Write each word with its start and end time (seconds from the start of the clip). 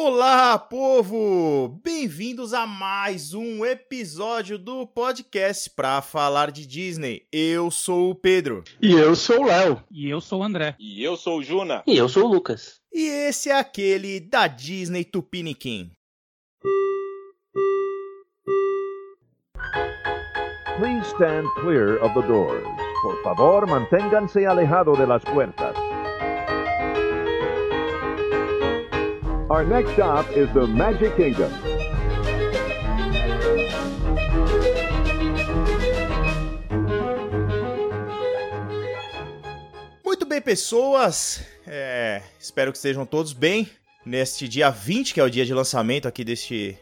Olá, 0.00 0.56
povo! 0.56 1.80
Bem-vindos 1.82 2.54
a 2.54 2.64
mais 2.68 3.34
um 3.34 3.66
episódio 3.66 4.56
do 4.56 4.86
podcast 4.86 5.68
para 5.70 6.00
falar 6.00 6.52
de 6.52 6.64
Disney. 6.64 7.26
Eu 7.32 7.68
sou 7.68 8.10
o 8.10 8.14
Pedro. 8.14 8.62
E 8.80 8.92
eu 8.92 9.16
sou 9.16 9.40
o 9.40 9.46
Léo. 9.46 9.82
E 9.90 10.08
eu 10.08 10.20
sou 10.20 10.40
o 10.40 10.44
André. 10.44 10.76
E 10.78 11.02
eu 11.02 11.16
sou 11.16 11.40
o 11.40 11.42
Juna. 11.42 11.82
E 11.84 11.96
eu 11.96 12.08
sou 12.08 12.26
o 12.26 12.28
Lucas. 12.28 12.76
E 12.92 13.08
esse 13.28 13.50
é 13.50 13.58
aquele 13.58 14.20
da 14.20 14.46
Disney 14.46 15.02
Tupiniquim. 15.02 15.90
Please 20.78 21.08
stand 21.08 21.48
clear 21.60 22.00
of 22.04 22.14
the 22.14 22.24
doors. 22.28 22.64
Por 23.02 23.20
favor, 23.24 23.66
manténganse 23.66 24.46
alejado 24.46 24.92
de 24.92 25.06
las 25.06 25.24
puertas. 25.24 25.87
Our 29.50 29.64
next 29.64 29.92
stop 29.92 30.28
is 30.38 30.46
the 30.52 30.66
Magic 30.66 31.16
Kingdom. 31.16 31.48
Muito 40.04 40.26
bem, 40.26 40.38
pessoas. 40.42 41.40
É, 41.66 42.20
espero 42.38 42.70
que 42.70 42.76
estejam 42.76 43.06
todos 43.06 43.32
bem 43.32 43.70
neste 44.04 44.46
dia 44.46 44.68
20, 44.68 45.14
que 45.14 45.20
é 45.20 45.24
o 45.24 45.30
dia 45.30 45.46
de 45.46 45.54
lançamento 45.54 46.06
aqui 46.06 46.24
deste, 46.24 46.78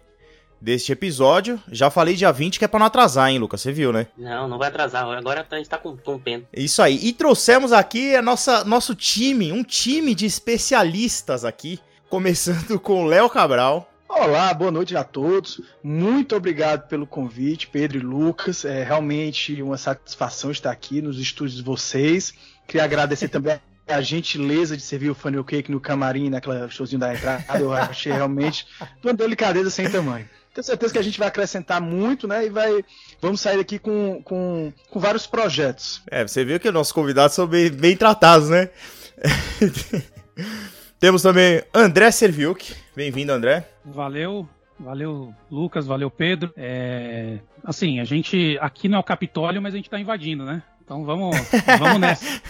deste 0.61 0.91
episódio. 0.91 1.63
Já 1.71 1.89
falei 1.89 2.17
dia 2.17 2.33
20, 2.33 2.59
que 2.59 2.65
é 2.65 2.69
pra 2.69 2.81
não 2.81 2.87
atrasar, 2.87 3.31
hein, 3.31 3.39
Lucas? 3.39 3.61
Você 3.61 3.71
viu, 3.71 3.93
né? 3.93 4.09
Não, 4.19 4.49
não 4.49 4.59
vai 4.59 4.71
atrasar. 4.71 5.05
Agora 5.05 5.47
a 5.49 5.57
gente 5.57 5.69
tá 5.69 5.79
com, 5.79 5.97
com 5.97 6.19
pena. 6.19 6.43
Isso 6.53 6.83
aí. 6.83 6.99
E 7.01 7.13
trouxemos 7.13 7.73
aqui 7.73 8.17
a 8.17 8.23
nossa, 8.23 8.65
nosso 8.65 8.93
time, 8.93 9.53
um 9.53 9.63
time 9.63 10.17
de 10.17 10.27
especialistas 10.27 11.45
aqui. 11.45 11.79
Começando 12.09 12.79
com 12.81 13.05
Léo 13.05 13.29
Cabral. 13.29 13.91
Olá, 14.09 14.55
boa 14.55 14.71
noite 14.71 14.97
a 14.97 15.05
todos. 15.05 15.61
Muito 15.83 16.37
obrigado 16.37 16.89
pelo 16.89 17.07
convite, 17.07 17.67
Pedro 17.67 17.99
e 17.99 18.01
Lucas. 18.01 18.65
É 18.65 18.83
realmente 18.83 19.61
uma 19.61 19.77
satisfação 19.77 20.51
estar 20.51 20.71
aqui 20.71 21.03
nos 21.03 21.19
estúdios 21.19 21.57
de 21.57 21.63
vocês. 21.63 22.33
Queria 22.67 22.85
agradecer 22.85 23.29
também 23.29 23.59
a 23.87 24.01
gentileza 24.01 24.77
de 24.77 24.83
servir 24.83 25.11
o 25.11 25.15
funnel 25.15 25.45
cake 25.45 25.71
no 25.71 25.81
camarim, 25.81 26.31
naquela 26.31 26.69
showzinho 26.71 27.01
da 27.01 27.13
entrada. 27.13 27.45
Eu 27.59 27.73
achei 27.73 28.13
realmente 28.13 28.67
de 29.01 29.07
uma 29.07 29.15
delicadeza 29.15 29.71
sem 29.71 29.91
tamanho. 29.91 30.29
Tenho 30.55 30.65
certeza 30.65 30.93
que 30.93 30.99
a 30.99 31.03
gente 31.03 31.19
vai 31.19 31.29
acrescentar 31.29 31.81
muito, 31.81 32.27
né? 32.27 32.47
E 32.47 32.49
vai. 32.49 32.83
Vamos 33.21 33.41
sair 33.43 33.61
aqui 33.61 33.79
com, 33.79 34.23
com, 34.25 34.73
com 34.89 34.99
vários 34.99 35.27
projetos. 35.27 36.01
É, 36.11 36.27
você 36.27 36.45
viu 36.45 36.59
que 36.59 36.71
nossos 36.71 36.93
convidados 36.93 37.35
são 37.35 37.47
bem, 37.47 37.71
bem 37.71 37.97
tratados, 37.97 38.49
né? 38.49 38.71
Temos 40.99 41.21
também 41.21 41.63
André 41.75 42.11
Serviuk. 42.11 42.75
Bem-vindo, 42.95 43.31
André. 43.31 43.69
Valeu, 43.85 44.49
valeu, 44.81 45.35
Lucas, 45.51 45.87
valeu, 45.87 46.11
Pedro. 46.11 46.53
É, 46.57 47.39
assim, 47.63 48.01
a 48.01 48.05
gente 48.05 48.57
aqui 48.63 48.89
não 48.89 48.97
é 48.97 49.01
o 49.01 49.05
Capitólio, 49.05 49.61
mas 49.61 49.75
a 49.75 49.77
gente 49.77 49.91
tá 49.91 50.01
invadindo, 50.01 50.45
né? 50.45 50.63
Então 50.83 51.05
vamos, 51.05 51.37
vamos 51.79 52.01
nessa. 52.01 52.41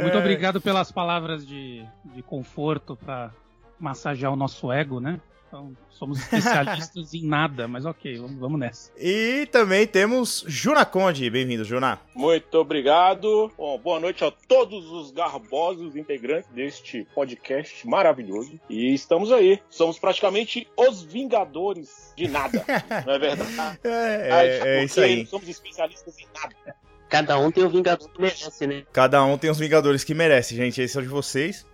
Muito 0.00 0.16
obrigado 0.16 0.58
pelas 0.58 0.90
palavras 0.90 1.46
de, 1.46 1.84
de 2.14 2.22
conforto 2.22 2.96
para 2.96 3.30
massagear 3.78 4.32
o 4.32 4.36
nosso 4.36 4.72
ego, 4.72 4.98
né? 4.98 5.20
Então, 5.50 5.76
somos 5.90 6.20
especialistas 6.20 7.12
em 7.12 7.26
nada, 7.26 7.66
mas 7.66 7.84
ok, 7.84 8.18
vamos, 8.18 8.38
vamos 8.38 8.60
nessa. 8.60 8.92
E 8.96 9.48
também 9.50 9.84
temos 9.84 10.44
Juna 10.46 10.84
Conde. 10.84 11.28
Bem-vindo, 11.28 11.64
Juna. 11.64 11.98
Muito 12.14 12.54
obrigado. 12.54 13.50
Bom, 13.58 13.76
boa 13.76 13.98
noite 13.98 14.24
a 14.24 14.30
todos 14.30 14.88
os 14.92 15.10
garbosos 15.10 15.96
integrantes 15.96 16.48
deste 16.52 17.04
podcast 17.12 17.84
maravilhoso. 17.84 18.60
E 18.70 18.94
estamos 18.94 19.32
aí. 19.32 19.60
Somos 19.68 19.98
praticamente 19.98 20.68
os 20.76 21.02
vingadores 21.02 22.12
de 22.16 22.28
nada. 22.28 22.64
não 23.04 23.14
é 23.14 23.18
verdade? 23.18 23.80
É, 23.82 24.28
é, 24.30 24.78
é 24.78 24.84
isso 24.84 25.00
aí. 25.00 25.26
Somos 25.26 25.48
especialistas 25.48 26.16
em 26.20 26.28
nada. 26.32 26.76
Cada 27.08 27.36
um 27.40 27.50
tem 27.50 27.64
o 27.64 27.68
Vingador 27.68 28.08
que 28.08 28.22
merece, 28.22 28.68
né? 28.68 28.84
Cada 28.92 29.24
um 29.24 29.36
tem 29.36 29.50
os 29.50 29.58
Vingadores 29.58 30.04
que 30.04 30.14
merece, 30.14 30.54
gente. 30.54 30.80
Esse 30.80 30.96
é 30.96 31.00
o 31.00 31.02
de 31.02 31.08
vocês. 31.08 31.66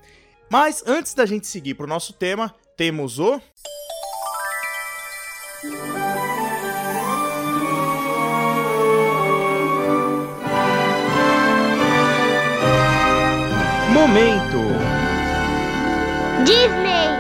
Mas 0.51 0.83
antes 0.87 1.12
da 1.12 1.27
gente 1.27 1.47
seguir 1.47 1.75
pro 1.75 1.87
nosso 1.87 2.15
tema, 2.15 2.55
temos 2.77 3.19
o. 3.19 3.41
Momento! 13.93 14.59
Disney! 16.45 17.17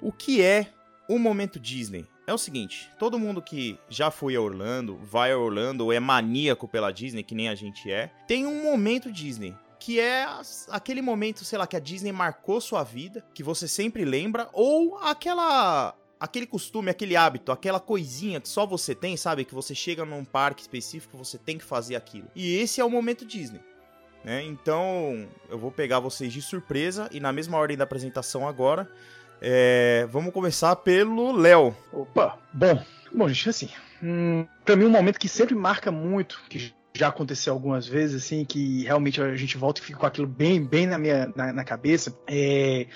O 0.00 0.12
que 0.12 0.40
é 0.40 0.68
o 1.08 1.18
momento 1.18 1.58
Disney? 1.58 2.06
É 2.24 2.32
o 2.32 2.38
seguinte, 2.38 2.88
todo 2.98 3.18
mundo 3.18 3.42
que 3.42 3.78
já 3.88 4.10
foi 4.10 4.34
a 4.36 4.40
Orlando, 4.40 4.96
vai 4.96 5.32
a 5.32 5.38
Orlando 5.38 5.84
ou 5.84 5.92
é 5.92 6.00
maníaco 6.00 6.66
pela 6.66 6.92
Disney, 6.92 7.22
que 7.22 7.34
nem 7.34 7.48
a 7.48 7.54
gente 7.54 7.90
é, 7.90 8.10
tem 8.26 8.46
um 8.46 8.62
momento 8.62 9.12
Disney. 9.12 9.54
Que 9.86 10.00
é 10.00 10.26
aquele 10.68 11.00
momento, 11.00 11.44
sei 11.44 11.56
lá, 11.56 11.64
que 11.64 11.76
a 11.76 11.78
Disney 11.78 12.10
marcou 12.10 12.60
sua 12.60 12.82
vida, 12.82 13.24
que 13.32 13.40
você 13.40 13.68
sempre 13.68 14.04
lembra, 14.04 14.48
ou 14.52 14.98
aquela. 14.98 15.94
aquele 16.18 16.44
costume, 16.44 16.90
aquele 16.90 17.14
hábito, 17.14 17.52
aquela 17.52 17.78
coisinha 17.78 18.40
que 18.40 18.48
só 18.48 18.66
você 18.66 18.96
tem, 18.96 19.16
sabe? 19.16 19.44
Que 19.44 19.54
você 19.54 19.76
chega 19.76 20.04
num 20.04 20.24
parque 20.24 20.60
específico, 20.62 21.16
você 21.16 21.38
tem 21.38 21.56
que 21.56 21.62
fazer 21.62 21.94
aquilo. 21.94 22.26
E 22.34 22.56
esse 22.56 22.80
é 22.80 22.84
o 22.84 22.90
momento 22.90 23.24
Disney. 23.24 23.60
Né? 24.24 24.42
Então, 24.42 25.28
eu 25.48 25.56
vou 25.56 25.70
pegar 25.70 26.00
vocês 26.00 26.32
de 26.32 26.42
surpresa 26.42 27.08
e 27.12 27.20
na 27.20 27.32
mesma 27.32 27.56
ordem 27.56 27.76
da 27.76 27.84
apresentação 27.84 28.48
agora, 28.48 28.90
é, 29.40 30.04
vamos 30.10 30.32
começar 30.32 30.74
pelo 30.74 31.30
Léo. 31.30 31.76
Opa, 31.92 32.36
bom, 32.52 32.84
bom, 33.14 33.28
gente, 33.28 33.50
assim, 33.50 33.70
hum, 34.02 34.44
para 34.64 34.74
mim 34.74 34.86
um 34.86 34.90
momento 34.90 35.20
que 35.20 35.28
sempre 35.28 35.54
marca 35.54 35.92
muito, 35.92 36.42
que 36.50 36.74
já 36.98 37.08
aconteceu 37.08 37.52
algumas 37.52 37.86
vezes, 37.86 38.24
assim, 38.24 38.44
que 38.44 38.84
realmente 38.84 39.20
a 39.20 39.36
gente 39.36 39.56
volta 39.56 39.80
e 39.80 39.84
fica 39.84 39.98
com 39.98 40.06
aquilo 40.06 40.26
bem, 40.26 40.62
bem 40.64 40.86
na 40.86 40.98
minha 40.98 41.32
na, 41.34 41.52
na 41.52 41.64
cabeça, 41.64 42.16
é 42.26 42.86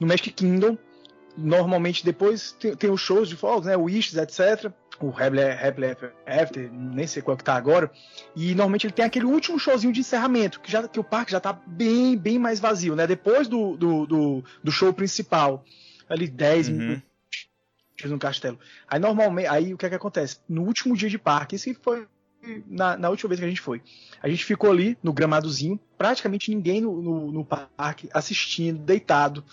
no 0.00 0.06
Magic 0.06 0.30
Kingdom. 0.30 0.76
Normalmente 1.36 2.04
depois 2.04 2.52
tem, 2.52 2.76
tem 2.76 2.90
os 2.90 3.00
shows 3.00 3.28
de 3.28 3.36
fogos, 3.36 3.66
né, 3.66 3.76
o 3.76 3.84
Wishes, 3.84 4.16
etc. 4.16 4.70
O 5.00 5.08
Happily 5.08 5.96
After, 6.26 6.70
nem 6.72 7.06
sei 7.06 7.22
qual 7.22 7.36
que 7.36 7.42
tá 7.42 7.54
agora. 7.54 7.90
E 8.36 8.48
normalmente 8.50 8.86
ele 8.86 8.92
tem 8.92 9.04
aquele 9.04 9.24
último 9.24 9.58
showzinho 9.58 9.92
de 9.92 10.00
encerramento, 10.00 10.60
que, 10.60 10.70
já, 10.70 10.86
que 10.86 11.00
o 11.00 11.04
parque 11.04 11.32
já 11.32 11.40
tá 11.40 11.52
bem, 11.52 12.16
bem 12.16 12.38
mais 12.38 12.60
vazio, 12.60 12.94
né? 12.94 13.06
Depois 13.06 13.48
do, 13.48 13.76
do, 13.76 14.06
do, 14.06 14.44
do 14.62 14.70
show 14.70 14.92
principal, 14.92 15.64
ali 16.08 16.28
10 16.28 16.68
Uhum. 16.68 16.74
minutos 16.74 17.02
no 18.04 18.18
castelo. 18.18 18.58
Aí 18.88 18.98
normalmente, 19.00 19.48
aí 19.48 19.72
o 19.74 19.78
que 19.78 19.86
é 19.86 19.88
que 19.88 19.94
acontece? 19.94 20.38
No 20.48 20.62
último 20.62 20.96
dia 20.96 21.08
de 21.08 21.18
parque, 21.18 21.54
esse 21.56 21.72
foi 21.74 22.06
na, 22.66 22.96
na 22.96 23.08
última 23.10 23.28
vez 23.28 23.40
que 23.40 23.46
a 23.46 23.48
gente 23.48 23.60
foi. 23.60 23.80
A 24.22 24.28
gente 24.28 24.44
ficou 24.44 24.70
ali 24.70 24.96
no 25.02 25.12
gramadozinho, 25.12 25.78
praticamente 25.96 26.54
ninguém 26.54 26.80
no, 26.80 27.00
no, 27.00 27.32
no 27.32 27.44
parque 27.44 28.08
assistindo, 28.12 28.78
deitado. 28.78 29.44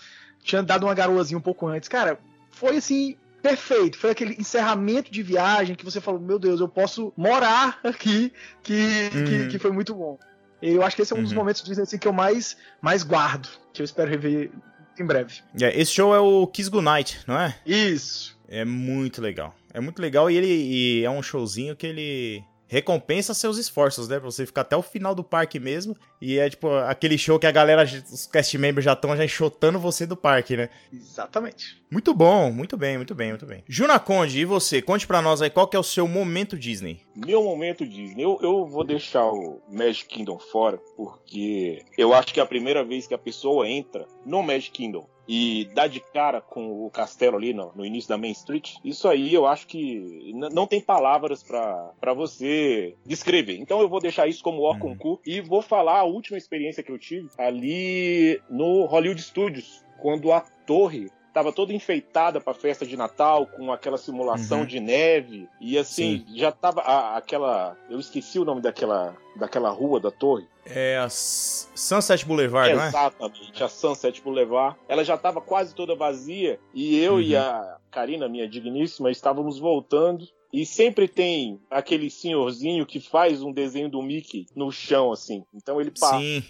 Tinha 0.42 0.62
dado 0.62 0.84
uma 0.86 0.94
garoazinha 0.94 1.38
um 1.38 1.42
pouco 1.42 1.66
antes. 1.66 1.88
Cara, 1.88 2.18
foi 2.50 2.76
assim, 2.78 3.16
perfeito. 3.42 3.96
Foi 3.98 4.10
aquele 4.10 4.34
encerramento 4.34 5.10
de 5.10 5.22
viagem 5.22 5.74
que 5.76 5.84
você 5.84 6.00
falou, 6.00 6.20
meu 6.20 6.38
Deus, 6.38 6.60
eu 6.60 6.68
posso 6.68 7.12
morar 7.16 7.78
aqui, 7.84 8.32
que, 8.62 9.10
Uhum. 9.14 9.24
que, 9.24 9.46
que 9.48 9.58
foi 9.58 9.70
muito 9.70 9.94
bom. 9.94 10.18
Eu 10.62 10.82
acho 10.82 10.94
que 10.96 11.02
esse 11.02 11.12
é 11.12 11.16
um 11.16 11.22
dos 11.22 11.32
Uhum. 11.32 11.38
momentos 11.38 11.62
Disney, 11.62 11.82
assim, 11.84 11.98
que 11.98 12.06
eu 12.08 12.12
mais, 12.12 12.56
mais 12.82 13.02
guardo, 13.02 13.48
que 13.72 13.80
eu 13.80 13.84
espero 13.84 14.10
rever 14.10 14.50
em 14.98 15.04
breve. 15.06 15.40
É, 15.58 15.78
esse 15.80 15.92
show 15.92 16.14
é 16.14 16.20
o 16.20 16.46
Kiss 16.46 16.68
Goodnight, 16.70 17.20
não 17.26 17.38
é? 17.38 17.56
Isso. 17.64 18.38
É 18.46 18.64
muito 18.64 19.22
legal. 19.22 19.54
É 19.72 19.80
muito 19.80 20.02
legal 20.02 20.30
e 20.30 20.36
ele 20.36 20.46
e 20.48 21.04
é 21.04 21.10
um 21.10 21.22
showzinho 21.22 21.74
que 21.76 21.86
ele 21.86 22.44
recompensa 22.70 23.34
seus 23.34 23.58
esforços, 23.58 24.06
né? 24.06 24.20
Pra 24.20 24.30
você 24.30 24.46
ficar 24.46 24.60
até 24.60 24.76
o 24.76 24.82
final 24.82 25.12
do 25.12 25.24
parque 25.24 25.58
mesmo. 25.58 25.96
E 26.20 26.38
é 26.38 26.50
tipo 26.50 26.68
aquele 26.68 27.16
show 27.16 27.38
que 27.38 27.46
a 27.46 27.50
galera, 27.50 27.82
os 27.82 28.26
cast 28.26 28.56
members 28.58 28.84
já 28.84 28.92
estão 28.92 29.16
já 29.16 29.24
enxotando 29.24 29.78
você 29.78 30.06
do 30.06 30.16
parque, 30.16 30.56
né? 30.56 30.68
Exatamente. 30.92 31.80
Muito 31.90 32.14
bom, 32.14 32.52
muito 32.52 32.76
bem, 32.76 32.96
muito 32.96 33.14
bem, 33.14 33.30
muito 33.30 33.46
bem. 33.46 33.64
Juna 33.68 33.98
Conde, 33.98 34.38
e 34.40 34.44
você? 34.44 34.80
Conte 34.80 35.06
pra 35.06 35.20
nós 35.22 35.42
aí 35.42 35.50
qual 35.50 35.66
que 35.66 35.76
é 35.76 35.80
o 35.80 35.82
seu 35.84 36.06
momento 36.06 36.56
Disney. 36.58 37.00
Meu 37.16 37.42
momento 37.42 37.86
Disney. 37.86 38.22
Eu, 38.22 38.38
eu 38.42 38.66
vou 38.66 38.84
deixar 38.84 39.26
o 39.26 39.60
Magic 39.68 40.06
Kingdom 40.08 40.38
fora, 40.38 40.78
porque 40.96 41.82
eu 41.98 42.14
acho 42.14 42.32
que 42.32 42.38
é 42.38 42.42
a 42.42 42.46
primeira 42.46 42.84
vez 42.84 43.06
que 43.06 43.14
a 43.14 43.18
pessoa 43.18 43.68
entra 43.68 44.06
no 44.24 44.42
Magic 44.42 44.70
Kingdom 44.70 45.08
e 45.32 45.68
dá 45.74 45.86
de 45.86 46.00
cara 46.00 46.40
com 46.40 46.84
o 46.84 46.90
castelo 46.90 47.36
ali 47.36 47.52
no, 47.54 47.70
no 47.76 47.84
início 47.86 48.08
da 48.08 48.18
Main 48.18 48.32
Street, 48.32 48.72
isso 48.84 49.06
aí 49.06 49.32
eu 49.32 49.46
acho 49.46 49.64
que 49.68 50.32
não 50.34 50.66
tem 50.66 50.80
palavras 50.80 51.40
pra 51.42 51.92
pra 52.00 52.12
você 52.12 52.96
descrever. 53.06 53.56
Então 53.58 53.80
eu 53.80 53.88
vou 53.88 54.00
deixar 54.00 54.26
isso 54.26 54.42
como 54.42 54.60
Uhum. 54.60 54.78
concurso 54.78 55.22
e 55.24 55.40
vou 55.40 55.62
falar 55.62 56.02
última 56.10 56.36
experiência 56.38 56.82
que 56.82 56.92
eu 56.92 56.98
tive 56.98 57.28
ali 57.38 58.40
no 58.50 58.84
Hollywood 58.84 59.22
Studios, 59.22 59.84
quando 59.98 60.32
a 60.32 60.40
torre 60.66 61.10
tava 61.32 61.52
toda 61.52 61.72
enfeitada 61.72 62.40
pra 62.40 62.52
festa 62.52 62.84
de 62.84 62.96
Natal, 62.96 63.46
com 63.46 63.72
aquela 63.72 63.96
simulação 63.96 64.60
Uhum. 64.60 64.66
de 64.66 64.80
neve. 64.80 65.48
E 65.60 65.78
assim, 65.78 66.24
já 66.34 66.50
tava 66.50 66.80
a- 66.80 67.16
aquela. 67.16 67.76
Eu 67.88 68.00
esqueci 68.00 68.36
o 68.38 68.44
nome 68.44 68.60
daquela, 68.60 69.16
daquela 69.36 69.70
rua 69.70 70.00
da 70.00 70.10
torre. 70.10 70.44
É 70.66 70.98
a 70.98 71.08
Sunset 71.08 72.26
Boulevard, 72.26 72.74
não 72.74 72.82
é? 72.82 72.88
Exatamente, 72.88 73.62
a 73.62 73.68
Sunset 73.68 74.20
Boulevard. 74.22 74.76
Ela 74.88 75.04
já 75.04 75.14
estava 75.14 75.40
quase 75.40 75.72
toda 75.74 75.94
vazia 75.94 76.58
e 76.74 76.98
eu 76.98 77.20
e 77.20 77.34
Uhum. 77.36 77.40
a 77.40 77.78
Karina, 77.92 78.28
minha 78.28 78.48
digníssima, 78.48 79.10
estávamos 79.10 79.58
voltando. 79.58 80.26
E 80.52 80.66
sempre 80.66 81.06
tem 81.06 81.60
aquele 81.70 82.10
senhorzinho 82.10 82.84
que 82.84 82.98
faz 82.98 83.42
um 83.42 83.52
desenho 83.52 83.88
do 83.88 84.02
Mickey 84.02 84.46
no 84.56 84.70
chão, 84.72 85.12
assim. 85.12 85.44
Então 85.54 85.80
ele 85.80 85.92
Sim. 85.94 86.42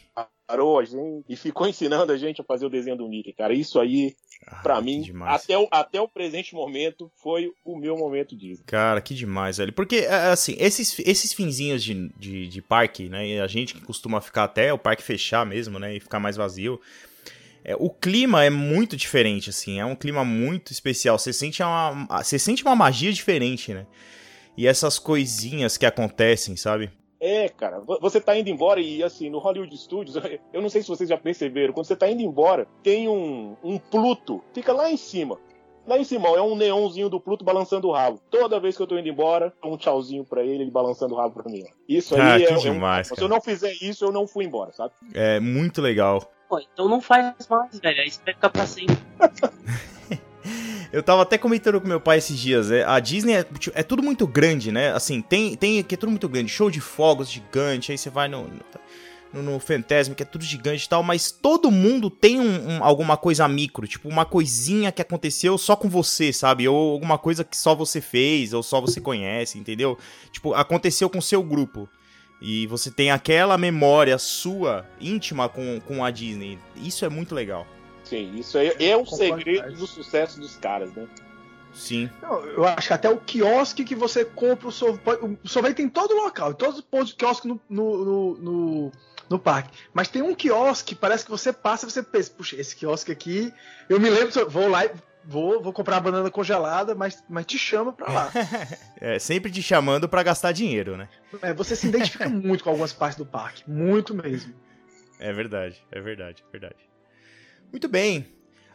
parou 0.46 0.78
a 0.78 0.84
gente 0.84 1.24
e 1.28 1.36
ficou 1.36 1.66
ensinando 1.68 2.10
a 2.10 2.16
gente 2.16 2.40
a 2.40 2.44
fazer 2.44 2.64
o 2.64 2.70
desenho 2.70 2.96
do 2.96 3.06
Mickey, 3.08 3.32
cara. 3.34 3.52
Isso 3.52 3.78
aí, 3.78 4.16
pra 4.62 4.76
Ah, 4.76 4.80
mim, 4.80 5.00
que 5.00 5.06
demais. 5.06 5.42
até 5.42 5.58
o, 5.58 5.68
até 5.70 6.00
o 6.00 6.08
presente 6.08 6.54
momento, 6.54 7.12
foi 7.22 7.52
o 7.62 7.76
meu 7.76 7.96
momento 7.96 8.34
Disney. 8.34 8.64
Cara, 8.66 9.02
que 9.02 9.14
demais, 9.14 9.58
velho. 9.58 9.72
Porque, 9.72 9.96
é, 9.96 10.30
assim, 10.30 10.56
esses, 10.58 10.98
esses 11.00 11.34
finzinhos 11.34 11.84
de, 11.84 12.08
de, 12.18 12.48
de 12.48 12.62
parque, 12.62 13.08
né? 13.08 13.26
E 13.28 13.38
a 13.38 13.46
gente 13.46 13.74
que 13.74 13.82
costuma 13.82 14.20
ficar 14.22 14.44
até 14.44 14.72
o 14.72 14.78
parque 14.78 15.02
fechar 15.02 15.44
mesmo, 15.44 15.78
né? 15.78 15.94
E 15.96 16.00
ficar 16.00 16.18
mais 16.18 16.36
vazio. 16.36 16.80
É, 17.64 17.74
o 17.78 17.90
clima 17.90 18.44
é 18.44 18.50
muito 18.50 18.96
diferente, 18.96 19.50
assim. 19.50 19.78
É 19.80 19.84
um 19.84 19.94
clima 19.96 20.24
muito 20.24 20.72
especial. 20.72 21.18
Você 21.18 21.32
sente 21.32 21.62
uma, 21.62 22.06
você 22.22 22.38
sente 22.38 22.62
uma 22.62 22.74
magia 22.76 23.12
diferente, 23.12 23.72
né? 23.74 23.86
E 24.56 24.66
essas 24.66 24.98
coisinhas 24.98 25.76
que 25.76 25.86
acontecem, 25.86 26.56
sabe? 26.56 26.90
É, 27.20 27.48
cara, 27.50 27.80
vo- 27.80 27.98
você 28.00 28.18
tá 28.20 28.36
indo 28.38 28.48
embora 28.48 28.80
e 28.80 29.02
assim, 29.02 29.28
no 29.28 29.38
Hollywood 29.38 29.76
Studios, 29.76 30.16
eu 30.52 30.62
não 30.62 30.68
sei 30.70 30.80
se 30.82 30.88
vocês 30.88 31.08
já 31.08 31.18
perceberam, 31.18 31.72
quando 31.74 31.86
você 31.86 31.94
tá 31.96 32.10
indo 32.10 32.22
embora, 32.22 32.66
tem 32.82 33.08
um, 33.08 33.56
um 33.62 33.78
Pluto, 33.78 34.42
fica 34.54 34.72
lá 34.72 34.90
em 34.90 34.96
cima. 34.96 35.38
Lá 35.86 35.98
em 35.98 36.04
cima, 36.04 36.28
ó, 36.30 36.36
é 36.36 36.42
um 36.42 36.54
neonzinho 36.56 37.08
do 37.08 37.20
Pluto 37.20 37.44
balançando 37.44 37.88
o 37.88 37.92
rabo. 37.92 38.20
Toda 38.30 38.60
vez 38.60 38.76
que 38.76 38.82
eu 38.82 38.86
tô 38.86 38.98
indo 38.98 39.08
embora, 39.08 39.52
um 39.64 39.76
tchauzinho 39.76 40.24
pra 40.24 40.42
ele, 40.44 40.62
ele 40.62 40.70
balançando 40.70 41.14
o 41.14 41.16
rabo 41.16 41.34
pra 41.42 41.50
mim. 41.50 41.64
Isso 41.88 42.14
aí 42.14 42.20
Ah, 42.20 42.36
é, 42.40 42.46
que 42.46 42.52
é 42.52 42.56
um- 42.56 42.60
demais, 42.60 43.08
Se 43.08 43.20
eu 43.20 43.28
não 43.28 43.40
fizer 43.40 43.72
isso, 43.82 44.04
eu 44.04 44.12
não 44.12 44.26
fui 44.26 44.44
embora, 44.44 44.72
sabe? 44.72 44.92
É 45.14 45.40
muito 45.40 45.80
legal. 45.82 46.30
Pô, 46.50 46.58
então 46.58 46.88
não 46.88 47.00
faz 47.00 47.32
mais, 47.48 47.78
velho. 47.78 48.00
Aí 48.02 48.10
você 48.10 48.20
vai 48.24 48.34
ficar 48.34 48.50
pra 48.50 48.66
sempre. 48.66 48.98
Eu 50.92 51.00
tava 51.04 51.22
até 51.22 51.38
comentando 51.38 51.80
com 51.80 51.86
meu 51.86 52.00
pai 52.00 52.18
esses 52.18 52.36
dias, 52.36 52.68
é, 52.68 52.82
a 52.82 52.98
Disney 52.98 53.34
é, 53.34 53.44
tipo, 53.44 53.78
é 53.78 53.82
tudo 53.84 54.02
muito 54.02 54.26
grande, 54.26 54.72
né? 54.72 54.92
Assim, 54.92 55.22
tem, 55.22 55.54
tem 55.54 55.80
que 55.84 55.94
é 55.94 55.98
tudo 55.98 56.10
muito 56.10 56.28
grande, 56.28 56.50
show 56.50 56.68
de 56.68 56.80
fogos 56.80 57.30
gigante, 57.30 57.92
aí 57.92 57.98
você 57.98 58.10
vai 58.10 58.26
no, 58.26 58.50
no, 59.32 59.40
no 59.42 59.60
Fantasma, 59.60 60.16
que 60.16 60.24
é 60.24 60.26
tudo 60.26 60.42
gigante 60.44 60.86
e 60.86 60.88
tal, 60.88 61.04
mas 61.04 61.30
todo 61.30 61.70
mundo 61.70 62.10
tem 62.10 62.40
um, 62.40 62.70
um- 62.78 62.82
alguma 62.84 63.16
coisa 63.16 63.46
micro, 63.46 63.86
tipo 63.86 64.08
uma 64.08 64.24
coisinha 64.24 64.90
que 64.90 65.00
aconteceu 65.00 65.56
só 65.56 65.76
com 65.76 65.88
você, 65.88 66.32
sabe? 66.32 66.66
Ou 66.66 66.94
alguma 66.94 67.18
coisa 67.18 67.44
que 67.44 67.56
só 67.56 67.72
você 67.72 68.00
fez, 68.00 68.52
ou 68.52 68.60
só 68.64 68.80
você 68.80 69.00
conhece, 69.00 69.60
entendeu? 69.60 69.96
Tipo, 70.32 70.54
aconteceu 70.54 71.08
com 71.08 71.18
o 71.18 71.22
seu 71.22 71.40
grupo. 71.40 71.88
E 72.40 72.66
você 72.66 72.90
tem 72.90 73.10
aquela 73.10 73.58
memória 73.58 74.16
sua, 74.18 74.86
íntima 75.00 75.48
com, 75.48 75.80
com 75.80 76.02
a 76.04 76.10
Disney. 76.10 76.58
Isso 76.76 77.04
é 77.04 77.08
muito 77.08 77.34
legal. 77.34 77.66
Sim, 78.04 78.34
isso 78.38 78.56
aí 78.58 78.74
é 78.80 78.96
o 78.96 79.04
Concordo 79.04 79.44
segredo 79.44 79.72
do 79.76 79.86
sucesso 79.86 80.40
dos 80.40 80.56
caras, 80.56 80.92
né? 80.94 81.06
Sim. 81.72 82.10
Não, 82.20 82.44
eu 82.44 82.64
acho 82.66 82.88
que 82.88 82.92
até 82.94 83.08
o 83.08 83.18
quiosque 83.18 83.84
que 83.84 83.94
você 83.94 84.24
compra 84.24 84.68
o 84.68 84.72
sorvete. 84.72 85.38
O 85.44 85.48
sorvete 85.48 85.76
tem 85.76 85.86
em 85.86 85.90
todo 85.90 86.14
local, 86.14 86.50
em 86.50 86.54
todos 86.54 86.76
os 86.76 86.80
pontos 86.84 87.10
de 87.10 87.14
quiosque 87.16 87.46
no, 87.46 87.60
no, 87.68 88.04
no, 88.04 88.36
no- 88.38 88.92
no 89.28 89.38
parque. 89.38 89.70
Mas 89.94 90.08
tem 90.08 90.20
um 90.22 90.34
quiosque, 90.34 90.96
parece 90.96 91.24
que 91.24 91.30
você 91.30 91.52
passa 91.52 91.86
e 91.86 91.90
você 91.90 92.02
pensa, 92.02 92.32
puxa, 92.36 92.56
esse 92.60 92.74
quiosque 92.74 93.12
aqui. 93.12 93.52
Eu 93.88 94.00
me 94.00 94.10
lembro, 94.10 94.50
vou 94.50 94.66
lá 94.68 94.84
e 94.86 94.90
vou, 95.24 95.62
vou 95.62 95.72
comprar 95.72 95.96
a 95.96 96.00
banana 96.00 96.30
congelada, 96.30 96.94
mas, 96.94 97.22
mas 97.28 97.46
te 97.46 97.58
chama 97.58 97.92
pra 97.92 98.12
lá. 98.12 98.30
É, 99.02 99.18
sempre 99.18 99.50
te 99.50 99.62
chamando 99.62 100.06
pra 100.08 100.22
gastar 100.22 100.52
dinheiro, 100.52 100.94
né? 100.96 101.08
É, 101.40 101.54
você 101.54 101.74
se 101.74 101.86
identifica 101.88 102.28
muito 102.30 102.62
com 102.64 102.68
algumas 102.70 102.92
partes 102.92 103.16
do 103.16 103.24
parque. 103.24 103.62
Muito 103.66 104.14
mesmo. 104.14 104.52
É 105.18 105.32
verdade, 105.32 105.82
é 105.90 106.00
verdade, 106.00 106.44
é 106.46 106.50
verdade. 106.52 106.76
Muito 107.72 107.88
bem. 107.88 108.26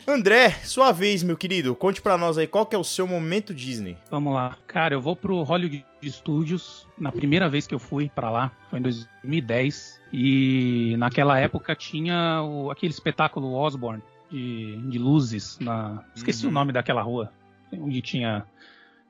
André, 0.08 0.50
sua 0.64 0.92
vez, 0.92 1.22
meu 1.24 1.36
querido. 1.38 1.76
Conte 1.76 2.02
pra 2.02 2.18
nós 2.18 2.38
aí 2.38 2.46
qual 2.48 2.66
que 2.66 2.76
é 2.76 2.80
o 2.80 2.84
seu 2.84 3.08
momento 3.08 3.54
Disney. 3.54 3.98
Vamos 4.12 4.34
lá. 4.34 4.58
Cara, 4.68 4.94
eu 4.94 5.02
vou 5.02 5.16
pro 5.16 5.42
Hollywood 5.44 5.86
Studios. 6.04 6.88
Na 6.98 7.12
primeira 7.12 7.48
vez 7.50 7.66
que 7.68 7.74
eu 7.74 7.80
fui 7.80 8.10
pra 8.14 8.30
lá, 8.30 8.52
foi 8.70 8.80
em 8.80 8.82
2010. 8.82 10.02
E 10.14 10.96
naquela 10.98 11.40
época 11.40 11.76
tinha 11.76 12.42
o- 12.44 12.70
aquele 12.72 12.94
espetáculo 12.94 13.54
Osborne 13.54 14.02
de, 14.30 14.78
de 14.90 14.98
luzes. 15.00 15.60
Na... 15.60 16.04
Esqueci 16.16 16.46
Uhum. 16.46 16.52
o 16.52 16.54
nome 16.54 16.72
daquela 16.72 17.02
rua. 17.02 17.32
Onde 17.74 18.02
tinha. 18.02 18.46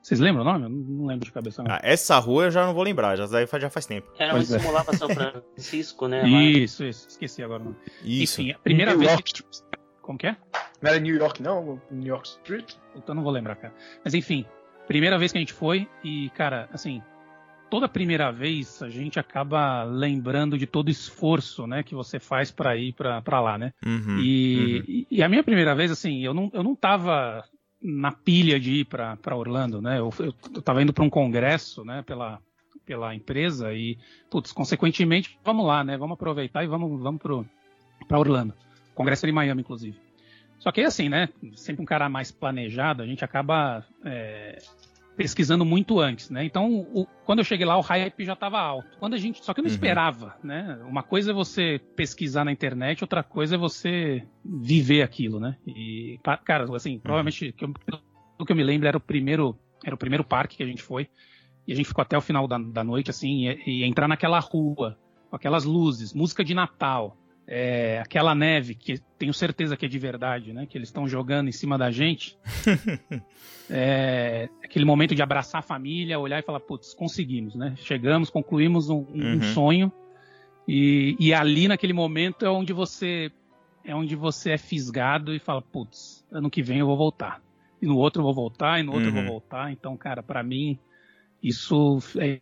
Vocês 0.02 0.20
lembram 0.20 0.42
o 0.42 0.44
nome? 0.44 0.64
Eu 0.64 0.68
não 0.68 1.06
lembro 1.06 1.24
de 1.24 1.32
cabeça. 1.32 1.62
não. 1.62 1.70
Ah, 1.70 1.80
essa 1.82 2.16
rua 2.18 2.44
eu 2.44 2.50
já 2.50 2.64
não 2.64 2.72
vou 2.72 2.84
lembrar, 2.84 3.16
já, 3.16 3.26
já 3.26 3.70
faz 3.70 3.86
tempo. 3.86 4.08
Era 4.18 4.34
onde 4.34 4.54
é. 4.54 4.58
simulava 4.58 4.96
São 4.96 5.08
Francisco, 5.08 6.06
né? 6.06 6.22
lá. 6.22 6.28
Isso, 6.28 6.84
isso. 6.84 7.08
Esqueci 7.08 7.42
agora. 7.42 7.62
o 7.62 7.64
nome. 7.66 7.76
Isso. 8.04 8.40
Enfim, 8.40 8.52
a 8.52 8.58
primeira 8.58 8.92
New 8.92 9.00
vez. 9.00 9.10
York 9.10 9.32
Que... 9.32 9.42
Como 10.02 10.16
que 10.16 10.28
é? 10.28 10.36
Não 10.80 10.90
era 10.90 11.00
New 11.00 11.16
York, 11.16 11.42
não? 11.42 11.80
New 11.90 12.06
York 12.06 12.28
Street? 12.28 12.74
Eu 13.06 13.14
não 13.14 13.24
vou 13.24 13.32
lembrar, 13.32 13.56
cara. 13.56 13.74
Mas 14.04 14.14
enfim, 14.14 14.46
primeira 14.86 15.18
vez 15.18 15.32
que 15.32 15.38
a 15.38 15.40
gente 15.40 15.52
foi 15.52 15.88
e, 16.04 16.30
cara, 16.30 16.68
assim, 16.72 17.02
toda 17.70 17.88
primeira 17.88 18.30
vez 18.30 18.82
a 18.82 18.88
gente 18.88 19.18
acaba 19.18 19.82
lembrando 19.84 20.56
de 20.58 20.66
todo 20.66 20.88
o 20.88 20.90
esforço, 20.90 21.66
né, 21.66 21.82
que 21.82 21.94
você 21.94 22.18
faz 22.18 22.50
pra 22.50 22.76
ir 22.76 22.92
pra 22.94 23.40
lá, 23.40 23.58
né? 23.58 23.72
Uhum, 23.84 24.18
E, 24.18 24.76
uhum. 24.78 24.84
e- 24.88 25.06
e 25.10 25.22
a 25.22 25.28
minha 25.28 25.42
primeira 25.42 25.74
vez, 25.74 25.90
assim, 25.90 26.22
eu 26.22 26.32
não, 26.32 26.50
eu 26.52 26.62
não 26.62 26.74
tava 26.74 27.44
na 27.82 28.10
pilha 28.12 28.58
de 28.58 28.80
ir 28.80 28.84
pra 28.84 29.18
Orlando, 29.36 29.80
né? 29.82 29.98
Eu, 29.98 30.12
eu, 30.18 30.34
eu 30.54 30.62
tava 30.62 30.82
indo 30.82 30.92
pra 30.92 31.04
um 31.04 31.10
congresso, 31.10 31.84
né, 31.84 32.02
pela, 32.02 32.40
pela 32.84 33.14
empresa 33.14 33.72
e, 33.74 33.98
putz, 34.30 34.52
consequentemente, 34.52 35.38
vamos 35.44 35.66
lá, 35.66 35.84
né? 35.84 35.96
Vamos 35.96 36.14
aproveitar 36.14 36.64
e 36.64 36.66
vamos, 36.66 37.00
vamos 37.00 37.20
pro, 37.20 37.46
pra 38.08 38.18
Orlando. 38.18 38.54
Congresso 38.94 39.26
era 39.26 39.30
em 39.30 39.34
Miami, 39.34 39.60
inclusive. 39.60 39.98
Só 40.58 40.72
que 40.72 40.80
assim, 40.80 41.08
né? 41.08 41.28
Sempre 41.54 41.82
um 41.82 41.86
cara 41.86 42.08
mais 42.08 42.32
planejado, 42.32 43.02
a 43.02 43.06
gente 43.06 43.22
acaba 43.24 43.84
é, 44.04 44.58
pesquisando 45.16 45.64
muito 45.64 45.98
antes, 45.98 46.28
né? 46.30 46.44
Então, 46.44 46.70
o- 46.92 47.06
quando 47.24 47.38
eu 47.38 47.44
cheguei 47.44 47.64
lá, 47.66 47.76
o 47.76 47.80
hype 47.80 48.24
já 48.24 48.34
estava 48.34 48.58
alto. 48.60 48.98
Quando 48.98 49.14
a 49.14 49.18
gente, 49.18 49.42
só 49.44 49.54
que 49.54 49.60
eu 49.60 49.62
não 49.62 49.68
Uhum. 49.70 49.74
esperava, 49.74 50.36
né? 50.44 50.78
Uma 50.86 51.02
coisa 51.02 51.30
é 51.30 51.34
você 51.34 51.80
pesquisar 51.96 52.44
na 52.44 52.52
internet, 52.52 53.02
outra 53.02 53.22
coisa 53.22 53.54
é 53.54 53.58
você 53.58 54.22
viver 54.44 55.02
aquilo, 55.02 55.40
né? 55.40 55.56
E 55.66 56.18
cara, 56.44 56.66
assim, 56.74 56.98
provavelmente 56.98 57.52
que 57.52 57.64
eu, 57.64 57.72
do 58.38 58.44
que 58.44 58.52
eu 58.52 58.56
me 58.56 58.62
lembro 58.64 58.86
era 58.86 58.96
o 58.96 59.00
primeiro, 59.00 59.58
era 59.84 59.94
o 59.94 59.98
primeiro 59.98 60.22
parque 60.22 60.58
que 60.58 60.62
a 60.62 60.66
gente 60.66 60.82
foi 60.82 61.08
e 61.66 61.72
a 61.72 61.74
gente 61.76 61.86
ficou 61.88 62.02
até 62.02 62.16
o 62.16 62.20
final 62.20 62.46
da, 62.46 62.58
da 62.58 62.84
noite, 62.84 63.10
assim, 63.10 63.48
e, 63.48 63.82
e 63.82 63.84
entrar 63.84 64.06
naquela 64.06 64.38
rua 64.38 64.98
com 65.30 65.34
aquelas 65.36 65.64
luzes, 65.64 66.12
música 66.12 66.44
de 66.44 66.54
Natal. 66.54 67.16
É, 67.46 68.00
aquela 68.00 68.34
neve 68.34 68.74
que 68.74 68.98
tenho 69.18 69.32
certeza 69.32 69.76
que 69.76 69.86
é 69.86 69.88
de 69.88 69.98
verdade, 69.98 70.52
né? 70.52 70.66
Que 70.66 70.76
eles 70.76 70.88
estão 70.88 71.06
jogando 71.08 71.48
em 71.48 71.52
cima 71.52 71.76
da 71.78 71.90
gente. 71.90 72.36
É, 73.68 74.48
aquele 74.62 74.84
momento 74.84 75.12
de 75.12 75.20
abraçar 75.22 75.58
a 75.58 75.62
família, 75.62 76.20
olhar 76.20 76.38
e 76.38 76.42
falar, 76.42 76.60
putz, 76.60 76.94
conseguimos, 76.94 77.56
né? 77.56 77.74
Chegamos, 77.78 78.30
concluímos 78.30 78.88
um, 78.88 78.98
um 79.12 79.32
Uhum. 79.34 79.40
sonho. 79.42 79.92
E, 80.68 81.16
e 81.18 81.34
ali 81.34 81.66
naquele 81.66 81.92
momento 81.92 82.44
é 82.46 82.48
onde 82.50 82.72
você 82.72 83.28
é 83.84 83.92
onde 83.94 84.14
você 84.14 84.52
é 84.52 84.56
fisgado 84.58 85.34
e 85.34 85.40
fala, 85.40 85.60
putz, 85.62 86.24
ano 86.30 86.48
que 86.48 86.62
vem 86.62 86.78
eu 86.78 86.86
vou 86.86 86.96
voltar. 86.96 87.42
E 87.82 87.86
no 87.86 87.96
outro 87.96 88.20
eu 88.20 88.24
vou 88.24 88.34
voltar, 88.34 88.78
e 88.78 88.84
no 88.84 88.92
outro 88.92 89.10
eu 89.10 89.14
Uhum. 89.14 89.22
vou 89.22 89.32
voltar. 89.32 89.72
Então, 89.72 89.96
cara, 89.96 90.22
pra 90.22 90.44
mim 90.44 90.78
isso 91.42 91.98
é 92.18 92.40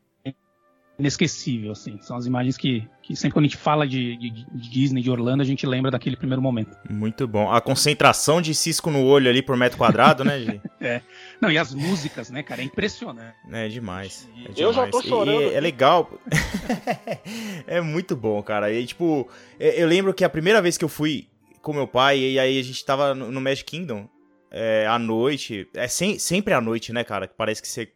inesquecível, 0.98 1.72
assim. 1.72 1.98
São 2.00 2.16
as 2.16 2.24
imagens 2.26 2.56
que, 2.56 2.88
que 3.02 3.16
sempre 3.16 3.32
quando 3.34 3.44
a 3.46 3.48
gente 3.48 3.56
fala 3.56 3.86
de, 3.86 4.16
de- 4.16 4.30
de 4.30 4.70
Disney, 4.70 5.02
de 5.02 5.10
Orlando, 5.10 5.42
a 5.42 5.44
gente 5.46 5.66
lembra 5.66 5.90
daquele 5.90 6.16
primeiro 6.16 6.40
momento. 6.40 6.76
Muito 6.88 7.26
bom. 7.26 7.50
A 7.50 7.60
concentração 7.60 8.40
de 8.40 8.54
cisco 8.54 8.90
no 8.90 9.04
olho 9.04 9.28
ali 9.28 9.42
por 9.42 9.56
metro 9.56 9.76
quadrado, 9.78 10.24
né, 10.24 10.38
Gi? 10.40 10.60
Não, 11.40 11.50
e 11.50 11.58
as 11.58 11.74
músicas, 11.74 12.30
né, 12.30 12.42
cara, 12.42 12.60
é 12.62 12.64
impressionante. 12.64 13.34
É 13.50 13.68
demais. 13.68 14.28
é 14.36 14.50
Eu 14.56 14.72
já 14.72 14.86
tô 14.86 15.00
demais. 15.00 15.04
E- 15.04 15.08
chorando 15.08 15.40
e 15.42 15.44
é 15.44 15.48
aqui. 15.48 15.60
legal. 15.60 16.10
é 17.66 17.80
muito 17.80 18.16
bom, 18.16 18.42
cara. 18.42 18.72
E 18.72 18.86
tipo, 18.86 19.28
é- 19.58 19.82
eu 19.82 19.86
lembro 19.86 20.14
que 20.14 20.24
a 20.24 20.28
primeira 20.30 20.60
vez 20.62 20.76
que 20.78 20.84
eu 20.84 20.88
fui 20.88 21.28
com 21.62 21.72
meu 21.72 21.86
pai, 21.88 22.18
e 22.18 22.38
aí 22.38 22.58
a 22.58 22.62
gente 22.62 22.84
tava 22.84 23.14
no 23.14 23.40
Magic 23.40 23.64
Kingdom 23.64 24.08
é, 24.50 24.86
à 24.86 24.98
noite. 24.98 25.66
É 25.74 25.88
sem- 25.88 26.18
sempre 26.18 26.52
à 26.54 26.60
noite, 26.60 26.92
né, 26.92 27.02
cara? 27.02 27.26
Que 27.26 27.34
parece 27.36 27.60
que 27.62 27.68
você 27.68 27.90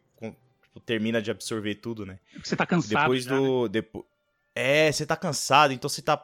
tipo, 0.79 0.85
termina 0.85 1.21
de 1.21 1.29
absorver 1.31 1.75
tudo, 1.75 2.05
né? 2.05 2.19
Você 2.43 2.55
tá 2.55 2.65
cansado. 2.65 3.01
Depois 3.01 3.23
já, 3.25 3.31
né? 3.31 3.37
do. 3.39 3.67
depo- 3.67 4.05
É, 4.55 4.91
você 4.91 5.05
tá 5.05 5.15
cansado, 5.15 5.71
então 5.73 5.87
você 5.89 6.01
tá 6.01 6.21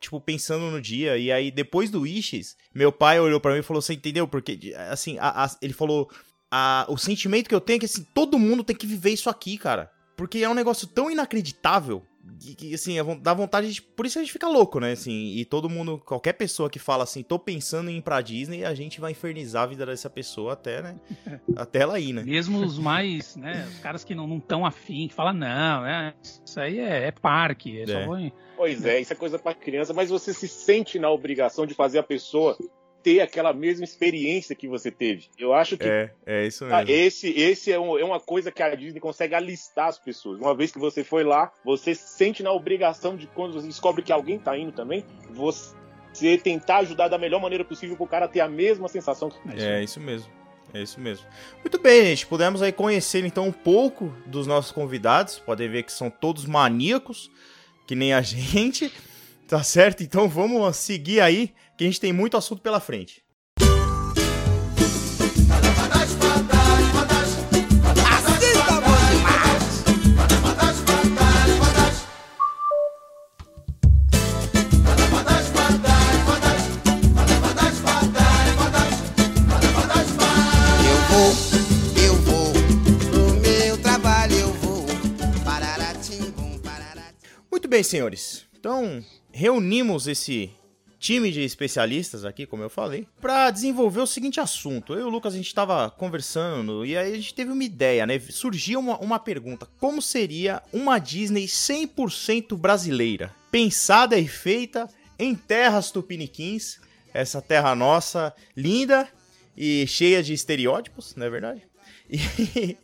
tipo, 0.00 0.20
pensando 0.20 0.70
no 0.70 0.80
dia. 0.80 1.16
E 1.16 1.30
aí, 1.32 1.50
depois 1.50 1.90
do 1.90 2.00
Wishes, 2.02 2.56
meu 2.74 2.90
pai 2.92 3.18
olhou 3.20 3.40
pra 3.40 3.52
mim 3.52 3.60
e 3.60 3.62
falou: 3.62 3.80
Você 3.82 3.94
entendeu? 3.94 4.26
Porque, 4.28 4.74
assim, 4.90 5.18
a- 5.18 5.44
a- 5.44 5.56
ele 5.62 5.72
falou. 5.72 6.10
a- 6.50 6.86
o 6.88 6.96
sentimento 6.96 7.46
que 7.48 7.54
eu 7.54 7.60
tenho 7.60 7.76
é 7.76 7.80
que 7.80 7.84
assim, 7.86 8.06
todo 8.14 8.38
mundo 8.38 8.64
tem 8.64 8.74
que 8.74 8.86
viver 8.86 9.10
isso 9.10 9.28
aqui, 9.28 9.58
cara. 9.58 9.90
Porque 10.16 10.38
é 10.38 10.48
um 10.48 10.54
negócio 10.54 10.86
tão 10.88 11.10
inacreditável 11.10 12.04
que, 12.40 12.54
que, 12.54 12.74
assim, 12.74 12.96
dá 13.20 13.32
vontade 13.34 13.72
de. 13.72 13.82
Por 13.82 14.06
isso 14.06 14.18
a 14.18 14.22
gente 14.22 14.32
fica 14.32 14.48
louco, 14.48 14.78
né? 14.80 14.92
Assim, 14.92 15.34
e 15.36 15.44
todo 15.44 15.68
mundo, 15.68 15.98
qualquer 16.04 16.32
pessoa 16.34 16.68
que 16.70 16.78
fala 16.78 17.04
assim, 17.04 17.22
tô 17.22 17.38
pensando 17.38 17.90
em 17.90 17.98
ir 17.98 18.02
pra 18.02 18.20
Disney, 18.20 18.64
a 18.64 18.74
gente 18.74 19.00
vai 19.00 19.12
infernizar 19.12 19.62
a 19.64 19.66
vida 19.66 19.84
dessa 19.86 20.08
pessoa 20.10 20.52
até, 20.52 20.82
né? 20.82 20.96
até 21.56 21.80
ela 21.80 21.98
ir, 21.98 22.12
né? 22.12 22.22
Mesmo 22.22 22.58
os 22.64 22.78
mais, 22.78 23.36
né, 23.36 23.66
os 23.68 23.78
caras 23.78 24.04
que 24.04 24.14
não 24.14 24.36
estão 24.38 24.64
afim, 24.66 25.08
que 25.08 25.14
falam, 25.14 25.32
não, 25.34 25.86
é, 25.86 26.14
isso 26.22 26.58
aí 26.60 26.78
é, 26.78 27.06
é 27.06 27.10
parque, 27.12 27.80
é 27.80 27.86
só 27.86 27.98
É. 27.98 28.06
vou 28.06 28.18
em- 28.18 28.32
Pois 28.56 28.84
é, 28.84 29.00
isso 29.00 29.12
é 29.12 29.16
coisa 29.16 29.38
pra 29.38 29.54
criança, 29.54 29.94
mas 29.94 30.10
você 30.10 30.34
se 30.34 30.48
sente 30.48 30.98
na 30.98 31.08
obrigação 31.10 31.64
de 31.64 31.74
fazer 31.74 31.98
a 32.00 32.02
pessoa 32.02 32.58
ter 33.08 33.20
aquela 33.20 33.54
mesma 33.54 33.84
experiência 33.84 34.54
que 34.54 34.68
você 34.68 34.90
teve. 34.90 35.26
Eu 35.38 35.54
acho 35.54 35.78
que 35.78 35.88
É, 35.88 36.10
é 36.26 36.46
isso 36.46 36.64
Ah, 36.66 36.78
mesmo. 36.84 36.90
esse 36.90 37.30
esse 37.30 37.72
é, 37.72 37.78
um- 37.80 37.98
é 37.98 38.04
uma 38.04 38.20
coisa 38.20 38.52
que 38.52 38.62
a 38.62 38.74
Disney 38.74 39.00
consegue 39.00 39.34
alistar 39.34 39.88
as 39.88 39.98
pessoas. 39.98 40.38
Uma 40.38 40.54
vez 40.54 40.70
que 40.70 40.78
você 40.78 41.02
foi 41.02 41.24
lá, 41.24 41.50
você 41.64 41.94
se 41.94 42.16
sente 42.18 42.42
na 42.42 42.52
obrigação 42.52 43.16
de 43.16 43.26
quando 43.28 43.54
você 43.54 43.66
descobre 43.66 44.02
que 44.02 44.12
alguém 44.12 44.38
tá 44.38 44.56
indo 44.58 44.72
também, 44.72 45.04
você 45.30 46.36
tentar 46.42 46.78
ajudar 46.78 47.08
da 47.08 47.16
melhor 47.18 47.40
maneira 47.40 47.64
possível 47.64 47.96
pro 47.96 48.06
cara 48.06 48.28
ter 48.28 48.40
a 48.40 48.48
mesma 48.48 48.88
sensação. 48.88 49.30
que- 49.30 49.38
É 49.62 49.82
isso 49.82 50.00
mesmo. 50.00 50.30
É 50.74 50.82
isso 50.82 51.00
mesmo. 51.00 51.24
Muito 51.62 51.78
bem, 51.80 52.04
gente. 52.04 52.26
Pudemos 52.26 52.60
aí 52.60 52.72
conhecer 52.72 53.24
então 53.24 53.46
um 53.46 53.52
pouco 53.52 54.14
dos 54.26 54.46
nossos 54.46 54.70
convidados. 54.70 55.38
Podem 55.38 55.66
ver 55.68 55.82
que 55.82 55.92
são 55.92 56.10
todos 56.10 56.44
maníacos, 56.44 57.30
que 57.86 57.94
nem 57.94 58.12
a 58.12 58.20
gente. 58.22 58.92
Tá 59.48 59.62
certo? 59.62 60.02
Então 60.02 60.28
vamos 60.28 60.76
seguir 60.76 61.20
aí, 61.22 61.54
que 61.78 61.84
a 61.84 61.86
gente 61.86 62.00
tem 62.00 62.12
muito 62.12 62.36
assunto 62.36 62.60
pela 62.60 62.80
frente. 62.80 63.22
Eu 80.84 80.96
vou, 81.06 81.30
eu 82.02 82.14
vou, 82.16 82.52
no 83.12 83.40
meu 83.40 83.78
trabalho 83.80 84.34
eu 84.34 84.52
vou. 84.54 84.84
Pararatim-bum, 85.44 86.58
pararatim. 86.58 87.14
Muito 87.48 87.68
bem, 87.68 87.84
senhores. 87.84 88.46
Então, 88.58 89.04
reunimos 89.30 90.08
esse 90.08 90.50
time 90.98 91.30
de 91.30 91.42
especialistas 91.42 92.24
aqui, 92.24 92.46
como 92.46 92.62
eu 92.62 92.70
falei, 92.70 93.06
para 93.20 93.50
desenvolver 93.50 94.00
o 94.00 94.06
seguinte 94.06 94.40
assunto. 94.40 94.94
Eu 94.94 95.00
e 95.00 95.02
o 95.04 95.08
Lucas, 95.08 95.34
a 95.34 95.36
gente 95.36 95.46
estava 95.46 95.90
conversando 95.90 96.84
e 96.84 96.96
aí 96.96 97.12
a 97.12 97.16
gente 97.16 97.34
teve 97.34 97.52
uma 97.52 97.64
ideia, 97.64 98.06
né? 98.06 98.18
Surgiu 98.18 98.80
uma, 98.80 98.98
uma 98.98 99.18
pergunta: 99.18 99.66
como 99.78 100.02
seria 100.02 100.62
uma 100.72 100.98
Disney 100.98 101.46
100% 101.46 102.56
brasileira? 102.56 103.34
Pensada 103.50 104.18
e 104.18 104.26
feita 104.26 104.88
em 105.18 105.34
terras 105.34 105.90
tupiniquins, 105.90 106.80
essa 107.12 107.40
terra 107.40 107.74
nossa 107.74 108.34
linda 108.56 109.08
e 109.56 109.86
cheia 109.86 110.22
de 110.22 110.32
estereótipos, 110.32 111.14
não 111.16 111.26
é 111.26 111.30
verdade? 111.30 111.62
E, 112.10 112.78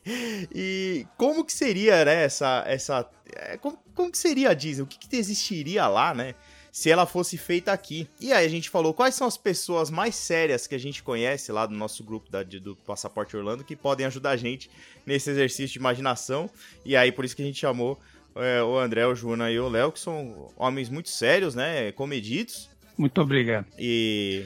e 0.54 1.06
como 1.16 1.46
que 1.46 1.52
seria, 1.52 2.04
né, 2.04 2.24
essa, 2.24 2.62
essa 2.66 3.08
é, 3.34 3.56
como, 3.56 3.78
como 3.94 4.10
que 4.10 4.18
seria 4.18 4.50
a 4.50 4.54
Disney? 4.54 4.82
O 4.82 4.86
que, 4.86 4.98
que 4.98 5.16
existiria 5.16 5.86
lá, 5.88 6.12
né? 6.12 6.34
Se 6.76 6.90
ela 6.90 7.06
fosse 7.06 7.38
feita 7.38 7.72
aqui. 7.72 8.08
E 8.20 8.32
aí 8.32 8.44
a 8.44 8.48
gente 8.48 8.68
falou 8.68 8.92
quais 8.92 9.14
são 9.14 9.28
as 9.28 9.36
pessoas 9.36 9.90
mais 9.90 10.16
sérias 10.16 10.66
que 10.66 10.74
a 10.74 10.78
gente 10.78 11.04
conhece 11.04 11.52
lá 11.52 11.66
do 11.66 11.74
nosso 11.74 12.02
grupo 12.02 12.28
da, 12.28 12.42
do 12.42 12.74
Passaporte 12.74 13.36
Orlando 13.36 13.62
que 13.62 13.76
podem 13.76 14.04
ajudar 14.06 14.30
a 14.30 14.36
gente 14.36 14.68
nesse 15.06 15.30
exercício 15.30 15.68
de 15.74 15.78
imaginação. 15.78 16.50
E 16.84 16.96
aí 16.96 17.12
por 17.12 17.24
isso 17.24 17.36
que 17.36 17.42
a 17.42 17.44
gente 17.44 17.60
chamou 17.60 17.96
é, 18.34 18.60
o 18.60 18.76
André, 18.76 19.06
o 19.06 19.14
Juna 19.14 19.52
e 19.52 19.60
o 19.60 19.68
Léo, 19.68 19.92
que 19.92 20.00
são 20.00 20.52
homens 20.56 20.88
muito 20.88 21.10
sérios, 21.10 21.54
né? 21.54 21.92
Comedidos. 21.92 22.68
Muito 22.98 23.20
obrigado. 23.20 23.66
E 23.78 24.44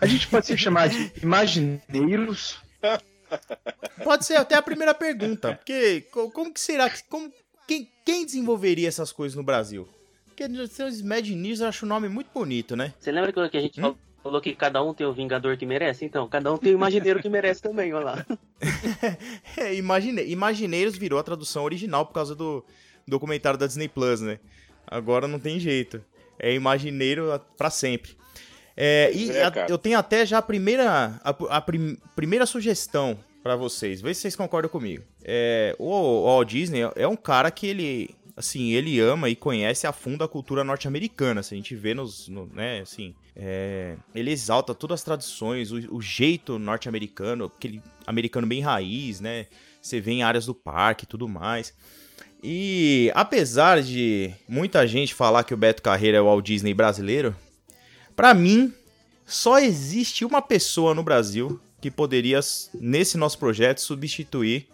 A 0.00 0.06
gente 0.06 0.28
pode 0.28 0.46
se 0.46 0.56
chamar 0.56 0.88
de 0.88 1.12
imagineiros. 1.22 2.56
pode 4.02 4.24
ser 4.24 4.36
até 4.36 4.54
a 4.54 4.62
primeira 4.62 4.94
pergunta. 4.94 5.54
Porque 5.56 6.00
co- 6.10 6.30
como 6.30 6.54
que 6.54 6.60
será 6.60 6.88
que. 6.88 7.02
Como, 7.04 7.30
quem, 7.68 7.86
quem 8.02 8.24
desenvolveria 8.24 8.88
essas 8.88 9.12
coisas 9.12 9.36
no 9.36 9.42
Brasil? 9.42 9.86
Porque 10.36 10.82
os 10.82 11.00
Imagineers 11.00 11.60
eu 11.60 11.68
acho 11.68 11.86
o 11.86 11.88
nome 11.88 12.08
muito 12.08 12.28
bonito, 12.32 12.76
né? 12.76 12.92
Você 13.00 13.10
lembra 13.10 13.32
que 13.32 13.56
a 13.56 13.60
gente 13.60 13.80
Hum? 13.82 13.94
falou 14.22 14.40
que 14.40 14.54
cada 14.54 14.82
um 14.82 14.92
tem 14.92 15.06
o 15.06 15.12
Vingador 15.12 15.56
que 15.56 15.64
merece? 15.64 16.04
Então, 16.04 16.28
cada 16.28 16.52
um 16.52 16.58
tem 16.58 16.72
o 16.72 16.76
Imagineiro 16.76 17.20
que 17.22 17.28
merece 17.28 17.62
também, 17.62 17.92
olha 17.94 18.04
lá. 18.04 18.26
É, 19.56 19.74
imagine... 19.74 20.22
Imagineiros 20.26 20.96
virou 20.98 21.18
a 21.18 21.22
tradução 21.22 21.64
original 21.64 22.04
por 22.04 22.12
causa 22.12 22.34
do 22.34 22.62
documentário 23.08 23.58
da 23.58 23.66
Disney 23.66 23.88
Plus, 23.88 24.20
né? 24.20 24.38
Agora 24.86 25.26
não 25.26 25.38
tem 25.38 25.58
jeito. 25.58 26.04
É 26.38 26.52
Imagineiro 26.52 27.32
a- 27.32 27.38
pra 27.38 27.70
sempre. 27.70 28.12
É, 28.76 29.10
e 29.14 29.30
É, 29.30 29.44
a- 29.44 29.66
eu 29.70 29.78
tenho 29.78 29.98
até 29.98 30.26
já 30.26 30.38
a 30.38 30.42
primeira, 30.42 31.18
a, 31.24 31.30
a 31.56 31.60
prim- 31.62 31.96
primeira 32.14 32.44
sugestão 32.44 33.18
pra 33.42 33.56
vocês. 33.56 34.02
Vê 34.02 34.12
se 34.12 34.20
vocês 34.20 34.36
concordam 34.36 34.68
comigo. 34.68 35.02
É, 35.24 35.74
o, 35.78 35.88
o 35.90 36.24
Walt 36.26 36.48
Disney 36.50 36.80
é 36.94 37.08
um 37.08 37.16
cara 37.16 37.50
que 37.50 37.66
ele, 37.66 38.10
assim, 38.36 38.72
ele 38.72 39.00
ama 39.00 39.30
e 39.30 39.34
conhece 39.34 39.86
a 39.86 39.92
fundo 39.92 40.22
a 40.22 40.28
cultura 40.28 40.62
norte-americana. 40.62 41.42
Se 41.42 41.54
a 41.54 41.56
gente 41.56 41.74
vê 41.74 41.94
nos, 41.94 42.28
no- 42.28 42.46
né, 42.52 42.80
assim, 42.80 43.14
é, 43.34 43.96
ele 44.14 44.30
exalta 44.30 44.74
todas 44.74 45.00
as 45.00 45.04
tradições, 45.04 45.72
o, 45.72 45.96
o 45.96 46.02
jeito 46.02 46.58
norte-americano, 46.58 47.46
aquele 47.46 47.82
americano 48.06 48.46
bem 48.46 48.60
raiz, 48.60 49.20
né? 49.20 49.46
Você 49.80 50.00
vê 50.00 50.12
em 50.12 50.22
áreas 50.22 50.46
do 50.46 50.54
parque 50.54 51.04
e 51.04 51.08
tudo 51.08 51.26
mais. 51.28 51.72
E 52.42 53.10
apesar 53.14 53.82
de 53.82 54.30
muita 54.48 54.86
gente 54.86 55.14
falar 55.14 55.42
que 55.44 55.54
o 55.54 55.56
Beto 55.56 55.82
Carreira 55.82 56.18
é 56.18 56.20
o 56.20 56.24
Walt 56.26 56.44
Disney 56.44 56.74
brasileiro, 56.74 57.34
pra 58.14 58.34
mim 58.34 58.72
só 59.24 59.58
existe 59.58 60.24
uma 60.24 60.42
pessoa 60.42 60.94
no 60.94 61.02
Brasil 61.02 61.60
que 61.80 61.90
poderia, 61.90 62.38
nesse 62.74 63.16
nosso 63.16 63.38
projeto, 63.38 63.80
substituir 63.80 64.68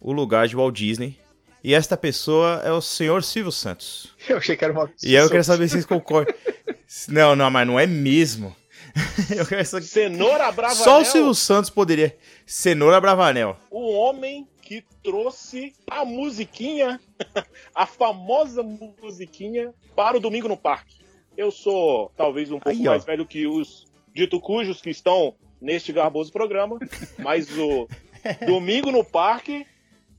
o 0.00 0.12
lugar 0.12 0.48
de 0.48 0.56
Walt 0.56 0.74
Disney. 0.74 1.16
E 1.64 1.74
esta 1.74 1.96
pessoa 1.96 2.60
é 2.64 2.72
o 2.72 2.80
senhor 2.80 3.22
Silvio 3.22 3.52
Santos. 3.52 4.12
Eu 4.28 4.38
achei 4.38 4.56
que 4.56 4.64
era 4.64 4.72
uma. 4.72 4.90
E 5.02 5.14
eu 5.14 5.30
quero 5.30 5.44
saber 5.44 5.68
se 5.68 5.74
vocês 5.74 5.86
concordam. 5.86 6.34
Não, 7.08 7.34
não, 7.34 7.50
mas 7.50 7.66
não 7.66 7.80
é 7.80 7.86
mesmo. 7.86 8.54
Eu 9.34 9.46
quero 9.46 9.64
saber... 9.64 9.86
Cenoura 9.86 10.52
Bravanel, 10.52 10.84
Só 10.84 11.00
o 11.00 11.04
Silvio 11.06 11.34
Santos 11.34 11.70
poderia. 11.70 12.14
Cenoura 12.44 13.00
Bravanel. 13.00 13.56
o 13.70 13.92
homem 13.92 14.46
que 14.60 14.84
trouxe 15.02 15.72
a 15.90 16.04
musiquinha, 16.04 17.00
a 17.74 17.86
famosa 17.86 18.62
musiquinha, 18.62 19.72
para 19.96 20.18
o 20.18 20.20
Domingo 20.20 20.48
no 20.48 20.56
Parque. 20.56 20.96
Eu 21.34 21.50
sou 21.50 22.12
talvez 22.14 22.50
um 22.50 22.60
pouco 22.60 22.78
Aí, 22.78 22.84
mais 22.84 23.06
velho 23.06 23.24
que 23.24 23.46
os 23.46 23.86
dito 24.14 24.38
cujos 24.38 24.82
que 24.82 24.90
estão 24.90 25.34
neste 25.60 25.92
garboso 25.92 26.30
programa, 26.30 26.78
mas 27.18 27.48
o 27.56 27.88
Domingo 28.46 28.92
no 28.92 29.02
Parque 29.02 29.66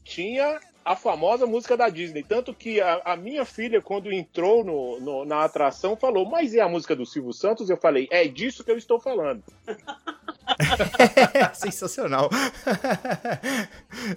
tinha 0.03 0.59
a 0.85 0.95
famosa 0.95 1.45
música 1.45 1.75
da 1.77 1.89
Disney. 1.89 2.23
Tanto 2.23 2.53
que 2.53 2.79
a, 2.81 3.01
a 3.05 3.15
minha 3.17 3.45
filha, 3.45 3.81
quando 3.81 4.11
entrou 4.11 4.63
no, 4.63 4.99
no- 4.99 5.25
na 5.25 5.43
atração, 5.43 5.95
falou: 5.95 6.25
Mas 6.29 6.53
é 6.53 6.59
a 6.61 6.67
música 6.69 6.95
do 6.95 7.05
Silvio 7.05 7.33
Santos? 7.33 7.69
Eu 7.69 7.77
falei: 7.77 8.07
É 8.11 8.27
disso 8.27 8.63
que 8.63 8.71
eu 8.71 8.77
estou 8.77 8.99
falando. 8.99 9.43
Sensacional. 11.53 12.29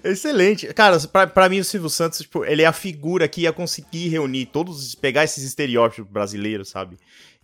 Excelente. 0.03 0.67
Cara, 0.75 0.99
pra, 1.09 1.27
pra 1.27 1.49
mim 1.49 1.61
o 1.61 1.65
Silvio 1.65 1.89
Santos, 1.91 2.21
tipo, 2.21 2.45
ele 2.45 2.63
é 2.63 2.67
a 2.67 2.73
figura 2.73 3.29
que 3.29 3.43
ia 3.43 3.53
conseguir 3.53 4.09
reunir 4.09 4.47
todos, 4.47 4.95
pegar 4.95 5.25
esses 5.25 5.45
estereótipos 5.45 6.11
brasileiros, 6.11 6.69
sabe? 6.69 6.97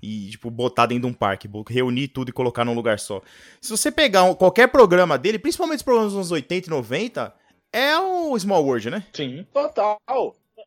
E, 0.02 0.30
tipo, 0.30 0.50
botar 0.50 0.86
dentro 0.86 1.02
de 1.02 1.06
um 1.08 1.14
parque, 1.14 1.48
reunir 1.68 2.08
tudo 2.08 2.30
e 2.30 2.32
colocar 2.32 2.64
num 2.64 2.74
lugar 2.74 2.98
só. 2.98 3.22
Se 3.60 3.70
você 3.70 3.90
pegar 3.90 4.24
um- 4.24 4.34
qualquer 4.34 4.66
programa 4.68 5.16
dele, 5.16 5.38
principalmente 5.38 5.76
os 5.78 5.82
programas 5.84 6.10
dos 6.12 6.16
anos 6.18 6.30
80 6.32 6.66
e 6.66 6.70
90, 6.70 7.32
é 7.72 7.98
o 7.98 8.38
Small 8.38 8.64
World, 8.64 8.90
né? 8.90 9.04
Sim. 9.12 9.46
Total. 9.52 9.98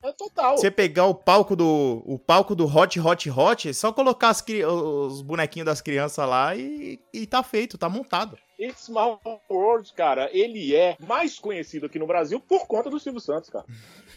É 0.04 0.12
total. 0.12 0.58
Você 0.58 0.70
pegar 0.70 1.06
o 1.06 1.16
palco 1.16 1.56
do 1.56 2.04
o 2.06 2.20
palco 2.20 2.54
do 2.56 2.66
Hot 2.66 3.00
Hot 3.00 3.30
Hot, 3.30 3.70
é 3.70 3.74
só 3.74 3.92
colocar 3.92 4.30
as 4.30 4.44
os 4.44 5.22
bonequinhos 5.22 5.66
das 5.66 5.82
crianças 5.82 6.28
lá 6.28 6.56
e, 6.56 7.00
e 7.14 7.26
tá 7.26 7.42
feito, 7.42 7.78
tá 7.78 7.90
montado. 7.90 8.38
It's 8.60 8.86
Small 8.86 9.20
World, 9.50 9.92
cara, 9.94 10.30
ele 10.32 10.76
é 10.76 10.96
mais 11.00 11.38
conhecido 11.40 11.88
aqui 11.88 12.00
no 12.00 12.08
Brasil 12.08 12.40
por 12.40 12.68
conta 12.68 12.90
do 12.90 13.00
Silvio 13.00 13.20
Santos, 13.20 13.50
cara. 13.50 13.66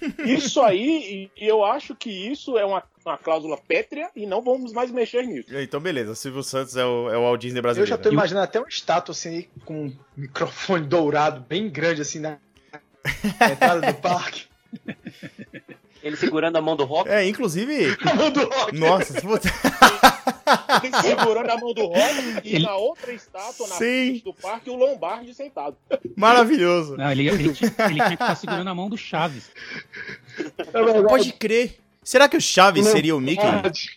Isso 0.25 0.61
aí, 0.61 1.28
eu 1.37 1.64
acho 1.64 1.95
que 1.97 2.09
isso 2.09 2.57
é 2.57 2.64
uma, 2.64 2.85
uma 3.04 3.18
cláusula 3.18 3.57
pétrea 3.57 4.09
e 4.14 4.26
não 4.26 4.40
vamos 4.40 4.73
mais 4.73 4.92
mexer 4.92 5.26
nisso. 5.26 5.49
Então, 5.59 5.80
beleza. 5.80 6.12
O 6.12 6.16
Silvio 6.16 6.42
Santos 6.45 6.76
é 6.76 6.85
o, 6.85 7.11
é 7.11 7.18
o 7.18 7.23
Walt 7.23 7.40
Disney 7.40 7.59
Eu 7.59 7.62
brasileiro. 7.62 7.90
já 7.90 7.99
tô 7.99 8.12
imaginando 8.12 8.45
até 8.45 8.61
uma 8.61 8.68
estátua 8.68 9.12
assim, 9.12 9.49
com 9.64 9.87
um 9.87 9.97
microfone 10.16 10.87
dourado 10.87 11.40
bem 11.40 11.68
grande 11.68 12.02
assim 12.02 12.21
na 12.21 12.38
na 13.40 13.50
entrada 13.50 13.92
do 13.92 13.94
parque. 13.98 14.44
Ele 16.02 16.16
segurando 16.16 16.56
a 16.56 16.60
mão 16.62 16.76
do 16.76 16.84
Rock. 16.84 17.10
É, 17.10 17.26
inclusive. 17.28 17.96
A 18.08 18.14
mão 18.14 18.30
do 18.30 18.40
rock. 18.48 18.78
Nossa, 18.78 19.20
se 19.20 19.26
você- 19.26 19.48
Segurando 21.02 21.50
a 21.50 21.56
mão 21.58 21.74
do 21.74 21.86
Rock 21.86 22.40
e 22.44 22.58
na 22.60 22.74
outra 22.76 23.12
estátua, 23.12 23.66
na 23.68 23.74
Sim. 23.74 23.78
frente 23.78 24.24
do 24.24 24.32
parque, 24.32 24.70
o 24.70 24.76
Lombardi 24.76 25.34
sentado. 25.34 25.76
maravilhoso. 26.16 26.96
Não, 26.96 27.10
ele, 27.10 27.28
ele, 27.28 27.52
tinha, 27.52 27.74
ele 27.80 27.94
tinha 27.94 28.06
que 28.08 28.14
estar 28.14 28.34
segurando 28.36 28.68
a 28.70 28.74
mão 28.74 28.88
do 28.88 28.96
Chaves. 28.96 29.50
É. 30.38 31.02
Pode 31.02 31.32
crer. 31.32 31.78
Será 32.08 32.26
que 32.26 32.38
o 32.38 32.40
Chaves 32.40 32.86
seria 32.86 33.14
o 33.14 33.20
Mickey? 33.20 33.44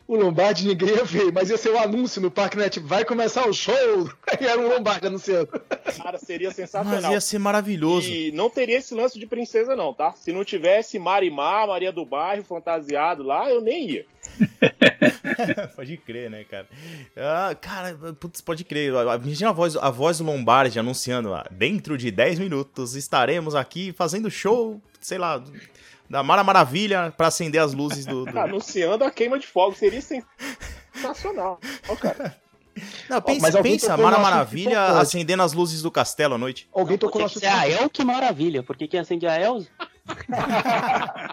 O 0.05 0.17
Lombardi 0.17 0.67
ninguém 0.67 0.89
ia 0.89 1.05
ver, 1.05 1.31
mas 1.31 1.49
ia 1.49 1.55
ser 1.57 1.69
o 1.69 1.77
anúncio 1.77 2.21
no 2.21 2.29
parque, 2.29 2.57
né? 2.57 2.67
Tipo, 2.67 2.85
vai 2.85 3.05
começar 3.05 3.47
o 3.47 3.53
show. 3.53 3.73
Aí 4.27 4.43
era 4.45 4.59
o 4.59 4.67
Lombardi 4.67 5.07
anunciando. 5.07 5.47
Cara, 5.95 6.17
seria 6.17 6.49
Mas 6.49 6.57
sensacional. 6.57 7.13
ia 7.13 7.21
ser 7.21 7.39
maravilhoso. 7.39 8.09
E 8.09 8.33
não 8.33 8.49
teria 8.49 8.79
esse 8.79 8.93
lance 8.93 9.17
de 9.17 9.25
princesa, 9.25 9.77
não, 9.77 9.93
tá? 9.93 10.11
Se 10.11 10.33
não 10.33 10.43
tivesse 10.43 10.99
Marimar, 10.99 11.65
Maria 11.67 11.89
do 11.89 12.05
Bairro, 12.05 12.43
fantasiado 12.43 13.23
lá, 13.23 13.49
eu 13.49 13.61
nem 13.61 13.89
ia. 13.89 14.05
pode 15.73 15.95
crer, 15.95 16.29
né, 16.29 16.43
cara? 16.43 16.67
Ah, 17.15 17.55
cara, 17.55 17.97
putz, 18.19 18.41
pode 18.41 18.65
crer. 18.65 18.91
Imagina 18.91 19.51
a 19.51 19.53
voz, 19.53 19.77
a 19.77 19.89
voz 19.89 20.17
do 20.17 20.25
Lombardi 20.25 20.77
anunciando, 20.77 21.33
ah, 21.33 21.47
dentro 21.49 21.97
de 21.97 22.11
10 22.11 22.39
minutos 22.39 22.93
estaremos 22.93 23.55
aqui 23.55 23.93
fazendo 23.93 24.29
show, 24.29 24.81
sei 24.99 25.17
lá, 25.17 25.41
da 26.11 26.21
Mara 26.23 26.43
Maravilha 26.43 27.11
pra 27.15 27.27
acender 27.27 27.61
as 27.61 27.73
luzes 27.73 28.05
do... 28.05 28.25
do- 28.25 28.37
Anunciando 28.39 29.03
a 29.03 29.09
queima 29.11 29.39
de 29.39 29.47
fogo. 29.47 29.75
Seria 29.75 30.01
sensacional, 30.01 31.59
Ó, 31.87 31.95
cara. 31.95 32.35
Não, 33.09 33.21
pensa, 33.21 33.41
mas 33.41 33.55
pensa 33.61 33.97
Mara 33.97 34.17
Maravilha 34.17 34.81
acendendo 34.99 35.43
as 35.43 35.51
luzes 35.53 35.81
do 35.81 35.91
castelo 35.91 36.35
à 36.35 36.37
noite. 36.37 36.69
Alguém 36.73 36.97
tocou 36.97 37.21
no 37.21 37.27
que 37.29 37.37
assunto. 37.37 37.41
ser 37.43 37.47
a 37.47 37.67
El, 37.69 37.89
que 37.89 38.03
maravilha. 38.03 38.63
Por 38.63 38.77
que 38.77 38.87
quem 38.87 38.99
acende 38.99 39.27
a 39.27 39.37
Elza? 39.39 39.67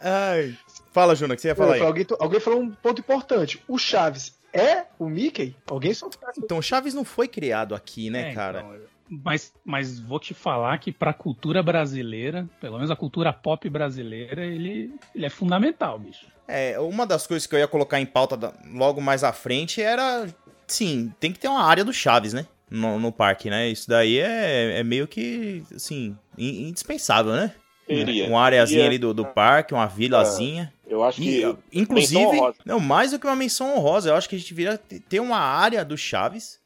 Ai. 0.00 0.56
Fala, 0.92 1.14
Juna, 1.14 1.34
o 1.34 1.36
que 1.36 1.42
você 1.42 1.48
ia 1.48 1.54
falar 1.54 1.74
aí? 1.74 1.82
Alguém, 1.82 2.06
alguém 2.18 2.40
falou 2.40 2.60
um 2.60 2.70
ponto 2.70 3.00
importante. 3.00 3.62
O 3.68 3.78
Chaves 3.78 4.38
é 4.52 4.84
o 4.98 5.08
Mickey? 5.08 5.54
Alguém 5.66 5.92
só 5.94 6.08
Então, 6.36 6.62
Chaves 6.62 6.94
não 6.94 7.04
foi 7.04 7.28
criado 7.28 7.74
aqui, 7.74 8.10
né, 8.10 8.30
É, 8.30 8.34
cara? 8.34 8.60
então, 8.60 8.80
mas, 9.08 9.52
mas 9.64 9.98
vou 9.98 10.18
te 10.20 10.34
falar 10.34 10.78
que 10.78 10.92
pra 10.92 11.12
cultura 11.12 11.62
brasileira, 11.62 12.48
pelo 12.60 12.76
menos 12.76 12.90
a 12.90 12.96
cultura 12.96 13.32
pop 13.32 13.68
brasileira, 13.68 14.44
ele, 14.44 14.92
ele 15.14 15.26
é 15.26 15.30
fundamental, 15.30 15.98
bicho. 15.98 16.26
É, 16.46 16.78
uma 16.80 17.06
das 17.06 17.26
coisas 17.26 17.46
que 17.46 17.54
eu 17.54 17.58
ia 17.58 17.68
colocar 17.68 18.00
em 18.00 18.06
pauta 18.06 18.36
da- 18.36 18.52
logo 18.72 19.00
mais 19.00 19.22
à 19.24 19.32
frente 19.32 19.82
era. 19.82 20.26
Sim, 20.66 21.12
tem 21.20 21.32
que 21.32 21.38
ter 21.38 21.48
uma 21.48 21.62
área 21.64 21.84
do 21.84 21.92
Chaves, 21.92 22.32
né? 22.32 22.46
No, 22.70 22.98
no 22.98 23.10
parque, 23.10 23.48
né? 23.48 23.68
Isso 23.68 23.88
daí 23.88 24.18
é, 24.18 24.78
é 24.80 24.82
meio 24.84 25.06
que, 25.08 25.62
assim, 25.74 26.16
in- 26.36 26.68
indispensável, 26.68 27.32
né? 27.32 27.52
Teria. 27.86 28.26
Uma 28.26 28.42
areazinha 28.42 28.84
ali 28.84 28.98
do, 28.98 29.14
do 29.14 29.24
parque, 29.24 29.72
uma 29.72 29.86
vilazinha. 29.86 30.70
Eu 30.86 31.02
acho 31.02 31.22
E, 31.22 31.24
que. 31.24 31.56
inclusive, 31.72 32.20
menção 32.20 32.38
honrosa. 32.38 32.58
não, 32.64 32.78
mais 32.80 33.10
do 33.12 33.18
que 33.18 33.26
uma 33.26 33.36
menção 33.36 33.74
honrosa, 33.76 34.10
eu 34.10 34.14
acho 34.14 34.28
que 34.28 34.36
a 34.36 34.38
gente 34.38 34.52
viria 34.52 34.76
te- 34.76 35.00
ter 35.00 35.20
uma 35.20 35.38
área 35.38 35.82
do 35.84 35.96
Chaves. 35.96 36.57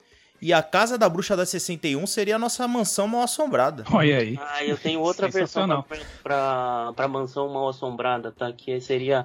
E 0.42 0.52
a 0.52 0.60
Casa 0.60 0.98
da 0.98 1.08
Bruxa 1.08 1.36
da 1.36 1.46
61 1.46 2.04
seria 2.04 2.34
a 2.34 2.38
nossa 2.38 2.66
mansão 2.66 3.06
mal 3.06 3.22
assombrada. 3.22 3.84
Olha 3.92 4.18
aí. 4.18 4.36
Ah, 4.42 4.64
eu 4.64 4.76
tenho 4.76 4.98
outra 5.00 5.28
versão 5.28 5.68
pra, 5.84 5.98
pra, 6.22 6.92
pra 6.96 7.06
Mansão 7.08 7.48
Mal 7.48 7.68
Assombrada, 7.68 8.32
tá? 8.32 8.52
Que 8.52 8.80
seria 8.80 9.24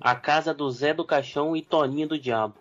a 0.00 0.14
casa 0.14 0.54
do 0.54 0.70
Zé 0.70 0.94
do 0.94 1.04
Caixão 1.04 1.54
e 1.54 1.60
Toninho 1.60 2.08
do 2.08 2.18
Diabo. 2.18 2.54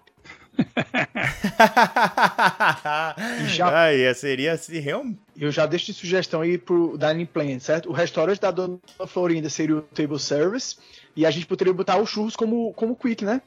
Já- 3.47 3.83
Aí, 3.83 4.01
é, 4.01 4.13
seria 4.13 4.53
assim, 4.53 4.79
realmente. 4.79 5.19
Eu 5.37 5.51
já 5.51 5.65
deixo 5.65 5.87
de 5.87 5.93
sugestão 5.93 6.41
aí 6.41 6.57
pro 6.57 6.97
Dining 6.97 7.25
Plan, 7.25 7.59
certo? 7.59 7.89
O 7.89 7.93
restaurante 7.93 8.39
da 8.41 8.51
Dona 8.51 8.79
Florinda 9.07 9.49
seria 9.49 9.77
o 9.77 9.81
table 9.81 10.19
service 10.19 10.75
e 11.15 11.25
a 11.25 11.31
gente 11.31 11.45
poderia 11.45 11.73
botar 11.73 11.97
os 11.99 12.09
churros 12.09 12.35
como, 12.35 12.73
como 12.73 12.95
quick, 12.95 13.23
né? 13.23 13.41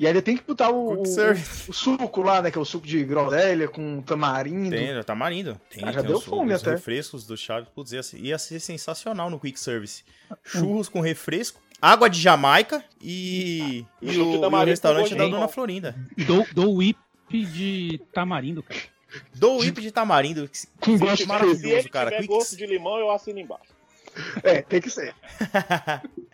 E 0.00 0.06
ainda 0.06 0.20
tem 0.22 0.36
que 0.36 0.42
botar 0.42 0.70
o, 0.70 1.02
o- 1.02 1.06
service. 1.06 1.70
o 1.70 1.72
suco 1.72 2.22
lá, 2.22 2.42
né? 2.42 2.50
Que 2.50 2.58
é 2.58 2.60
o 2.60 2.64
suco 2.64 2.86
de 2.86 3.04
groselha 3.04 3.68
com 3.68 4.00
tamarindo. 4.02 4.70
Tem, 4.70 5.02
tamarindo. 5.04 5.60
Tem, 5.70 5.84
Ah, 5.84 5.92
já 5.92 6.00
tem 6.00 6.08
deu 6.08 6.18
os, 6.18 6.24
fome 6.24 6.52
os 6.52 6.60
até. 6.60 6.72
refrescos 6.72 7.24
do 7.26 7.36
Chaves. 7.36 7.68
Putz, 7.74 7.92
ia, 7.92 8.02
ser- 8.02 8.18
ia 8.18 8.38
ser 8.38 8.58
sensacional 8.58 9.30
no 9.30 9.38
Quick 9.38 9.60
Service. 9.60 10.02
Churros 10.44 10.88
com 10.88 11.00
refresco, 11.00 11.60
água 11.80 12.08
de 12.10 12.20
Jamaica 12.20 12.82
e, 13.00 13.84
E 14.00 14.10
e 14.12 14.18
o, 14.18 14.32
e 14.34 14.38
o 14.38 14.64
restaurante 14.64 15.14
da. 15.14 15.28
Dona 15.28 15.46
Florinda. 15.46 15.94
Dou, 16.26 16.46
dou 16.52 16.74
whip 16.76 16.98
de 17.30 18.00
tamarindo, 18.12 18.62
cara. 18.62 18.80
Do 19.34 19.58
whip 19.58 19.80
de 19.80 19.92
tamarindo. 19.92 20.48
que- 20.48 20.66
Com 20.80 20.98
gosto 20.98 21.28
maravilhoso, 21.28 21.60
Se 21.60 21.68
ele 21.70 21.88
cara. 21.90 22.10
tiver 22.10 22.22
Quick- 22.22 22.32
gosto 22.34 22.56
de 22.56 22.66
limão, 22.66 22.98
eu 22.98 23.10
assino 23.10 23.38
embaixo. 23.38 23.70
É, 24.42 24.62
tem 24.62 24.80
que 24.80 24.90
ser. 24.90 25.14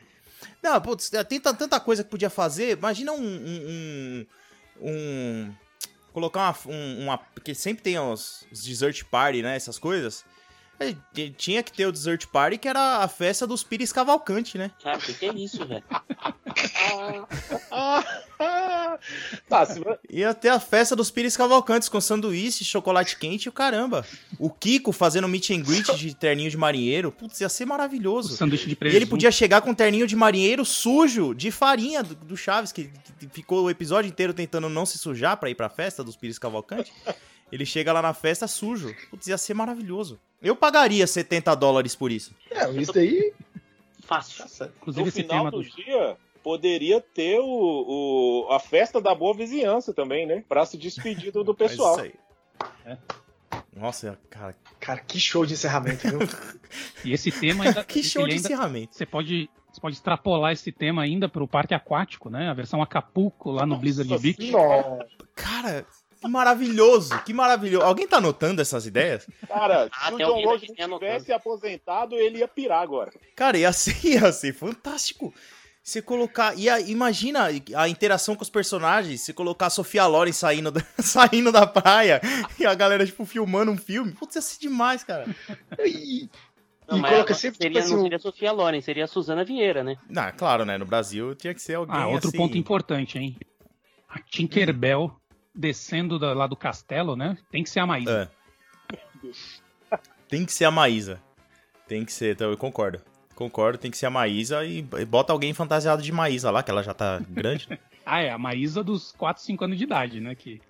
Não, 0.62 0.80
putz, 0.80 1.10
tem 1.28 1.40
ta- 1.40 1.54
tanta 1.54 1.78
coisa 1.80 2.02
que 2.04 2.10
podia 2.10 2.30
fazer. 2.30 2.76
Imagina 2.78 3.12
um. 3.12 3.16
um, 3.22 4.26
um- 4.80 4.88
um- 4.90 5.54
colocar 6.12 6.40
uma, 6.40 6.74
um- 6.74 7.02
uma. 7.04 7.18
Porque 7.18 7.54
sempre 7.54 7.82
tem 7.82 7.98
os, 7.98 8.44
os 8.52 8.62
dessert 8.64 9.04
party, 9.04 9.42
né? 9.42 9.56
Essas 9.56 9.78
coisas. 9.78 10.24
Tinha 11.36 11.60
que 11.62 11.72
ter 11.72 11.86
o 11.86 11.92
dessert 11.92 12.26
party, 12.28 12.56
que 12.56 12.68
era 12.68 12.98
a 12.98 13.08
festa 13.08 13.46
dos 13.48 13.64
Pires 13.64 13.92
Cavalcante, 13.92 14.56
né? 14.56 14.70
Cara, 14.80 14.96
o 14.98 15.00
que, 15.00 15.12
que 15.12 15.26
é 15.26 15.32
isso, 15.34 15.66
velho? 15.66 15.82
tá, 19.48 19.64
se... 19.66 19.80
Ia 20.10 20.32
ter 20.34 20.48
a 20.48 20.60
festa 20.60 20.94
dos 20.96 21.10
Pires 21.10 21.36
Cavalcantes 21.36 21.88
com 21.88 22.00
sanduíche, 22.00 22.64
chocolate 22.64 23.16
quente 23.16 23.44
e 23.46 23.48
o 23.48 23.52
caramba. 23.52 24.04
O 24.38 24.50
Kiko 24.50 24.92
fazendo 24.92 25.28
meet 25.28 25.50
and 25.50 25.60
greet 25.62 25.94
de 25.96 26.14
terninho 26.14 26.50
de 26.50 26.56
marinheiro. 26.56 27.10
Putz, 27.12 27.40
ia 27.40 27.48
ser 27.48 27.64
O 27.64 27.68
maravilhoso. 27.68 28.36
sanduíche 28.36 28.66
de 28.66 28.72
E 28.72 28.76
presunto. 28.76 28.96
ele 28.96 29.06
podia 29.06 29.30
chegar 29.30 29.60
com 29.60 29.70
um 29.70 29.74
terninho 29.74 30.06
de 30.06 30.16
marinheiro 30.16 30.64
sujo, 30.64 31.34
de 31.34 31.50
farinha 31.50 32.02
do, 32.02 32.14
do 32.14 32.36
Chaves, 32.36 32.72
que, 32.72 32.90
que 33.18 33.28
ficou 33.28 33.64
o 33.64 33.70
episódio 33.70 34.08
inteiro 34.08 34.32
tentando 34.34 34.68
não 34.68 34.84
se 34.86 34.98
sujar 34.98 35.36
pra 35.36 35.50
ir 35.50 35.54
pra 35.54 35.68
festa 35.68 36.02
dos 36.04 36.16
Pires 36.16 36.38
Cavalcante. 36.38 36.92
Ele 37.50 37.64
chega 37.64 37.92
lá 37.92 38.02
na 38.02 38.12
festa 38.12 38.46
sujo. 38.46 38.94
Putz, 39.10 39.26
ia 39.26 39.38
ser 39.38 39.54
maravilhoso. 39.54 40.20
Eu 40.42 40.54
pagaria 40.54 41.06
70 41.06 41.54
dólares 41.56 41.94
por 41.96 42.12
isso. 42.12 42.32
É, 42.50 42.70
isso 42.72 42.92
daí. 42.92 43.32
Fácil. 44.04 44.44
Inclusive 44.80 45.02
no 45.02 45.08
esse 45.08 45.22
final 45.22 45.38
tema 45.38 45.50
do 45.50 45.62
do... 45.62 45.68
dia, 45.68 46.16
poderia 46.42 47.00
ter 47.00 47.38
o, 47.40 48.46
o- 48.46 48.52
a 48.52 48.58
festa 48.58 49.00
da 49.00 49.14
boa 49.14 49.34
vizinhança 49.34 49.92
também, 49.92 50.26
né? 50.26 50.44
Pra 50.48 50.64
se 50.66 50.76
despedir 50.76 51.32
do, 51.32 51.42
do 51.44 51.54
pessoal. 51.54 51.94
isso 51.94 52.00
aí. 52.86 52.96
Nossa, 53.76 54.18
cara, 54.28 54.56
Cara, 54.80 55.00
que 55.00 55.20
show 55.20 55.46
de 55.46 55.52
encerramento, 55.54 56.08
viu? 56.08 56.18
E 57.04 57.12
esse 57.12 57.30
tema 57.30 57.64
ainda... 57.64 57.84
que 57.84 58.02
show 58.02 58.24
de 58.26 58.32
ainda- 58.34 58.44
encerramento. 58.46 58.94
Você 58.96 59.06
pode, 59.06 59.48
você 59.72 59.80
pode 59.80 59.94
extrapolar 59.96 60.52
esse 60.52 60.72
tema 60.72 61.02
ainda 61.02 61.28
pro 61.28 61.46
parque 61.46 61.74
aquático, 61.74 62.28
né? 62.28 62.48
A 62.48 62.54
versão 62.54 62.82
Acapulco 62.82 63.50
lá 63.52 63.64
no 63.64 63.76
Blizzard 63.76 64.10
Nossa 64.10 64.22
Beach. 64.22 64.50
Nossa. 64.50 65.06
Cara, 65.34 65.86
que 66.20 66.28
maravilhoso, 66.28 67.22
que 67.22 67.32
maravilhoso. 67.32 67.84
Alguém 67.86 68.08
tá 68.08 68.16
anotando 68.16 68.60
essas 68.60 68.84
ideias? 68.86 69.28
Cara, 69.46 69.88
Ah, 69.92 70.08
se 70.08 70.14
o 70.14 70.18
John 70.18 70.98
tivesse 70.98 71.32
aposentado, 71.32 72.16
ele 72.16 72.38
ia 72.38 72.48
pirar 72.48 72.82
agora. 72.82 73.12
Cara, 73.36 73.56
ia 73.56 73.72
ser, 73.72 74.04
ia 74.04 74.32
ser 74.32 74.52
fantástico. 74.52 75.32
Você 75.88 76.02
colocar. 76.02 76.54
Ia, 76.58 76.78
imagina 76.80 77.48
a 77.74 77.88
interação 77.88 78.36
com 78.36 78.42
os 78.42 78.50
personagens. 78.50 79.22
Você 79.22 79.32
colocar 79.32 79.66
a 79.66 79.70
Sofia 79.70 80.06
Loren 80.06 80.32
saindo 80.32 80.70
da, 80.70 80.82
saindo 81.00 81.50
da 81.50 81.66
praia 81.66 82.20
e 82.58 82.66
a 82.66 82.74
galera, 82.74 83.06
tipo, 83.06 83.24
filmando 83.24 83.72
um 83.72 83.76
filme. 83.78 84.12
Putz, 84.12 84.34
ia 84.36 84.42
ser 84.42 84.60
demais, 84.60 85.02
cara. 85.02 85.24
E, 85.78 86.28
Não, 86.86 86.98
e 86.98 87.00
mas 87.00 87.10
coloca 87.12 87.32
sempre, 87.32 87.56
seria, 87.56 87.70
tipo 87.80 87.84
assim, 87.86 87.92
não 87.94 88.00
o- 88.00 88.02
seria 88.02 88.16
a 88.16 88.20
Sofia 88.20 88.52
Loren, 88.52 88.80
seria 88.82 89.04
a 89.04 89.06
Suzana 89.06 89.44
Vieira, 89.44 89.82
né? 89.82 89.96
Não, 90.10 90.30
claro, 90.32 90.66
né? 90.66 90.76
No 90.76 90.84
Brasil 90.84 91.34
tinha 91.34 91.54
que 91.54 91.62
ser 91.62 91.76
alguém. 91.76 91.96
Ah, 91.96 92.06
outro 92.06 92.28
assim- 92.28 92.36
ponto 92.36 92.58
importante, 92.58 93.18
hein? 93.18 93.34
A 94.10 94.18
Tinkerbell 94.20 95.10
descendo 95.54 96.18
da- 96.18 96.34
lá 96.34 96.46
do 96.46 96.54
castelo, 96.56 97.16
né? 97.16 97.38
Tem 97.50 97.62
que 97.64 97.70
ser 97.70 97.80
a 97.80 97.86
Maísa. 97.86 98.30
É. 98.92 99.98
Tem 100.28 100.44
que 100.44 100.52
ser 100.52 100.66
a 100.66 100.70
Maísa. 100.70 101.18
Tem 101.86 102.04
que 102.04 102.12
ser, 102.12 102.34
então 102.34 102.50
eu 102.50 102.58
concordo. 102.58 103.00
Concordo, 103.38 103.78
tem 103.78 103.88
que 103.88 103.96
ser 103.96 104.06
a 104.06 104.10
Maísa 104.10 104.64
e 104.64 104.82
bota 104.82 105.32
alguém 105.32 105.54
fantasiado 105.54 106.02
de 106.02 106.10
Maísa 106.10 106.50
lá, 106.50 106.60
que 106.60 106.72
ela 106.72 106.82
já 106.82 106.92
tá 106.92 107.22
grande. 107.30 107.70
né? 107.70 107.78
Ah, 108.04 108.20
é, 108.20 108.30
a 108.30 108.38
Maísa 108.38 108.82
dos 108.82 109.12
4, 109.12 109.42
5 109.42 109.64
anos 109.64 109.76
de 109.76 109.84
idade, 109.84 110.18
né? 110.18 110.34
Que, 110.34 110.62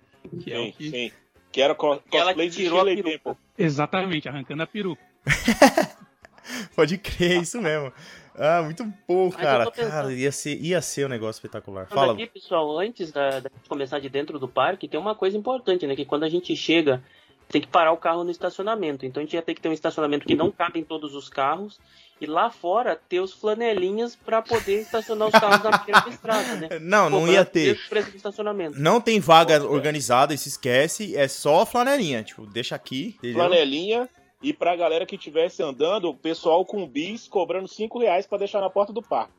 que 0.42 0.52
é 0.52 0.56
sim, 0.56 0.68
o 0.68 0.72
que... 0.72 0.90
sim. 0.90 1.12
Que 1.52 1.62
era 1.62 1.72
co 1.72 2.02
Ela 2.12 2.24
cosplay 2.24 2.50
que 2.50 2.56
de 2.56 2.68
Shirley. 2.68 3.02
Temple. 3.02 3.36
Exatamente, 3.56 4.28
arrancando 4.28 4.64
a 4.64 4.66
peruca. 4.66 5.00
Pode 6.74 6.98
crer, 6.98 7.38
é 7.38 7.40
isso 7.40 7.62
mesmo. 7.62 7.92
Ah, 8.34 8.60
muito 8.62 8.84
bom, 9.06 9.30
cara. 9.30 9.70
Cara, 9.70 10.12
ia 10.12 10.32
ser, 10.32 10.60
ia 10.60 10.82
ser 10.82 11.06
um 11.06 11.08
negócio 11.08 11.38
espetacular. 11.38 11.86
Fala. 11.86 12.12
aqui, 12.12 12.26
pessoal, 12.26 12.78
antes 12.80 13.12
da, 13.12 13.40
da 13.40 13.50
gente 13.54 13.68
começar 13.68 14.00
de 14.00 14.08
dentro 14.08 14.38
do 14.38 14.48
parque, 14.48 14.88
tem 14.88 14.98
uma 14.98 15.14
coisa 15.14 15.38
importante, 15.38 15.86
né? 15.86 15.94
Que 15.94 16.04
quando 16.04 16.24
a 16.24 16.28
gente 16.28 16.54
chega, 16.56 17.02
tem 17.48 17.60
que 17.60 17.68
parar 17.68 17.92
o 17.92 17.96
carro 17.96 18.24
no 18.24 18.30
estacionamento. 18.30 19.06
Então 19.06 19.22
a 19.22 19.24
gente 19.24 19.34
ia 19.34 19.42
ter 19.42 19.54
que 19.54 19.60
ter 19.60 19.68
um 19.68 19.72
estacionamento 19.72 20.26
que 20.26 20.34
não 20.34 20.50
cabe 20.50 20.80
em 20.80 20.84
todos 20.84 21.14
os 21.14 21.28
carros. 21.28 21.78
E 22.20 22.26
lá 22.26 22.50
fora 22.50 22.96
ter 23.08 23.20
os 23.20 23.32
flanelinhas 23.32 24.16
pra 24.16 24.42
poder 24.42 24.80
estacionar 24.80 25.28
os 25.28 25.32
carros 25.32 25.62
na 25.62 25.70
da 25.70 26.08
estrada, 26.08 26.54
né? 26.56 26.68
Não, 26.80 27.08
não 27.08 27.20
Cobrando 27.20 27.32
ia 27.32 27.44
ter. 27.44 27.78
preço 27.88 28.10
do 28.10 28.16
estacionamento. 28.16 28.78
Não 28.78 29.00
tem 29.00 29.20
vaga 29.20 29.58
Nossa, 29.58 29.70
organizada 29.70 30.36
se 30.36 30.48
esquece, 30.48 31.16
é 31.16 31.28
só 31.28 31.64
flanelinha. 31.64 32.22
Tipo, 32.22 32.44
deixa 32.46 32.74
aqui, 32.74 33.14
entendeu? 33.18 33.36
Flanelinha. 33.36 34.08
E 34.40 34.52
pra 34.52 34.76
galera 34.76 35.04
que 35.04 35.16
estivesse 35.16 35.62
andando, 35.62 36.10
o 36.10 36.14
pessoal 36.14 36.64
com 36.64 36.86
bis 36.86 37.26
cobrando 37.26 37.66
5 37.66 37.98
reais 37.98 38.24
pra 38.26 38.38
deixar 38.38 38.60
na 38.60 38.70
porta 38.70 38.92
do 38.92 39.02
parque. 39.02 39.32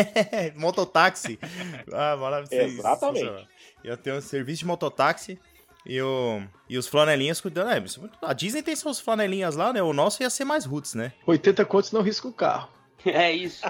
mototáxi. 0.56 1.38
Ah, 1.92 2.16
maravilhoso. 2.16 2.78
Exatamente. 2.78 3.46
Ia 3.84 3.96
ter 3.96 4.12
um 4.12 4.20
serviço 4.20 4.60
de 4.60 4.66
mototáxi 4.66 5.38
e, 5.88 6.00
o, 6.02 6.42
e 6.68 6.76
os 6.78 6.86
flanelinhas 6.86 7.40
cuidando. 7.40 7.70
É, 7.70 7.78
isso- 7.78 8.08
a 8.22 8.32
Disney 8.32 8.62
tem 8.62 8.76
seus 8.76 9.00
flanelinhas 9.00 9.56
lá, 9.56 9.72
né? 9.72 9.82
O 9.82 9.92
nosso 9.92 10.22
ia 10.22 10.30
ser 10.30 10.44
mais 10.44 10.64
roots, 10.64 10.94
né? 10.94 11.12
80 11.26 11.64
contos 11.64 11.90
não 11.90 12.02
risca 12.02 12.28
o 12.28 12.32
carro. 12.32 12.68
É 13.06 13.32
isso. 13.32 13.64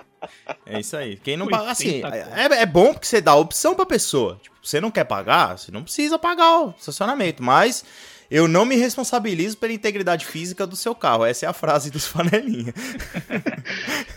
É 0.64 0.80
isso 0.80 0.96
aí. 0.96 1.16
Quem 1.18 1.36
não 1.36 1.46
paga, 1.46 1.70
assim, 1.70 2.02
80 2.02 2.08
é, 2.16 2.62
é 2.62 2.66
bom 2.66 2.92
porque 2.94 3.06
você 3.06 3.20
dá 3.20 3.32
a 3.32 3.36
opção 3.36 3.74
pra 3.74 3.84
pessoa. 3.86 4.40
Tipo, 4.42 4.56
você 4.62 4.80
não 4.80 4.90
quer 4.90 5.04
pagar, 5.04 5.58
você 5.58 5.70
não 5.70 5.82
precisa 5.84 6.18
pagar 6.18 6.60
o 6.60 6.74
estacionamento, 6.78 7.42
mas 7.42 7.84
eu 8.30 8.48
não 8.48 8.64
me 8.64 8.74
responsabilizo 8.76 9.58
pela 9.58 9.72
integridade 9.74 10.24
física 10.24 10.66
do 10.66 10.74
seu 10.76 10.94
carro. 10.94 11.26
Essa 11.26 11.44
é 11.44 11.48
a 11.48 11.52
frase 11.52 11.90
dos 11.90 12.08
panelinha. 12.12 12.72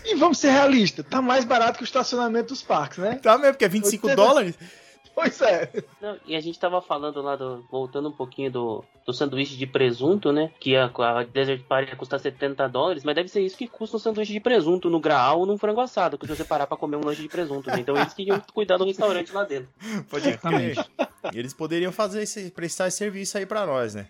E 0.04 0.14
vamos 0.16 0.38
ser 0.38 0.50
realistas, 0.50 1.04
tá 1.08 1.20
mais 1.22 1.44
barato 1.44 1.76
que 1.78 1.84
o 1.84 1.86
estacionamento 1.86 2.48
dos 2.48 2.62
parques, 2.62 2.98
né? 2.98 3.16
Tá 3.22 3.36
mesmo, 3.36 3.52
porque 3.52 3.64
é 3.66 3.68
25 3.68 4.06
80. 4.08 4.16
dólares? 4.16 4.54
Pois 5.14 5.40
é. 5.42 5.70
Não, 6.00 6.16
e 6.26 6.34
a 6.34 6.40
gente 6.40 6.58
tava 6.58 6.80
falando 6.80 7.20
lá, 7.20 7.36
do, 7.36 7.64
voltando 7.70 8.08
um 8.08 8.12
pouquinho 8.12 8.50
do, 8.50 8.84
do 9.06 9.12
sanduíche 9.12 9.56
de 9.56 9.66
presunto, 9.66 10.32
né? 10.32 10.50
Que 10.58 10.76
a, 10.76 10.86
a 10.86 11.22
Desert 11.22 11.62
Party 11.64 11.90
ia 11.90 11.96
custar 11.96 12.18
70 12.18 12.68
dólares, 12.68 13.04
mas 13.04 13.14
deve 13.14 13.28
ser 13.28 13.42
isso 13.42 13.56
que 13.56 13.68
custa 13.68 13.96
um 13.96 14.00
sanduíche 14.00 14.32
de 14.32 14.40
presunto 14.40 14.88
no 14.88 15.00
graal 15.00 15.40
ou 15.40 15.46
num 15.46 15.58
frango 15.58 15.80
assado, 15.80 16.16
que 16.16 16.26
se 16.26 16.34
você 16.34 16.44
parar 16.44 16.66
pra 16.66 16.76
comer 16.76 16.96
um 16.96 17.04
lanche 17.04 17.22
de 17.22 17.28
presunto, 17.28 17.68
né? 17.70 17.80
Então 17.80 17.96
eles 17.96 18.14
que 18.14 18.22
iam 18.22 18.40
cuidar 18.52 18.78
do 18.78 18.84
restaurante 18.84 19.32
lá 19.32 19.44
dentro. 19.44 19.68
Pode 20.08 20.36
crer. 20.38 20.76
E 21.32 21.38
Eles 21.38 21.52
poderiam 21.52 21.92
fazer 21.92 22.22
esse, 22.22 22.50
prestar 22.50 22.88
esse 22.88 22.96
serviço 22.96 23.36
aí 23.38 23.46
pra 23.46 23.66
nós, 23.66 23.94
né? 23.94 24.08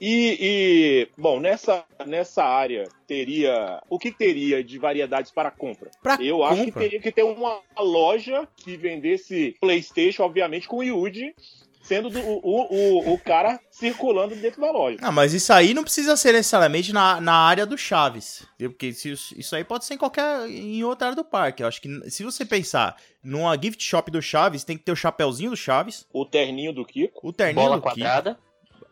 E, 0.00 0.36
e, 0.40 1.08
bom, 1.16 1.38
nessa, 1.40 1.84
nessa 2.06 2.42
área 2.44 2.88
teria. 3.06 3.80
O 3.88 3.98
que 3.98 4.10
teria 4.10 4.62
de 4.62 4.78
variedades 4.78 5.30
para 5.30 5.50
compra? 5.50 5.90
Pra 6.02 6.18
Eu 6.20 6.42
acho 6.42 6.60
que 6.64 6.66
compra. 6.72 6.82
teria 6.82 7.00
que 7.00 7.12
ter 7.12 7.22
uma 7.22 7.60
loja 7.78 8.46
que 8.56 8.76
vendesse 8.76 9.56
PlayStation, 9.60 10.24
obviamente, 10.24 10.66
com 10.66 10.78
o 10.78 10.82
Yuji, 10.82 11.34
sendo 11.82 12.10
do- 12.10 12.18
o, 12.20 12.40
o, 12.42 13.12
o 13.14 13.18
cara 13.18 13.60
circulando 13.70 14.34
dentro 14.34 14.60
da 14.60 14.70
loja. 14.72 14.98
Ah, 15.00 15.12
mas 15.12 15.32
isso 15.32 15.52
aí 15.52 15.72
não 15.72 15.84
precisa 15.84 16.16
ser 16.16 16.32
necessariamente 16.32 16.92
na, 16.92 17.20
na 17.20 17.34
área 17.34 17.64
do 17.64 17.78
Chaves. 17.78 18.44
Porque 18.58 18.86
isso 18.88 19.08
isso 19.38 19.54
aí 19.54 19.62
pode 19.62 19.84
ser 19.84 19.94
em 19.94 19.98
qualquer. 19.98 20.48
em 20.50 20.82
outra 20.82 21.08
área 21.08 21.16
do 21.16 21.24
parque. 21.24 21.62
Eu 21.62 21.68
acho 21.68 21.80
que 21.80 22.10
se 22.10 22.24
você 22.24 22.44
pensar 22.44 22.96
numa 23.22 23.56
gift 23.56 23.82
shop 23.82 24.10
do 24.10 24.20
Chaves, 24.20 24.64
tem 24.64 24.76
que 24.76 24.82
ter 24.84 24.92
o 24.92 24.96
chapéuzinho 24.96 25.50
do 25.50 25.56
Chaves, 25.56 26.04
O 26.12 26.26
terninho 26.26 26.72
do 26.72 26.84
Kiko. 26.84 27.28
o 27.28 27.32
terninho 27.32 27.64
Bola 27.66 27.76
do 27.76 27.82
Kiko, 27.82 27.94
quadrada. 27.94 28.38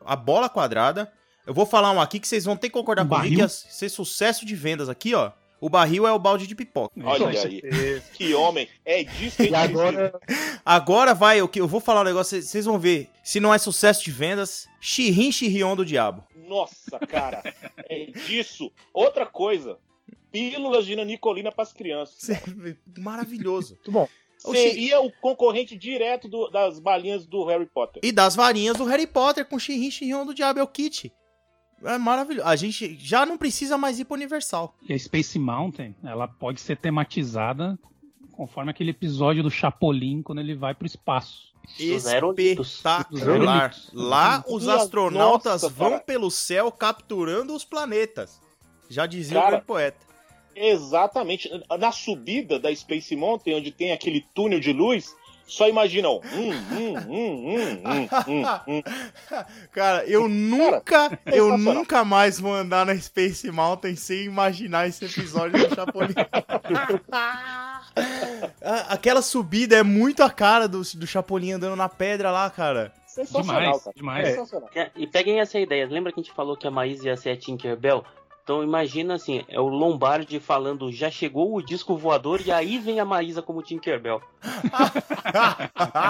A 0.07 0.17
bola 0.17 0.49
quadrada. 0.49 1.13
Eu 1.47 1.53
vou 1.55 1.67
falar 1.67 1.91
um 1.93 2.01
aqui 2.01 2.21
que 2.21 2.29
vocês 2.29 2.45
vão 2.45 2.57
ter 2.57 2.69
que 2.69 2.73
concordar 2.75 3.05
Um 3.05 3.09
comigo 3.09 3.23
barril. 3.23 3.37
que 3.37 3.43
ia 3.43 3.49
ser 3.49 3.89
sucesso 3.89 4.47
de 4.47 4.55
vendas 4.55 4.89
aqui, 4.89 5.15
ó. 5.15 5.33
O 5.61 5.69
barril 5.69 6.07
é 6.07 6.13
o 6.13 6.19
balde 6.19 6.47
de 6.47 6.55
pipoca. 6.57 6.93
Olha 7.05 7.29
aí. 7.29 7.63
Que 8.15 8.35
homem. 8.35 8.69
É 8.85 9.05
disso 9.05 9.37
que 9.37 9.49
E 9.49 9.55
agora, 9.55 10.13
Agora 10.65 11.15
vai, 11.15 11.41
o 11.41 11.47
que 11.49 11.61
eu 11.61 11.69
vou 11.69 11.81
falar 11.81 12.01
um 12.01 12.05
negócio, 12.05 12.43
vocês- 12.43 12.65
vão 12.65 12.79
ver. 12.81 13.09
Se 13.23 13.39
não 13.39 13.55
é 13.55 13.59
sucesso 13.59 14.05
de 14.05 14.11
vendas, 14.11 14.67
Xirrim 14.81 15.31
Xirrion 15.31 15.77
do 15.77 15.85
Diabo. 15.85 16.25
Nossa, 16.49 16.99
cara. 17.07 17.43
É 17.89 18.07
disso. 18.07 18.73
Outra 18.93 19.25
coisa. 19.25 19.79
Pílulas 20.33 20.85
de 20.87 20.97
nanicolina 20.97 21.53
para 21.53 21.63
as 21.63 21.73
crianças. 21.73 22.29
Maravilhoso. 22.99 23.75
muito 23.75 23.93
bom. 23.93 24.09
Ou 24.45 24.55
se- 24.55 24.61
Seria 24.71 25.01
o 25.01 25.11
concorrente 25.21 25.77
direto 25.77 26.29
do- 26.29 26.49
das 26.51 26.79
balinhas 26.81 27.27
do 27.27 27.45
Harry 27.45 27.67
Potter. 27.67 28.01
E 28.05 28.11
das 28.13 28.35
varinhas 28.35 28.77
do 28.77 28.85
Harry 28.85 29.07
Potter 29.07 29.45
com 29.47 29.59
Xirrim 29.59 29.91
Xirrion 29.91 30.25
do 30.27 30.35
Diabo 30.35 30.59
é 30.59 30.63
o 30.63 30.67
kit. 30.67 31.13
É 31.85 31.99
maravilhoso. 31.99 32.47
A 32.49 32.55
gente 32.55 32.97
já 32.99 33.27
não 33.27 33.37
precisa 33.37 33.77
mais 33.77 33.99
ir 33.99 34.05
pro 34.05 34.15
Universal. 34.15 34.75
E 34.89 34.93
a 34.93 34.99
Space 34.99 35.39
Mountain, 35.39 35.95
ela 36.05 36.29
pode 36.29 36.61
ser 36.61 36.77
tematizada 36.77 37.77
conforme 38.33 38.71
aquele 38.71 38.91
episódio 38.91 39.43
do 39.43 39.51
Chapolin 39.51 40.23
quando 40.23 40.41
ele 40.41 40.55
vai 40.55 40.75
pro 40.75 40.87
espaço. 40.87 41.53
Espetacular. 41.79 43.75
Lá 43.93 44.45
os 44.49 44.69
astronautas 44.69 45.63
nossa, 45.63 45.75
vão 45.75 45.91
cara. 45.93 46.03
pelo 46.03 46.31
céu 46.31 46.71
capturando 46.71 47.55
os 47.55 47.65
planetas. 47.65 48.41
Já 48.89 49.07
dizia 49.07 49.39
o 49.39 49.41
Cara, 49.41 49.51
grande 49.53 49.67
poeta. 49.67 50.12
Exatamente. 50.55 51.51
Na 51.79 51.93
subida 51.93 52.59
da 52.59 52.75
Space 52.75 53.15
Mountain, 53.17 53.57
onde 53.57 53.71
tem 53.71 53.93
aquele 53.93 54.25
túnel 54.35 54.61
de 54.61 54.73
luz, 54.73 55.15
só 55.47 55.69
imaginam. 55.69 56.21
Hum, 56.33 56.51
hum, 56.51 56.95
hum, 56.95 57.45
hum, 57.45 57.81
hum, 57.85 58.09
hum, 58.29 58.45
hum. 58.69 58.83
Cara, 59.73 60.05
eu 60.07 60.29
nunca, 60.29 61.19
eu 61.27 61.51
sensacional. 61.51 61.75
nunca 61.75 62.05
mais 62.05 62.39
vou 62.41 62.55
andar 62.55 62.87
na 62.87 62.97
Space 62.99 63.51
Mountain 63.51 63.97
sem 63.97 64.25
imaginar 64.25 64.89
esse 64.89 65.05
episódio 65.05 65.69
do 65.69 65.75
Chapolin. 65.75 66.15
A- 67.11 67.83
Aquela 68.89 69.21
subida 69.23 69.77
é 69.77 69.83
muito 69.83 70.23
a 70.23 70.31
cara 70.31 70.67
do, 70.69 70.81
do 70.81 71.07
Chapolin 71.07 71.53
andando 71.53 71.77
na 71.77 71.89
pedra 71.89 72.31
lá, 72.31 72.49
cara. 72.49 72.93
Sensacional, 73.07 73.61
Demais, 73.61 73.83
cara. 73.85 73.95
demais. 73.97 74.29
Sensacional. 74.29 74.71
É, 74.75 74.91
E 74.97 75.07
peguem 75.07 75.41
essa 75.41 75.59
ideia. 75.61 75.87
Lembra 75.87 76.13
que 76.13 76.21
a 76.21 76.23
gente 76.23 76.33
falou 76.35 76.57
que 76.57 76.67
a 76.67 76.71
Maísa 76.71 77.09
ia 77.09 77.17
ser 77.17 77.31
a 77.31 77.37
Tinkerbell? 77.37 78.03
Então 78.43 78.63
imagina 78.65 79.15
assim, 79.15 79.45
é 79.49 79.61
o 79.61 79.69
Lombardi 79.69 80.41
falando 80.41 80.91
já 80.91 81.09
chegou 81.11 81.55
o 81.55 81.63
disco 81.63 81.97
voador 81.97 82.41
e 82.45 82.51
aí 82.51 82.79
vem 82.79 82.99
a 82.99 83.05
Maísa 83.05 83.41
como 83.41 83.63
Tinkerbell. 83.63 84.21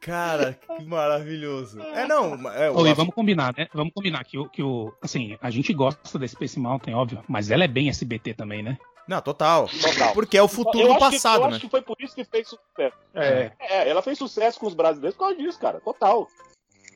cara, 0.00 0.58
que 0.76 0.84
maravilhoso. 0.84 1.80
É, 1.80 2.06
não, 2.06 2.34
é, 2.50 2.68
eu 2.68 2.86
e 2.86 2.88
acho- 2.88 2.94
vamos 2.96 3.14
combinar, 3.14 3.54
né? 3.56 3.68
Vamos 3.72 3.92
combinar 3.94 4.24
que 4.24 4.38
o, 4.38 4.48
que 4.48 4.62
o. 4.62 4.92
Assim, 5.00 5.36
a 5.40 5.50
gente 5.50 5.72
gosta 5.72 6.18
da 6.18 6.26
Space 6.28 6.58
Mountain, 6.58 6.94
óbvio, 6.94 7.22
mas 7.28 7.50
ela 7.50 7.64
é 7.64 7.68
bem 7.68 7.88
SBT 7.88 8.34
também, 8.34 8.62
né? 8.62 8.78
Não, 9.08 9.20
total. 9.20 9.68
Total. 9.68 10.12
Porque 10.14 10.38
é 10.38 10.42
o 10.42 10.48
futuro 10.48 10.78
eu 10.80 10.86
do 10.88 10.92
acho 10.94 11.06
que- 11.10 11.16
passado, 11.16 11.40
eu 11.42 11.46
né? 11.48 11.52
acho 11.52 11.60
que 11.60 11.68
foi 11.70 11.82
por 11.82 11.96
isso 12.00 12.14
que 12.14 12.24
fez 12.24 12.48
sucesso. 12.48 12.96
É. 13.14 13.50
É, 13.58 13.88
ela 13.88 14.00
fez 14.02 14.16
sucesso 14.16 14.60
com 14.60 14.66
os 14.66 14.74
brasileiros 14.74 15.16
por 15.16 15.24
causa 15.24 15.36
disso, 15.36 15.58
cara. 15.58 15.80
Total. 15.80 16.26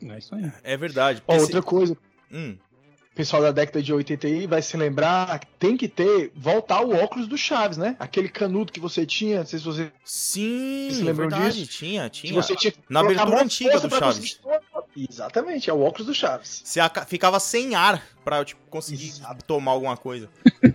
É 0.02 0.18
isso 0.18 0.34
aí. 0.34 0.50
É 0.62 0.76
verdade. 0.76 1.22
Ó, 1.26 1.36
outra 1.36 1.62
coisa, 1.62 1.96
Hum, 2.30 2.56
o 2.65 2.65
pessoal 3.16 3.42
da 3.42 3.50
década 3.50 3.82
de 3.82 3.92
80 3.92 4.26
aí 4.26 4.46
vai 4.46 4.60
se 4.62 4.76
lembrar 4.76 5.38
que 5.40 5.46
tem 5.58 5.76
que 5.76 5.88
ter, 5.88 6.30
voltar 6.36 6.82
o 6.82 6.94
óculos 6.94 7.26
do 7.26 7.36
Chaves, 7.36 7.78
né? 7.78 7.96
Aquele 7.98 8.28
canudo 8.28 8.70
que 8.70 8.78
você 8.78 9.04
tinha, 9.06 9.38
não 9.38 9.46
sei 9.46 9.58
se 9.58 9.64
você, 9.64 9.90
Sim, 10.04 10.88
Vocês 10.90 11.00
lembram 11.02 11.28
verdade, 11.28 11.58
disso? 11.64 11.78
tinha, 11.78 12.10
que 12.10 12.20
tinha. 12.28 12.34
você 12.42 12.54
tinha 12.54 12.70
que 12.72 12.78
Na 12.88 13.00
abertura 13.00 13.42
antiga 13.42 13.80
do 13.80 13.88
Chaves. 13.90 14.34
conseguir- 14.42 15.06
Exatamente, 15.10 15.68
é 15.68 15.72
o 15.72 15.80
óculos 15.80 16.06
do 16.06 16.14
Chaves. 16.14 16.62
Você 16.64 16.80
ficava 17.06 17.38
sem 17.40 17.74
ar 17.74 18.02
pra 18.24 18.44
tipo, 18.44 18.60
conseguir 18.70 19.08
Exato. 19.08 19.44
tomar 19.44 19.72
alguma 19.72 19.96
coisa. 19.96 20.28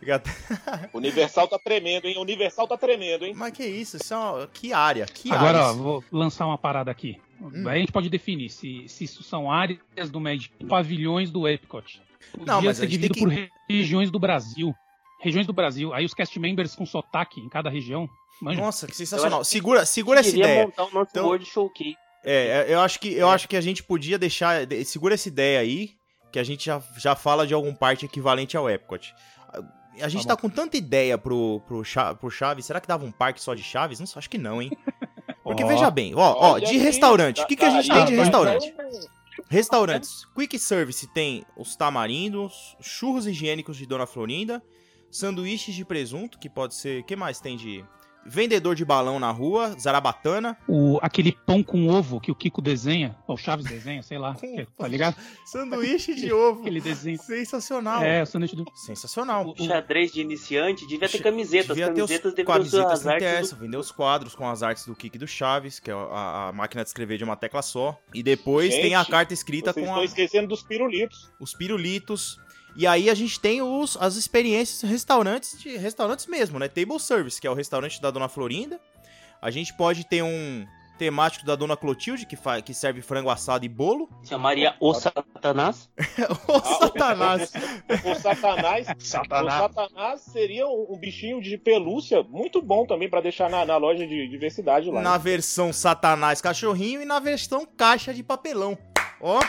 Universal 0.94 1.46
tá 1.48 1.58
tremendo, 1.58 2.06
hein? 2.06 2.18
Universal 2.18 2.66
tá 2.66 2.76
tremendo, 2.76 3.24
hein? 3.26 3.34
Mas 3.36 3.52
que 3.52 3.64
isso? 3.64 3.96
Isso 3.96 4.14
é 4.14 4.16
uma... 4.16 4.46
Que 4.48 4.72
área? 4.72 5.06
Que 5.06 5.30
Agora, 5.32 5.70
ó, 5.70 5.72
vou 5.74 6.04
lançar 6.10 6.46
uma 6.46 6.58
parada 6.58 6.90
aqui. 6.90 7.20
Hum. 7.40 7.68
Aí 7.68 7.76
a 7.76 7.80
gente 7.80 7.92
pode 7.92 8.08
definir 8.08 8.50
se, 8.50 8.86
se 8.88 9.04
isso 9.04 9.22
são 9.22 9.50
áreas 9.50 10.10
do 10.10 10.20
Magic, 10.20 10.52
pavilhões 10.66 11.30
do 11.30 11.46
Epcot. 11.48 12.00
Não, 12.46 12.60
mas 12.62 12.76
ser 12.76 12.82
tem 12.82 12.90
dividido 12.90 13.14
que- 13.14 13.20
por 13.20 13.28
re- 13.28 13.50
regiões 13.68 14.10
do 14.10 14.18
Brasil. 14.18 14.74
Regiões 15.20 15.46
do 15.46 15.52
Brasil. 15.52 15.92
Aí 15.92 16.04
os 16.04 16.14
cast 16.14 16.38
members 16.38 16.74
com 16.74 16.86
sotaque 16.86 17.40
em 17.40 17.48
cada 17.48 17.68
região. 17.68 18.08
Manja. 18.40 18.60
Nossa, 18.60 18.86
que 18.86 18.92
Eu 18.92 18.96
sensacional. 18.96 19.40
acho 19.40 19.50
que 19.50 19.56
Segura, 19.56 19.84
segura 19.84 20.20
essa 20.20 20.30
ideia. 20.36 20.64
montar 20.64 20.84
o 20.84 20.90
nosso 20.92 21.10
Então- 21.10 21.26
World 21.26 21.44
Showcase. 21.44 21.96
É, 22.24 22.66
eu 22.68 22.80
acho 22.80 23.00
que 23.00 23.12
eu 23.14 23.28
acho 23.30 23.48
que 23.48 23.56
a 23.56 23.60
gente 23.60 23.82
podia 23.82 24.18
deixar. 24.18 24.64
de- 24.66 24.84
Segura 24.84 25.14
essa 25.14 25.28
ideia 25.28 25.60
aí, 25.60 25.90
que 26.30 26.38
a 26.38 26.42
gente 26.44 26.66
já, 26.66 26.82
já 26.98 27.14
fala 27.14 27.46
de 27.46 27.52
algum 27.54 27.74
parte 27.74 28.04
equivalente 28.06 28.56
ao 28.56 28.68
Epcot. 28.68 29.14
A 30.02 30.08
gente 30.08 30.26
Tá 30.26 30.34
tá, 30.36 30.40
com 30.42 30.48
tanta 30.48 30.76
ideia 30.76 31.16
pro, 31.18 31.60
pro, 31.66 31.82
pro 32.18 32.30
Chaves. 32.30 32.66
Será 32.66 32.80
que 32.80 32.88
dava 32.88 33.04
um 33.04 33.12
parque 33.12 33.40
só 33.40 33.54
de 33.54 33.62
Chaves? 33.62 33.98
Não, 34.00 34.06
acho 34.16 34.30
que 34.30 34.38
não, 34.38 34.60
hein? 34.62 34.70
Porque 35.42 35.64
Ó, 35.64 35.66
veja 35.66 35.90
bem, 35.90 36.14
ó, 36.14 36.34
ó, 36.38 36.58
de 36.58 36.76
restaurante. 36.76 37.40
O 37.42 37.46
que, 37.46 37.56
que 37.56 37.64
a 37.64 37.70
gente 37.70 37.88
daí- 37.88 37.98
tem 38.04 38.14
de 38.14 38.20
Ah, 38.20 38.24
restaurante? 38.24 38.74
Restaurantes. 39.48 40.26
Quick 40.34 40.58
Service 40.58 41.06
tem 41.08 41.44
os 41.56 41.74
tamarindos, 41.76 42.76
churros 42.80 43.26
higiênicos 43.26 43.76
de 43.76 43.86
Dona 43.86 44.06
Florinda, 44.06 44.62
sanduíches 45.10 45.74
de 45.74 45.84
presunto, 45.84 46.38
que 46.38 46.48
pode 46.48 46.74
ser. 46.74 47.00
O 47.00 47.04
que 47.04 47.16
mais 47.16 47.40
tem 47.40 47.56
de. 47.56 47.84
Vendedor 48.26 48.74
de 48.74 48.84
balão 48.84 49.18
na 49.18 49.30
rua, 49.30 49.74
zarabatana. 49.80 50.56
O, 50.68 50.98
aquele 51.02 51.32
pão 51.32 51.62
com 51.62 51.88
ovo 51.88 52.20
que 52.20 52.30
o 52.30 52.34
Kiko 52.34 52.60
desenha, 52.60 53.16
ou 53.26 53.34
o 53.34 53.38
Chaves 53.38 53.64
desenha, 53.66 54.02
sei 54.02 54.18
lá. 54.18 54.34
Com- 54.34 54.40
que- 54.56 54.66
tá 54.76 54.86
ligado? 54.86 55.16
Sanduíche 55.46 56.14
de 56.14 56.30
ovo. 56.32 56.60
Aquele 56.60 56.80
desenho. 56.80 57.18
Sensacional. 57.20 58.02
É, 58.02 58.22
o 58.22 58.26
sanduíche 58.26 58.54
do. 58.56 58.64
Sensacional. 58.74 59.54
O- 59.58 59.64
Xadrez 59.64 60.12
de 60.12 60.20
iniciante 60.20 60.86
devia 60.86 61.08
ter 61.08 61.20
camisetas. 61.22 61.68
Devia 61.76 61.86
ter 61.92 62.02
os 62.02 62.08
camisetas 62.10 62.34
deveriam 62.34 62.64
ser 62.64 62.76
camisetas 62.78 63.00
as 63.00 63.06
artes 63.06 63.52
vender 63.52 63.76
os 63.78 63.90
quadros 63.90 64.34
com 64.34 64.48
as 64.48 64.62
artes 64.62 64.86
do 64.86 64.94
Kik 64.94 65.16
e 65.16 65.18
do 65.18 65.26
Chaves, 65.26 65.80
que 65.80 65.90
é 65.90 65.94
a, 65.94 66.48
a 66.48 66.52
máquina 66.52 66.82
de 66.82 66.88
escrever 66.90 67.16
de 67.18 67.24
uma 67.24 67.36
tecla 67.36 67.62
só. 67.62 67.98
E 68.14 68.22
depois 68.22 68.72
Gente, 68.72 68.82
tem 68.82 68.94
a 68.94 69.04
carta 69.04 69.32
escrita 69.34 69.72
Vocês 69.72 69.84
com 69.86 69.90
estão 69.90 70.02
a- 70.02 70.04
esquecendo 70.04 70.48
dos 70.48 70.62
pirulitos. 70.62 71.32
os 71.40 71.54
pirulitos. 71.54 72.38
E 72.76 72.86
aí 72.86 73.10
a 73.10 73.14
gente 73.14 73.38
tem 73.40 73.60
os, 73.60 73.96
as 74.00 74.16
experiências 74.16 74.88
restaurantes 74.88 75.58
de 75.60 75.76
restaurantes 75.76 76.26
mesmo, 76.26 76.58
né? 76.58 76.68
Table 76.68 76.98
Service, 77.00 77.40
que 77.40 77.46
é 77.46 77.50
o 77.50 77.54
restaurante 77.54 78.00
da 78.00 78.10
Dona 78.10 78.28
Florinda. 78.28 78.80
A 79.42 79.50
gente 79.50 79.74
pode 79.74 80.04
ter 80.04 80.22
um 80.22 80.66
temático 80.98 81.46
da 81.46 81.56
Dona 81.56 81.78
Clotilde, 81.78 82.26
que, 82.26 82.36
fa- 82.36 82.60
que 82.60 82.74
serve 82.74 83.00
frango 83.00 83.30
assado 83.30 83.64
e 83.64 83.68
bolo. 83.70 84.06
Chamaria 84.22 84.74
o 84.78 84.92
Satanás. 84.92 85.88
Ô, 86.46 86.60
Satanás! 86.78 87.50
O 88.04 88.14
Satanás, 88.20 88.86
Satanás. 88.98 89.54
o 89.54 89.74
Satanás 89.74 90.20
seria 90.20 90.66
um, 90.68 90.98
bichinho 91.00 91.40
de 91.40 91.56
pelúcia 91.56 92.22
muito 92.22 92.60
bom 92.60 92.84
também 92.86 93.08
pra 93.08 93.22
deixar 93.22 93.48
na, 93.48 93.64
na 93.64 93.78
loja 93.78 94.06
de 94.06 94.28
diversidade 94.28 94.90
lá. 94.90 95.00
Na 95.00 95.16
versão 95.16 95.72
Satanás 95.72 96.42
cachorrinho 96.42 97.00
e 97.00 97.06
na 97.06 97.18
versão 97.18 97.64
caixa 97.64 98.12
de 98.12 98.22
papelão. 98.22 98.76
Ó, 99.22 99.40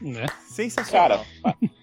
Né? 0.00 0.26
sensacional. 0.48 1.24
Cara, 1.42 1.58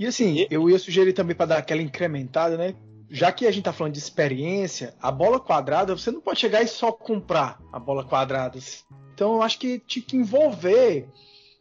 E 0.00 0.06
assim, 0.06 0.46
eu 0.50 0.70
ia 0.70 0.78
sugerir 0.78 1.12
também 1.12 1.36
para 1.36 1.44
dar 1.44 1.58
aquela 1.58 1.82
incrementada, 1.82 2.56
né? 2.56 2.74
Já 3.10 3.30
que 3.30 3.46
a 3.46 3.50
gente 3.50 3.64
tá 3.64 3.72
falando 3.72 3.92
de 3.92 3.98
experiência, 3.98 4.94
a 4.98 5.10
bola 5.10 5.38
quadrada, 5.38 5.94
você 5.94 6.10
não 6.10 6.22
pode 6.22 6.40
chegar 6.40 6.62
e 6.62 6.66
só 6.66 6.90
comprar 6.90 7.60
a 7.70 7.78
bola 7.78 8.02
quadrada. 8.02 8.58
Então 9.12 9.34
eu 9.34 9.42
acho 9.42 9.58
que 9.58 9.78
tinha 9.78 10.02
que 10.02 10.16
envolver, 10.16 11.06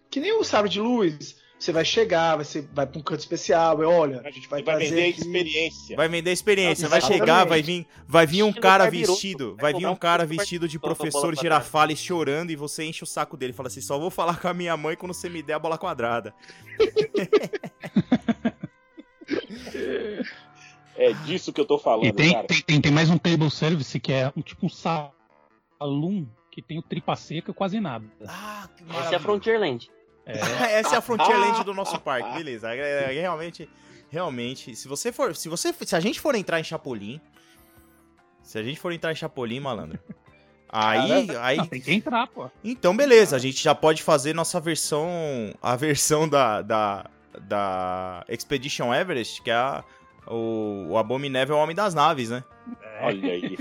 que 0.10 0.21
nem 0.21 0.32
o 0.39 0.45
sabre 0.45 0.69
de 0.69 0.80
luz. 0.80 1.36
Você 1.60 1.74
vai 1.74 1.84
chegar, 1.84 2.38
vai, 2.38 2.45
ser, 2.45 2.69
vai 2.74 2.88
para 2.88 2.98
um 2.98 3.04
canto 3.04 3.19
especial, 3.19 3.84
e 3.84 3.86
olha, 3.86 4.22
a 4.24 4.32
gente 4.32 4.48
vai, 4.48 4.63
vai 4.63 4.78
trazer 4.78 4.91
vender 4.95 5.10
aqui- 5.10 5.19
experiência. 5.19 5.98
Vai 5.98 6.08
vender 6.08 6.32
experiência, 6.32 6.88
vai 6.88 7.02
chegar, 7.02 7.45
vai 7.45 7.62
vir, 7.62 7.86
vai 8.08 8.26
vir 8.26 8.43
um 8.43 8.54
cara 8.54 8.89
vestido, 8.89 9.58
vai 9.60 9.74
vir 9.74 9.86
um 9.86 9.95
cara 9.95 10.26
vestido 10.26 10.69
de 10.69 10.80
professor. 10.80 11.36
Girafales 11.36 12.00
chorando 12.00 12.52
e 12.52 12.56
você 12.56 12.86
enche 12.86 13.04
o 13.04 13.08
saco 13.08 13.36
dele 13.36 13.52
e 13.52 13.56
fala 13.56 13.67
assim: 13.67 13.82
só 13.82 14.00
vou 14.00 14.10
falar 14.10 14.39
com 14.39 14.48
a 14.48 14.54
minha 14.54 14.78
mãe 14.78 14.95
quando 14.95 15.13
você 15.13 15.28
me 15.28 15.43
der 15.43 15.56
a 15.56 15.60
bola 15.60 15.78
quadrada. 15.78 16.34
É 20.95 21.13
disso 21.26 21.54
que 21.54 21.62
eu 21.62 21.65
tô 21.65 21.78
falando, 21.78 22.06
E 22.08 22.12
tem, 22.12 22.34
cara. 22.34 22.48
tem, 22.48 22.62
tem, 22.62 22.82
tem 22.82 22.91
mais 22.91 23.10
um 23.10 23.17
table 23.17 23.50
service 23.50 23.98
que 24.00 24.12
é 24.12 24.32
um 24.36 24.41
tipo 24.41 24.65
um 24.65 24.69
salão 24.69 26.28
que 26.52 26.62
tem 26.62 26.78
o 26.78 26.82
tripa 26.82 27.15
seca 27.15 27.52
e 27.52 27.54
quase 27.54 27.80
nada. 27.80 28.06
Ah, 28.28 28.67
que 28.76 28.84
Essa 28.98 29.13
é 29.13 29.15
a 29.15 29.19
Frontierland. 30.38 30.74
Essa 30.74 30.96
é 30.96 30.98
a 30.98 31.02
Frontierland 31.02 31.63
do 31.63 31.74
nosso 31.74 32.00
parque, 32.00 32.32
beleza. 32.38 32.74
É, 32.74 33.12
é, 33.15 33.22
realmente, 33.22 33.70
realmente, 34.10 34.76
se 34.76 34.88
você 34.88 35.12
for, 35.12 35.36
se 35.36 35.50
você, 35.50 35.74
se 35.74 35.96
a 35.96 36.00
gente 36.00 36.20
for 36.20 36.36
entrar 36.36 36.60
em 36.60 36.63
Chapolin, 36.63 37.20
se 38.44 38.58
a 38.58 38.63
gente 38.63 38.80
for 38.80 38.92
entrar 38.92 39.12
em 39.12 39.15
Chapolin, 39.15 39.60
malandro, 39.60 40.00
aí, 40.68 41.30
aí, 41.39 41.58
Não, 41.58 41.68
tem 41.68 41.82
que 41.82 41.94
entrar, 41.94 42.28
pô. 42.28 42.50
então 42.63 42.96
beleza, 42.96 43.36
a 43.36 43.39
gente 43.39 43.62
já 43.62 43.76
pode 43.76 44.04
fazer 44.04 44.34
nossa 44.34 44.60
versão, 44.60 45.10
a 45.62 45.76
versão 45.76 46.28
da, 46.28 46.62
da, 46.62 47.10
da 47.42 48.26
Expedition 48.28 48.94
Everest, 48.94 49.42
que 49.42 49.52
é 49.52 49.56
a, 49.56 49.84
o, 50.28 50.88
o 50.89 50.98
Abominável 50.98 51.58
Homem 51.58 51.76
das 51.76 51.94
Naves, 51.94 52.30
né? 52.30 52.44
Olha 53.02 53.32
aí. 53.34 53.58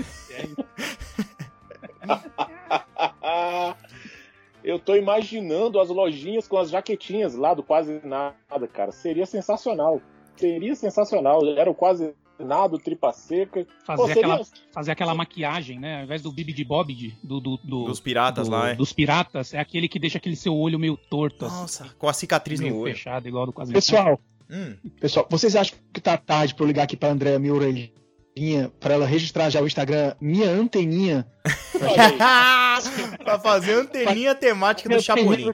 Eu 4.63 4.77
tô 4.79 4.95
imaginando 4.95 5.79
as 5.79 5.89
lojinhas 5.89 6.47
com 6.47 6.57
as 6.57 6.69
jaquetinhas 6.69 7.35
lá 7.35 7.53
do 7.53 7.63
Quase 7.63 8.01
Nada, 8.03 8.67
cara. 8.71 8.91
Seria 8.91 9.25
sensacional. 9.25 10.01
Seria 10.35 10.75
sensacional. 10.75 11.39
Era 11.57 11.69
o 11.69 11.75
Quase 11.75 12.13
Nada, 12.39 12.75
o 12.75 12.79
Tripa 12.79 13.11
Seca. 13.11 13.65
Fazer, 13.85 14.01
Pô, 14.01 14.07
seria- 14.07 14.21
aquela, 14.33 14.47
fazer 14.71 14.91
aquela 14.91 15.13
maquiagem, 15.13 15.77
né? 15.79 15.97
Ao 15.99 16.03
invés 16.05 16.21
do 16.21 16.31
Bibi 16.31 16.53
de 16.53 16.63
Bob 16.63 16.93
de- 16.93 17.13
do, 17.21 17.39
do, 17.41 17.57
do- 17.57 17.85
Dos 17.85 17.99
piratas 17.99 18.47
do- 18.47 18.53
lá, 18.55 18.69
é. 18.69 18.75
Dos 18.75 18.93
piratas, 18.93 19.53
é 19.53 19.59
aquele 19.59 19.89
que 19.89 19.99
deixa 19.99 20.17
aquele 20.17 20.35
seu 20.37 20.55
olho 20.55 20.79
meio 20.79 20.95
torto, 20.95 21.45
Nossa, 21.45 21.93
com 21.97 22.07
a 22.07 22.13
cicatriz 22.13 22.59
assim, 22.59 22.69
no 22.69 22.75
meio 22.75 22.85
olho. 22.85 22.93
fechado, 22.93 23.27
igual 23.27 23.45
do 23.45 23.51
quase 23.51 23.73
Pessoal, 23.73 24.17
Hum. 24.49 24.75
pessoal, 25.01 25.27
vocês 25.29 25.53
acham 25.55 25.77
que 25.93 25.99
tá 25.99 26.15
tarde 26.17 26.55
pra 26.55 26.63
eu 26.63 26.67
ligar 26.67 26.83
aqui 26.83 26.95
pra 26.95 27.09
Andréa 27.09 27.37
minha 27.37 27.53
orelhinha 28.35 28.71
pra 28.79 28.93
ela 28.93 29.05
registrar 29.05 29.49
já 29.49 29.61
o 29.61 29.67
Instagram 29.67 30.15
minha 30.19 30.49
anteninha? 30.49 31.25
Pra 33.23 33.39
fazer 33.39 33.73
anteninha 33.73 34.33
temática 34.33 34.89
do 34.89 35.01
Chapolin. 35.01 35.51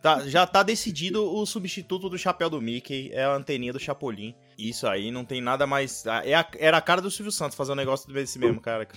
Tá, 0.00 0.26
já 0.26 0.46
tá 0.46 0.62
decidido 0.62 1.24
o 1.34 1.44
substituto 1.44 2.08
do 2.08 2.16
chapéu 2.18 2.48
do 2.48 2.60
Mickey, 2.62 3.10
é 3.12 3.24
a 3.24 3.34
anteninha 3.34 3.72
do 3.72 3.78
Chapolin. 3.78 4.34
Isso 4.58 4.86
aí 4.86 5.10
não 5.10 5.24
tem 5.24 5.40
nada 5.40 5.66
mais. 5.66 6.04
é 6.24 6.34
a- 6.34 6.46
era 6.58 6.76
a 6.78 6.80
cara 6.80 7.00
do 7.02 7.10
Silvio 7.10 7.32
Santos 7.32 7.56
fazer 7.56 7.72
um 7.72 7.76
negócio 7.76 8.10
desse 8.12 8.38
mesmo, 8.38 8.60
cara. 8.60 8.88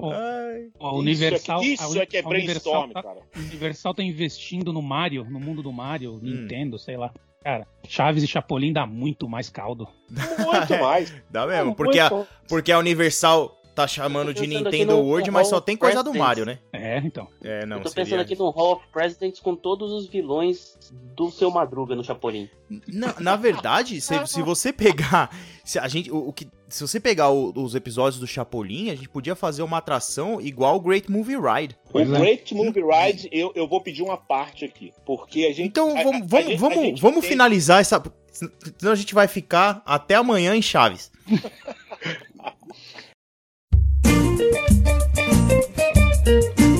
Ai. 0.00 0.68
A 0.78 0.94
Universal, 0.94 1.62
Isso 1.62 1.82
é, 1.82 1.84
a 1.84 1.86
que- 1.86 1.92
isso 1.92 1.98
é 2.02 2.06
que 2.06 2.16
é 2.18 2.22
a 2.22 2.28
Universal 2.28 2.72
brainstorm, 2.72 2.92
tá, 2.92 3.02
cara. 3.02 3.20
Universal 3.36 3.94
tá 3.94 4.02
investindo 4.02 4.72
no 4.72 4.82
Mario, 4.82 5.24
no 5.24 5.40
mundo 5.40 5.62
do 5.62 5.70
Hum. 5.70 5.72
Mario, 5.72 6.20
Nintendo, 6.22 6.78
sei 6.78 6.96
lá. 6.96 7.12
Cara, 7.48 7.66
Chaves 7.88 8.22
e 8.22 8.26
Chapolin 8.26 8.74
dá 8.74 8.86
muito 8.86 9.26
mais 9.26 9.48
caldo. 9.48 9.88
Muito 10.10 10.76
mais. 10.84 11.14
Dá 11.30 11.46
mesmo, 11.46 11.74
porque 11.74 11.98
a, 11.98 12.10
porque 12.46 12.70
a 12.70 12.78
Universal 12.78 13.58
tá 13.74 13.86
chamando 13.86 14.34
de 14.34 14.46
Nintendo 14.46 14.96
no- 14.96 15.02
World, 15.04 15.28
no 15.28 15.32
mas 15.32 15.48
só 15.48 15.58
tem 15.58 15.74
coisa 15.74 16.02
do. 16.02 16.12
Mario, 16.12 16.44
né? 16.44 16.58
É, 16.70 16.98
então. 16.98 17.26
É, 17.42 17.64
não, 17.64 17.78
eu 17.78 17.84
tô 17.84 17.88
seria... 17.88 18.04
pensando 18.04 18.20
aqui 18.20 18.36
no 18.36 18.50
Hall 18.50 18.72
of 18.74 18.84
Presidents 18.92 19.40
com 19.40 19.56
todos 19.56 19.90
os 19.92 20.06
vilões 20.06 20.76
do 21.16 21.30
seu 21.30 21.50
Madruga 21.50 21.96
no 21.96 22.04
Chapolin. 22.04 22.50
Na, 22.86 23.14
na 23.18 23.34
verdade, 23.34 23.98
se, 24.02 24.26
se 24.26 24.42
você 24.42 24.70
pegar. 24.70 25.34
Se, 25.64 25.78
a 25.78 25.88
gente, 25.88 26.10
o, 26.12 26.28
o 26.28 26.32
que, 26.34 26.46
se 26.68 26.82
você 26.86 27.00
pegar 27.00 27.30
o- 27.30 27.52
os 27.56 27.74
episódios 27.74 28.20
do 28.20 28.26
Chapolin, 28.26 28.90
a 28.90 28.94
gente 28.94 29.08
podia 29.08 29.34
fazer 29.34 29.62
uma 29.62 29.78
atração 29.78 30.40
igual 30.40 30.76
o 30.76 30.80
Great 30.80 31.10
Movie 31.10 31.36
Ride. 31.36 31.76
O 31.92 31.98
é. 32.00 32.04
Great 32.04 32.54
Movie 32.54 32.82
Ride, 32.82 33.28
eu, 33.32 33.52
eu 33.54 33.66
vou 33.66 33.80
pedir 33.80 34.02
uma 34.02 34.16
parte 34.16 34.64
aqui. 34.64 34.92
Porque 35.06 35.44
a 35.46 35.52
gente. 35.52 35.68
Então 35.68 35.94
vamos, 35.94 36.06
a- 36.06 36.24
a 36.24 36.26
vamos, 36.26 36.46
gente- 36.46 36.56
a 36.56 36.60
vamos, 36.60 36.78
gente 36.84 37.02
vamos 37.02 37.20
tem- 37.20 37.30
finalizar 37.30 37.80
essa. 37.80 38.02
Senão 38.30 38.92
a 38.92 38.96
gente 38.96 39.14
vai 39.14 39.26
ficar 39.26 39.82
até 39.84 40.14
amanhã 40.14 40.54
em 40.54 40.62
Chaves. 40.62 41.10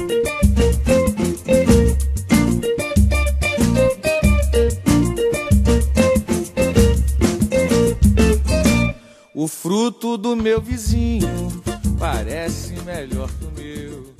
O 9.40 9.46
fruto 9.46 10.18
do 10.18 10.34
meu 10.34 10.60
vizinho 10.60 11.28
parece 11.96 12.72
melhor 12.82 13.30
que 13.38 13.44
o 13.44 13.50
meu. 13.52 14.12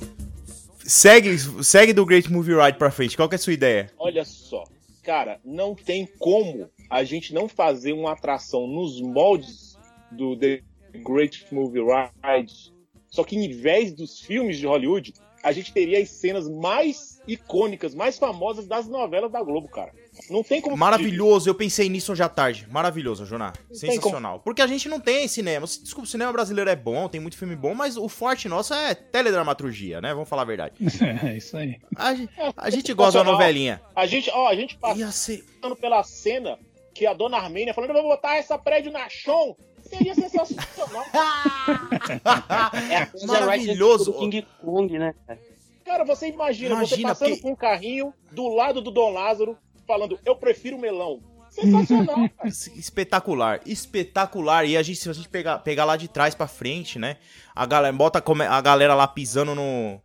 Segue, 0.79 1.37
segue 1.61 1.91
do 1.91 2.05
Great 2.05 2.31
Movie 2.31 2.55
Ride 2.55 2.77
pra 2.77 2.89
frente. 2.89 3.17
Qual 3.17 3.27
que 3.27 3.35
é 3.35 3.37
a 3.37 3.39
sua 3.39 3.51
ideia? 3.51 3.91
Olha 3.99 4.23
só, 4.23 4.63
cara, 5.03 5.37
não 5.43 5.75
tem 5.75 6.07
como 6.17 6.69
a 6.89 7.03
gente 7.03 7.33
não 7.33 7.49
fazer 7.49 7.91
uma 7.91 8.13
atração 8.13 8.65
nos 8.65 9.01
moldes 9.01 9.77
do 10.09 10.37
The 10.37 10.61
Great 11.05 11.47
Movie 11.51 11.81
Ride. 11.81 12.73
Só 13.09 13.25
que 13.25 13.35
em 13.35 13.51
vez 13.51 13.91
dos 13.91 14.21
filmes 14.21 14.57
de 14.57 14.67
Hollywood, 14.67 15.13
a 15.43 15.51
gente 15.51 15.73
teria 15.73 16.01
as 16.01 16.09
cenas 16.09 16.49
mais 16.49 17.21
icônicas, 17.27 17.93
mais 17.93 18.17
famosas 18.17 18.67
das 18.67 18.87
novelas 18.87 19.31
da 19.31 19.41
Globo, 19.41 19.67
cara. 19.67 19.93
Não 20.29 20.43
tem 20.43 20.59
como. 20.59 20.75
Maravilhoso, 20.75 21.49
eu 21.49 21.55
pensei 21.55 21.87
nisso 21.87 22.11
hoje 22.11 22.23
à 22.23 22.29
tarde. 22.29 22.67
Maravilhoso, 22.69 23.25
Joná. 23.25 23.53
Sensacional. 23.71 24.39
Porque 24.39 24.61
a 24.61 24.67
gente 24.67 24.89
não 24.89 24.99
tem 24.99 25.27
cinema. 25.27 25.65
Desculpa, 25.65 26.03
o 26.07 26.09
cinema 26.09 26.31
brasileiro 26.33 26.69
é 26.69 26.75
bom, 26.75 27.07
tem 27.07 27.21
muito 27.21 27.37
filme 27.37 27.55
bom, 27.55 27.73
mas 27.73 27.95
o 27.95 28.09
forte 28.09 28.49
nosso 28.49 28.73
é 28.73 28.93
teledramaturgia, 28.95 30.01
né? 30.01 30.13
Vamos 30.13 30.27
falar 30.27 30.41
a 30.41 30.45
verdade. 30.45 30.73
É 31.23 31.37
isso 31.37 31.57
aí. 31.57 31.77
A, 31.95 32.13
a 32.55 32.69
gente 32.69 32.93
gosta 32.93 33.19
da 33.23 33.31
novelinha. 33.31 33.81
A 33.95 34.05
gente, 34.05 34.29
ó, 34.31 34.47
a 34.47 34.55
gente 34.55 34.77
passando 34.77 34.99
Ia 34.99 35.11
ser. 35.11 35.43
pela 35.79 36.03
cena 36.03 36.57
que 36.93 37.05
a 37.05 37.13
dona 37.13 37.37
Armênia 37.37 37.73
falando, 37.73 37.91
eu 37.91 38.01
vou 38.01 38.11
botar 38.11 38.35
essa 38.35 38.57
prédio 38.57 38.91
na 38.91 39.07
chão. 39.09 39.55
Seria 39.89 40.13
sensacional. 40.15 41.05
É 42.89 42.97
a 42.97 43.05
coisa 43.07 43.27
Maravilhoso. 43.27 44.11
do 44.11 44.19
King 44.19 44.45
Kong, 44.61 44.97
né? 44.99 45.13
cara? 45.25 45.39
Cara, 45.85 46.03
você 46.05 46.27
imagina, 46.27 46.75
você 46.75 46.95
Imagina, 46.95 47.09
passando 47.09 47.29
porque- 47.29 47.41
com 47.41 47.51
um 47.51 47.55
carrinho 47.55 48.13
do 48.31 48.47
lado 48.49 48.79
do 48.81 48.91
Dom 48.91 49.11
Lázaro, 49.11 49.57
falando, 49.87 50.19
eu 50.25 50.35
prefiro 50.35 50.77
melão. 50.77 51.19
Sensacional, 51.49 52.29
cara. 52.37 52.47
Espetacular, 52.47 53.59
espetacular. 53.65 54.65
E 54.65 54.77
a 54.77 54.83
gente, 54.83 54.99
se 54.99 55.09
a 55.09 55.13
gente 55.13 55.27
pegar, 55.29 55.57
pegar 55.59 55.85
lá 55.85 55.97
de 55.97 56.07
trás 56.07 56.35
pra 56.35 56.47
frente, 56.47 56.99
né? 56.99 57.17
A 57.55 57.65
galera 57.65 57.91
bota 57.95 58.23
a 58.49 58.61
galera 58.61 58.93
lá 58.93 59.07
pisando 59.07 59.55
no. 59.55 59.99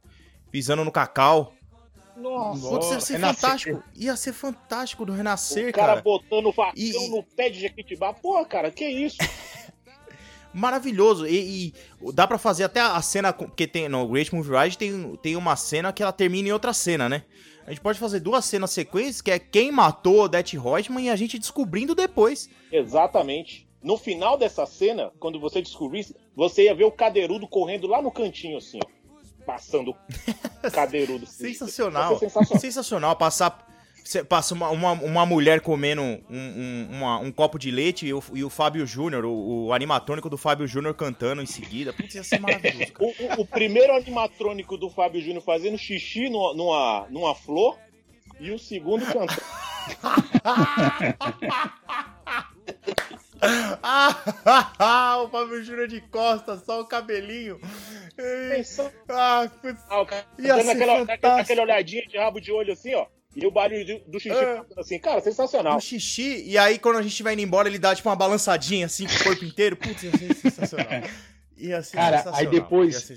pisando 0.51 0.85
no 0.85 0.91
cacau. 0.91 1.53
Nossa. 2.17 2.69
Putz, 2.69 2.91
ia 2.93 3.01
ser 3.01 3.13
Renascer. 3.15 3.41
fantástico. 3.41 3.83
Ia 3.95 4.17
ser 4.17 4.33
fantástico 4.33 5.05
do 5.05 5.13
Renascer, 5.13 5.69
o 5.69 5.73
cara, 5.73 5.89
cara. 5.89 6.01
botando 6.03 6.47
o 6.47 6.53
facão 6.53 6.73
E- 6.77 7.09
no 7.11 7.23
pé 7.23 7.51
de 7.51 7.61
Jequitibá. 7.61 8.15
Porra, 8.15 8.45
cara, 8.47 8.71
que 8.71 8.87
isso? 8.89 9.19
Maravilhoso. 10.55 11.27
E, 11.27 11.75
e 12.03 12.13
dá 12.13 12.27
pra 12.27 12.39
fazer 12.39 12.65
até 12.65 12.81
a 12.81 13.03
cena. 13.03 13.33
Porque 13.33 13.67
tem, 13.67 13.89
no 13.89 14.07
Great 14.07 14.35
Movie 14.35 14.57
Ride 14.57 14.79
tem, 14.79 15.17
tem 15.17 15.37
uma 15.37 15.57
cena 15.57 15.93
que 15.93 16.03
ela 16.03 16.13
termina 16.13 16.49
em 16.49 16.53
outra 16.53 16.73
cena, 16.73 17.09
né? 17.09 17.25
A 17.67 17.71
gente 17.71 17.81
pode 17.81 17.99
fazer 17.99 18.21
duas 18.21 18.45
cenas 18.45 18.71
sequências, 18.71 19.21
que 19.23 19.31
é 19.31 19.39
quem 19.39 19.73
matou 19.73 20.21
Odette 20.21 20.57
Reutemann 20.57 21.07
e 21.07 21.11
a 21.11 21.17
gente 21.17 21.39
descobrindo 21.39 21.95
depois. 21.95 22.49
Exatamente. 22.71 23.67
No 23.83 23.97
final 23.97 24.39
dessa 24.39 24.65
cena, 24.65 25.11
quando 25.19 25.41
você 25.41 25.61
descobrisse, 25.61 26.15
você 26.37 26.65
ia 26.65 26.75
ver 26.75 26.85
o 26.85 26.93
cadeirudo 26.93 27.49
correndo 27.49 27.87
lá 27.87 28.01
no 28.01 28.11
cantinho, 28.11 28.59
assim, 28.59 28.79
ó. 28.83 28.95
Passando 29.45 29.95
cadeirudo. 30.73 31.27
Sensacional. 31.27 32.19
Sensacional. 32.19 32.61
Sensacional. 32.61 33.17
Passar. 33.17 33.64
Você 34.05 34.23
passa 34.23 34.53
uma, 34.53 34.69
uma, 34.69 34.93
uma 34.93 35.25
mulher 35.25 35.63
comendo 35.63 36.03
um, 36.03 36.23
um, 36.29 36.89
uma- 36.93 37.19
um 37.21 37.33
copo 37.33 37.59
de 37.59 37.71
leite 37.71 38.05
e 38.07 38.13
o, 38.13 38.23
e 38.35 38.45
o 38.45 38.51
Fábio 38.51 38.87
Júnior, 38.87 39.25
o, 39.25 39.67
o 39.69 39.73
animatrônico 39.73 40.29
do 40.29 40.37
Fábio 40.37 40.67
Júnior 40.67 40.93
cantando 40.95 41.41
em 41.41 41.47
seguida. 41.47 41.91
Putz, 41.91 42.15
ia 42.15 42.23
ser 42.23 42.39
maravilhoso. 42.39 42.93
O, 43.01 43.07
o- 43.07 43.41
o 43.41 43.47
primeiro 43.47 43.95
animatrônico 43.97 44.77
do 44.77 44.91
Fábio 44.91 45.23
Júnior 45.23 45.43
fazendo 45.43 45.79
xixi 45.79 46.29
numa, 46.29 46.53
numa, 46.55 47.07
numa 47.09 47.35
flor 47.35 47.79
e 48.39 48.51
o 48.51 48.59
segundo 48.59 49.07
cantando. 49.07 49.41
ah, 53.83 55.23
o 55.25 55.29
Fábio 55.29 55.63
Júnior 55.65 55.89
de 55.89 56.01
costas, 56.03 56.63
só 56.65 56.81
o 56.81 56.85
cabelinho. 56.87 57.59
Pensando, 58.17 58.93
Ah, 59.09 59.49
putz. 59.63 59.81
ah, 59.89 60.01
o 60.03 60.07
cara 60.07 60.27
Ia 60.39 60.55
aquela, 60.57 60.99
fantástico. 60.99 61.27
aquela 61.41 61.63
olhadinha 61.63 62.07
de 62.07 62.17
rabo 62.19 62.41
de 62.41 62.53
olho 62.53 62.73
assim, 62.73 62.95
ó. 62.95 63.07
E 63.37 63.47
o 63.47 63.51
barulho 63.51 63.85
do, 63.85 64.13
do 64.13 64.21
xixi 64.21 64.37
É. 64.37 64.63
assim, 64.79 64.99
cara, 64.99 65.21
sensacional. 65.21 65.77
Um 65.77 65.81
xixi, 65.81 66.45
e 66.47 66.57
aí 66.57 66.79
quando 66.79 66.99
a 66.99 67.03
gente 67.03 67.23
vai 67.23 67.33
indo 67.33 67.43
embora, 67.43 67.69
ele 67.69 67.79
dá 67.79 67.95
tipo 67.95 68.09
uma 68.09 68.17
balançadinha 68.17 68.87
assim 68.87 69.07
com 69.07 69.15
o 69.15 69.25
corpo 69.25 69.45
inteiro. 69.45 69.77
Putz, 69.77 70.03
ia 70.03 70.13
ser 70.17 70.35
sensacional. 70.37 71.03
Ia 71.57 71.83
ser 71.83 71.97
Cara, 71.97 72.17
sensacional. 72.19 72.41
aí 72.41 72.47
depois-. 72.47 73.13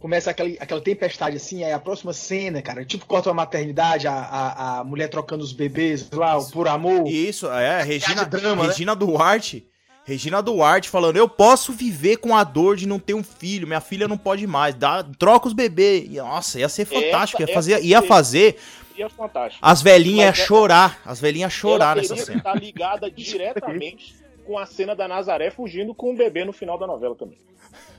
Começa 0.00 0.30
aquela, 0.30 0.48
aquela 0.58 0.80
tempestade 0.80 1.36
assim, 1.36 1.64
aí 1.64 1.72
a 1.72 1.78
próxima 1.78 2.12
cena, 2.12 2.60
cara, 2.62 2.84
tipo 2.84 3.06
corta 3.06 3.28
uma 3.28 3.34
maternidade, 3.34 4.06
a, 4.06 4.12
a, 4.12 4.78
a 4.80 4.84
mulher 4.84 5.08
trocando 5.08 5.44
os 5.44 5.52
bebês 5.52 6.10
lá, 6.10 6.38
o 6.38 6.50
por 6.50 6.66
amor. 6.66 7.06
Isso, 7.06 7.46
é, 7.50 7.82
Regina, 7.82 8.24
drama, 8.24 8.62
né? 8.64 8.68
Regina 8.70 8.94
Duarte. 8.96 9.66
Regina 10.06 10.42
Duarte 10.42 10.90
falando, 10.90 11.16
eu 11.16 11.26
posso 11.26 11.72
viver 11.72 12.18
com 12.18 12.36
a 12.36 12.44
dor 12.44 12.76
de 12.76 12.86
não 12.86 12.98
ter 12.98 13.14
um 13.14 13.24
filho, 13.24 13.66
minha 13.66 13.80
filha 13.80 14.06
não 14.06 14.18
pode 14.18 14.46
mais, 14.46 14.74
dá, 14.74 15.02
troca 15.18 15.46
os 15.46 15.54
bebês. 15.54 16.06
E, 16.10 16.16
Nossa, 16.16 16.58
ia 16.58 16.68
ser 16.68 16.84
fantástico, 16.84 17.40
ia 17.40 17.48
fazer, 17.48 17.82
ia 17.82 18.02
fazer 18.02 18.56
E 18.96 19.02
é 19.02 19.08
fantástico. 19.08 19.64
as 19.66 19.82
velhinhas 19.82 20.38
é- 20.38 20.44
chorar, 20.46 21.00
as 21.04 21.20
velhinhas 21.20 21.52
chorar 21.52 21.92
Ela 21.92 22.02
nessa 22.02 22.16
cena. 22.16 22.38
estar 22.38 22.54
ligada 22.54 23.10
diretamente 23.10 24.14
com 24.46 24.58
a 24.58 24.66
cena 24.66 24.94
da 24.94 25.08
Nazaré 25.08 25.50
fugindo 25.50 25.94
com 25.94 26.12
o 26.12 26.16
bebê 26.16 26.44
no 26.44 26.52
final 26.52 26.78
da 26.78 26.86
novela 26.86 27.14
também. 27.14 27.38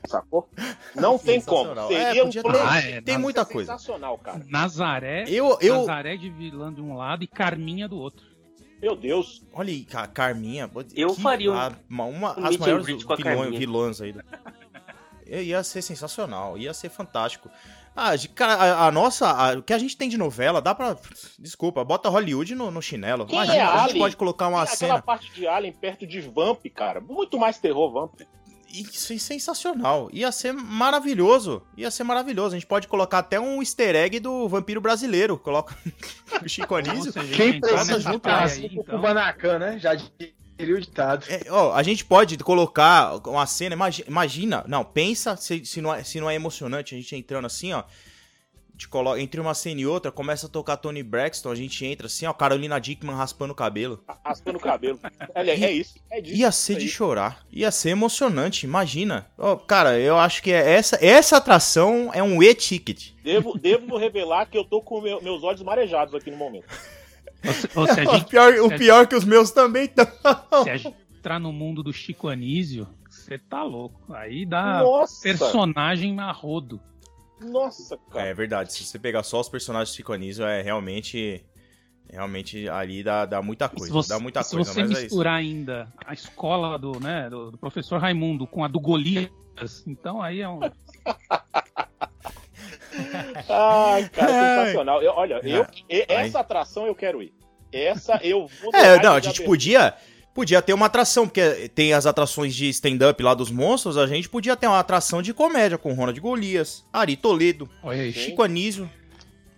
Sacou? 0.07 0.47
Não 0.95 1.17
tem 1.17 1.41
como. 1.41 1.63
Sensacional. 1.75 1.87
Seria 1.87 2.21
É, 2.21 2.23
um 2.23 2.29
plano 2.31 2.59
Ah, 2.69 2.79
é, 2.79 3.01
Tem 3.01 3.17
muita 3.17 3.43
coisa. 3.45 3.71
sensacional, 3.73 4.17
cara. 4.19 4.41
Nazaré, 4.47 5.25
Eu, 5.27 5.57
eu, 5.59 5.79
Nazaré 5.79 6.15
de 6.15 6.29
vilã 6.29 6.71
de 6.73 6.81
um 6.81 6.95
lado 6.95 7.23
e 7.23 7.27
Carminha 7.27 7.87
do 7.87 7.97
outro. 7.97 8.25
Meu 8.81 8.95
Deus. 8.95 9.41
olha 9.53 9.71
aí, 9.71 9.83
Ca- 9.83 10.05
Carminha. 10.07 10.69
Eu 10.95 11.13
faria 11.15 11.51
um- 11.51 11.55
a- 11.55 11.73
uma, 11.89 12.03
uma- 12.05 12.39
um 12.39 12.45
as 12.45 12.57
maiores 12.57 12.85
a 12.85 13.15
vilões, 13.15 13.57
vilões 13.57 14.01
aí. 14.01 14.11
do- 14.13 14.23
Ia 15.27 15.63
ser 15.63 15.81
sensacional, 15.81 16.55
ia 16.55 16.71
ser 16.71 16.89
fantástico. 16.89 17.49
Ah, 17.95 18.11
cara, 18.33 18.53
a, 18.55 18.87
a 18.87 18.91
nossa, 18.91 19.27
a- 19.29 19.57
o 19.57 19.63
que 19.63 19.71
a 19.73 19.77
gente 19.77 19.95
tem 19.95 20.09
de 20.09 20.17
novela, 20.17 20.61
dá 20.61 20.75
pra. 20.75 20.97
Desculpa, 21.39 21.83
bota 21.83 22.09
Hollywood 22.09 22.53
no, 22.53 22.69
no 22.69 22.81
chinelo. 22.81 23.25
Quem 23.25 23.35
Imagina, 23.37 23.57
é 23.57 23.61
a 23.63 23.87
gente 23.87 23.97
pode 23.97 24.17
colocar 24.17 24.47
uma 24.49 24.61
aquela 24.63 24.75
cena. 24.77 25.01
parte 25.01 25.31
de 25.33 25.47
Alien 25.47 25.73
perto 25.73 26.05
de 26.05 26.19
Vamp, 26.21 26.65
cara. 26.75 26.99
Muito 26.99 27.39
mais 27.39 27.57
terror, 27.57 27.91
Vamp. 27.91 28.21
Isso 28.69 29.13
é 29.13 29.17
sensacional. 29.17 30.09
Ia 30.11 30.29
ser 30.33 30.51
maravilhoso. 30.51 31.61
Ia 31.77 31.89
ser 31.89 32.03
maravilhoso. 32.03 32.55
A 32.55 32.59
gente 32.59 32.67
pode 32.67 32.89
colocar 32.89 33.19
até 33.19 33.39
um 33.39 33.61
easter 33.61 33.95
egg 33.95 34.19
do 34.19 34.49
vampiro 34.49 34.81
brasileiro. 34.81 35.37
Coloca 35.37 35.73
o 36.43 36.49
Chico 36.49 36.75
Anísio. 36.75 37.13
Quem 37.13 37.61
precisa 37.61 38.01
junto 38.01 38.19
com 38.19 38.29
o 38.29 38.81
então. 38.81 38.83
Kubanacan, 38.97 39.59
né? 39.59 39.79
Já 39.79 39.95
diria 40.57 40.75
o 40.75 40.79
ditado. 40.81 41.25
É, 41.29 41.41
ó, 41.49 41.73
a 41.73 41.83
gente 41.83 42.03
pode 42.05 42.37
colocar 42.37 43.15
uma 43.27 43.45
cena, 43.45 43.75
imagi- 43.75 44.05
imagina, 44.07 44.63
não, 44.67 44.83
pensa 44.83 45.35
se, 45.35 45.65
se, 45.65 45.81
não 45.81 45.93
é, 45.93 46.03
se 46.03 46.19
não 46.19 46.29
é 46.29 46.35
emocionante, 46.35 46.93
a 46.95 46.97
gente 46.97 47.15
entrando 47.15 47.45
assim, 47.45 47.73
ó, 47.73 47.83
te 48.77 48.89
coloca, 48.89 49.21
entre 49.21 49.39
uma 49.39 49.53
cena 49.53 49.79
e 49.79 49.85
outra, 49.87 50.11
começa 50.11 50.47
a 50.47 50.49
tocar 50.49 50.75
Tony 50.75 51.01
Braxton, 51.01 51.49
a 51.49 51.55
gente 51.55 51.85
entra 51.85 52.07
assim, 52.07 52.25
ó, 52.25 52.33
Carolina 52.33 52.77
Dickman 52.79 53.15
raspando 53.15 53.53
o 53.53 53.55
cabelo. 53.55 54.03
Raspando 54.25 54.57
o 54.57 54.61
cabelo. 54.61 54.99
Olha, 55.33 55.51
é 55.51 55.71
isso. 55.71 55.95
É 56.11 56.19
disso. 56.19 56.35
Ia 56.35 56.51
ser 56.51 56.73
isso 56.73 56.79
de 56.81 56.85
aí. 56.87 56.91
chorar, 56.91 57.45
ia 57.49 57.71
ser 57.71 57.91
emocionante, 57.91 58.65
imagina. 58.65 59.27
Ó, 59.37 59.55
cara, 59.55 59.97
eu 59.97 60.17
acho 60.17 60.43
que 60.43 60.51
é 60.51 60.71
essa, 60.73 60.97
essa 61.03 61.37
atração 61.37 62.11
é 62.13 62.21
um 62.21 62.43
e-ticket. 62.43 63.11
Devo, 63.23 63.57
devo 63.57 63.95
revelar 63.97 64.45
que 64.47 64.57
eu 64.57 64.65
tô 64.65 64.81
com 64.81 64.99
meu- 64.99 65.21
meus 65.21 65.41
olhos 65.41 65.63
marejados 65.63 66.13
aqui 66.13 66.29
no 66.29 66.35
momento. 66.37 66.65
Ou 67.45 67.53
se, 67.53 67.69
ou 67.75 67.87
se 67.87 67.99
a 68.01 68.03
O 68.09 68.13
gente, 68.17 68.29
pior, 68.29 68.53
o 68.59 68.69
pior 68.77 69.03
é 69.03 69.05
que 69.05 69.15
os 69.15 69.25
meus 69.25 69.51
também 69.51 69.85
estão. 69.85 70.05
se 70.63 70.69
a 70.69 70.77
gente 70.77 70.95
entrar 71.17 71.39
no 71.39 71.51
mundo 71.51 71.81
do 71.83 71.91
Chico 71.93 72.27
Anísio, 72.27 72.87
você 73.09 73.37
tá 73.37 73.63
louco. 73.63 74.13
Aí 74.13 74.45
dá 74.45 74.81
Nossa! 74.81 75.21
personagem 75.23 76.19
a 76.19 76.31
rodo. 76.31 76.79
Nossa, 77.41 77.97
cara. 78.11 78.27
É 78.27 78.33
verdade, 78.33 78.71
se 78.73 78.83
você 78.83 78.97
pegar 78.97 79.23
só 79.23 79.39
os 79.41 79.49
personagens 79.49 79.89
de 79.89 79.97
Chico 79.97 80.13
Anísio, 80.13 80.45
é 80.45 80.61
realmente. 80.61 81.43
Realmente 82.07 82.69
ali 82.69 83.01
dá, 83.03 83.25
dá 83.25 83.41
muita 83.41 83.67
coisa. 83.67 83.87
se 83.87 83.91
você, 83.91 84.09
dá 84.09 84.19
muita 84.19 84.43
se 84.43 84.55
coisa, 84.55 84.71
você 84.71 84.81
mas 84.81 84.89
é 84.91 84.93
isso. 84.93 85.01
misturar 85.05 85.33
ainda 85.33 85.91
a 86.05 86.13
escola 86.13 86.77
do, 86.77 86.99
né, 86.99 87.27
do, 87.31 87.49
do 87.49 87.57
professor 87.57 87.99
Raimundo 87.99 88.45
com 88.45 88.63
a 88.63 88.67
do 88.67 88.79
Golias, 88.79 89.31
então 89.87 90.21
aí 90.21 90.39
é 90.39 90.47
um. 90.47 90.59
Ai, 93.49 94.09
cara, 94.09 94.31
sensacional. 94.65 95.01
Eu- 95.01 95.13
olha, 95.13 95.39
eu, 95.43 95.65
essa 96.07 96.39
atração 96.39 96.85
eu 96.87 96.95
quero 96.95 97.21
ir. 97.21 97.33
Essa 97.71 98.19
eu 98.23 98.47
vou. 98.61 98.71
É, 98.73 99.01
não, 99.01 99.13
a 99.13 99.19
gente 99.19 99.43
podia. 99.43 99.93
Podia 100.33 100.61
ter 100.61 100.73
uma 100.73 100.87
atração, 100.87 101.25
porque 101.25 101.69
tem 101.69 101.93
as 101.93 102.05
atrações 102.05 102.53
de 102.53 102.67
stand-up 102.67 103.23
lá 103.23 103.33
dos 103.33 103.49
monstros, 103.49 103.97
a 103.97 104.05
gente 104.05 104.27
podia 104.27 104.53
ter 104.57 104.67
uma 104.67 104.79
atração 104.79 105.21
de 105.21 105.33
comédia 105.33 105.77
com 105.77 105.93
Ronald 105.93 106.19
Golias, 106.19 106.83
Ari 106.91 107.15
Toledo. 107.15 107.69
Sim. 108.11 108.11
Chico 108.11 108.43
Anísio. 108.43 108.89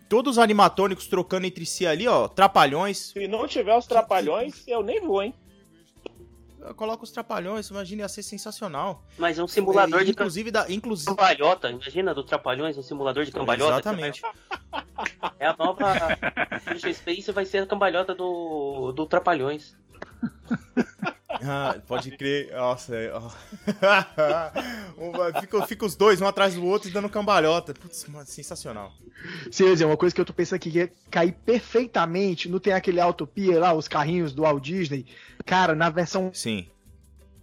Todos 0.08 0.34
os 0.34 0.38
animatônicos 0.38 1.08
trocando 1.08 1.48
entre 1.48 1.66
si 1.66 1.88
ali, 1.88 2.08
ó, 2.08 2.28
trapalhões. 2.28 3.10
Se 3.12 3.28
não 3.28 3.48
tiver 3.48 3.76
os 3.76 3.88
trapalhões, 3.88 4.64
eu 4.68 4.84
nem 4.84 5.02
vou, 5.02 5.24
hein? 5.24 5.34
Coloca 6.76 7.04
os 7.04 7.12
trapalhões, 7.12 7.70
imagina, 7.70 8.02
ia 8.04 8.10
ser 8.10 8.24
sensacional. 8.24 9.04
Mas 9.18 9.40
é 9.40 9.44
um 9.44 9.48
simulador 9.48 10.02
É, 10.02 10.04
de 10.04 10.12
inclusive, 10.12 10.52
da, 10.52 10.72
inclusive 10.72 11.10
cambalhota. 11.10 11.70
Imagina 11.70 12.14
do 12.14 12.24
Trapalhões, 12.24 12.78
um 12.78 12.84
simulador 12.84 13.26
de 13.26 13.32
cambalhota. 13.32 13.74
Exatamente. 13.74 14.22
É 15.40 15.48
a 15.48 15.56
nova 15.58 15.96
Future 16.62 16.94
Space 16.94 17.32
vai 17.32 17.46
ser 17.46 17.64
a 17.64 17.68
cambalhota 17.68 18.14
do, 18.14 18.92
do 18.92 19.06
Trapalhões. 19.06 19.76
Ah, 21.30 21.80
pode 21.86 22.12
crer. 22.12 22.52
Nossa, 22.54 22.96
é, 22.96 23.12
ó. 23.14 23.30
Fica, 25.42 25.68
fica 25.68 25.86
os 25.86 25.96
dois, 25.96 26.22
um 26.22 26.28
atrás 26.28 26.56
do 26.56 26.66
outro, 26.66 26.90
dando 26.90 27.10
cambalhota. 27.10 27.74
Putz, 27.74 28.06
mano, 28.08 28.26
sensacional. 28.26 28.94
Sim, 29.52 29.66
é 29.82 29.86
uma 29.86 29.98
coisa 29.98 30.16
que 30.16 30.22
eu 30.22 30.26
tô 30.26 30.34
pensando 30.34 30.56
aqui 30.56 30.72
que 30.72 30.78
ia 30.80 30.92
cair 31.12 31.34
perfeitamente. 31.46 32.50
Não 32.50 32.60
tem 32.60 32.74
aquele 32.74 33.00
Autopia 33.00 33.60
lá, 33.60 33.74
os 33.74 33.88
carrinhos 33.88 34.34
do 34.34 34.44
Walt 34.44 34.64
Disney. 34.64 35.06
Cara, 35.46 35.76
na 35.76 35.90
versão 35.90 36.32
Sim. 36.34 36.68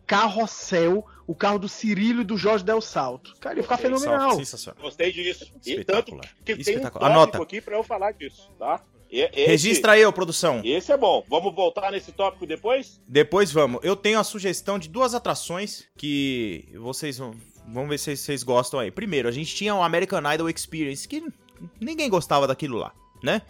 carrossel, 0.06 1.06
o 1.26 1.34
carro 1.34 1.58
do 1.58 1.68
Cirílio 1.68 2.22
e 2.22 2.24
do 2.24 2.36
Jorge 2.36 2.64
Del 2.64 2.80
Salto. 2.80 3.34
Cara, 3.40 3.56
ia 3.56 3.62
ficar 3.62 3.76
fenomenal. 3.76 4.36
Sensacional. 4.36 4.82
Gostei 4.82 5.12
disso. 5.12 5.44
E 5.64 5.84
tanto 5.84 6.14
Espetacular. 6.14 6.28
que 6.44 6.56
tem 6.56 6.78
um 6.78 6.82
tópico 6.82 7.04
Anota. 7.04 7.42
aqui 7.42 7.60
pra 7.60 7.76
eu 7.76 7.82
falar 7.82 8.12
disso, 8.12 8.50
tá? 8.58 8.80
Esse- 9.16 9.46
Registra 9.46 9.92
aí, 9.92 10.04
ô 10.04 10.12
produção. 10.12 10.60
Esse 10.64 10.90
é 10.92 10.96
bom. 10.96 11.24
Vamos 11.28 11.54
voltar 11.54 11.90
nesse 11.92 12.10
tópico 12.12 12.46
depois? 12.46 13.00
Depois 13.06 13.52
vamos. 13.52 13.80
Eu 13.82 13.94
tenho 13.94 14.18
a 14.18 14.24
sugestão 14.24 14.78
de 14.78 14.88
duas 14.88 15.14
atrações 15.14 15.84
que 15.96 16.68
vocês 16.76 17.18
vão. 17.18 17.32
Vamos 17.68 17.88
ver 17.88 17.98
se 17.98 18.16
vocês 18.16 18.42
gostam 18.42 18.80
aí. 18.80 18.90
Primeiro, 18.90 19.28
a 19.28 19.32
gente 19.32 19.54
tinha 19.54 19.74
o 19.74 19.82
American 19.82 20.20
Idol 20.32 20.50
Experience, 20.50 21.06
que 21.08 21.22
ninguém 21.80 22.10
gostava 22.10 22.46
daquilo 22.46 22.76
lá, 22.76 22.92
né? 23.22 23.40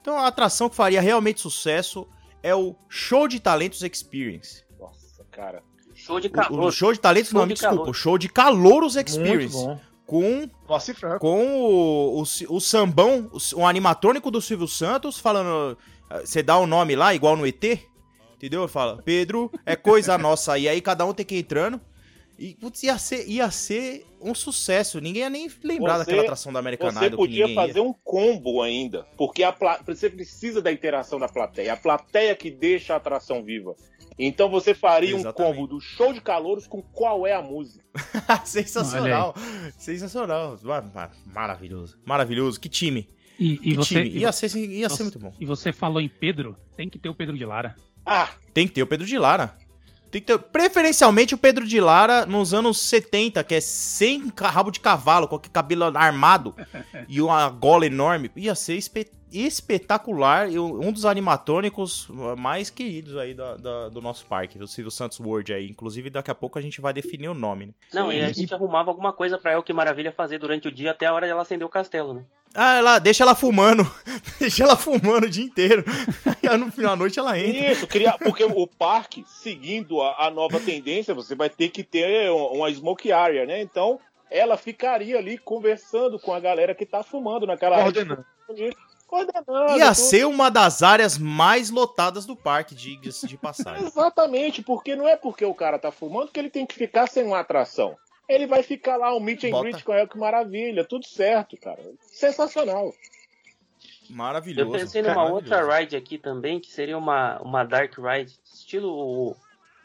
Então 0.00 0.18
a 0.18 0.26
atração 0.26 0.68
que 0.68 0.74
faria 0.74 1.00
realmente 1.00 1.40
sucesso 1.40 2.08
é 2.42 2.54
o 2.54 2.74
Show 2.88 3.28
de 3.28 3.38
Talentos 3.38 3.82
Experience. 3.82 4.64
Nossa, 4.80 5.24
cara. 5.30 5.62
Show 5.94 6.18
de 6.18 6.26
O, 6.26 6.30
calor. 6.30 6.64
o 6.64 6.72
show 6.72 6.92
de 6.92 6.98
talentos, 6.98 7.30
Show 7.30 7.38
não, 7.38 7.46
de 7.46 7.50
me 7.50 7.54
desculpa. 7.54 7.76
calor. 7.76 7.90
O 7.90 7.94
show 7.94 8.18
de 8.18 8.28
Calouros 8.28 8.94
Muito 8.96 9.08
Experience. 9.08 9.56
Com, 10.20 10.50
Franco. 10.94 11.18
com 11.20 11.46
o, 11.62 12.22
o, 12.22 12.24
o 12.56 12.60
sambão, 12.60 13.30
o, 13.32 13.60
o 13.60 13.66
animatrônico 13.66 14.30
do 14.30 14.40
Silvio 14.42 14.68
Santos, 14.68 15.18
falando. 15.18 15.78
ah, 16.10 16.20
Você 16.20 16.42
dá 16.42 16.58
o 16.58 16.66
nome 16.66 16.94
lá, 16.94 17.14
igual 17.14 17.36
no 17.36 17.46
ET, 17.46 17.64
entendeu? 18.36 18.68
Fala, 18.68 19.00
Pedro, 19.02 19.50
é 19.64 19.74
coisa 19.74 20.18
nossa. 20.18 20.58
E 20.58 20.68
aí 20.68 20.80
cada 20.80 21.06
um 21.06 21.14
tem 21.14 21.24
que 21.24 21.36
ir 21.36 21.38
entrando. 21.40 21.80
E 22.38 22.54
putz, 22.54 22.82
ia 22.82 22.98
ser, 22.98 23.28
ia 23.28 23.50
ser 23.50 24.04
um 24.20 24.34
sucesso. 24.34 25.00
Ninguém 25.00 25.22
ia 25.22 25.30
nem 25.30 25.48
lembrar 25.62 25.92
Você- 25.94 25.98
daquela 26.00 26.22
atração 26.22 26.52
da 26.52 26.58
American 26.58 26.90
Você 26.90 27.04
Idol. 27.06 27.18
podia 27.18 27.46
ninguém 27.46 27.54
ia. 27.64 27.68
fazer 27.68 27.80
um 27.80 27.92
combo 28.04 28.62
ainda, 28.62 29.06
porque 29.16 29.44
a 29.44 29.54
você 29.86 30.10
precisa 30.10 30.60
da 30.60 30.72
interação 30.72 31.18
da 31.20 31.28
plateia. 31.28 31.72
A 31.74 31.76
plateia 31.76 32.34
que 32.34 32.50
deixa 32.50 32.94
a 32.94 32.96
atração 32.96 33.44
viva. 33.44 33.76
Então 34.18 34.48
você 34.50 34.74
faria 34.74 35.14
um 35.16 35.20
Exatamente. 35.20 35.54
combo 35.56 35.66
do 35.66 35.80
show 35.80 36.12
de 36.12 36.20
calouros 36.20 36.66
com 36.66 36.82
qual 36.82 37.26
é 37.26 37.32
a 37.34 37.42
música. 37.42 37.84
Sensacional. 38.44 39.34
Sensacional. 39.78 40.58
Ma- 40.62 40.82
ma- 40.82 41.10
Maravilhoso. 41.26 41.98
Maravilhoso. 42.04 42.60
Que 42.60 42.68
time. 42.68 43.08
E, 43.38 43.54
e 43.54 43.58
que 43.58 43.74
você, 43.76 43.94
time. 44.04 44.08
e, 44.10 44.18
Ia, 44.20 44.32
ser, 44.32 44.56
ia 44.56 44.88
você- 44.88 44.96
ser 44.96 45.02
muito 45.04 45.18
bom. 45.18 45.32
e 45.40 45.46
você 45.46 45.72
falou 45.72 46.00
em 46.00 46.08
Pedro, 46.08 46.56
tem 46.76 46.88
que 46.88 46.98
ter 46.98 47.08
o 47.08 47.14
Pedro 47.14 47.36
de 47.36 47.44
Lara. 47.44 47.74
Ah, 48.04 48.28
Tem 48.52 48.66
que 48.66 48.74
ter 48.74 48.82
o 48.82 48.86
Pedro 48.86 49.06
de 49.06 49.16
Lara. 49.18 49.56
Tem 50.10 50.20
que 50.20 50.26
ter, 50.26 50.38
preferencialmente 50.38 51.34
o 51.34 51.38
Pedro 51.38 51.66
de 51.66 51.80
Lara 51.80 52.26
nos 52.26 52.52
anos 52.52 52.78
70, 52.80 53.42
que 53.44 53.54
é 53.54 53.60
sem 53.60 54.30
rabo 54.38 54.70
de 54.70 54.78
cavalo, 54.78 55.26
com 55.26 55.36
aquele 55.36 55.52
cabelo 55.52 55.84
armado 55.96 56.54
e 57.08 57.22
uma 57.22 57.48
gola 57.48 57.86
enorme. 57.86 58.30
Ia 58.36 58.54
ser 58.54 58.74
espe- 58.76 59.10
espetacular 59.32 60.50
e 60.50 60.58
um 60.58 60.92
dos 60.92 61.04
animatônicos 61.04 62.08
mais 62.38 62.70
queridos 62.70 63.16
aí 63.16 63.34
da- 63.34 63.56
da- 63.56 63.88
do 63.88 64.00
nosso 64.00 64.26
parque, 64.26 64.58
do 64.58 64.66
Silvio 64.66 64.90
Santos 64.90 65.18
World 65.20 65.52
aí. 65.52 65.68
Inclusive, 65.68 66.10
daqui 66.10 66.30
a 66.30 66.34
pouco 66.34 66.58
a 66.58 66.62
gente 66.62 66.80
vai 66.80 66.92
definir 66.92 67.28
o 67.28 67.34
nome, 67.34 67.66
né? 67.66 67.72
Não, 67.92 68.12
e 68.12 68.20
a 68.20 68.28
Sim. 68.28 68.42
gente 68.42 68.54
arrumava 68.54 68.90
alguma 68.90 69.12
coisa 69.12 69.38
pra 69.38 69.52
El 69.52 69.62
Que 69.62 69.72
Maravilha 69.72 70.12
fazer 70.12 70.38
durante 70.38 70.68
o 70.68 70.72
dia 70.72 70.90
até 70.92 71.06
a 71.06 71.14
hora 71.14 71.26
de 71.26 71.32
ela 71.32 71.42
acender 71.42 71.66
o 71.66 71.70
castelo, 71.70 72.14
né? 72.14 72.24
Ah, 72.54 72.74
ela, 72.76 72.98
deixa 72.98 73.24
ela 73.24 73.34
fumando. 73.34 73.82
deixa 74.38 74.62
ela 74.62 74.76
fumando 74.76 75.24
o 75.24 75.30
dia 75.30 75.44
inteiro. 75.44 75.84
Aí 76.46 76.56
no 76.58 76.70
final 76.70 76.90
da 76.90 76.96
noite 76.96 77.18
ela 77.18 77.38
entra. 77.38 77.72
isso, 77.72 77.86
criar, 77.86 78.18
porque 78.18 78.44
o 78.44 78.66
parque, 78.66 79.24
seguindo 79.26 80.02
a, 80.02 80.26
a 80.26 80.30
nova 80.30 80.60
tendência, 80.60 81.14
você 81.14 81.34
vai 81.34 81.48
ter 81.48 81.70
que 81.70 81.82
ter 81.82 82.30
um- 82.30 82.58
uma 82.58 82.70
smoke 82.70 83.10
area, 83.10 83.46
né? 83.46 83.62
Então, 83.62 83.98
ela 84.30 84.56
ficaria 84.58 85.16
ali 85.16 85.38
conversando 85.38 86.18
com 86.18 86.32
a 86.34 86.40
galera 86.40 86.74
que 86.74 86.84
tá 86.84 87.02
fumando 87.02 87.46
naquela 87.46 87.76
área. 87.82 88.24
Coordenando. 89.12 89.76
Ia 89.76 89.88
tudo. 89.88 89.94
ser 89.94 90.24
uma 90.24 90.50
das 90.50 90.82
áreas 90.82 91.18
mais 91.18 91.68
lotadas 91.68 92.24
do 92.24 92.34
parque, 92.34 92.74
diga-se 92.74 93.26
de 93.26 93.36
passagem. 93.36 93.84
Exatamente, 93.84 94.62
porque 94.62 94.96
não 94.96 95.06
é 95.06 95.16
porque 95.16 95.44
o 95.44 95.54
cara 95.54 95.78
tá 95.78 95.92
fumando 95.92 96.32
que 96.32 96.40
ele 96.40 96.48
tem 96.48 96.64
que 96.64 96.74
ficar 96.74 97.06
sem 97.06 97.22
uma 97.22 97.38
atração. 97.38 97.94
Ele 98.26 98.46
vai 98.46 98.62
ficar 98.62 98.96
lá, 98.96 99.14
um 99.14 99.20
meet 99.20 99.44
and 99.44 99.50
Bota. 99.50 99.64
greet 99.64 99.84
com 99.84 99.92
ela, 99.92 100.08
que 100.08 100.16
maravilha, 100.16 100.82
tudo 100.82 101.06
certo, 101.06 101.58
cara. 101.58 101.82
Sensacional. 102.00 102.94
Maravilhoso. 104.08 104.70
Eu 104.70 104.80
pensei 104.80 105.02
numa 105.02 105.14
maravilhoso. 105.14 105.44
outra 105.44 105.78
ride 105.78 105.94
aqui 105.94 106.16
também, 106.16 106.58
que 106.58 106.72
seria 106.72 106.96
uma, 106.96 107.38
uma 107.42 107.64
Dark 107.64 107.92
Ride, 107.98 108.32
estilo 108.50 108.88
o, 108.88 109.36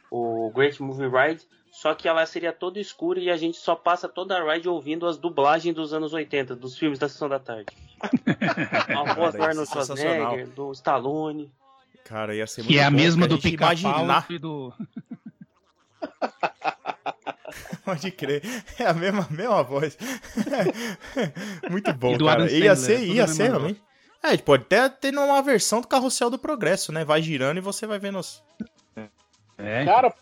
o 0.10 0.52
Great 0.52 0.82
Movie 0.82 1.10
Ride, 1.10 1.46
só 1.80 1.94
que 1.94 2.08
ela 2.08 2.26
seria 2.26 2.52
toda 2.52 2.80
escura 2.80 3.20
e 3.20 3.30
a 3.30 3.38
gente 3.38 3.56
só 3.58 3.76
passa 3.76 4.10
toda 4.10 4.36
a 4.36 4.54
ride 4.54 4.68
ouvindo 4.68 5.06
as 5.06 5.16
dublagens 5.16 5.76
dos 5.76 5.94
anos 5.94 6.12
80, 6.12 6.56
dos 6.56 6.76
filmes 6.76 6.98
da 6.98 7.08
Sessão 7.08 7.30
da 7.30 7.38
Tarde. 7.38 7.68
A 8.02 9.14
voz 9.14 9.36
do 9.36 9.44
Arnold 9.44 9.70
é. 9.70 9.72
Schwarzenegger, 9.72 10.48
do 10.48 10.72
Stallone. 10.72 11.52
Cara, 12.04 12.34
ia 12.34 12.48
ser 12.48 12.62
Que 12.64 12.70
muito 12.70 12.80
é 12.80 12.84
a 12.84 12.90
bom, 12.90 12.98
mesma 12.98 13.28
do 13.28 13.38
pica-pau 13.38 13.74
imaginar- 13.74 14.26
e 14.32 14.40
do. 14.40 14.74
Pode 17.86 18.10
crer. 18.12 18.42
É 18.80 18.86
a 18.88 18.94
mesma, 18.94 19.28
mesma 19.30 19.62
voz. 19.64 19.98
Muito 21.70 21.94
bom, 21.94 22.16
E 22.16 22.18
cara. 22.18 22.32
Adam 22.44 22.48
Ia 22.48 22.76
Sandler, 22.76 23.00
ser, 23.00 23.06
ia 23.08 23.24
a 23.24 23.28
ser 23.28 23.44
realmente. 23.50 23.82
É, 24.24 24.28
a 24.28 24.32
gente 24.32 24.44
pode 24.44 24.64
até 24.64 24.90
ter 24.90 25.16
uma 25.16 25.42
versão 25.42 25.80
do 25.80 25.88
Carrossel 25.88 26.30
do 26.30 26.38
Progresso, 26.40 26.92
né? 26.92 27.06
Vai 27.06 27.22
girando 27.22 27.58
e 27.60 27.62
você 27.62 27.86
vai 27.88 27.98
vendo 28.00 28.18
os... 28.20 28.44
É, 29.58 29.86
Cara, 29.86 30.14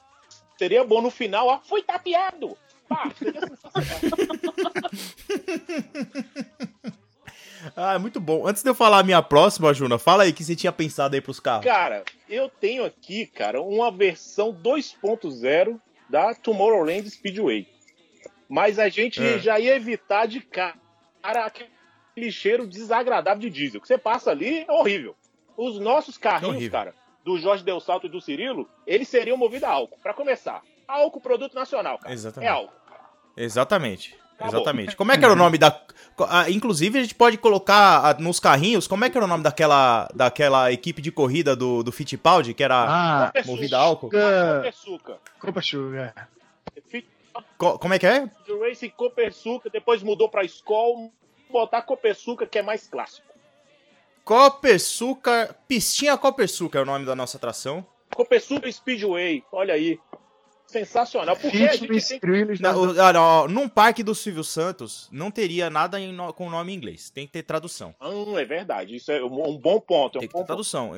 seria 0.58 0.84
bom 0.84 1.02
no 1.02 1.10
final, 1.12 1.48
ó, 1.48 1.60
fui 1.62 1.82
tapeado! 1.84 2.58
Pá, 2.88 3.10
seria 3.18 3.42
sensacional. 3.42 4.92
Ah, 7.76 7.98
muito 7.98 8.20
bom. 8.20 8.46
Antes 8.48 8.62
de 8.62 8.70
eu 8.70 8.76
falar 8.76 9.00
a 9.00 9.04
minha 9.04 9.22
próxima, 9.24 9.74
Juna, 9.74 9.98
fala 9.98 10.24
aí 10.24 10.30
o 10.30 10.34
que 10.34 10.44
você 10.44 10.56
tinha 10.56 10.72
pensado 10.72 11.16
aí 11.16 11.22
pros 11.22 11.40
carros. 11.40 11.66
Cara, 11.66 12.04
eu 12.30 12.48
tenho 12.48 12.86
aqui, 12.86 13.26
cara, 13.26 13.60
uma 13.62 13.92
versão 13.92 14.54
2.0 14.54 15.80
da 16.10 16.36
Tomorrowland 16.36 17.10
Speedway. 17.10 17.68
Mas 18.48 18.78
a 18.78 18.88
gente 18.88 19.20
É. 19.22 19.40
já 19.40 19.60
ia 19.60 19.76
evitar 19.76 20.28
de 20.28 20.42
cara 20.42 20.76
aquele 21.24 22.32
cheiro 22.32 22.68
desagradável 22.68 23.42
de 23.42 23.50
diesel. 23.50 23.82
Que 23.82 23.88
você 23.88 23.98
passa 23.98 24.30
ali 24.30 24.64
é 24.68 24.72
horrível. 24.72 25.16
Os 25.58 25.80
nossos 25.80 26.18
carrinhos, 26.20 26.56
Horrível. 26.58 26.72
cara, 26.72 26.94
do 27.26 27.38
Jorge 27.40 27.64
Del 27.64 27.80
Salto 27.82 28.06
e 28.06 28.10
do 28.10 28.22
Cirilo, 28.22 28.70
eles 28.88 29.08
seriam 29.10 29.36
movidos 29.36 29.64
a 29.68 29.72
álcool. 29.72 29.98
Pra 30.02 30.14
começar, 30.14 30.62
álcool 30.88 31.20
produto 31.20 31.54
nacional, 31.56 31.98
cara. 31.98 32.14
Exatamente. 32.14 32.48
É 32.48 32.54
álcool. 32.54 32.74
Exatamente. 33.36 34.16
Tá 34.38 34.46
bom. 34.46 34.52
Exatamente. 34.58 34.96
Como 34.96 35.12
é 35.12 35.18
que 35.18 35.24
era 35.24 35.34
o 35.34 35.36
nome 35.36 35.58
da. 35.58 35.82
ah, 36.30 36.50
Inclusive, 36.50 37.00
a 37.00 37.02
gente 37.02 37.16
pode 37.16 37.38
colocar 37.38 38.06
ah, 38.06 38.14
nos 38.20 38.40
carrinhos. 38.40 38.86
Como 38.86 39.04
é 39.06 39.10
que 39.10 39.18
era 39.18 39.26
o 39.26 39.30
nome 39.30 39.44
daquela, 39.44 40.08
daquela 40.14 40.72
equipe 40.72 41.02
de 41.02 41.10
corrida 41.12 41.56
do, 41.56 41.82
do 41.84 41.92
Fittipaldi, 41.92 42.54
que 42.54 42.64
era 42.64 42.76
Ah, 42.76 43.32
movida 43.46 43.78
a 43.78 43.82
álcool? 43.82 44.10
Copa 44.10 44.56
Copersuca. 44.58 45.18
Copa 45.40 45.62
Sugar. 45.62 46.30
Co- 47.58 47.80
como 47.80 47.94
é 47.94 48.00
que 48.00 48.06
é? 48.08 48.30
Racing 48.62 48.90
Copersuca, 48.90 49.70
depois 49.70 50.04
mudou 50.04 50.30
pra 50.30 50.44
Skoll. 50.44 51.12
Botar 51.50 51.82
Copersuca, 51.84 52.46
que 52.46 52.58
é 52.60 52.62
mais 52.62 52.88
clássico. 52.88 53.26
Copersucar. 54.26 55.56
Pistinha 55.68 56.18
Copersucar 56.18 56.80
é 56.80 56.84
o 56.84 56.86
nome 56.86 57.06
da 57.06 57.16
nossa 57.16 57.38
atração. 57.38 57.86
Copersuca 58.16 58.72
Speedway, 58.72 59.44
olha 59.52 59.76
aí. 59.76 60.00
Sensacional. 60.80 61.36
Porque 61.38 61.68
Fitness 61.70 62.08
tem 62.10 62.20
não, 62.60 63.48
num 63.48 63.70
parque 63.70 64.04
do 64.04 64.14
Silvio 64.14 64.44
Santos, 64.44 65.08
não 65.12 65.32
teria 65.32 65.70
nada 65.70 66.00
em 66.00 66.12
no- 66.12 66.34
com 66.34 66.50
nome 66.50 66.74
em 66.74 66.76
inglês. 66.76 67.10
Tem 67.10 67.26
que 67.26 67.32
ter 67.34 67.44
tradução. 67.44 67.96
Hum, 68.02 68.38
é 68.38 68.44
verdade, 68.44 68.96
isso 68.96 69.12
é 69.12 69.24
um 69.24 69.46
um 69.50 69.58
bom 69.58 69.80
ponto. 69.80 70.18
É 70.18 70.20
um 70.20 70.22
Tem 70.22 70.28
que 70.28 70.34
ter 70.34 70.38
ponto. 70.40 70.48
tradução. 70.48 70.92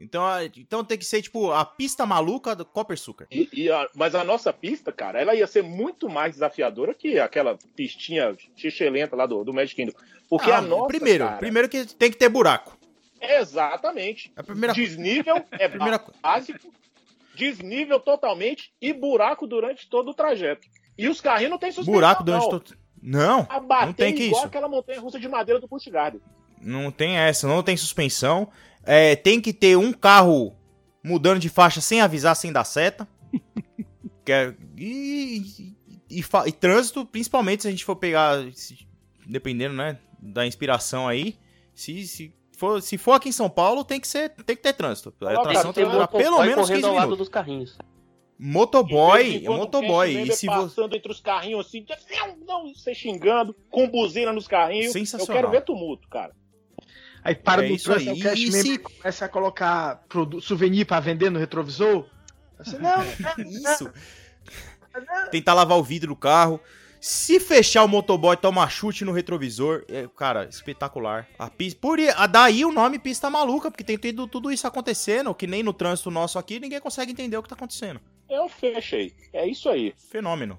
Então, 0.00 0.22
então 0.56 0.84
tem 0.84 0.96
que 0.96 1.04
ser, 1.04 1.20
tipo, 1.20 1.50
a 1.52 1.64
pista 1.64 2.06
maluca 2.06 2.54
do 2.54 2.64
Copersucar. 2.64 3.26
E, 3.30 3.48
e 3.52 3.70
a- 3.70 3.88
mas 3.94 4.14
a 4.14 4.22
nossa 4.24 4.52
pista, 4.52 4.92
cara, 4.92 5.20
ela 5.20 5.34
ia 5.34 5.46
ser 5.46 5.62
muito 5.62 6.08
mais 6.08 6.32
desafiadora 6.34 6.94
que 6.94 7.18
aquela 7.18 7.58
pistinha 7.76 8.34
xixelenta 8.56 9.14
lá 9.16 9.26
do, 9.26 9.44
do 9.44 9.52
Magic 9.52 9.74
Kingdom. 9.76 9.98
Porque 10.28 10.50
Ah, 10.50 10.58
a 10.58 10.62
nossa. 10.62 10.86
primeiro, 10.88 11.24
cara, 11.24 11.36
primeiro 11.38 11.68
que 11.68 11.84
tem 11.86 12.10
que 12.10 12.16
ter 12.16 12.28
buraco. 12.28 12.78
Exatamente. 13.20 14.30
A 14.36 14.42
primeira 14.42 14.72
Desnível 14.72 15.42
é 15.52 15.68
Primeira 15.68 15.98
co- 15.98 16.12
básico, 16.22 16.72
desnível 17.38 18.00
totalmente 18.00 18.72
e 18.82 18.92
buraco 18.92 19.46
durante 19.46 19.88
todo 19.88 20.10
o 20.10 20.14
trajeto. 20.14 20.66
E 20.98 21.08
os 21.08 21.20
carrinhos 21.20 21.52
não 21.52 21.58
tem 21.58 21.70
suspensão. 21.70 21.94
buraco 21.94 22.24
durante 22.24 22.42
não. 22.42 22.50
todo. 22.50 22.76
Não, 23.00 23.44
bater 23.66 23.86
não 23.86 23.92
tem 23.92 24.12
que 24.14 24.24
igual 24.24 24.40
isso. 24.40 24.48
aquela 24.48 24.68
montanha 24.68 25.00
russa 25.00 25.20
de 25.20 25.28
madeira 25.28 25.60
do 25.60 25.68
Busch 25.68 25.86
Garden. 25.86 26.20
Não 26.60 26.90
tem 26.90 27.16
essa, 27.16 27.46
não 27.46 27.62
tem 27.62 27.76
suspensão. 27.76 28.48
É, 28.82 29.14
tem 29.14 29.40
que 29.40 29.52
ter 29.52 29.76
um 29.76 29.92
carro 29.92 30.56
mudando 31.04 31.38
de 31.38 31.48
faixa 31.48 31.80
sem 31.80 32.00
avisar, 32.00 32.34
sem 32.34 32.52
dar 32.52 32.64
seta. 32.64 33.06
Que 34.24 34.32
é- 34.32 34.54
e, 34.76 35.74
e, 36.10 36.18
e 36.18 36.24
e 36.46 36.52
trânsito, 36.52 37.06
principalmente 37.06 37.62
se 37.62 37.68
a 37.68 37.70
gente 37.70 37.82
for 37.84 37.96
pegar, 37.96 38.44
se- 38.52 38.86
dependendo, 39.26 39.74
né, 39.74 39.98
da 40.20 40.46
inspiração 40.46 41.08
aí. 41.08 41.36
Se, 41.74 42.06
se, 42.06 42.34
for, 42.58 42.82
se 42.82 42.98
for 42.98 43.12
aqui 43.12 43.28
em 43.28 43.32
São 43.32 43.48
Paulo, 43.48 43.84
tem 43.84 44.00
que, 44.00 44.08
ser, 44.08 44.30
tem 44.30 44.56
que 44.56 44.62
ter 44.62 44.72
trânsito. 44.72 45.14
A 45.22 45.32
atração 45.32 45.72
Tem 45.72 45.82
tem 45.82 45.86
que 45.86 45.90
durar 45.92 46.08
pelo 46.08 46.40
menos 46.40 46.56
15 46.56 46.68
correndo 46.68 46.86
ao 46.86 46.94
lado 46.94 47.02
minutos. 47.04 47.18
dos 47.18 47.28
carrinhos. 47.28 47.78
Motoboy, 48.38 49.44
é 49.44 49.48
motoboy. 49.48 50.22
E 50.22 50.32
se 50.32 50.46
você. 50.46 50.46
passando 50.46 50.94
entre 50.96 51.10
os 51.10 51.20
carrinhos 51.20 51.66
assim, 51.66 51.84
não, 52.20 52.36
não, 52.64 52.74
você 52.74 52.94
xingando, 52.94 53.54
com 53.68 53.88
buzina 53.88 54.32
nos 54.32 54.46
carrinhos. 54.46 54.92
Sensacional. 54.92 55.36
Eu 55.36 55.40
quero 55.42 55.50
ver 55.50 55.64
tumulto, 55.64 56.08
cara. 56.08 56.32
Aí 57.24 57.34
para 57.34 57.64
É 57.64 57.68
do 57.68 57.76
trânsito, 57.82 58.10
aí. 58.12 58.20
o 58.20 58.22
cash 58.22 58.38
E 58.38 58.52
se- 58.52 58.78
começa 58.78 59.24
a 59.24 59.28
colocar 59.28 60.04
produ- 60.08 60.40
souvenir 60.40 60.86
pra 60.86 61.00
vender 61.00 61.30
no 61.30 61.38
retrovisor. 61.38 62.06
Você, 62.58 62.78
não, 62.78 63.02
Isso. 63.44 63.90
Tentar 65.30 65.54
lavar 65.54 65.78
o 65.78 65.82
vidro 65.82 66.08
do 66.08 66.16
carro. 66.16 66.60
Se 67.00 67.38
fechar 67.38 67.84
o 67.84 67.88
motoboy, 67.88 68.36
tomar 68.36 68.68
chute 68.70 69.04
no 69.04 69.12
retrovisor. 69.12 69.84
É, 69.88 70.08
cara, 70.16 70.44
espetacular. 70.46 71.26
A 71.38 71.48
pista. 71.48 71.78
Por 71.80 71.98
a- 72.00 72.26
daí 72.26 72.64
o 72.64 72.72
nome 72.72 72.98
pista 72.98 73.30
maluca, 73.30 73.70
porque 73.70 73.84
tem 73.84 73.96
tido 73.96 74.26
tudo 74.26 74.50
isso 74.50 74.66
acontecendo, 74.66 75.34
que 75.34 75.46
nem 75.46 75.62
no 75.62 75.72
trânsito 75.72 76.10
nosso 76.10 76.38
aqui, 76.38 76.58
ninguém 76.58 76.80
consegue 76.80 77.12
entender 77.12 77.36
o 77.36 77.42
que 77.42 77.48
tá 77.48 77.54
acontecendo. 77.54 78.00
Eu 78.28 78.48
fechei. 78.48 79.14
É 79.32 79.46
isso 79.46 79.68
aí. 79.68 79.94
Fenômeno. 80.10 80.58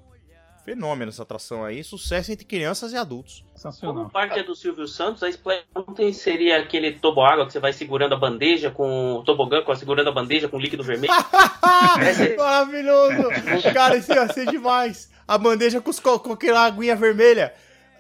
Fenômeno 0.66 1.10
essa 1.10 1.24
atração 1.24 1.64
aí. 1.66 1.84
Sucesso 1.84 2.32
entre 2.32 2.46
crianças 2.46 2.94
e 2.94 2.98
adultos. 2.98 3.40
Como 3.42 3.58
Sensacional. 3.58 4.06
o 4.06 4.10
parque 4.10 4.40
é 4.40 4.44
do 4.44 4.56
Silvio 4.56 4.88
Santos, 4.88 5.24
a 5.24 5.30
Splash 5.30 5.64
Mountain 5.76 6.14
seria 6.14 6.60
aquele 6.60 6.92
toboágua 6.94 7.46
que 7.46 7.54
você 7.54 7.60
vai 7.60 7.74
segurando 7.74 8.14
a 8.14 8.18
bandeja 8.18 8.70
com 8.70 9.16
o 9.16 9.24
tobogã, 9.24 9.62
com 9.64 9.76
segurando 9.76 10.10
a 10.10 10.14
bandeja 10.14 10.48
com 10.48 10.60
líquido 10.60 10.84
vermelho. 10.84 11.12
Maravilhoso! 12.38 13.30
Cara, 13.74 13.98
isso 13.98 14.14
ia 14.14 14.28
ser 14.32 14.46
demais. 14.48 15.10
A 15.30 15.38
bandeja 15.38 15.80
com, 15.80 15.92
os 15.92 16.00
co- 16.00 16.20
com 16.20 16.34
aquela 16.34 16.66
aguinha 16.66 16.96
vermelha. 16.96 17.54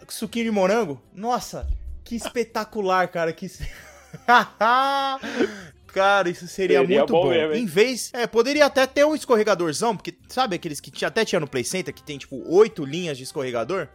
Suquinho 0.07 0.45
de 0.45 0.51
morango. 0.51 0.99
Nossa, 1.13 1.67
que 2.03 2.15
espetacular, 2.15 3.07
cara. 3.09 3.31
Que... 3.31 3.47
cara, 5.93 6.29
isso 6.29 6.47
seria, 6.47 6.79
Seria 6.79 6.97
muito 6.99 7.11
bom 7.13 7.23
bom. 7.23 7.29
mesmo, 7.29 7.53
em 7.53 7.65
vez. 7.65 8.11
É, 8.13 8.27
poderia 8.27 8.65
até 8.65 8.85
ter 8.87 9.05
um 9.05 9.15
escorregadorzão, 9.15 9.95
porque 9.95 10.15
sabe 10.27 10.55
aqueles 10.55 10.79
que 10.79 11.05
até 11.05 11.25
tinha 11.25 11.39
no 11.39 11.47
Play 11.47 11.63
Center, 11.63 11.93
que 11.93 12.03
tem 12.03 12.17
tipo 12.17 12.41
oito 12.51 12.85
linhas 12.85 13.17
de 13.17 13.23
escorregador? 13.23 13.87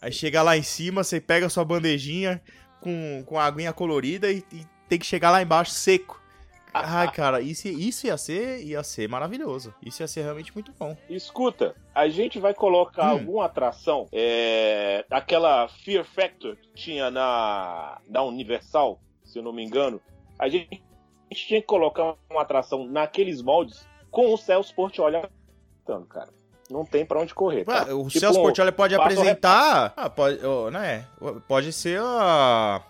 Aí 0.00 0.12
chega 0.12 0.42
lá 0.42 0.56
em 0.56 0.62
cima, 0.62 1.02
você 1.02 1.20
pega 1.20 1.46
a 1.46 1.50
sua 1.50 1.64
bandejinha 1.64 2.40
com, 2.80 3.22
com 3.26 3.38
a 3.38 3.44
aguinha 3.44 3.72
colorida 3.72 4.30
e, 4.30 4.44
e 4.52 4.64
tem 4.88 4.98
que 4.98 5.06
chegar 5.06 5.30
lá 5.30 5.42
embaixo 5.42 5.72
seco. 5.72 6.22
Ai, 6.84 7.10
cara, 7.12 7.40
isso, 7.40 7.68
isso 7.68 8.06
ia 8.06 8.16
ser 8.18 8.62
ia 8.64 8.82
ser 8.82 9.08
maravilhoso. 9.08 9.72
Isso 9.84 10.02
ia 10.02 10.08
ser 10.08 10.22
realmente 10.22 10.52
muito 10.54 10.72
bom. 10.78 10.96
Escuta, 11.08 11.74
a 11.94 12.08
gente 12.08 12.38
vai 12.38 12.52
colocar 12.54 13.06
Hum. 13.06 13.18
alguma 13.18 13.44
atração, 13.46 14.06
é, 14.12 15.04
aquela 15.10 15.68
Fear 15.68 16.04
Factor 16.04 16.56
que 16.56 16.70
tinha 16.74 17.10
na, 17.10 17.98
na 18.08 18.22
Universal, 18.22 19.00
se 19.24 19.38
eu 19.38 19.42
não 19.42 19.52
me 19.52 19.64
engano. 19.64 20.00
A 20.38 20.48
gente, 20.48 20.82
a 21.30 21.34
gente 21.34 21.46
tinha 21.46 21.60
que 21.60 21.66
colocar 21.66 22.14
uma 22.30 22.42
atração 22.42 22.86
naqueles 22.86 23.40
moldes 23.42 23.86
com 24.10 24.32
o 24.32 24.36
Celso 24.36 24.74
Portiolli 24.74 25.16
apresentando, 25.16 26.06
cara. 26.08 26.28
Não 26.68 26.84
tem 26.84 27.06
pra 27.06 27.20
onde 27.20 27.32
correr. 27.32 27.64
tá? 27.64 27.84
O 27.94 28.08
Tipo, 28.08 28.18
Celso 28.18 28.40
Portiolli 28.42 28.72
pode 28.72 28.92
apresentar. 28.94 29.92
Ah, 29.96 30.10
pode, 30.10 30.40
né? 30.72 31.06
Pode 31.46 31.72
ser 31.72 32.00
a. 32.02 32.82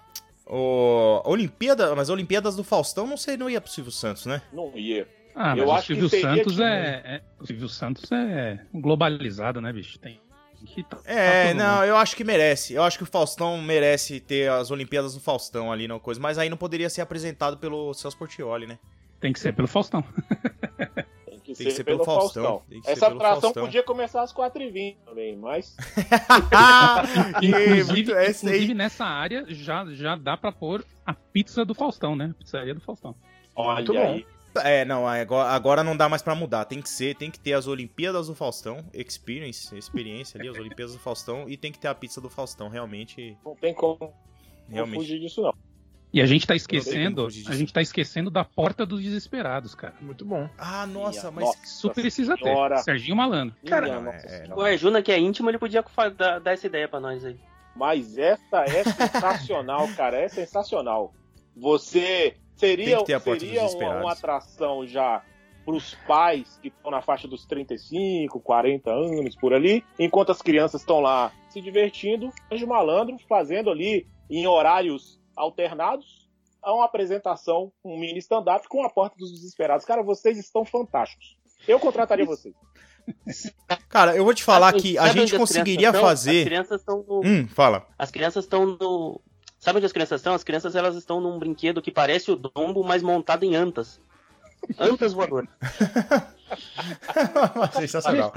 O, 0.46 1.22
a 1.24 1.28
Olimpíada, 1.28 1.94
mas 1.96 2.08
Olimpíadas 2.08 2.54
do 2.56 2.62
Faustão 2.62 3.06
não 3.06 3.16
sei, 3.16 3.36
não 3.36 3.50
ia 3.50 3.60
pro 3.60 3.70
Silvio 3.70 3.90
Santos, 3.92 4.26
né? 4.26 4.40
Não 4.52 4.72
ia. 4.76 5.08
Ah, 5.34 5.50
Eu 5.56 5.66
mas 5.66 5.68
o 5.68 5.72
acho 5.72 5.86
que 5.88 5.94
Silvio 5.94 6.08
Santos 6.20 6.60
é, 6.60 7.02
é- 7.04 7.20
O 7.40 7.46
Silvio 7.46 7.68
Santos 7.68 8.10
é 8.12 8.60
globalizado, 8.72 9.60
né, 9.60 9.72
bicho? 9.72 9.98
Tem 9.98 10.20
que 10.64 10.82
tá- 10.84 10.98
É, 11.04 11.48
tá 11.48 11.54
não, 11.54 11.74
mundo. 11.76 11.84
eu 11.84 11.96
acho 11.98 12.16
que 12.16 12.24
merece. 12.24 12.72
Eu 12.74 12.82
acho 12.82 12.96
que 12.96 13.04
o 13.04 13.06
Faustão 13.06 13.60
merece 13.60 14.18
ter 14.20 14.50
as 14.50 14.70
Olimpíadas 14.70 15.12
do 15.14 15.20
Faustão 15.20 15.70
ali, 15.70 15.86
não 15.86 15.98
coisa. 16.00 16.18
Mas 16.20 16.38
aí 16.38 16.48
não 16.48 16.56
poderia 16.56 16.88
ser 16.88 17.02
apresentado 17.02 17.58
pelo 17.58 17.92
Celso 17.92 18.16
Portioli, 18.16 18.66
né? 18.66 18.78
Tem 19.20 19.32
que 19.32 19.38
ser 19.40 19.52
pelo 19.54 19.68
Faustão. 19.68 20.02
Tem 21.56 21.66
que 21.66 21.72
que, 21.72 21.76
ser 21.76 21.84
pelo 21.84 22.04
Faustão. 22.04 22.62
Tem 22.68 22.80
que 22.80 22.86
ser 22.86 22.92
Essa 22.92 23.06
pelo 23.06 23.16
atração 23.20 23.40
Faustão. 23.42 23.64
podia 23.64 23.82
começar 23.82 24.22
às 24.22 24.32
4h20 24.32 24.96
também, 25.04 25.36
mas. 25.36 25.76
Inclusive, 27.42 28.12
aí- 28.14 28.30
inclusive 28.30 28.74
nessa 28.74 29.04
área 29.04 29.44
já, 29.48 29.84
já 29.92 30.16
dá 30.16 30.36
pra 30.36 30.52
pôr 30.52 30.84
a 31.04 31.14
pizza 31.14 31.64
do 31.64 31.74
Faustão, 31.74 32.14
né? 32.16 32.34
Pizzaria 32.38 32.74
do 32.74 32.80
Faustão. 32.80 33.14
Olha 33.54 33.76
Muito 33.76 33.92
bom. 33.92 33.98
aí. 34.00 34.26
É, 34.64 34.86
não, 34.86 35.06
agora, 35.06 35.50
agora 35.50 35.84
não 35.84 35.94
dá 35.94 36.08
mais 36.08 36.22
pra 36.22 36.34
mudar. 36.34 36.64
Tem 36.64 36.80
que 36.80 36.88
ser, 36.88 37.14
tem 37.14 37.30
que 37.30 37.38
ter 37.38 37.52
as 37.52 37.66
Olimpíadas 37.66 38.28
do 38.28 38.34
Faustão, 38.34 38.82
experience, 38.94 39.76
experiência 39.76 40.40
ali, 40.40 40.48
as 40.48 40.56
Olimpíadas 40.56 40.94
do 40.94 40.98
Faustão, 40.98 41.46
e 41.46 41.58
tem 41.58 41.70
que 41.70 41.78
ter 41.78 41.88
a 41.88 41.94
pizza 41.94 42.22
do 42.22 42.30
Faustão, 42.30 42.68
realmente, 42.70 43.36
Não 43.44 43.54
tem 43.54 43.74
como 43.74 44.14
realmente. 44.70 44.96
fugir 45.00 45.20
disso, 45.20 45.42
não. 45.42 45.52
E 46.12 46.22
a 46.22 46.26
gente 46.26 46.46
tá 46.46 46.54
esquecendo, 46.54 47.26
a 47.26 47.54
gente 47.54 47.72
tá 47.72 47.82
esquecendo 47.82 48.30
da 48.30 48.44
Porta 48.44 48.86
dos 48.86 49.02
Desesperados, 49.02 49.74
cara. 49.74 49.94
Muito 50.00 50.24
bom. 50.24 50.48
Ah, 50.56 50.86
nossa, 50.86 51.30
mas 51.30 51.44
Nossa 51.44 51.66
Super 51.66 52.00
precisa 52.02 52.36
senhora. 52.36 52.76
ter. 52.76 52.82
Serginho 52.82 53.16
Malandro. 53.16 53.54
Cara, 53.66 53.88
é-. 53.88 54.48
O 54.54 54.60
Arjuna, 54.60 55.02
que 55.02 55.12
é 55.12 55.18
íntimo, 55.18 55.50
ele 55.50 55.58
podia 55.58 55.84
dar, 56.16 56.40
dar 56.40 56.52
essa 56.52 56.66
ideia 56.66 56.88
pra 56.88 57.00
nós 57.00 57.24
aí. 57.24 57.38
Mas 57.74 58.16
essa 58.16 58.64
é 58.64 58.84
sensacional, 58.84 59.86
cara. 59.94 60.16
É 60.16 60.28
sensacional. 60.28 61.12
Você 61.54 62.34
seria, 62.54 62.98
seria 63.04 63.62
uma, 63.62 64.00
uma 64.00 64.12
atração 64.12 64.86
já 64.86 65.22
pros 65.66 65.96
pais 66.06 66.58
que 66.62 66.68
estão 66.68 66.92
na 66.92 67.02
faixa 67.02 67.26
dos 67.26 67.44
35, 67.44 68.38
40 68.40 68.90
anos, 68.90 69.34
por 69.34 69.52
ali, 69.52 69.84
enquanto 69.98 70.30
as 70.30 70.40
crianças 70.40 70.80
estão 70.80 71.00
lá 71.00 71.32
se 71.48 71.60
divertindo, 71.60 72.30
Anjo 72.50 72.66
Malandro 72.68 73.16
fazendo 73.28 73.68
ali 73.68 74.06
em 74.30 74.46
horários 74.46 75.20
alternados 75.36 76.26
a 76.62 76.72
uma 76.74 76.84
apresentação, 76.84 77.70
um 77.84 77.98
mini 77.98 78.18
stand-up 78.18 78.66
com 78.68 78.82
a 78.84 78.90
Porta 78.90 79.16
dos 79.16 79.30
Desesperados. 79.32 79.84
Cara, 79.84 80.02
vocês 80.02 80.36
estão 80.38 80.64
fantásticos. 80.64 81.36
Eu 81.68 81.78
contrataria 81.78 82.24
vocês. 82.24 82.54
Cara, 83.88 84.16
eu 84.16 84.24
vou 84.24 84.34
te 84.34 84.42
falar 84.42 84.72
Sabe- 84.72 84.82
que 84.82 84.98
a 84.98 85.08
gente 85.08 85.36
conseguiria 85.36 85.88
estão? 85.88 86.02
As 86.02 86.08
fazer. 86.08 86.44
crianças 86.44 86.80
estão 86.80 87.04
no, 87.06 87.20
Hum, 87.24 87.46
fala. 87.48 87.86
As 87.98 88.10
crianças 88.10 88.44
estão 88.44 88.66
no. 88.66 89.20
Sabe 89.60 89.78
onde 89.78 89.86
as 89.86 89.92
crianças 89.92 90.20
estão? 90.20 90.34
As 90.34 90.44
crianças 90.44 90.74
elas 90.74 90.96
estão 90.96 91.20
num 91.20 91.38
brinquedo 91.38 91.80
que 91.80 91.90
parece 91.90 92.30
o 92.30 92.36
dombo, 92.36 92.82
mas 92.84 93.02
montado 93.02 93.44
em 93.44 93.54
antas. 93.54 94.00
Antas 94.78 95.12
voadoras. 95.12 95.48
Sensacional. 97.72 98.32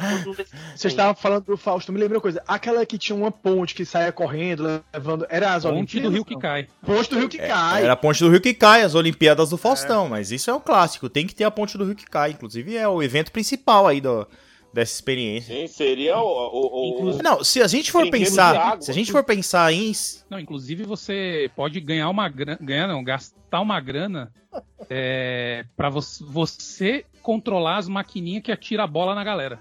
Você 0.76 0.88
estava 0.88 1.14
falando 1.14 1.46
do 1.46 1.58
Fausto, 1.58 1.92
me 1.92 2.00
lembrou 2.00 2.18
uma 2.18 2.22
coisa. 2.22 2.44
Aquela 2.48 2.86
que 2.86 2.98
tinha 2.98 3.16
uma 3.16 3.32
ponte 3.32 3.76
que 3.76 3.86
saia 3.86 4.12
correndo, 4.12 4.84
levando. 4.94 5.26
Era 5.30 5.54
as 5.54 5.64
Ponte 5.64 5.76
Olimpíadas? 5.76 6.10
do 6.10 6.14
Rio 6.16 6.26
que 6.26 6.38
cai. 6.38 6.68
Ponte 6.86 7.10
do 7.10 7.20
Rio 7.20 7.30
que 7.30 7.38
cai. 7.38 7.84
Era 7.84 7.94
a 7.94 7.96
ponte 7.96 8.24
do 8.24 8.30
Rio 8.30 8.42
que 8.42 8.54
cai, 8.54 8.82
as 8.82 8.96
Olimpíadas 8.96 9.50
do 9.52 9.58
Faustão, 9.58 10.10
mas 10.10 10.32
isso 10.32 10.50
é 10.50 10.54
um 10.54 10.60
clássico. 10.60 11.10
Tem 11.10 11.28
que 11.28 11.36
ter 11.36 11.44
a 11.44 11.52
ponte 11.52 11.78
do 11.78 11.86
Rio 11.86 11.96
que 11.96 12.06
cai. 12.06 12.32
Inclusive 12.32 12.76
é 12.76 12.88
o 12.88 13.04
evento 13.04 13.32
principal 13.32 13.86
aí 13.86 14.02
do, 14.02 14.28
dessa 14.74 14.94
experiência. 14.94 15.56
Sim, 15.56 15.68
seria 15.68 16.18
o. 16.18 16.22
o- 16.22 16.82
o- 16.92 16.94
Inclusive- 16.96 17.24
Não, 17.24 17.44
se 17.44 17.62
a 17.62 17.68
gente 17.68 17.92
for 17.92 18.10
pensar, 18.10 18.56
água. 18.56 18.82
se 18.82 18.92
a 18.92 18.94
gente 18.94 19.12
for 19.12 19.24
pensar 19.24 19.72
em 19.74 19.92
Não, 20.30 20.40
inclusive 20.40 20.84
você 20.84 21.50
pode 21.56 21.80
ganhar 21.80 22.10
uma 22.10 22.28
grana, 22.30 22.58
ganhar 22.62 22.88
não, 22.88 23.04
gastar 23.04 23.62
uma 23.62 23.80
grana 23.80 24.32
é, 24.90 25.66
para 25.76 25.90
você, 25.90 26.24
você 26.24 27.06
controlar 27.22 27.78
as 27.78 27.88
maquininhas 27.88 28.44
que 28.44 28.52
atira 28.52 28.84
a 28.84 28.88
bola 28.88 29.14
na 29.16 29.24
galera. 29.24 29.60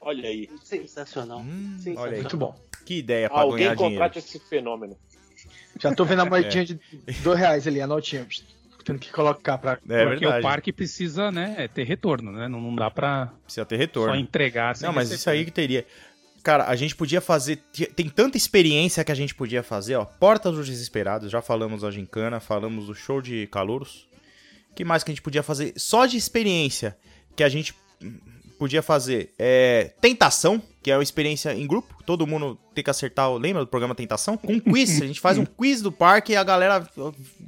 Olha 0.00 0.28
aí. 0.28 0.48
Sensacional. 0.62 1.38
Hum, 1.40 1.76
Sim, 1.80 1.96
olha 1.96 2.12
aí, 2.12 2.20
Muito 2.20 2.36
bom. 2.36 2.54
que 2.84 2.94
ideia 2.98 3.28
pra 3.28 3.40
Alguém 3.40 3.58
ganhar 3.64 3.74
dinheiro. 3.74 3.94
contrate 3.94 4.18
esse 4.18 4.38
fenômeno. 4.38 4.96
Já 5.80 5.94
tô 5.94 6.04
vendo 6.04 6.20
a 6.22 6.24
moedinha 6.30 6.64
de 6.64 6.78
dois 7.22 7.38
reais 7.38 7.66
ali, 7.66 7.80
a 7.80 7.86
notinha. 7.86 8.26
Tendo 8.84 8.98
que 8.98 9.10
colocar 9.10 9.56
pra. 9.58 9.72
É 9.72 10.04
porque 10.04 10.20
verdade. 10.20 10.38
o 10.38 10.42
parque 10.42 10.72
precisa, 10.72 11.30
né, 11.32 11.68
ter 11.68 11.84
retorno, 11.84 12.30
né? 12.32 12.48
Não, 12.48 12.60
não 12.60 12.74
dá 12.74 12.90
pra 12.90 13.32
Precisa 13.44 13.64
ter 13.64 13.76
só 13.76 13.80
retorno. 13.80 14.14
entregar. 14.16 14.76
sem 14.76 14.86
Não, 14.86 14.94
mas 14.94 15.04
receber. 15.10 15.18
isso 15.18 15.30
aí 15.30 15.44
que 15.44 15.50
teria. 15.50 15.86
Cara, 16.42 16.64
a 16.68 16.76
gente 16.76 16.94
podia 16.94 17.22
fazer. 17.22 17.56
Tem 17.96 18.08
tanta 18.08 18.36
experiência 18.36 19.02
que 19.02 19.10
a 19.10 19.14
gente 19.14 19.34
podia 19.34 19.62
fazer, 19.62 19.96
ó. 19.96 20.04
Porta 20.04 20.52
dos 20.52 20.66
Desesperados, 20.66 21.30
já 21.30 21.40
falamos 21.40 21.80
da 21.80 21.90
Gincana, 21.90 22.38
falamos 22.40 22.86
do 22.86 22.94
show 22.94 23.22
de 23.22 23.46
calouros. 23.46 24.06
que 24.74 24.84
mais 24.84 25.02
que 25.02 25.10
a 25.10 25.14
gente 25.14 25.22
podia 25.22 25.42
fazer? 25.42 25.72
Só 25.76 26.04
de 26.04 26.18
experiência 26.18 26.96
que 27.34 27.42
a 27.42 27.48
gente 27.48 27.74
podia 28.58 28.82
fazer 28.82 29.32
é 29.38 29.92
Tentação, 30.00 30.62
que 30.84 30.90
é 30.90 30.96
uma 30.96 31.02
experiência 31.02 31.52
em 31.54 31.66
grupo. 31.66 31.96
Todo 32.04 32.26
mundo 32.26 32.58
tem 32.74 32.84
que 32.84 32.90
acertar. 32.90 33.30
o- 33.30 33.38
Lembra 33.38 33.64
do 33.64 33.68
programa 33.68 33.94
Tentação? 33.94 34.36
Com 34.36 34.52
um 34.52 34.60
quiz. 34.60 35.00
A 35.00 35.06
gente 35.06 35.18
faz 35.18 35.38
um 35.38 35.44
quiz 35.58 35.80
do 35.80 35.90
parque 35.90 36.32
e 36.32 36.36
a 36.36 36.44
galera 36.44 36.86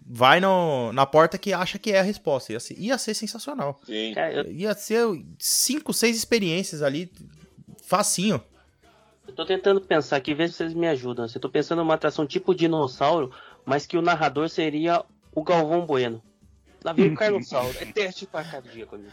vai 0.06 0.40
no, 0.40 0.90
na 0.94 1.04
porta 1.04 1.36
que 1.36 1.52
acha 1.52 1.78
que 1.78 1.92
é 1.92 2.00
a 2.00 2.02
resposta. 2.02 2.52
Ia 2.54 2.60
ser, 2.60 2.74
ia 2.78 2.96
ser 2.98 3.12
sensacional. 3.14 3.78
Sim. 3.84 4.14
Ia 4.52 4.74
ser 4.74 5.06
cinco, 5.38 5.92
seis 5.92 6.16
experiências 6.16 6.82
ali. 6.82 7.12
Facinho. 7.84 8.42
eu 9.28 9.34
tô 9.34 9.44
tentando 9.44 9.80
pensar 9.80 10.16
aqui, 10.16 10.34
ver 10.34 10.48
se 10.48 10.54
vocês 10.54 10.72
me 10.74 10.88
ajudam. 10.88 11.26
Eu 11.32 11.40
tô 11.40 11.48
pensando 11.48 11.78
numa 11.80 11.94
atração 11.94 12.26
tipo 12.26 12.54
dinossauro, 12.54 13.30
mas 13.64 13.86
que 13.86 13.96
o 13.96 14.02
narrador 14.02 14.48
seria 14.48 15.04
o 15.34 15.44
Galvão 15.44 15.84
Bueno. 15.86 16.22
Lá 16.82 16.92
vem 16.92 17.12
o 17.12 17.14
Carnossauro. 17.16 17.76
É 17.80 17.84
teste 17.84 18.26
para 18.26 18.44
cardíaco 18.48 18.94
amigo. 18.96 19.10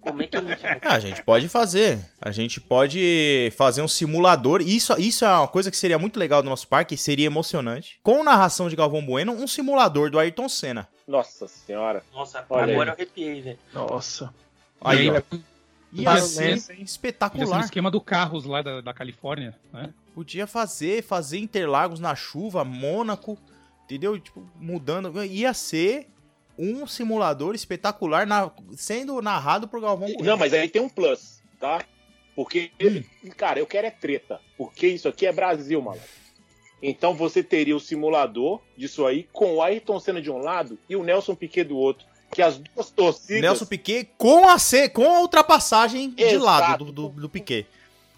Como 0.00 0.22
é 0.22 0.26
que 0.26 0.36
a 0.36 0.40
gente 0.40 0.60
vai 0.62 0.80
Ah, 0.82 0.94
a 0.94 0.98
gente 1.00 1.22
pode 1.22 1.48
fazer. 1.48 1.98
A 2.20 2.30
gente 2.30 2.60
pode 2.60 3.52
fazer 3.56 3.82
um 3.82 3.88
simulador. 3.88 4.60
Isso, 4.62 4.94
isso 5.00 5.24
é 5.24 5.28
uma 5.28 5.48
coisa 5.48 5.70
que 5.70 5.76
seria 5.76 5.98
muito 5.98 6.18
legal 6.18 6.42
do 6.42 6.48
nosso 6.48 6.68
parque, 6.68 6.96
seria 6.96 7.26
emocionante. 7.26 7.98
Com 8.02 8.22
narração 8.22 8.68
de 8.68 8.76
Galvão 8.76 9.04
Bueno, 9.04 9.32
um 9.32 9.46
simulador 9.46 10.10
do 10.10 10.18
Ayrton 10.18 10.48
Senna. 10.48 10.88
Nossa 11.08 11.48
senhora. 11.48 12.02
Nossa, 12.12 12.44
Olha 12.48 12.72
agora 12.72 12.72
aí. 12.72 12.76
eu 12.88 12.92
arrepiei, 12.92 13.42
velho. 13.42 13.58
Nossa. 13.74 14.32
Aí, 14.80 15.06
E 15.06 15.10
ó. 15.10 15.14
aí, 15.16 15.22
Ia 15.92 16.04
Para- 16.04 16.20
ser 16.20 16.42
Podia 16.42 16.56
ser 16.58 16.76
no 16.76 16.82
espetacular. 16.84 17.60
esquema 17.64 17.90
do 17.90 18.00
Carros 18.00 18.44
lá 18.44 18.62
da, 18.62 18.80
da 18.80 18.94
Califórnia, 18.94 19.56
né? 19.72 19.90
Podia 20.14 20.46
fazer, 20.46 21.02
fazer 21.02 21.38
Interlagos 21.38 21.98
na 21.98 22.14
chuva, 22.14 22.64
Mônaco, 22.64 23.36
entendeu? 23.86 24.16
Tipo, 24.20 24.48
mudando. 24.60 25.12
Ia 25.24 25.52
ser 25.52 26.06
um 26.58 26.86
simulador 26.86 27.54
espetacular 27.54 28.26
na- 28.26 28.50
sendo 28.76 29.20
narrado 29.22 29.66
por 29.68 29.80
Galvão 29.80 30.08
Bueno. 30.08 30.24
Não, 30.24 30.36
mas 30.36 30.52
aí 30.52 30.68
tem 30.68 30.82
um 30.82 30.88
plus, 30.88 31.40
tá? 31.58 31.82
Porque, 32.34 32.70
cara, 33.36 33.58
eu 33.58 33.66
quero 33.66 33.86
é 33.86 33.90
treta. 33.90 34.40
Porque 34.56 34.86
isso 34.86 35.08
aqui 35.08 35.26
é 35.26 35.32
Brasil, 35.32 35.80
malandro. 35.82 36.06
Então 36.82 37.14
você 37.14 37.42
teria 37.42 37.76
o 37.76 37.80
simulador 37.80 38.60
disso 38.76 39.04
aí 39.06 39.28
com 39.32 39.56
o 39.56 39.62
Ayrton 39.62 40.00
Senna 40.00 40.20
de 40.22 40.30
um 40.30 40.38
lado 40.38 40.78
e 40.88 40.96
o 40.96 41.04
Nelson 41.04 41.34
Piquet 41.34 41.64
do 41.64 41.76
outro. 41.76 42.06
Que 42.32 42.40
as 42.42 42.56
duas 42.58 42.90
torcidas. 42.90 43.42
Nelson 43.42 43.66
Piquet 43.66 44.08
com 44.16 44.48
a, 44.48 44.58
C, 44.58 44.88
com 44.88 45.04
a 45.04 45.20
ultrapassagem 45.20 46.10
de 46.10 46.22
Exato. 46.22 46.44
lado 46.44 46.84
do, 46.86 46.92
do, 46.92 47.08
do 47.08 47.28
Piquet. 47.28 47.66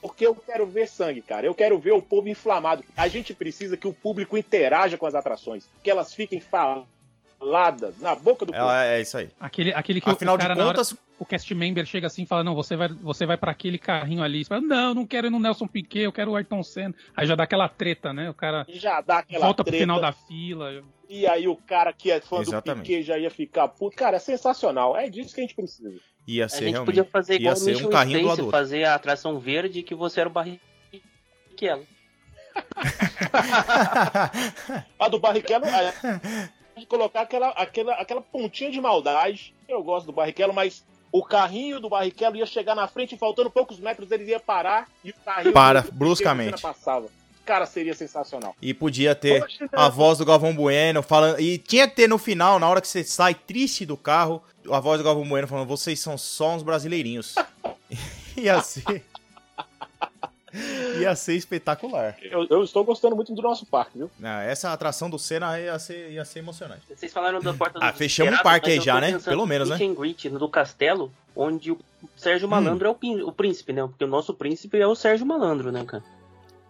Porque 0.03 0.27
eu 0.27 0.35
quero 0.35 0.67
ver 0.67 0.87
sangue, 0.89 1.23
cara. 1.23 1.47
Eu 1.47 1.55
quero 1.55 1.79
ver 1.79 1.93
o 1.93 2.03
povo 2.03 2.29
inflamado. 2.29 2.85
A 2.97 3.09
gente 3.09 3.33
precisa 3.33 3.77
que 3.77 3.89
o 3.89 3.93
público 3.93 4.37
interaja 4.37 4.99
com 4.99 5.07
as 5.07 5.15
atrações. 5.15 5.65
Que 5.83 5.91
elas 5.91 6.13
fiquem 6.13 6.41
faladas 7.43 7.99
na 7.99 8.15
boca 8.15 8.47
do 8.47 8.53
povo. 8.53 8.71
É, 8.71 8.99
é 8.99 9.01
isso 9.01 9.19
aí. 9.19 9.29
Aquele, 9.41 9.73
aquele 9.75 10.01
que 10.01 10.09
Afinal 10.09 10.37
o 10.37 10.39
cara 10.39 10.55
de 10.55 10.61
na 10.61 10.67
hora- 10.67 10.75
contas, 10.79 10.97
o 11.19 11.25
cast 11.27 11.53
member 11.55 11.85
chega 11.85 12.07
assim 12.07 12.23
e 12.23 12.27
fala, 12.27 12.45
não, 12.45 12.55
você 12.55 12.77
vai, 12.77 12.89
você 12.89 13.27
vai 13.27 13.37
para 13.37 13.51
aquele 13.51 13.79
carrinho 13.79 14.23
ali. 14.23 14.45
Você 14.45 14.49
fala, 14.49 14.61
não, 14.61 14.95
não 14.95 15.07
quero 15.07 15.27
ir 15.27 15.31
no 15.31 15.41
Nelson 15.41 15.67
Piquet, 15.67 16.03
eu 16.05 16.13
quero 16.13 16.31
o 16.33 16.37
Ayrton 16.37 16.63
Senna. 16.63 16.95
Aí 17.17 17.27
já 17.27 17.35
dá 17.35 17.45
aquela 17.45 17.69
treta, 17.69 18.13
né? 18.13 18.31
O 18.31 18.35
cara 18.35 18.65
já 18.69 19.01
dá 19.01 19.19
aquela 19.19 19.47
volta 19.47 19.65
pro 19.65 19.71
treta. 19.73 19.83
final 19.83 20.01
da 20.01 20.13
fila. 20.13 20.83
E 21.09 21.27
aí 21.27 21.47
o 21.49 21.57
cara 21.57 21.93
que 21.93 22.11
é 22.11 22.21
fã 22.21 22.41
Exatamente. 22.41 22.85
do 22.85 22.87
Piquet 22.87 23.03
já 23.03 23.19
ia 23.19 23.31
ficar 23.31 23.69
puto. 23.69 23.97
Cara, 23.97 24.17
é 24.17 24.21
sensacional. 24.21 24.97
É 24.97 25.09
disso 25.11 25.35
que 25.35 25.41
a 25.41 25.45
gente 25.45 25.55
precisa. 25.55 25.93
ia 26.27 26.47
A 26.47 26.49
ser 26.49 26.65
gente 26.65 26.71
realmente. 26.73 26.87
podia 26.87 27.05
fazer 27.05 27.35
igual 27.35 27.55
ia 27.55 27.61
no 27.61 27.65
ser 27.79 27.87
um 27.87 27.91
carrinho 27.91 28.21
Space, 28.21 28.43
do 28.43 28.51
fazer 28.51 28.85
a 28.85 28.95
atração 28.95 29.39
verde 29.39 29.83
que 29.83 29.95
você 29.95 30.21
era 30.21 30.29
o 30.29 30.33
Barrichello. 30.33 31.87
A 34.99 35.09
do 35.09 35.19
Barrichello, 35.19 35.65
de 36.83 36.87
colocar 36.87 37.23
aquela, 37.23 37.49
aquela, 37.51 37.95
aquela 37.95 38.21
pontinha 38.21 38.71
de 38.71 38.81
maldade. 38.81 39.55
Eu 39.69 39.83
gosto 39.83 40.07
do 40.07 40.13
Barrichello, 40.13 40.53
mas 40.53 40.85
o 41.11 41.23
carrinho 41.25 41.81
do 41.81 41.89
Barrichello 41.89 42.37
ia 42.37 42.47
chegar 42.47 42.75
na 42.75 42.87
frente 42.87 43.15
e 43.15 43.19
faltando 43.19 43.51
poucos 43.51 43.79
metros 43.79 44.11
ele 44.11 44.25
ia 44.25 44.41
parar 44.41 44.89
e 45.05 45.11
o 45.11 45.15
carrinho 45.25 45.53
Para, 45.53 45.81
do- 45.83 45.93
bruscamente. 45.93 46.61
Passava. 46.61 47.09
Cara, 47.45 47.67
seria 47.67 47.93
sensacional. 47.95 48.55
E 48.63 48.73
podia 48.73 49.15
ter 49.17 49.45
a 49.73 49.89
voz 49.89 50.19
do 50.19 50.25
Galvão 50.25 50.55
Bueno 50.55 51.03
falando. 51.03 51.41
E 51.41 51.59
tinha 51.59 51.89
que 51.89 51.97
ter 51.97 52.09
no 52.09 52.17
final, 52.17 52.59
na 52.61 52.69
hora 52.69 52.81
que 52.81 52.87
você 52.87 53.03
sai 53.03 53.35
triste 53.35 53.85
do 53.85 53.97
carro, 53.97 54.41
a 54.71 54.79
voz 54.79 54.99
do 54.99 55.05
Galvão 55.05 55.29
Bueno 55.29 55.49
falando: 55.49 55.67
vocês 55.67 55.99
são 55.99 56.17
só 56.17 56.55
uns 56.55 56.63
brasileirinhos. 56.63 57.35
ia 58.37 58.61
ser. 58.63 59.05
ia 61.01 61.15
ser 61.17 61.35
espetacular. 61.35 62.17
Eu, 62.23 62.47
eu 62.49 62.63
estou 62.63 62.85
gostando 62.85 63.17
muito 63.17 63.35
do 63.35 63.43
nosso 63.43 63.65
parque, 63.65 63.99
viu? 63.99 64.11
Ah, 64.23 64.43
essa 64.43 64.73
atração 64.73 65.09
do 65.09 65.19
Senna 65.19 65.59
ia 65.59 65.79
ser, 65.79 66.11
ia 66.11 66.25
ser 66.25 66.41
emocionante. 66.41 66.83
Vocês 66.95 67.13
falaram 67.13 67.41
da 67.41 67.55
porta 67.55 67.79
do 67.79 67.85
Ah, 67.85 67.93
fechamos 67.93 68.39
o 68.39 68.43
parque 68.43 68.71
aí 68.71 68.81
já, 68.81 69.01
né? 69.01 69.19
Pelo 69.19 69.47
menos, 69.47 69.69
no 69.69 69.77
né? 69.77 70.39
do 70.39 70.49
castelo, 70.49 71.13
onde 71.35 71.73
o 71.73 71.79
Sérgio 72.17 72.49
Malandro 72.49 72.89
é 72.89 72.91
o, 72.91 73.33
príncipe, 73.33 73.73
né? 73.73 73.83
Porque 73.83 74.05
o 74.05 74.09
nosso 74.09 74.35
príncipe 74.35 74.79
é 74.79 74.87
o 74.87 74.95
Sérgio 74.95 75.27
Malandro, 75.27 75.73
né, 75.73 75.85
cara? 75.85 76.05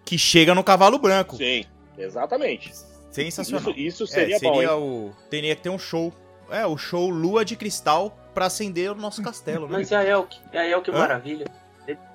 Que 0.05 0.17
chega 0.17 0.55
no 0.55 0.63
cavalo 0.63 0.99
branco. 0.99 1.37
Sim, 1.37 1.65
exatamente. 1.99 2.73
Sensacional. 3.11 3.71
Isso, 3.71 4.05
isso 4.05 4.05
É, 4.05 4.39
seria, 4.39 4.39
bom, 4.41 5.09
o. 5.09 5.13
Teria 5.29 5.55
que 5.55 5.63
ter 5.63 5.71
um 5.71 5.79
show. 5.79 6.13
É, 6.51 6.67
o 6.67 6.77
show 6.77 7.09
Lua 7.09 7.45
de 7.45 7.57
Cristal 7.57 8.17
pra 8.35 8.47
acender 8.47 8.91
o 8.91 8.95
nosso 8.95 9.23
castelo, 9.23 9.67
né? 9.67 9.79
Mas 9.79 9.91
e 9.91 9.95
a 9.95 10.05
Elk? 10.05 10.37
E 10.53 10.57
a 10.57 10.69
Elk 10.69 10.91
Hã? 10.91 10.99
Maravilha? 10.99 11.47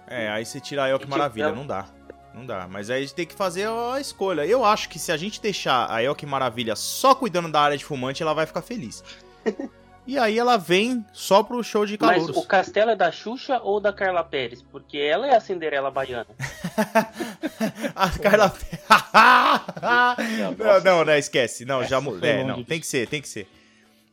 É, 0.07 0.29
aí 0.29 0.45
você 0.45 0.59
tira 0.59 0.85
a 0.85 0.89
Elk 0.89 1.05
E 1.05 1.09
Maravilha, 1.09 1.47
tipo, 1.47 1.57
não 1.57 1.67
dá. 1.67 1.85
Não 2.33 2.45
dá. 2.45 2.67
Mas 2.67 2.89
aí 2.89 2.97
a 2.97 3.01
gente 3.01 3.15
tem 3.15 3.25
que 3.25 3.33
fazer 3.33 3.67
a 3.67 3.99
escolha. 3.99 4.45
Eu 4.45 4.63
acho 4.63 4.87
que 4.89 4.99
se 4.99 5.11
a 5.11 5.17
gente 5.17 5.41
deixar 5.41 5.91
a 5.91 6.03
Elk 6.03 6.25
Maravilha 6.25 6.75
só 6.75 7.13
cuidando 7.15 7.51
da 7.51 7.59
área 7.61 7.77
de 7.77 7.83
fumante, 7.83 8.21
ela 8.21 8.33
vai 8.33 8.45
ficar 8.45 8.61
feliz. 8.61 9.03
E 10.07 10.17
aí 10.17 10.39
ela 10.39 10.55
vem 10.55 11.05
só 11.11 11.43
pro 11.43 11.61
show 11.61 11.85
de 11.85 11.97
Mas 11.99 12.11
calouros. 12.11 12.37
o 12.37 12.47
castelo 12.47 12.91
é 12.91 12.95
da 12.95 13.11
Xuxa 13.11 13.59
ou 13.61 13.81
da 13.81 13.91
Carla 13.91 14.23
Pérez? 14.23 14.61
Porque 14.61 14.97
ela 14.97 15.27
é 15.27 15.35
a 15.35 15.41
Cinderela 15.41 15.91
baiana. 15.91 16.27
A 17.93 18.09
Carla. 18.11 18.53
não, 20.57 20.81
não, 20.81 21.05
não, 21.05 21.13
esquece. 21.13 21.65
Não, 21.65 21.83
já 21.83 21.99
mudou. 21.99 22.27
É, 22.27 22.41
não, 22.41 22.63
tem 22.63 22.79
que 22.79 22.87
ser, 22.87 23.05
tem 23.09 23.21
que 23.21 23.27
ser. 23.27 23.49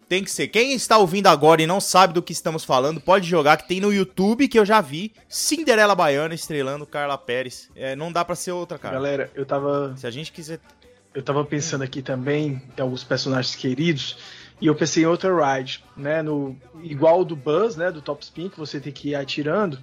Tem 0.08 0.22
que 0.22 0.30
ser. 0.30 0.48
Quem 0.48 0.72
está 0.72 0.98
ouvindo 0.98 1.26
agora 1.28 1.62
e 1.62 1.66
não 1.66 1.80
sabe 1.80 2.12
do 2.12 2.22
que 2.22 2.32
estamos 2.32 2.64
falando, 2.64 3.00
pode 3.00 3.28
jogar 3.28 3.56
que 3.56 3.66
tem 3.66 3.80
no 3.80 3.92
YouTube 3.92 4.48
que 4.48 4.58
eu 4.58 4.64
já 4.64 4.80
vi 4.80 5.12
Cinderela 5.28 5.94
Baiana 5.94 6.34
estrelando 6.34 6.86
Carla 6.86 7.16
Pérez. 7.16 7.70
É, 7.74 7.96
não 7.96 8.12
dá 8.12 8.24
pra 8.24 8.34
ser 8.34 8.52
outra, 8.52 8.78
cara. 8.78 8.94
Galera, 8.94 9.30
eu 9.34 9.46
tava, 9.46 9.94
Se 9.96 10.06
a 10.06 10.10
gente 10.10 10.30
quiser. 10.30 10.60
eu 11.14 11.22
tava 11.22 11.44
pensando 11.44 11.82
aqui 11.82 12.02
também 12.02 12.62
em 12.76 12.80
alguns 12.80 13.02
personagens 13.02 13.54
queridos. 13.56 14.18
E 14.60 14.66
eu 14.66 14.74
pensei 14.74 15.02
em 15.02 15.06
outra 15.06 15.56
ride, 15.56 15.82
né? 15.96 16.22
No, 16.22 16.56
igual 16.82 17.24
do 17.24 17.34
Buzz, 17.34 17.76
né? 17.76 17.90
Do 17.90 18.00
Top 18.00 18.22
Spin, 18.22 18.48
que 18.48 18.58
você 18.58 18.78
tem 18.78 18.92
que 18.92 19.10
ir 19.10 19.14
atirando, 19.14 19.82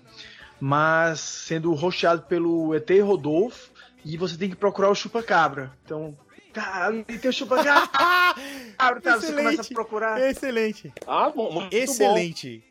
mas 0.59 1.19
sendo 1.19 1.74
rosteado 1.74 2.22
pelo 2.24 2.74
ET 2.74 2.89
Rodolfo, 3.03 3.69
e 4.03 4.17
você 4.17 4.38
tem 4.38 4.49
que 4.49 4.55
procurar 4.55 4.89
o 4.89 4.95
chupa-cabra. 4.95 5.72
Então, 5.86 6.17
caralho, 6.51 7.03
tem 7.05 7.29
o 7.29 7.33
chupa-cabra, 7.33 7.87
tá? 9.01 9.17
Você 9.19 9.33
começa 9.33 9.61
a 9.61 9.65
procurar. 9.65 10.21
Excelente. 10.21 10.93
Ah, 11.07 11.29
bom, 11.29 11.51
muito 11.51 11.73
Excelente. 11.73 12.63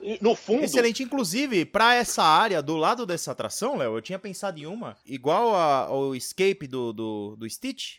bom. 0.00 0.16
No 0.20 0.34
fundo, 0.34 0.64
Excelente. 0.64 1.02
Inclusive, 1.04 1.64
pra 1.64 1.94
essa 1.94 2.24
área, 2.24 2.60
do 2.60 2.76
lado 2.76 3.06
dessa 3.06 3.30
atração, 3.30 3.76
Léo, 3.76 3.96
eu 3.96 4.02
tinha 4.02 4.18
pensado 4.18 4.58
em 4.58 4.66
uma, 4.66 4.96
igual 5.06 5.54
a- 5.54 5.84
ao 5.86 6.14
escape 6.16 6.66
do, 6.66 6.92
do, 6.92 7.36
do 7.36 7.48
Stitch, 7.48 7.98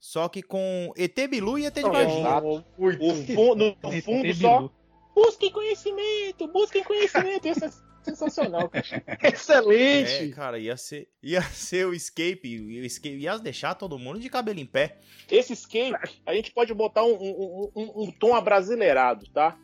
só 0.00 0.28
que 0.30 0.42
com 0.42 0.92
ET 0.96 1.14
Bilu 1.28 1.58
e 1.58 1.66
ET 1.66 1.74
de 1.74 1.82
Varginha. 1.82 2.20
exato. 2.20 2.64
Muito. 2.78 3.04
o 3.04 3.14
fundo, 3.34 3.76
no 3.82 4.02
fundo 4.02 4.34
só. 4.34 4.70
Busquem 5.14 5.52
conhecimento, 5.52 6.48
busquem 6.48 6.82
conhecimento. 6.82 7.46
É 7.46 7.52
sensacional, 8.04 8.68
cara. 8.68 8.84
É, 9.22 9.28
Excelente! 9.28 10.28
cara, 10.34 10.58
ia 10.58 10.76
ser, 10.76 11.08
ia 11.22 11.42
ser 11.42 11.86
o 11.86 11.94
escape, 11.94 12.60
o 12.60 12.84
escape, 12.84 13.16
ia 13.16 13.38
deixar 13.38 13.74
todo 13.74 13.98
mundo 13.98 14.18
de 14.20 14.28
cabelo 14.28 14.58
em 14.60 14.66
pé. 14.66 14.98
Esse 15.30 15.52
escape, 15.52 16.12
a 16.26 16.34
gente 16.34 16.50
pode 16.52 16.72
botar 16.74 17.04
um, 17.04 17.14
um, 17.14 17.70
um- 17.74 18.02
um 18.04 18.10
tom 18.10 18.34
abrasileirado, 18.34 19.26
tá? 19.32 19.56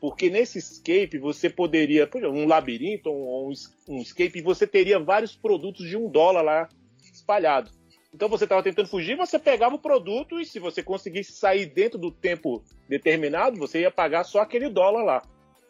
Porque 0.00 0.28
nesse 0.28 0.58
escape 0.58 1.18
você 1.18 1.48
poderia, 1.48 2.06
por 2.06 2.18
exemplo, 2.18 2.36
um 2.38 2.46
labirinto 2.46 3.08
ou 3.10 3.48
um, 3.50 3.52
um 3.88 3.98
escape, 4.02 4.42
você 4.42 4.66
teria 4.66 4.98
vários 4.98 5.34
produtos 5.34 5.88
de 5.88 5.96
um 5.96 6.10
dólar 6.10 6.42
lá 6.42 6.68
espalhado. 7.12 7.70
Então 8.12 8.28
você 8.28 8.44
estava 8.44 8.62
tentando 8.62 8.88
fugir, 8.88 9.16
você 9.16 9.38
pegava 9.38 9.74
o 9.74 9.78
produto 9.78 10.38
e 10.38 10.44
se 10.44 10.58
você 10.58 10.82
conseguisse 10.82 11.32
sair 11.32 11.66
dentro 11.66 11.98
do 11.98 12.10
tempo 12.12 12.62
determinado, 12.88 13.58
você 13.58 13.80
ia 13.80 13.90
pagar 13.90 14.24
só 14.24 14.40
aquele 14.40 14.68
dólar 14.68 15.02
lá. 15.02 15.22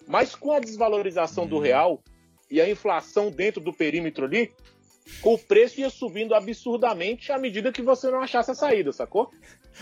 Mas 0.07 0.35
com 0.35 0.53
a 0.53 0.59
desvalorização 0.61 1.47
do 1.47 1.57
Hum. 1.57 1.61
real 1.61 2.03
e 2.51 2.61
a 2.61 2.69
inflação 2.69 3.31
dentro 3.31 3.61
do 3.61 3.73
perímetro 3.73 4.25
ali, 4.25 4.53
o 5.23 5.37
preço 5.37 5.81
ia 5.81 5.91
subindo 5.91 6.35
absurdamente 6.35 7.31
à 7.31 7.39
medida 7.39 7.73
que 7.73 7.83
você 7.83 8.11
não 8.11 8.23
achasse 8.23 8.51
a 8.51 8.55
saída, 8.55 8.93
sacou? 8.93 9.31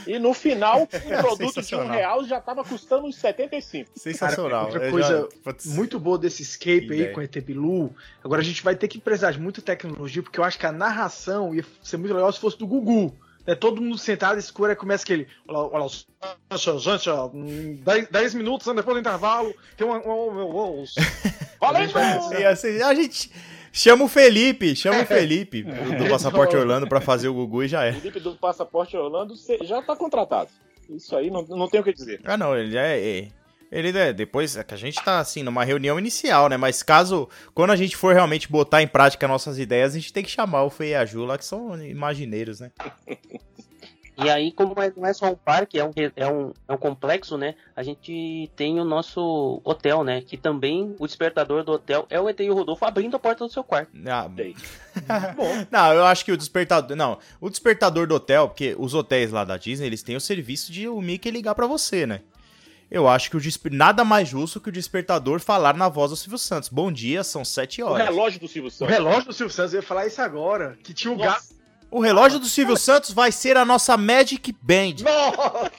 E 0.07 0.19
no 0.19 0.33
final, 0.33 0.83
o 0.83 0.87
produto 0.87 1.61
de 1.61 1.75
um 1.75 1.87
real 1.87 2.25
já 2.25 2.39
estava 2.39 2.65
custando 2.65 3.07
uns 3.07 3.17
75. 3.17 3.91
Sensacional. 3.95 4.65
outra 4.65 4.87
Eu 4.87 4.91
coisa 4.91 5.29
Putz. 5.45 5.67
Muito 5.67 6.01
boa 6.01 6.19
desse 6.19 6.43
escape 6.43 6.87
Que 6.87 6.93
aí 6.93 6.99
ideia. 7.01 7.13
com 7.13 7.21
a 7.21 7.25
ET 7.25 7.37
Bilu. 7.41 7.95
Agora 8.25 8.41
a 8.41 8.45
gente 8.45 8.63
vai 8.63 8.75
ter 8.75 8.89
que 8.89 8.99
precisar 8.99 9.33
de 9.33 9.41
muita 9.41 9.61
tecnologia, 9.61 10.23
porque 10.23 10.41
eu 10.41 10.45
acho 10.45 10.59
que 10.59 10.67
a 10.67 10.73
narração 10.73 11.55
ia 11.55 11.65
ser 11.83 11.99
muito 11.99 12.15
legal 12.15 12.33
se 12.33 12.41
fosse 12.41 12.59
do 12.59 12.67
Gugu. 12.67 13.15
É 13.45 13.55
todo 13.57 13.83
mundo 13.83 13.99
sentado, 13.99 14.39
escuro, 14.39 14.71
aí 14.71 14.77
começa 14.77 15.03
aquele. 15.03 15.27
Olha, 15.49 15.59
olha, 15.59 15.89
gente, 15.89 16.79
gente, 16.79 17.11
ó, 17.11 17.27
hum, 17.27 17.77
10, 17.85 18.09
10 18.09 18.35
minutos 18.35 18.67
né, 18.69 18.75
depois 18.75 18.95
do 18.95 19.01
intervalo, 19.01 19.53
tem 19.77 19.87
um. 19.87 20.85
Valendo! 21.63 22.57
Ser- 22.57 22.83
a 22.83 22.95
gente 22.95 23.31
chama 23.73 24.05
o 24.05 24.09
Felipe, 24.09 24.75
chama 24.75 25.03
o 25.03 25.07
Felipe 25.07 25.63
do 25.63 26.09
Passaporte 26.09 26.57
Orlando 26.57 26.87
pra 26.89 27.01
fazer 27.01 27.29
o 27.29 27.35
Gugu 27.35 27.63
e 27.63 27.69
já 27.69 27.85
é. 27.85 27.93
Felipe 27.93 28.21
do 28.21 28.35
Passaporte 28.37 28.97
Orlando 28.97 29.35
já 29.63 29.79
está 29.79 29.95
contratado. 29.97 30.51
Isso 30.91 31.17
aí 31.17 31.31
não, 31.31 31.43
não 31.43 31.69
tem 31.69 31.81
o 31.81 31.85
que 31.85 31.93
dizer. 31.93 32.21
Ah, 32.25 32.37
não, 32.37 32.57
ele 32.57 32.77
é. 32.77 32.99
é- 33.21 33.29
Ele 33.71 33.97
é, 33.97 34.13
depois 34.13 34.55
é 34.57 34.63
que 34.63 34.75
a 34.75 34.77
gente 34.77 35.03
tá 35.03 35.19
assim 35.19 35.43
numa 35.43 35.65
reunião 35.65 35.99
inicial, 35.99 36.47
né? 36.51 36.59
Mas 36.59 36.83
caso 36.83 37.27
quando 37.55 37.71
a 37.71 37.77
gente 37.77 37.97
for 37.97 38.13
realmente 38.13 38.51
botar 38.51 38.83
em 38.83 38.87
prática 38.87 39.27
nossas 39.27 39.59
ideias, 39.59 39.95
a 39.95 39.99
gente 39.99 40.13
tem 40.13 40.23
que 40.23 40.31
chamar 40.31 40.65
o 40.65 40.69
Fê 40.71 40.89
e 40.91 40.95
a 40.95 41.07
Ju 41.07 41.25
lá 41.25 41.39
que 41.39 41.45
são 41.45 41.83
imagineiros, 41.83 42.61
né? 42.61 42.71
E 44.17 44.29
aí, 44.29 44.53
como 44.53 44.75
é- 44.81 44.93
não 44.95 45.07
é 45.07 45.13
só 45.15 45.27
um 45.31 45.35
parque, 45.35 45.79
é 45.79 45.85
um, 45.85 45.91
é, 46.15 46.27
um, 46.29 46.53
é 46.69 46.73
um 46.75 46.77
complexo, 46.77 47.39
né? 47.39 47.55
A 47.75 47.83
gente 47.83 48.51
tem 48.55 48.79
o 48.79 48.85
nosso 48.85 49.61
hotel, 49.65 50.05
né? 50.05 50.21
Que 50.21 50.37
também 50.37 50.95
o 50.99 51.07
despertador 51.07 51.65
do 51.65 51.73
hotel 51.73 52.07
é 52.11 52.21
o 52.21 52.29
ET 52.29 52.39
e 52.41 52.51
o 52.51 52.55
Rodolfo 52.55 52.85
abrindo 52.85 53.17
a 53.17 53.19
porta 53.19 53.47
do 53.47 53.51
seu 53.53 53.65
quarto. 53.65 53.91
Ah, 54.07 54.29
Sei. 54.37 54.55
não, 55.71 55.93
eu 55.95 56.05
acho 56.05 56.25
que 56.25 56.33
o 56.33 56.37
despertador, 56.37 56.97
não, 56.97 57.19
o 57.41 57.49
despertador 57.49 58.07
do 58.07 58.15
hotel, 58.15 58.49
porque 58.49 58.77
os 58.79 58.93
hotéis 58.95 59.31
lá 59.31 59.45
da 59.45 59.57
Disney, 59.57 59.87
eles 59.87 60.03
têm 60.03 60.15
o 60.17 60.21
serviço 60.21 60.71
de 60.71 60.87
o 60.89 61.01
Mickey 61.01 61.31
ligar 61.31 61.55
pra 61.55 61.67
você, 61.67 62.07
né? 62.07 62.21
Eu 62.91 63.09
acho 63.09 63.31
que 63.31 63.37
o 63.39 63.41
desper- 63.41 63.73
nada 63.73 64.05
mais 64.05 64.29
justo 64.29 64.61
que 64.61 64.69
o 64.69 64.73
despertador 64.73 65.41
falar 65.41 65.75
na 65.75 65.89
voz 65.89 66.11
do 66.11 66.17
Silvio 66.17 66.37
Santos. 66.37 66.69
Bom 66.69 66.93
dia, 66.93 67.25
são 67.25 67.43
sete 67.43 67.83
O 67.83 67.87
horas. 67.87 68.07
relógio 68.07 68.39
do 68.39 68.47
Silvio 68.47 68.69
O 68.69 68.71
Santos. 68.71 68.95
relógio 68.95 69.25
do 69.25 69.33
Silvio 69.33 69.55
Santos, 69.55 69.73
eu 69.73 69.81
ia 69.81 69.87
falar 69.87 70.07
isso 70.07 70.21
agora. 70.21 70.77
Que 70.85 70.93
tinha 70.93 71.11
um 71.11 71.17
gato. 71.17 71.43
O 71.93 72.01
relógio 72.01 72.39
do 72.39 72.47
Silvio 72.47 72.75
Santos 72.75 73.11
vai 73.13 73.31
ser 73.31 73.55
a 73.59 73.67
nossa 73.67 73.99
Magic 73.99 74.51
Band. 74.63 75.05
Nossa! 75.05 75.71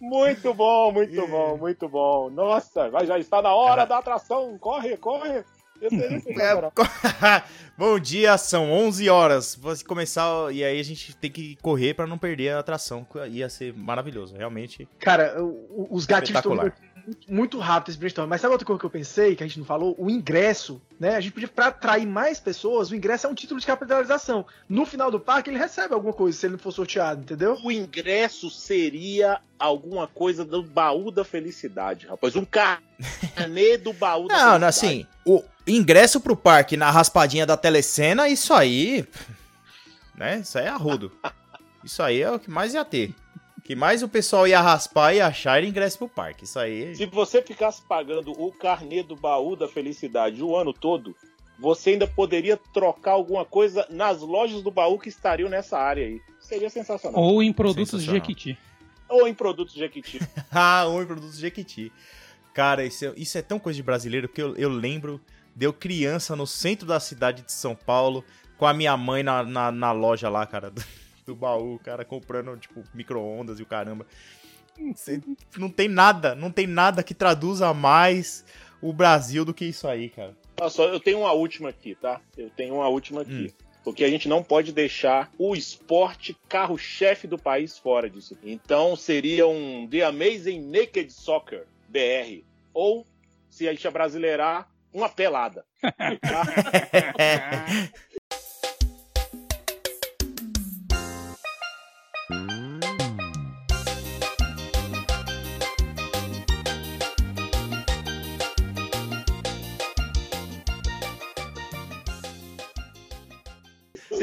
muito 0.00 0.54
bom, 0.54 0.92
muito 0.92 1.26
bom, 1.26 1.58
muito 1.58 1.86
bom. 1.86 2.30
Nossa, 2.30 2.88
vai, 2.88 3.06
já 3.06 3.18
está 3.18 3.42
na 3.42 3.54
hora 3.54 3.84
da 3.84 3.98
atração. 3.98 4.56
Corre, 4.58 4.96
corre. 4.96 5.44
É. 5.82 7.42
Bom 7.76 7.98
dia, 7.98 8.38
são 8.38 8.72
11 8.72 9.10
horas. 9.10 9.54
Vou 9.54 9.74
começar 9.86 10.50
e 10.50 10.64
aí 10.64 10.80
a 10.80 10.82
gente 10.82 11.14
tem 11.14 11.30
que 11.30 11.56
correr 11.56 11.92
pra 11.92 12.06
não 12.06 12.16
perder 12.16 12.54
a 12.54 12.60
atração. 12.60 13.06
Ia 13.28 13.50
ser 13.50 13.74
maravilhoso, 13.74 14.34
realmente. 14.34 14.88
Cara, 14.98 15.36
os 15.90 16.06
gatilhos 16.06 16.38
estão. 16.38 16.72
Muito, 17.28 17.58
rápido 17.58 17.90
esse 17.90 17.98
brainstorm. 17.98 18.28
Mas 18.28 18.40
sabe 18.40 18.52
outra 18.52 18.66
coisa 18.66 18.80
que 18.80 18.86
eu 18.86 18.90
pensei, 18.90 19.36
que 19.36 19.42
a 19.42 19.46
gente 19.46 19.58
não 19.58 19.66
falou? 19.66 19.94
O 19.98 20.10
ingresso, 20.10 20.80
né? 20.98 21.16
A 21.16 21.20
gente 21.20 21.32
podia, 21.32 21.48
pra 21.48 21.66
atrair 21.66 22.06
mais 22.06 22.40
pessoas, 22.40 22.90
o 22.90 22.94
ingresso 22.96 23.26
é 23.26 23.30
um 23.30 23.34
título 23.34 23.60
de 23.60 23.66
capitalização. 23.66 24.46
No 24.68 24.84
final 24.86 25.10
do 25.10 25.20
parque, 25.20 25.50
ele 25.50 25.58
recebe 25.58 25.94
alguma 25.94 26.12
coisa 26.12 26.38
se 26.38 26.46
ele 26.46 26.52
não 26.52 26.58
for 26.58 26.72
sorteado, 26.72 27.20
entendeu? 27.22 27.58
O 27.62 27.70
ingresso 27.72 28.50
seria 28.50 29.40
alguma 29.58 30.06
coisa 30.06 30.44
do 30.44 30.62
baú 30.62 31.10
da 31.10 31.24
felicidade, 31.24 32.06
rapaz. 32.06 32.36
Um 32.36 32.44
carnê 32.44 33.76
do 33.78 33.92
baú 33.92 34.28
da 34.28 34.34
Não, 34.34 34.38
felicidade. 34.38 34.60
não, 34.60 34.68
assim, 34.68 35.06
o 35.24 35.42
ingresso 35.66 36.20
pro 36.20 36.36
parque 36.36 36.76
na 36.76 36.90
raspadinha 36.90 37.46
da 37.46 37.56
telecena, 37.56 38.28
isso 38.28 38.52
aí. 38.52 39.06
Né? 40.14 40.38
Isso 40.40 40.58
aí 40.58 40.66
é 40.66 40.68
arrudo. 40.68 41.12
Isso 41.84 42.02
aí 42.02 42.22
é 42.22 42.30
o 42.30 42.38
que 42.38 42.50
mais 42.50 42.74
ia 42.74 42.84
ter. 42.84 43.14
Que 43.66 43.74
mais 43.74 44.00
o 44.00 44.08
pessoal 44.08 44.46
ia 44.46 44.60
raspar 44.60 45.12
e 45.12 45.20
achar 45.20 45.56
era 45.56 45.66
ingresso 45.66 45.98
pro 45.98 46.08
parque. 46.08 46.44
Isso 46.44 46.56
aí. 46.56 46.94
Se 46.94 47.04
você 47.04 47.42
ficasse 47.42 47.82
pagando 47.82 48.30
o 48.30 48.52
carnê 48.52 49.02
do 49.02 49.16
baú 49.16 49.56
da 49.56 49.66
felicidade 49.66 50.40
o 50.40 50.56
ano 50.56 50.72
todo, 50.72 51.16
você 51.58 51.90
ainda 51.90 52.06
poderia 52.06 52.56
trocar 52.72 53.12
alguma 53.12 53.44
coisa 53.44 53.84
nas 53.90 54.20
lojas 54.20 54.62
do 54.62 54.70
baú 54.70 55.00
que 55.00 55.08
estariam 55.08 55.48
nessa 55.48 55.76
área 55.76 56.06
aí. 56.06 56.20
Seria 56.38 56.70
sensacional. 56.70 57.20
Ou 57.20 57.42
em 57.42 57.52
produtos. 57.52 58.04
Jequiti. 58.04 58.56
Ou 59.08 59.26
em 59.26 59.34
produtos 59.34 59.74
Jequiti. 59.74 60.20
Ah, 60.52 60.86
um 60.88 61.04
produtos 61.04 61.36
Jequiti. 61.36 61.92
Cara, 62.54 62.84
isso 62.84 63.04
é, 63.04 63.12
isso 63.16 63.36
é 63.36 63.42
tão 63.42 63.58
coisa 63.58 63.76
de 63.76 63.82
brasileiro 63.82 64.28
que 64.28 64.40
eu, 64.40 64.54
eu 64.54 64.68
lembro 64.68 65.20
de 65.56 65.66
eu 65.66 65.72
criança 65.72 66.36
no 66.36 66.46
centro 66.46 66.86
da 66.86 67.00
cidade 67.00 67.42
de 67.42 67.50
São 67.50 67.74
Paulo 67.74 68.24
com 68.56 68.64
a 68.64 68.72
minha 68.72 68.96
mãe 68.96 69.24
na, 69.24 69.42
na, 69.42 69.72
na 69.72 69.90
loja 69.90 70.28
lá, 70.28 70.46
cara, 70.46 70.72
do, 71.26 71.34
baú, 71.34 71.78
cara, 71.80 72.04
comprando, 72.04 72.56
tipo, 72.56 72.82
micro-ondas 72.94 73.58
e 73.58 73.62
o 73.62 73.66
caramba. 73.66 74.06
Cê- 74.94 75.20
não 75.56 75.70
tem 75.70 75.88
nada, 75.88 76.34
não 76.34 76.50
tem 76.50 76.66
nada 76.66 77.02
que 77.02 77.14
traduza 77.14 77.72
mais 77.74 78.44
o 78.80 78.92
Brasil 78.92 79.44
do 79.44 79.54
que 79.54 79.64
isso 79.64 79.88
aí, 79.88 80.08
cara. 80.08 80.36
Olha 80.60 80.70
só, 80.70 80.84
eu 80.84 81.00
tenho 81.00 81.20
uma 81.20 81.32
última 81.32 81.70
aqui, 81.70 81.94
tá? 81.94 82.20
Eu 82.36 82.50
tenho 82.50 82.74
uma 82.76 82.88
última 82.88 83.22
aqui. 83.22 83.52
Porque 83.82 84.04
a 84.04 84.10
gente 84.10 84.28
não 84.28 84.42
pode 84.42 84.72
deixar 84.72 85.30
o 85.38 85.54
esporte 85.54 86.36
carro-chefe 86.48 87.26
do 87.28 87.38
país 87.38 87.78
fora 87.78 88.10
disso. 88.10 88.36
Então 88.42 88.96
seria 88.96 89.46
um 89.46 89.86
The 89.88 90.02
Amazing 90.02 90.60
Naked 90.70 91.12
Soccer 91.12 91.66
BR. 91.88 92.42
Ou, 92.74 93.06
se 93.48 93.68
a 93.68 93.72
gente 93.72 93.88
brasileirar, 93.88 94.68
uma 94.92 95.08
pelada. 95.08 95.64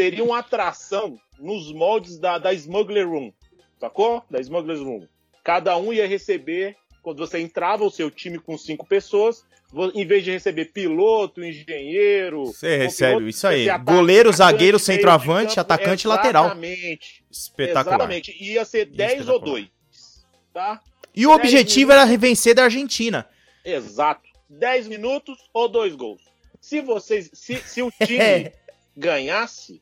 seria 0.09 0.23
uma 0.23 0.39
atração 0.39 1.19
nos 1.39 1.71
moldes 1.71 2.17
da, 2.19 2.37
da 2.37 2.53
Smuggler 2.53 3.07
Room. 3.07 3.31
Sacou? 3.79 4.23
Da 4.29 4.39
Smuggler's 4.39 4.81
Room. 4.81 5.07
Cada 5.43 5.75
um 5.77 5.91
ia 5.91 6.07
receber, 6.07 6.75
quando 7.01 7.17
você 7.17 7.39
entrava, 7.39 7.83
o 7.83 7.91
seu 7.91 8.09
time 8.09 8.39
com 8.39 8.57
cinco 8.57 8.85
pessoas, 8.85 9.43
em 9.93 10.05
vez 10.05 10.23
de 10.23 10.31
receber 10.31 10.65
piloto, 10.65 11.43
engenheiro. 11.43 12.45
Você 12.45 12.77
recebe 12.77 13.11
piloto, 13.13 13.27
isso 13.29 13.47
aí. 13.47 13.67
Goleiro, 13.79 14.31
zagueiro, 14.31 14.79
centroavante, 14.79 15.55
campo. 15.55 15.61
atacante 15.61 16.05
e 16.05 16.07
lateral. 16.07 16.45
Exatamente. 16.45 17.25
Espetacular. 17.29 17.95
Exatamente. 17.95 18.43
Ia 18.43 18.63
ser 18.65 18.85
10 18.85 19.27
ou 19.29 19.39
2. 19.39 19.67
Tá? 20.53 20.79
E 21.15 21.25
o 21.27 21.31
objetivo 21.31 21.91
era 21.91 22.05
vencer 22.17 22.55
da 22.55 22.63
Argentina. 22.65 23.27
Exato. 23.65 24.21
10 24.49 24.87
minutos 24.87 25.37
ou 25.53 25.67
dois 25.67 25.95
gols. 25.95 26.21
Se 26.61 26.79
vocês. 26.81 27.29
Se, 27.33 27.55
se 27.57 27.81
o 27.81 27.91
time 28.05 28.19
É. 28.19 28.53
ganhasse, 28.95 29.81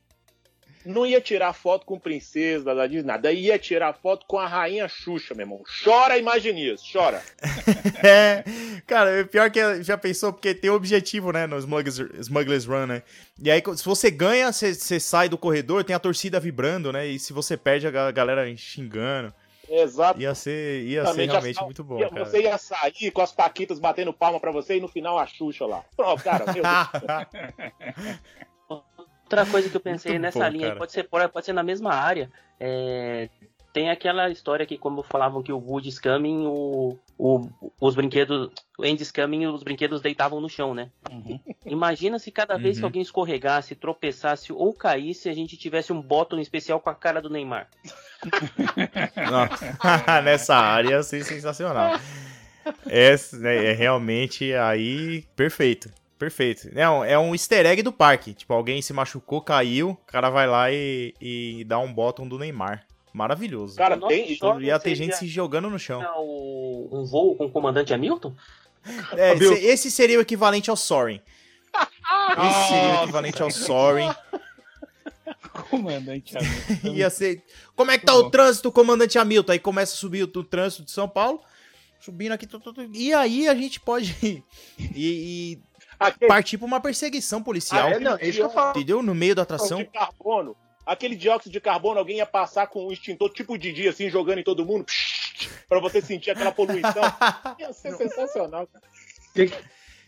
não 0.86 1.06
ia 1.06 1.22
tirar 1.22 1.54
foto 1.54 1.86
com 1.86 2.00
princesa 2.00 2.74
da 2.76 2.86
Disney, 2.88 3.04
nada. 3.08 3.32
Ia 3.32 3.58
tirar 3.60 3.94
foto 3.94 4.26
com 4.26 4.38
a 4.40 4.48
rainha 4.48 4.88
Xuxa, 4.88 5.34
meu 5.34 5.44
irmão. 5.44 5.62
Chora, 5.84 6.18
Imaginias, 6.18 6.82
chora. 6.92 7.22
É, 8.04 8.44
cara, 8.88 9.26
pior 9.26 9.52
que 9.52 9.84
já 9.84 9.96
pensou, 9.98 10.34
porque 10.34 10.56
tem 10.56 10.72
objetivo, 10.72 11.32
né, 11.32 11.46
no 11.46 11.58
Smugglers, 11.60 12.00
Smugglers 12.20 12.66
Run, 12.66 12.88
né? 12.88 13.04
E 13.42 13.52
aí, 13.52 13.62
se 13.76 13.86
você 13.86 14.10
ganha, 14.10 14.52
você, 14.52 14.74
você 14.74 15.00
sai 15.00 15.30
do 15.30 15.38
corredor, 15.38 15.84
tem 15.84 15.96
a 15.96 16.00
torcida 16.00 16.40
vibrando, 16.40 16.92
né? 16.92 17.06
E 17.06 17.20
se 17.20 17.32
você 17.32 17.56
perde, 17.56 17.86
a 17.88 17.92
ga- 17.92 18.10
galera 18.12 18.46
xingando. 18.58 19.32
Exato. 19.70 20.20
Ia 20.20 20.34
ser, 20.36 20.84
ia 20.84 21.06
ser 21.06 21.30
realmente 21.30 21.64
muito 21.64 21.84
bom, 21.84 22.00
ia- 22.00 22.10
cara. 22.10 22.26
Você 22.26 22.42
ia 22.42 22.58
sair 22.58 23.12
com 23.12 23.22
as 23.22 23.32
paquitas 23.32 23.80
batendo 23.80 24.12
palma 24.12 24.40
pra 24.40 24.52
você 24.52 24.78
e 24.78 24.82
no 24.82 24.88
final 24.88 25.18
a 25.18 25.26
Xuxa 25.28 25.66
lá. 25.66 25.84
Pronto, 25.96 26.24
cara, 26.24 26.44
meu 26.52 26.64
Deus. 26.64 28.18
Outra 29.32 29.46
coisa 29.52 29.70
que 29.70 29.78
eu 29.78 29.82
pensei 29.82 30.14
Muito 30.14 30.22
nessa 30.24 30.40
bom, 30.46 30.50
linha, 30.50 30.68
cara. 30.68 30.80
pode 30.80 30.92
ser, 30.92 31.04
pode 31.04 31.46
ser 31.46 31.54
na 31.54 31.64
mesma 31.64 31.94
área. 31.94 32.30
é, 32.60 33.30
tem 33.74 33.90
aquela 33.90 34.30
história 34.30 34.66
que, 34.66 34.78
como 34.78 35.02
falavam 35.02 35.42
que 35.42 35.54
o 35.54 35.58
Wood 35.58 35.90
Coming, 36.02 36.46
o, 36.46 36.98
o- 37.18 37.50
os 37.80 37.96
brinquedos. 37.96 38.50
O 38.78 38.84
Andy 38.84 39.14
Coming, 39.14 39.46
os 39.48 39.64
brinquedos 39.64 40.02
deitavam 40.02 40.42
no 40.42 40.50
chão, 40.50 40.74
né? 40.74 40.90
Uhum. 41.10 41.40
Imagina 41.66 42.20
se 42.20 42.30
cada 42.32 42.58
vez 42.58 42.76
que 42.78 42.84
Uhum. 42.84 42.88
alguém 42.88 43.02
escorregasse, 43.02 43.74
tropeçasse 43.74 44.52
ou 44.52 44.74
caísse, 44.74 45.30
a 45.30 45.34
gente 45.34 45.56
tivesse 45.56 45.94
um 45.94 46.02
bottom 46.02 46.40
especial 46.40 46.82
com 46.82 46.90
a 46.90 46.96
cara 46.96 47.22
do 47.22 47.30
Neymar. 47.30 47.70
Nessa 50.24 50.56
área 50.56 51.02
ser 51.04 51.24
sensacional. 51.24 51.92
Né, 53.40 53.66
é 53.66 53.74
realmente 53.74 54.54
aí 54.54 55.24
perfeito. 55.36 55.92
Perfeito. 56.22 56.70
É 56.76 56.88
um, 56.88 57.04
é 57.04 57.18
um 57.18 57.34
easter 57.34 57.66
egg 57.66 57.82
do 57.82 57.92
parque. 57.92 58.36
Tipo, 58.36 58.54
alguém 58.54 58.80
se 58.80 58.94
machucou, 58.94 59.42
caiu, 59.42 59.90
o 59.90 59.96
cara 60.06 60.30
vai 60.30 60.46
lá 60.46 60.72
e, 60.72 61.16
e 61.20 61.64
dá 61.64 61.80
um 61.80 61.92
bottom 61.92 62.28
do 62.28 62.38
Neymar. 62.38 62.86
Maravilhoso. 63.12 63.76
Cara, 63.76 63.98
tem. 63.98 64.38
Ia 64.60 64.80
ter 64.80 64.94
gente 64.94 65.16
se 65.16 65.26
jogando 65.26 65.68
no 65.68 65.80
chão. 65.80 66.00
Um 66.92 67.04
voo 67.06 67.36
com 67.36 67.46
o 67.46 67.50
comandante 67.50 67.92
Hamilton? 67.92 68.36
É, 69.18 69.34
esse, 69.34 69.90
seria 69.90 70.20
o 70.20 70.22
equivalente 70.22 70.70
ao 70.70 70.78
Soaring. 70.78 71.20
Esse 72.38 72.70
seria 72.70 73.00
o 73.00 73.04
equivalente 73.04 73.42
ao 73.42 73.50
Soaring. 73.50 74.14
Comandante 75.72 76.38
Hamilton. 76.38 76.88
Ia 76.94 77.10
ser. 77.10 77.44
Como 77.76 77.90
é 77.90 77.98
que 77.98 78.06
tá 78.06 78.14
o 78.14 78.30
trânsito, 78.30 78.72
comandante 78.72 79.18
Hamilton? 79.18 79.54
Aí 79.54 79.60
começa 79.60 79.96
a 79.96 79.98
subir 79.98 80.22
o, 80.22 80.44
trânsito 80.44 80.84
de 80.84 80.92
São 80.92 81.10
Paulo. 81.10 81.42
Subindo 82.00 82.34
aqui. 82.34 82.48
e 82.94 83.12
aí 83.12 83.48
a 83.48 83.56
gente 83.56 83.80
pode 83.80 84.16
e, 84.96 85.60
Aquele 86.08 86.28
partir 86.28 86.58
pra 86.58 86.66
uma 86.68 86.80
perseguição 86.80 87.42
policial. 87.44 87.88
Ah, 87.88 87.92
é, 87.92 88.00
não, 88.00 88.18
é 88.18 88.28
isso 88.28 88.40
que 88.40 88.44
eu 88.44 88.50
falo. 88.50 88.72
Entendeu? 88.72 89.04
No 89.04 89.14
meio 89.14 89.36
da 89.36 89.44
atração. 89.44 89.78
de 89.78 89.86
carbono. 89.86 90.56
Aquele 90.86 91.16
dióxido 91.16 91.52
de 91.52 91.62
carbono, 91.62 92.00
alguém 92.00 92.18
ia 92.18 92.26
passar 92.26 92.68
com 92.68 92.88
um 92.88 92.92
extintor 92.92 93.30
tipo 93.32 93.58
Didi, 93.58 93.88
assim, 93.88 94.10
jogando 94.10 94.40
em 94.40 94.44
todo 94.44 94.66
mundo, 94.66 94.86
pra 95.70 95.80
você 95.80 96.02
sentir 96.02 96.32
aquela 96.32 96.52
poluição. 96.52 97.04
Ia 97.60 97.72
ser 97.72 97.96
sensacional, 97.96 98.68
cara. 98.68 98.84
Que, 99.34 99.44
Ia 99.44 99.52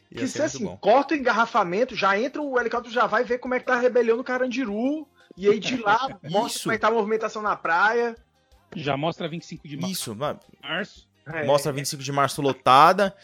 que 0.10 0.28
ser 0.28 0.28
se 0.28 0.42
assim, 0.42 0.66
bom. 0.66 0.76
corta 0.78 1.14
o 1.14 1.18
engarrafamento, 1.18 1.96
já 1.96 2.20
entra 2.20 2.42
o 2.42 2.60
helicóptero, 2.60 2.94
já 2.94 3.06
vai 3.06 3.24
ver 3.24 3.38
como 3.38 3.54
é 3.54 3.60
que 3.60 3.66
tá 3.68 3.76
a 3.76 3.80
rebelião 3.80 4.18
no 4.18 4.24
Carandiru. 4.24 5.08
E 5.38 5.48
aí 5.48 5.60
de 5.60 5.78
lá 5.78 6.10
mostra 6.24 6.48
Isso. 6.48 6.64
como 6.64 6.74
é 6.74 6.76
que 6.76 6.82
tá 6.82 6.88
a 6.88 6.92
movimentação 6.92 7.42
na 7.42 7.56
praia. 7.56 8.16
Já 8.76 8.98
mostra 8.98 9.28
25 9.28 9.68
de 9.68 9.78
Isso, 9.92 10.16
mano. 10.16 10.40
março. 10.62 11.08
É. 11.28 11.44
Mostra 11.46 11.72
25 11.72 12.02
de 12.02 12.12
março 12.12 12.42
lotada. 12.42 13.16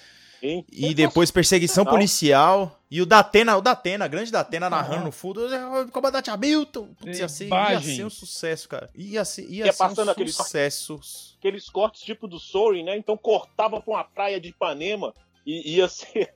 E 0.41 0.93
depois 0.93 1.31
perseguição 1.31 1.83
Sensacional. 1.83 1.93
policial. 1.93 2.79
E 2.91 3.01
o 3.01 3.05
Datena, 3.05 3.55
o 3.57 3.61
Datena, 3.61 4.07
grande 4.07 4.31
Datena 4.31 4.69
narrando 4.69 5.05
no 5.05 5.11
fundo. 5.11 5.53
"É, 5.53 5.85
Comandante 5.91 6.29
Hamilton. 6.29 6.87
Putz, 6.99 7.19
ia, 7.19 7.29
ser, 7.29 7.47
ia 7.47 7.81
ser 7.81 8.05
um 8.05 8.09
sucesso, 8.09 8.67
cara. 8.67 8.89
Ia 8.95 9.23
ser, 9.25 9.43
ia 9.49 9.65
Ia 9.65 9.73
ser 9.73 9.83
um 9.83 9.87
passando 9.87 10.09
aquele- 10.11 10.31
sucesso. 10.31 10.99
Aqueles 11.37 11.69
cortes 11.69 12.01
tipo 12.01 12.27
do 12.27 12.39
Soaring, 12.39 12.83
né? 12.83 12.97
Então 12.97 13.15
cortava 13.15 13.79
pra 13.79 13.93
uma 13.93 14.03
praia 14.03 14.39
de 14.39 14.49
Ipanema 14.49 15.13
e 15.45 15.75
ia 15.75 15.87
ser. 15.87 16.33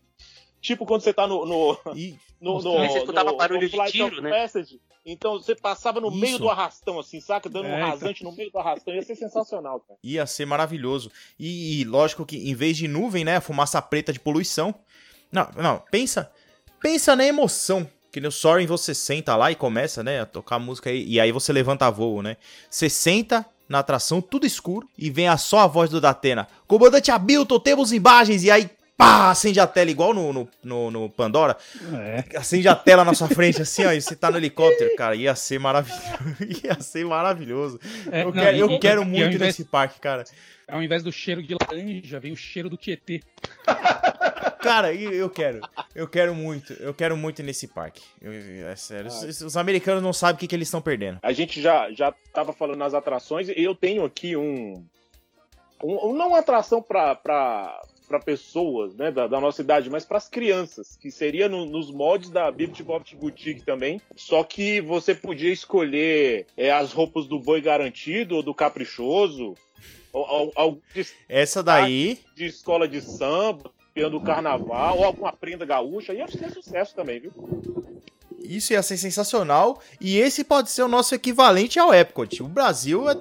Tipo 0.64 0.86
quando 0.86 1.02
você 1.02 1.14
tá 1.14 1.28
no. 1.28 1.46
no, 1.46 1.78
E 1.96 2.16
no, 2.42 2.54
no, 2.56 2.62
você 2.62 2.98
escutava 3.00 3.32
no- 3.32 3.38
barulho 3.38 3.60
no 3.62 3.68
de 3.68 3.72
Flight 3.76 3.92
tiro, 3.92 4.08
of 4.08 4.22
né? 4.22 4.30
Passage. 4.32 4.80
Então 5.06 5.34
você 5.34 5.54
passava 5.54 6.00
no 6.00 6.10
meio 6.10 6.32
Isso. 6.36 6.40
do 6.40 6.50
arrastão, 6.50 6.98
assim, 6.98 7.20
saca? 7.20 7.50
Dando 7.50 7.68
É, 7.68 7.74
um 7.74 7.78
então. 7.78 7.90
rasante 7.90 8.24
no 8.24 8.32
meio 8.32 8.50
do 8.50 8.58
arrastão. 8.58 8.96
Ia 8.96 9.02
ser 9.04 9.16
sensacional, 9.16 9.82
cara. 9.82 10.00
ia 10.02 10.26
ser 10.26 10.46
maravilhoso. 10.46 11.12
E, 11.38 11.82
e 11.82 11.84
lógico 11.84 12.26
que 12.26 12.38
em 12.50 12.56
vez 12.56 12.78
de 12.78 12.88
nuvem, 12.88 13.26
né, 13.26 13.40
fumaça 13.42 13.82
preta 13.82 14.14
de 14.14 14.20
poluição. 14.20 14.74
Não, 15.30 15.50
não, 15.58 15.84
pensa, 15.92 16.32
pensa 16.82 17.16
na 17.16 17.26
emoção. 17.26 17.86
Que 18.14 18.22
no 18.22 18.32
Soaring 18.32 18.68
você 18.68 18.94
senta 18.94 19.36
lá 19.36 19.52
e 19.52 19.56
começa, 19.56 20.02
né, 20.04 20.22
a 20.22 20.26
tocar 20.26 20.60
música 20.60 20.90
aí, 20.92 21.04
e 21.06 21.20
aí 21.20 21.32
você 21.32 21.52
levanta 21.52 21.90
voo, 21.92 22.22
né? 22.22 22.38
Você 22.70 22.88
senta 22.88 23.44
na 23.68 23.80
atração, 23.80 24.22
tudo 24.22 24.46
escuro, 24.46 24.88
e 24.98 25.10
vem 25.10 25.28
a 25.28 25.36
só 25.36 25.60
a 25.62 25.68
voz 25.68 25.90
do 25.90 26.00
Datena. 26.00 26.48
Comandante 26.68 27.10
Hamilton, 27.10 27.60
temos 27.60 27.92
imagens, 27.92 28.44
e 28.44 28.52
aí, 28.52 28.70
pá, 28.98 29.30
acende 29.32 29.60
a 29.60 29.68
tela 29.68 29.90
igual 29.92 30.14
no, 30.14 30.32
no, 30.34 30.50
no- 30.64 30.92
no 30.92 31.10
Pandora. 31.10 31.58
É. 31.94 32.38
Acende 32.38 32.68
a 32.68 32.76
tela 32.76 33.04
na 33.04 33.14
sua 33.14 33.28
frente, 33.28 33.62
assim, 33.62 33.86
ó, 33.86 33.92
e 33.92 34.02
você 34.02 34.16
tá 34.16 34.30
no 34.32 34.38
helicóptero, 34.38 34.96
cara, 34.96 35.16
ia 35.16 35.34
ser 35.36 35.60
maravilhoso. 35.60 36.04
ia 36.64 36.80
ser 36.82 37.06
maravilhoso. 37.06 37.80
É, 38.12 38.22
eu 38.22 38.26
não, 38.26 38.32
quero, 38.34 38.58
eu 38.58 38.72
e- 38.72 38.80
quero 38.80 39.02
e 39.02 39.06
muito 39.06 39.36
invés- 39.36 39.40
nesse 39.58 39.66
parque, 39.66 40.00
cara. 40.00 40.24
Ao 40.68 40.82
invés 40.82 41.04
do 41.04 41.12
cheiro 41.12 41.44
de 41.44 41.56
laranja, 41.60 42.20
vem 42.20 42.32
o 42.32 42.38
cheiro 42.38 42.70
do 42.70 42.78
Tietê. 42.78 43.22
Cara, 44.62 44.94
eu 44.94 45.30
quero. 45.30 45.60
Eu 45.94 46.08
quero 46.08 46.34
muito. 46.34 46.72
Eu 46.74 46.94
quero 46.94 47.18
muito 47.18 47.44
nesse 47.44 47.68
parque. 47.68 48.02
Eu- 48.22 48.32
é 48.68 48.76
sério. 48.76 49.08
Os, 49.08 49.42
os 49.42 49.58
americanos 49.58 50.02
não 50.02 50.14
sabem 50.14 50.36
o 50.36 50.38
que, 50.40 50.48
que 50.48 50.56
eles 50.56 50.68
estão 50.70 50.82
perdendo. 50.82 51.20
A 51.22 51.34
gente 51.34 51.62
já, 51.62 51.92
já 51.92 52.14
tava 52.34 52.54
falando 52.54 52.78
nas 52.78 52.94
atrações 52.94 53.50
e 53.50 53.62
eu 53.62 53.76
tenho 53.76 54.06
aqui 54.06 54.36
um. 54.38 54.86
um 55.84 56.10
um- 56.12 56.14
não 56.14 56.30
uma 56.30 56.40
atração 56.40 56.82
pra, 56.82 57.14
pra, 57.14 57.78
pra 58.14 58.20
pessoas 58.20 58.96
né, 58.96 59.10
da, 59.12 59.26
da 59.26 59.42
nossa 59.42 59.62
idade, 59.64 59.90
mas 59.90 60.06
pras 60.06 60.30
crianças, 60.30 60.96
que 60.96 61.10
seria 61.10 61.50
no- 61.50 61.66
nos 61.66 61.90
mods 61.90 62.30
da 62.30 62.52
Bibbit 62.52 62.84
Bobbit 62.84 63.16
Boutique 63.16 63.64
também. 63.64 64.00
Só 64.16 64.44
que 64.44 64.80
você 64.82 65.16
podia 65.16 65.52
escolher 65.52 66.46
é, 66.56 66.72
as 66.72 66.94
roupas 66.94 67.26
do 67.26 67.40
boi 67.40 67.60
garantido 67.60 68.36
ou 68.36 68.44
do 68.44 68.54
caprichoso, 68.54 69.56
ou, 70.12 70.28
ou, 70.30 70.52
ou 70.56 70.82
de, 70.94 71.08
Essa 71.28 71.64
daí. 71.64 72.20
de 72.36 72.46
escola 72.46 72.88
de 72.88 73.02
samba, 73.02 73.72
campeão 73.88 74.12
do 74.12 74.22
carnaval, 74.22 75.00
ou 75.00 75.06
alguma 75.06 75.34
prenda 75.34 75.66
gaúcha. 75.66 76.14
Ia 76.14 76.28
ser 76.28 76.52
sucesso 76.52 76.94
também, 76.96 77.20
viu? 77.20 77.32
Isso 78.44 78.74
ia 78.74 78.84
ser 78.84 78.98
sensacional. 78.98 79.80
E 80.00 80.18
esse 80.18 80.44
pode 80.44 80.70
ser 80.70 80.84
o 80.84 80.88
nosso 80.88 81.16
equivalente 81.16 81.80
ao 81.80 81.94
Epcot. 81.94 82.44
O 82.44 82.48
Brasil 82.48 83.10
é. 83.10 83.18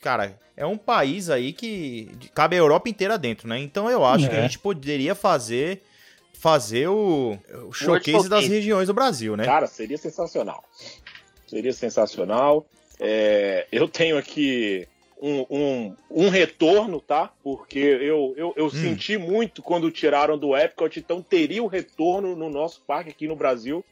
Cara, 0.00 0.38
é 0.56 0.66
um 0.66 0.76
país 0.76 1.30
aí 1.30 1.52
que 1.52 2.10
cabe 2.34 2.56
a 2.56 2.58
Europa 2.58 2.88
inteira 2.88 3.16
dentro, 3.16 3.48
né? 3.48 3.58
Então 3.58 3.90
eu 3.90 4.04
acho 4.04 4.26
É. 4.26 4.28
que 4.28 4.36
a 4.36 4.42
gente 4.42 4.58
poderia 4.58 5.14
fazer. 5.14 5.82
Fazer 6.38 6.86
o, 6.86 7.38
o 7.66 7.72
showcase 7.72 8.28
das 8.28 8.46
regiões 8.46 8.86
do 8.88 8.94
Brasil, 8.94 9.36
né? 9.38 9.44
Cara, 9.46 9.66
seria 9.66 9.96
sensacional. 9.96 10.62
Seria 11.46 11.72
sensacional. 11.72 12.66
É, 13.00 13.66
eu 13.72 13.88
tenho 13.88 14.18
aqui 14.18 14.86
um, 15.20 15.46
um, 15.50 15.96
um 16.10 16.28
retorno, 16.28 17.00
tá? 17.00 17.32
Porque 17.42 17.78
eu, 17.78 18.34
eu, 18.36 18.52
eu 18.54 18.68
senti 18.70 19.16
muito 19.16 19.62
quando 19.62 19.90
tiraram 19.90 20.36
do 20.36 20.54
Epcot, 20.54 20.98
então 21.00 21.22
teria 21.22 21.62
o 21.62 21.66
retorno 21.66 22.36
no 22.36 22.50
nosso 22.50 22.82
parque 22.86 23.10
aqui 23.10 23.26
no 23.26 23.34
Brasil, 23.34 23.82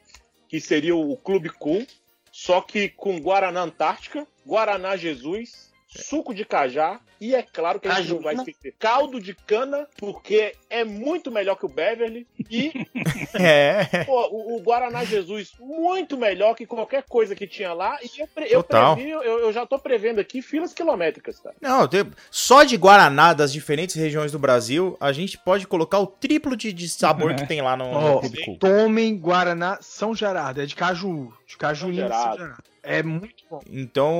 que 0.47 0.59
seria 0.59 0.95
o 0.95 1.17
Clube 1.17 1.49
Cool, 1.49 1.85
só 2.31 2.61
que 2.61 2.89
com 2.89 3.19
Guaraná 3.19 3.61
Antártica, 3.61 4.27
Guaraná 4.45 4.95
Jesus 4.95 5.73
suco 5.87 6.33
de 6.33 6.45
cajá 6.45 6.99
e 7.19 7.33
é 7.33 7.41
claro 7.41 7.79
que 7.79 7.87
a 7.87 7.95
gente 7.95 8.13
não 8.13 8.21
vai 8.21 8.35
esquecer 8.35 8.75
caldo 8.77 9.21
de 9.21 9.33
cana, 9.33 9.87
porque 9.97 10.53
é 10.69 10.83
muito 10.83 11.31
melhor 11.31 11.55
que 11.55 11.65
o 11.65 11.69
Beverly 11.69 12.27
e 12.49 12.71
É. 13.33 14.03
pô, 14.03 14.27
o, 14.29 14.57
o 14.57 14.61
Guaraná 14.61 15.03
Jesus 15.05 15.53
muito 15.59 16.17
melhor 16.17 16.55
que 16.55 16.65
qualquer 16.65 17.03
coisa 17.03 17.35
que 17.35 17.47
tinha 17.47 17.73
lá 17.73 17.97
e 18.01 18.19
eu, 18.19 18.27
eu, 18.47 18.63
previ, 18.63 19.09
eu, 19.09 19.21
eu 19.21 19.53
já 19.53 19.65
tô 19.65 19.79
prevendo 19.79 20.19
aqui 20.19 20.41
filas 20.41 20.73
quilométricas, 20.73 21.39
cara. 21.39 21.55
Não, 21.61 21.87
só 22.29 22.63
de 22.63 22.75
Guaraná 22.75 23.33
das 23.33 23.51
diferentes 23.51 23.95
regiões 23.95 24.31
do 24.31 24.39
Brasil, 24.39 24.97
a 24.99 25.11
gente 25.11 25.37
pode 25.37 25.65
colocar 25.65 25.99
o 25.99 26.07
triplo 26.07 26.55
de, 26.55 26.73
de 26.73 26.89
sabor 26.89 27.33
que 27.35 27.45
tem 27.47 27.61
lá 27.61 27.77
no, 27.77 28.21
Cool. 28.45 28.57
Tomem 28.57 29.17
Guaraná 29.17 29.77
São 29.81 30.15
Gerardo, 30.15 30.61
é 30.61 30.65
de 30.65 30.75
caju. 30.75 31.33
De 31.47 31.57
cajuína 31.57 32.09
São 32.09 32.23
São 32.23 32.33
Gerardo. 32.33 32.63
É 32.85 33.01
muito 33.03 33.43
bom. 33.49 33.61
Então 33.69 34.13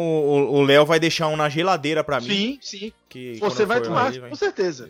o 0.52 0.62
Léo 0.64 0.86
vai 0.86 1.00
deixar 1.00 1.28
um 1.28 1.36
na 1.38 1.48
geladeira 1.50 2.04
pra 2.04 2.20
mim. 2.20 2.28
Sim, 2.28 2.60
sim. 2.62 2.94
Que 3.08 3.36
Você 3.40 3.66
vai 3.66 3.82
tomar, 3.82 4.12
aí, 4.12 4.20
vai- 4.20 4.30
com 4.30 4.36
certeza. 4.36 4.90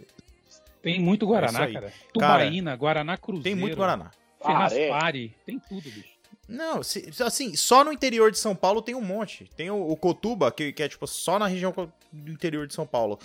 Tem 0.82 1.00
muito 1.00 1.26
É 1.26 1.28
Guaraná, 1.28 1.64
aí. 1.64 1.74
cara. 1.74 1.94
Tubaína, 2.14 2.76
Guaraná 2.76 3.18
Cruzeiro. 3.18 3.44
Tem 3.44 3.56
muito 3.56 3.76
Guaraná. 3.76 4.12
Ferraspari. 4.42 5.36
Tem 5.46 5.60
tudo, 5.60 5.82
bicho. 5.90 6.16
Não, 6.48 6.84
se- 6.84 7.10
assim, 7.24 7.56
só 7.56 7.84
no 7.84 7.92
interior 7.92 8.30
de 8.32 8.38
São 8.38 8.56
Paulo 8.56 8.82
tem 8.82 8.94
um 8.94 9.02
monte. 9.02 9.50
Tem 9.58 9.72
o, 9.72 9.88
o 9.90 9.98
Cotuba, 9.98 10.52
que, 10.52 10.72
que 10.72 10.84
é 10.84 10.88
tipo 10.88 11.08
só 11.08 11.40
na 11.40 11.48
região 11.48 11.74
do 12.12 12.32
interior 12.32 12.68
de 12.68 12.74
São 12.76 12.86
Paulo. 12.86 13.20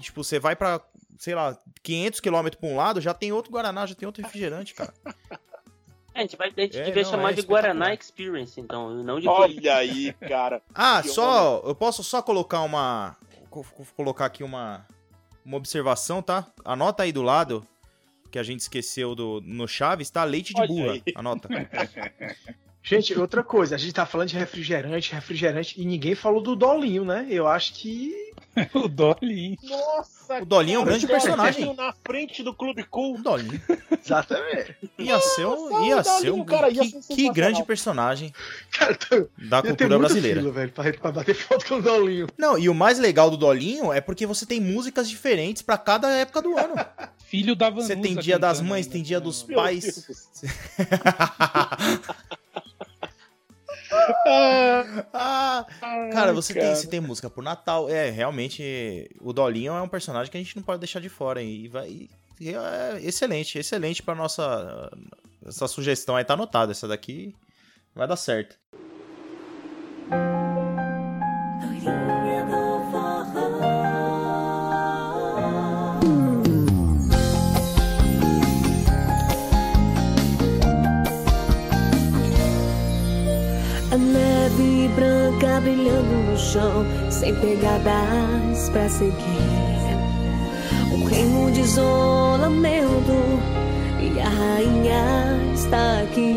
Tipo, 0.00 0.22
você 0.22 0.38
vai 0.38 0.54
pra, 0.54 0.80
sei 1.18 1.34
lá, 1.34 1.56
500 1.82 2.20
quilômetros 2.20 2.60
pra 2.60 2.68
um 2.68 2.76
lado, 2.76 3.00
já 3.00 3.14
tem 3.14 3.32
outro 3.32 3.50
Guaraná, 3.50 3.86
já 3.86 3.94
tem 3.94 4.04
outro 4.06 4.22
refrigerante, 4.22 4.74
cara. 4.74 4.92
É, 6.14 6.18
a 6.18 6.22
gente, 6.22 6.36
vai, 6.36 6.52
a 6.56 6.60
gente 6.60 6.78
É, 6.78 6.82
devia 6.84 7.02
não, 7.02 7.10
chamar 7.10 7.30
é 7.30 7.34
de. 7.34 7.42
Guaraná 7.42 7.94
Experience, 7.94 8.60
então, 8.60 9.00
e 9.00 9.02
não 9.02 9.18
de 9.18 9.26
Olha 9.28 9.76
aí, 9.76 10.12
cara. 10.28 10.60
Ah, 10.74 11.00
Que 11.02 11.08
só. 11.08 11.62
Eu 11.64 11.74
posso 11.74 12.02
só 12.04 12.20
colocar 12.22 12.60
uma. 12.62 13.16
co- 13.50 13.64
co- 13.64 13.86
Colocar 13.96 14.26
aqui 14.26 14.42
uma. 14.44 14.86
Uma 15.44 15.56
observação, 15.56 16.22
tá? 16.22 16.46
Anota 16.64 17.02
aí 17.02 17.12
do 17.12 17.22
lado. 17.22 17.66
Que 18.30 18.38
a 18.38 18.42
gente 18.42 18.60
esqueceu 18.60 19.14
do, 19.14 19.42
no 19.44 19.66
Chaves, 19.68 20.08
tá? 20.08 20.24
Leite 20.24 20.54
de 20.54 20.60
Olha 20.60 20.68
burra. 20.68 20.92
aí. 20.92 21.02
Anota. 21.14 21.48
Gente, 22.84 23.16
outra 23.18 23.44
coisa, 23.44 23.76
a 23.76 23.78
gente 23.78 23.92
tá 23.92 24.04
falando 24.04 24.28
de 24.30 24.36
refrigerante, 24.36 25.12
refrigerante, 25.14 25.80
e 25.80 25.84
ninguém 25.84 26.16
falou 26.16 26.42
do 26.42 26.56
Dolinho, 26.56 27.04
né? 27.04 27.26
Eu 27.30 27.46
acho 27.46 27.74
que. 27.74 28.32
o 28.74 28.88
Dolly. 28.88 29.58
Nossa, 29.62 30.42
O 30.42 30.44
Dolinho 30.44 30.76
é 30.76 30.78
um 30.80 30.84
grande 30.84 31.04
o 31.04 31.08
Dolinho 31.08 31.22
personagem. 31.24 31.74
Na 31.74 31.92
frente 32.04 32.42
do 32.42 32.54
Clube 32.54 32.84
Cool. 32.84 33.16
Um 33.16 33.22
dolinho. 33.22 33.60
Exatamente. 34.04 34.76
Ia 34.98 35.20
ser 35.20 35.46
um. 35.46 35.70
Nossa, 35.70 35.84
Ia 35.86 35.96
o 35.98 36.04
ser 36.04 36.30
um. 36.30 36.36
Dolinho, 36.36 36.44
cara, 36.44 36.70
ia 36.70 36.82
que, 36.82 37.02
ser 37.02 37.14
que 37.14 37.30
grande 37.30 37.62
personagem 37.64 38.32
Cara, 38.72 38.94
tô- 38.94 39.28
da 39.38 39.62
cultura 39.62 39.98
brasileira. 39.98 40.40
fila, 40.40 40.52
velho, 40.52 40.72
pra, 40.72 40.92
pra 40.92 41.12
bater 41.12 41.34
foto 41.34 41.64
com 41.66 41.76
o 41.76 41.82
Dolinho. 41.82 42.26
Não, 42.36 42.58
e 42.58 42.68
o 42.68 42.74
mais 42.74 42.98
legal 42.98 43.30
do 43.30 43.36
Dolinho 43.36 43.92
é 43.92 44.00
porque 44.00 44.26
você 44.26 44.44
tem 44.44 44.60
músicas 44.60 45.08
diferentes 45.08 45.62
pra 45.62 45.78
cada 45.78 46.10
época 46.10 46.42
do 46.42 46.56
ano. 46.58 46.74
Filho 47.24 47.56
da 47.56 47.70
Vanusa. 47.70 47.86
Você 47.88 47.96
tem 47.96 48.14
Dia 48.16 48.38
das 48.38 48.60
Mães, 48.60 48.84
ainda. 48.84 48.92
tem 48.92 49.02
Dia 49.02 49.18
dos 49.18 49.44
Meu 49.44 49.56
Pais. 49.56 50.06
Ah, 55.12 55.66
cara, 56.12 56.32
você, 56.32 56.54
Tem, 56.54 56.62
cara. 56.62 56.74
você 56.76 56.86
tem 56.86 57.00
música 57.00 57.28
pro 57.30 57.42
Natal. 57.42 57.88
É, 57.88 58.10
realmente, 58.10 59.08
o 59.20 59.32
Dolinho 59.32 59.72
é 59.74 59.82
um 59.82 59.88
personagem 59.88 60.30
que 60.30 60.36
a 60.36 60.40
gente 60.40 60.56
não 60.56 60.62
pode 60.62 60.80
deixar 60.80 61.00
de 61.00 61.08
fora. 61.08 61.42
E 61.42 61.68
vai. 61.68 62.08
e 62.40 62.54
é 62.54 62.98
excelente, 63.02 63.58
excelente 63.58 64.02
pra 64.02 64.14
nossa. 64.14 64.90
Essa 65.46 65.66
sugestão 65.68 66.16
aí 66.16 66.24
tá 66.24 66.34
anotada. 66.34 66.72
Essa 66.72 66.88
daqui 66.88 67.34
vai 67.94 68.06
dar 68.06 68.16
certo. 68.16 68.56
Brilhando 85.62 86.30
no 86.30 86.36
chão, 86.36 86.84
sem 87.10 87.34
pegadas 87.36 88.68
pra 88.70 88.88
seguir. 88.88 89.12
Um 90.92 91.04
reino 91.04 91.50
de 91.52 91.60
isolamento 91.60 93.12
e 94.00 94.20
a 94.20 94.28
rainha 94.28 95.54
está 95.54 96.02
aqui. 96.02 96.36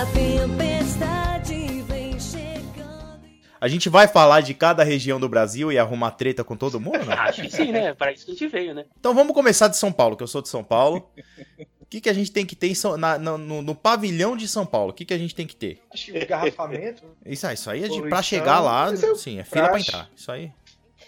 A 0.00 0.06
tempestade 0.06 1.82
vem 1.88 2.18
chegando. 2.20 3.24
A 3.60 3.68
gente 3.68 3.88
vai 3.88 4.06
falar 4.08 4.40
de 4.40 4.52
cada 4.54 4.82
região 4.84 5.18
do 5.18 5.28
Brasil 5.28 5.72
e 5.72 5.78
arrumar 5.78 6.12
treta 6.12 6.44
com 6.44 6.56
todo 6.56 6.80
mundo? 6.80 7.04
não? 7.04 7.12
Acho 7.18 7.42
que 7.42 7.50
sim, 7.50 7.72
né? 7.72 7.94
Para 7.94 8.12
isso 8.12 8.24
que 8.24 8.32
a 8.32 8.34
gente 8.34 8.48
veio, 8.48 8.74
né? 8.74 8.84
Então 8.98 9.14
vamos 9.14 9.34
começar 9.34 9.68
de 9.68 9.76
São 9.76 9.92
Paulo, 9.92 10.16
que 10.16 10.22
eu 10.22 10.28
sou 10.28 10.42
de 10.42 10.48
São 10.48 10.62
Paulo. 10.64 11.08
O 11.88 11.90
que, 11.90 12.02
que 12.02 12.08
a 12.10 12.12
gente 12.12 12.30
tem 12.30 12.44
que 12.44 12.54
ter 12.54 12.74
São- 12.74 12.98
na- 12.98 13.18
no, 13.18 13.38
no- 13.38 13.62
no 13.62 13.74
pavilhão 13.74 14.36
de 14.36 14.46
São 14.46 14.66
Paulo? 14.66 14.90
O 14.90 14.92
que, 14.92 15.06
que 15.06 15.14
a 15.14 15.18
gente 15.18 15.34
tem 15.34 15.46
que 15.46 15.56
ter? 15.56 15.80
Acho 15.90 16.12
que 16.12 16.18
o 16.18 16.26
garrafamento. 16.26 17.02
Isso, 17.24 17.46
aí, 17.46 17.54
isso 17.54 17.70
aí 17.70 17.84
é 17.84 17.88
de, 17.88 18.02
pra 18.02 18.20
chegar 18.22 18.60
lá, 18.60 18.92
é 18.92 19.14
sim, 19.14 19.38
é 19.38 19.44
fila 19.44 19.68
pra 19.70 19.80
entrar. 19.80 20.10
Isso 20.14 20.30
aí, 20.30 20.52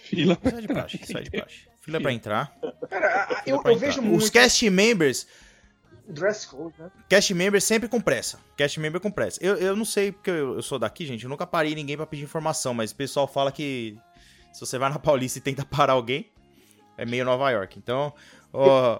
Fila. 0.03 0.37
isso 0.43 0.55
é 0.57 0.61
de 0.61 0.67
praxe, 0.67 0.99
isso 1.03 1.17
aí 1.17 1.21
é 1.21 1.23
de 1.23 1.29
praxe. 1.31 1.55
Fila 1.81 2.01
pra 2.01 2.11
entrar. 2.11 2.57
Cara, 2.89 3.43
eu, 3.45 3.55
eu 3.55 3.59
entrar. 3.59 3.75
vejo 3.75 3.99
Os 4.01 4.05
muito 4.07 4.31
cast 4.31 4.69
members, 4.71 5.27
dress 6.07 6.47
code, 6.47 6.73
né? 6.79 6.89
cast 7.07 7.31
members 7.35 7.63
sempre 7.63 7.87
com 7.87 8.01
pressa. 8.01 8.39
Cast 8.57 8.79
member 8.79 8.99
com 8.99 9.11
pressa. 9.11 9.39
Eu, 9.43 9.55
eu 9.57 9.75
não 9.75 9.85
sei, 9.85 10.11
porque 10.11 10.31
eu, 10.31 10.55
eu 10.55 10.61
sou 10.63 10.79
daqui, 10.79 11.05
gente, 11.05 11.23
eu 11.23 11.29
nunca 11.29 11.45
parei 11.45 11.75
ninguém 11.75 11.95
pra 11.95 12.07
pedir 12.07 12.23
informação, 12.23 12.73
mas 12.73 12.89
o 12.91 12.95
pessoal 12.95 13.27
fala 13.27 13.51
que 13.51 13.95
se 14.51 14.59
você 14.59 14.77
vai 14.79 14.89
na 14.89 14.97
Paulista 14.99 15.37
e 15.37 15.41
tenta 15.41 15.63
parar 15.65 15.93
alguém, 15.93 16.27
é 16.97 17.05
meio 17.05 17.23
Nova 17.23 17.49
York. 17.51 17.77
Então, 17.77 18.11
ó... 18.51 18.99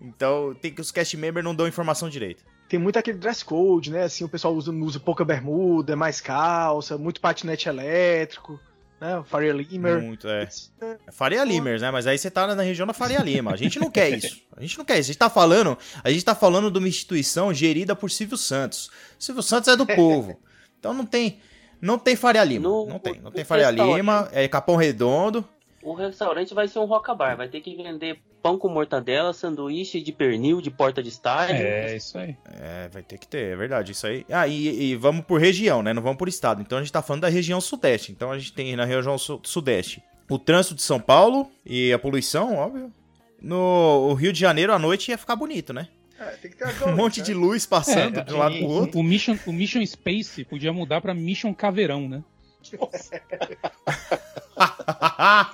então, 0.00 0.54
tem 0.54 0.72
que 0.72 0.80
os 0.80 0.90
cast 0.90 1.16
members 1.16 1.44
não 1.44 1.54
dão 1.54 1.66
informação 1.68 2.08
direito. 2.08 2.42
Tem 2.68 2.78
muito 2.78 2.98
aquele 2.98 3.18
dress 3.18 3.44
code, 3.44 3.90
né? 3.90 4.04
Assim, 4.04 4.22
o 4.24 4.28
pessoal 4.28 4.54
usa, 4.54 4.70
usa 4.70 5.00
pouca 5.00 5.24
bermuda, 5.24 5.96
mais 5.96 6.20
calça, 6.20 6.96
muito 6.96 7.20
patinete 7.20 7.68
elétrico, 7.68 8.60
né? 9.00 9.22
Faria 9.26 9.52
Limer. 9.52 10.00
Muito, 10.00 10.28
é. 10.28 10.48
É 11.06 11.10
Faria 11.10 11.42
Limers, 11.42 11.82
né? 11.82 11.90
Mas 11.90 12.06
aí 12.06 12.16
você 12.16 12.30
tá 12.30 12.46
na 12.54 12.62
região 12.62 12.86
da 12.86 12.92
Faria 12.92 13.18
Lima. 13.20 13.52
A 13.52 13.56
gente 13.56 13.78
não 13.80 13.90
quer 13.90 14.10
isso. 14.10 14.40
A 14.56 14.60
gente 14.62 14.78
não 14.78 14.84
quer 14.84 14.94
isso. 15.00 15.06
A 15.10 15.12
gente 15.12 15.18
tá 15.18 15.28
falando, 15.28 15.76
a 16.04 16.10
gente 16.10 16.24
tá 16.24 16.34
falando 16.34 16.70
de 16.70 16.78
uma 16.78 16.86
instituição 16.88 17.52
gerida 17.52 17.96
por 17.96 18.08
Silvio 18.10 18.36
Santos. 18.36 18.88
Silvio 19.18 19.42
Santos 19.42 19.68
é 19.68 19.76
do 19.76 19.84
povo. 19.86 20.40
Então 20.78 20.94
não 20.94 21.04
tem, 21.04 21.40
não 21.80 21.98
tem 21.98 22.14
Faria 22.14 22.44
Lima. 22.44 22.68
No- 22.68 22.86
não 22.86 22.98
tem, 23.00 23.20
não 23.20 23.30
tem 23.32 23.44
Faria 23.44 23.70
Lima, 23.70 24.28
é 24.32 24.46
Capão 24.46 24.76
Redondo. 24.76 25.44
O 25.82 25.92
restaurante 25.94 26.54
vai 26.54 26.68
ser 26.68 26.78
um 26.78 26.84
roca 26.84 27.14
bar, 27.14 27.36
vai 27.36 27.48
ter 27.48 27.60
que 27.62 27.74
vender 27.74 28.20
pão 28.42 28.58
com 28.58 28.68
mortadela, 28.68 29.32
sanduíche 29.32 30.00
de 30.00 30.12
pernil 30.12 30.60
de 30.60 30.70
porta 30.70 31.02
de 31.02 31.08
estádio. 31.08 31.56
É, 31.66 31.96
isso 31.96 32.16
aí. 32.18 32.36
É, 32.60 32.88
vai 32.88 33.02
ter 33.02 33.18
que 33.18 33.26
ter, 33.28 33.52
é 33.52 33.56
verdade, 33.56 33.92
isso 33.92 34.06
aí. 34.06 34.24
Ah, 34.30 34.46
e, 34.48 34.90
e 34.92 34.96
vamos 34.96 35.24
por 35.24 35.40
região, 35.40 35.82
né? 35.82 35.92
Não 35.92 36.02
vamos 36.02 36.18
por 36.18 36.28
estado. 36.28 36.60
Então 36.62 36.78
a 36.78 36.80
gente 36.80 36.92
tá 36.92 37.02
falando 37.02 37.22
da 37.22 37.28
região 37.28 37.60
sudeste. 37.60 38.12
Então 38.12 38.30
a 38.32 38.38
gente 38.38 38.52
tem 38.52 38.74
na 38.76 38.84
região 38.84 39.16
su- 39.18 39.40
sudeste 39.44 40.02
o 40.28 40.38
trânsito 40.38 40.74
de 40.76 40.82
São 40.82 41.00
Paulo 41.00 41.50
e 41.66 41.92
a 41.92 41.98
poluição, 41.98 42.54
óbvio. 42.56 42.92
No 43.42 44.08
o 44.10 44.14
Rio 44.14 44.32
de 44.32 44.38
Janeiro 44.40 44.72
à 44.72 44.78
noite 44.78 45.10
ia 45.10 45.18
ficar 45.18 45.34
bonito, 45.36 45.72
né? 45.72 45.88
É, 46.18 46.24
tem 46.36 46.50
que 46.50 46.56
ter 46.58 46.66
Um 46.86 46.94
monte 46.94 47.22
de 47.22 47.32
luz 47.32 47.64
passando 47.66 48.20
É, 48.20 48.24
de 48.24 48.34
um 48.34 48.38
lado 48.38 48.56
pro 48.58 48.66
o, 48.66 48.70
outro. 48.70 49.00
o 49.00 49.02
Mission, 49.02 49.36
o 49.46 49.52
Mission 49.52 49.84
Space 49.86 50.44
podia 50.44 50.72
mudar 50.72 51.00
pra 51.00 51.14
Mission 51.14 51.54
Caveirão, 51.54 52.08
né? 52.08 52.22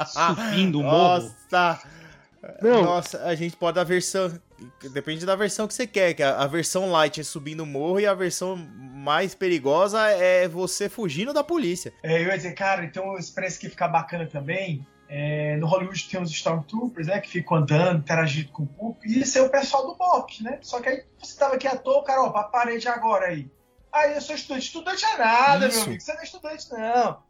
Subindo 0.06 0.80
o 0.80 0.82
morro. 0.82 1.22
Nossa! 1.50 1.80
Não. 2.62 2.82
Nossa, 2.82 3.22
a 3.24 3.34
gente 3.34 3.56
pode 3.56 3.74
dar 3.74 3.82
a 3.82 3.84
versão. 3.84 4.38
Depende 4.92 5.26
da 5.26 5.36
versão 5.36 5.66
que 5.66 5.74
você 5.74 5.86
quer, 5.86 6.14
que 6.14 6.22
a, 6.22 6.38
a 6.38 6.46
versão 6.46 6.90
light 6.90 7.20
é 7.20 7.24
subindo 7.24 7.60
o 7.60 7.66
morro 7.66 8.00
e 8.00 8.06
a 8.06 8.14
versão 8.14 8.56
mais 8.56 9.34
perigosa 9.34 10.00
é 10.10 10.48
você 10.48 10.88
fugindo 10.88 11.32
da 11.32 11.44
polícia. 11.44 11.92
É, 12.02 12.22
eu 12.22 12.26
ia 12.26 12.36
dizer, 12.36 12.54
cara, 12.54 12.84
então 12.84 13.16
isso 13.18 13.34
parece 13.34 13.58
que 13.58 13.68
fica 13.68 13.86
bacana 13.86 14.26
também. 14.26 14.86
É, 15.08 15.56
no 15.56 15.66
Hollywood 15.66 16.08
tem 16.08 16.20
os 16.20 16.30
Stormtroopers, 16.30 17.06
né, 17.06 17.20
que 17.20 17.30
ficam 17.30 17.58
andando, 17.58 17.98
interagindo 18.00 18.48
com 18.48 18.64
o 18.64 18.66
público, 18.66 19.06
e 19.06 19.20
isso 19.20 19.38
é 19.38 19.42
o 19.42 19.48
pessoal 19.48 19.86
do 19.86 19.94
BOP, 19.94 20.42
né? 20.42 20.58
Só 20.62 20.80
que 20.80 20.88
aí 20.88 21.04
você 21.22 21.38
tava 21.38 21.54
aqui 21.54 21.68
à 21.68 21.76
toa, 21.76 22.02
cara, 22.02 22.22
ó, 22.22 22.30
pra 22.30 22.44
parede 22.44 22.88
agora 22.88 23.26
aí. 23.26 23.48
Aí 23.96 24.14
eu 24.14 24.20
sou 24.20 24.34
estudante. 24.34 24.66
Estudante 24.66 25.04
é 25.04 25.16
nada, 25.16 25.68
Isso. 25.68 25.78
meu 25.78 25.86
amigo. 25.86 26.00
Você 26.02 26.12
não 26.12 26.20
é 26.20 26.24
estudante, 26.24 26.66
não. 26.70 27.22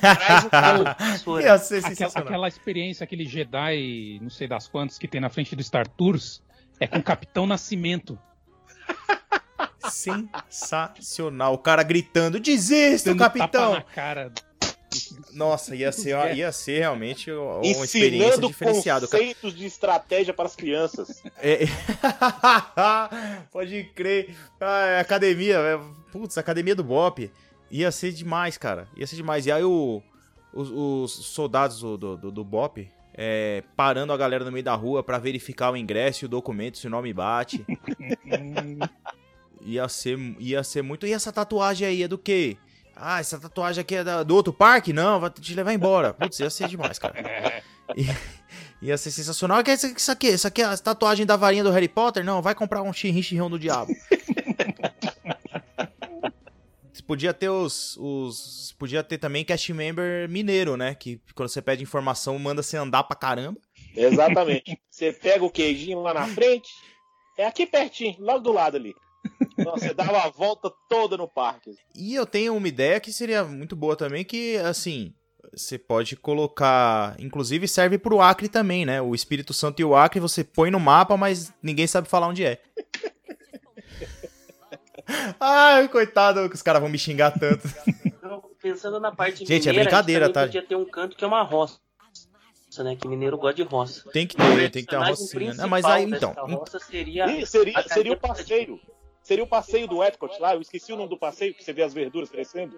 Traz 0.00 0.44
o 0.44 0.84
vassoura. 0.84 1.42
Ia 1.42 1.58
ser 1.58 1.84
Aquela, 1.84 2.12
aquela 2.14 2.48
experiência, 2.48 3.02
aquele 3.02 3.26
Jedi, 3.26 4.18
não 4.22 4.30
sei 4.30 4.46
das 4.46 4.68
quantas, 4.68 4.96
que 4.98 5.08
tem 5.08 5.20
na 5.20 5.28
frente 5.28 5.56
do 5.56 5.62
Star 5.62 5.88
Tours, 5.88 6.40
é 6.78 6.86
com 6.86 6.98
o 6.98 7.02
Capitão 7.02 7.46
Nascimento. 7.46 8.18
Sensacional. 9.90 11.54
O 11.54 11.58
cara 11.58 11.82
gritando: 11.82 12.38
Desista, 12.38 13.10
dando 13.10 13.18
tapa 13.18 13.38
capitão! 13.38 13.74
na 13.74 13.82
cara. 13.82 14.32
Nossa, 15.32 15.74
ia 15.74 15.92
ser, 15.92 16.16
ia 16.36 16.52
ser 16.52 16.80
realmente 16.80 17.30
uma 17.30 17.60
experiência 17.64 17.98
Ensinando 18.26 18.48
diferenciada. 18.48 19.08
cara. 19.08 19.22
conceitos 19.22 19.54
de 19.54 19.66
estratégia 19.66 20.34
para 20.34 20.46
as 20.46 20.56
crianças. 20.56 21.22
É- 21.38 21.64
Pode 23.50 23.84
crer. 23.94 24.34
Ah, 24.60 24.86
é 24.86 25.00
academia. 25.00 25.56
é- 25.56 25.80
Putz, 26.12 26.36
academia 26.38 26.74
do 26.74 26.84
Bop. 26.84 27.30
Ia 27.70 27.92
ser 27.92 28.12
demais, 28.12 28.58
cara. 28.58 28.88
Ia 28.96 29.06
ser 29.06 29.16
demais. 29.16 29.46
E 29.46 29.52
aí 29.52 29.62
o, 29.62 30.02
os, 30.52 30.70
os 30.70 31.12
soldados 31.26 31.80
do, 31.80 31.96
do, 31.96 32.30
do, 32.32 32.44
BOP 32.44 32.90
é, 33.14 33.62
parando 33.76 34.12
a 34.12 34.16
galera 34.16 34.44
no 34.44 34.50
meio 34.50 34.64
da 34.64 34.74
rua 34.74 35.02
pra 35.02 35.18
verificar 35.18 35.70
o 35.70 35.76
ingresso 35.76 36.24
e 36.24 36.26
o 36.26 36.28
documento, 36.28 36.78
se 36.78 36.86
o 36.86 36.90
nome 36.90 37.12
bate. 37.12 37.64
ia, 39.62 39.88
ser, 39.88 40.18
ia 40.38 40.62
ser 40.64 40.82
muito. 40.82 41.06
E 41.06 41.12
essa 41.12 41.32
tatuagem 41.32 41.86
aí 41.86 42.02
é 42.02 42.08
do 42.08 42.18
quê? 42.18 42.56
Ah, 42.94 43.20
essa 43.20 43.38
tatuagem 43.38 43.80
aqui 43.82 43.94
é 43.96 44.04
da- 44.04 44.22
do 44.22 44.34
outro 44.34 44.52
parque? 44.52 44.92
Não, 44.92 45.18
vai 45.20 45.30
te 45.30 45.54
levar 45.54 45.72
embora. 45.72 46.12
Putz, 46.12 46.38
ia 46.40 46.50
ser 46.50 46.68
demais, 46.68 46.98
cara. 46.98 47.62
Ia, 47.96 48.16
ia 48.82 48.98
ser 48.98 49.10
sensacional. 49.10 49.62
Que 49.64 49.70
é 49.70 49.74
isso 49.74 49.86
isso 49.86 50.10
aqui? 50.12 50.28
Isso 50.28 50.46
aqui 50.46 50.62
é 50.62 50.66
a 50.66 50.76
tatuagem 50.76 51.24
da 51.24 51.36
varinha 51.36 51.64
do 51.64 51.70
Harry 51.70 51.88
Potter? 51.88 52.24
Não, 52.24 52.42
vai 52.42 52.54
comprar 52.54 52.82
um 52.82 52.92
chirrinchirrão 52.92 53.48
do 53.50 53.58
diabo. 53.58 53.90
Podia 57.06 57.34
ter 57.34 57.48
os, 57.48 57.96
os. 57.96 58.72
Podia 58.78 59.02
ter 59.02 59.18
também 59.18 59.44
cast 59.44 59.72
member 59.72 60.28
mineiro, 60.28 60.76
né? 60.76 60.94
Que 60.94 61.20
quando 61.34 61.48
você 61.48 61.60
pede 61.60 61.82
informação, 61.82 62.38
manda 62.38 62.62
você 62.62 62.76
andar 62.76 63.02
pra 63.02 63.16
caramba. 63.16 63.58
Exatamente. 63.96 64.78
Você 64.88 65.12
pega 65.12 65.44
o 65.44 65.50
queijinho 65.50 66.00
lá 66.02 66.14
na 66.14 66.28
frente, 66.28 66.70
é 67.36 67.44
aqui 67.46 67.66
pertinho, 67.66 68.14
logo 68.20 68.38
do 68.38 68.52
lado 68.52 68.76
ali. 68.76 68.94
Você 69.64 69.94
dá 69.94 70.04
uma 70.04 70.28
volta 70.30 70.70
toda 70.88 71.16
no 71.16 71.28
parque. 71.28 71.76
E 71.94 72.14
eu 72.14 72.26
tenho 72.26 72.56
uma 72.56 72.68
ideia 72.68 73.00
que 73.00 73.12
seria 73.12 73.44
muito 73.44 73.76
boa 73.76 73.96
também, 73.96 74.24
que 74.24 74.56
assim, 74.58 75.14
você 75.52 75.78
pode 75.78 76.16
colocar, 76.16 77.16
inclusive 77.18 77.66
serve 77.66 77.98
pro 77.98 78.20
Acre 78.20 78.48
também, 78.48 78.86
né? 78.86 79.02
O 79.02 79.14
Espírito 79.14 79.52
Santo 79.52 79.80
e 79.80 79.84
o 79.84 79.96
Acre 79.96 80.20
você 80.20 80.44
põe 80.44 80.70
no 80.70 80.78
mapa, 80.78 81.16
mas 81.16 81.52
ninguém 81.62 81.86
sabe 81.86 82.08
falar 82.08 82.28
onde 82.28 82.44
é. 82.44 82.60
Ai, 85.40 85.88
coitado, 85.88 86.48
que 86.48 86.54
os 86.54 86.62
caras 86.62 86.80
vão 86.80 86.90
me 86.90 86.98
xingar 86.98 87.32
tanto. 87.32 87.68
Pensando 88.62 89.00
na 89.00 89.10
parte 89.10 89.44
Gente, 89.44 89.68
é 89.68 89.72
mineira, 89.72 89.90
brincadeira, 89.90 90.26
a 90.26 90.28
gente 90.28 90.34
também 90.34 90.48
tá? 90.48 90.52
podia 90.52 90.68
ter 90.68 90.76
um 90.76 90.84
canto 90.84 91.16
que 91.16 91.24
é 91.24 91.26
uma 91.26 91.42
roça, 91.42 91.80
né? 92.78 92.94
Que 92.94 93.08
mineiro 93.08 93.38
gosta 93.38 93.56
de 93.56 93.62
roça. 93.62 94.08
Tem 94.10 94.26
que 94.26 94.36
ter, 94.36 94.70
tem 94.70 94.84
que 94.84 94.90
ter 94.90 94.96
uma 94.96 95.08
rocinha. 95.08 95.54
Não, 95.54 95.68
mas 95.68 95.84
aí 95.84 96.04
então. 96.04 96.32
roça 96.32 96.78
seria 96.78 97.26
Ih, 97.26 97.46
seria, 97.46 97.78
a 97.78 97.82
seria 97.82 98.12
o 98.12 98.16
passeio. 98.16 98.78
Seria 99.30 99.44
o 99.44 99.46
passeio 99.46 99.86
do 99.86 100.02
Epcot 100.02 100.40
lá. 100.40 100.56
Eu 100.56 100.60
esqueci 100.60 100.92
o 100.92 100.96
nome 100.96 101.08
do 101.08 101.16
passeio, 101.16 101.54
que 101.54 101.62
você 101.62 101.72
vê 101.72 101.84
as 101.84 101.94
verduras 101.94 102.28
crescendo. 102.28 102.76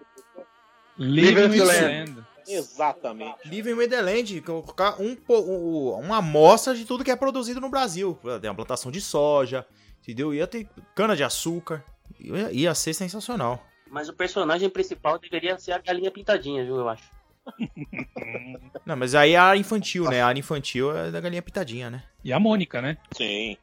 Living 0.98 1.46
Living 1.48 1.60
Land. 1.60 2.24
Exatamente. 2.46 3.38
Living 3.48 3.72
Wonderland, 3.72 4.38
colocar 4.42 5.00
um, 5.00 5.16
um- 5.30 5.92
uma 5.98 6.18
amostra 6.18 6.74
de 6.74 6.84
tudo 6.84 7.02
que 7.02 7.10
é 7.10 7.16
produzido 7.16 7.58
no 7.58 7.70
Brasil. 7.70 8.18
Tem 8.42 8.50
uma 8.50 8.54
plantação 8.56 8.92
de 8.92 9.00
soja, 9.00 9.64
entendeu? 10.02 10.34
Ia 10.34 10.46
ter 10.46 10.68
cana 10.94 11.16
de 11.16 11.24
açúcar. 11.24 11.82
Ia, 12.20 12.52
ia 12.52 12.74
ser 12.74 12.92
sensacional. 12.92 13.64
Mas 13.90 14.10
o 14.10 14.12
personagem 14.12 14.68
principal 14.68 15.18
deveria 15.18 15.56
ser 15.58 15.72
a 15.72 15.78
galinha 15.78 16.10
pintadinha, 16.10 16.62
viu? 16.66 16.76
Eu 16.76 16.88
acho. 16.90 17.10
Não, 18.84 18.94
mas 18.94 19.14
aí 19.14 19.32
é 19.32 19.36
a 19.36 19.44
área 19.44 19.58
infantil, 19.58 20.04
né? 20.04 20.20
A 20.20 20.26
área 20.26 20.38
infantil 20.38 20.94
é 20.94 21.10
da 21.10 21.18
galinha 21.18 21.40
pitadinha, 21.40 21.88
né? 21.88 22.02
E 22.22 22.30
a 22.30 22.38
Mônica, 22.38 22.82
né? 22.82 22.98
Sim. 23.16 23.56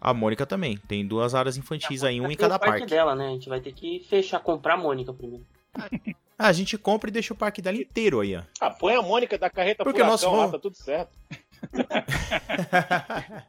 A 0.00 0.14
Mônica 0.14 0.46
também. 0.46 0.76
Tem 0.88 1.04
duas 1.06 1.34
áreas 1.34 1.56
infantis 1.56 2.04
aí, 2.04 2.20
um 2.20 2.30
em 2.30 2.36
cada 2.36 2.54
o 2.56 2.58
parque 2.58 2.78
parque. 2.80 2.86
dela, 2.94 3.14
né? 3.16 3.26
A 3.28 3.30
gente 3.30 3.48
vai 3.48 3.60
ter 3.60 3.72
que 3.72 4.06
fechar, 4.08 4.38
comprar 4.40 4.74
a 4.74 4.76
Mônica 4.76 5.12
primeiro. 5.12 5.44
Ah, 5.74 5.88
a 6.48 6.52
gente 6.52 6.78
compra 6.78 7.10
e 7.10 7.12
deixa 7.12 7.34
o 7.34 7.36
parque 7.36 7.60
dela 7.60 7.76
inteiro 7.76 8.20
aí, 8.20 8.36
ó. 8.36 8.42
Ah, 8.60 8.70
põe 8.70 8.94
a 8.94 9.02
Mônica 9.02 9.36
da 9.36 9.50
carreta 9.50 9.82
Porque 9.82 9.98
furacão 9.98 10.12
nosso 10.12 10.30
lá, 10.30 10.42
voo- 10.44 10.52
tá 10.52 10.58
tudo 10.58 10.76
certo. 10.76 11.10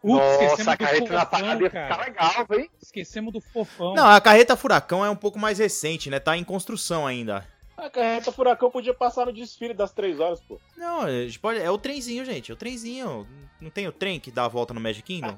Ups, 0.03 0.25
esquecemos 0.25 0.65
Nossa, 0.65 0.71
a 0.71 0.77
carreta 0.77 1.13
na 1.13 1.25
fofão, 1.25 1.39
parada 1.39 1.63
ia 1.63 1.69
ficar 1.69 1.87
cara. 1.87 2.03
legal, 2.05 2.45
hein? 2.59 2.69
Esquecemos 2.81 3.31
do 3.33 3.39
fofão. 3.41 3.93
Não, 3.93 4.07
a 4.07 4.19
carreta 4.19 4.55
furacão 4.55 5.05
é 5.05 5.09
um 5.09 5.15
pouco 5.15 5.37
mais 5.37 5.59
recente, 5.59 6.09
né? 6.09 6.19
Tá 6.19 6.35
em 6.35 6.43
construção 6.43 7.05
ainda. 7.05 7.45
A 7.77 7.89
carreta 7.89 8.31
furacão 8.31 8.69
podia 8.71 8.93
passar 8.93 9.25
no 9.25 9.31
desfile 9.31 9.73
das 9.73 9.93
três 9.93 10.19
horas, 10.19 10.41
pô. 10.41 10.59
Não, 10.75 11.01
pode... 11.41 11.59
é 11.59 11.69
o 11.71 11.77
trenzinho, 11.77 12.25
gente. 12.25 12.51
É 12.51 12.53
o 12.53 12.57
trenzinho. 12.57 13.27
Não 13.61 13.69
tem 13.69 13.87
o 13.87 13.91
trem 13.91 14.19
que 14.19 14.31
dá 14.31 14.45
a 14.45 14.49
volta 14.49 14.73
no 14.73 14.81
Magic 14.81 15.03
Kingdom? 15.03 15.37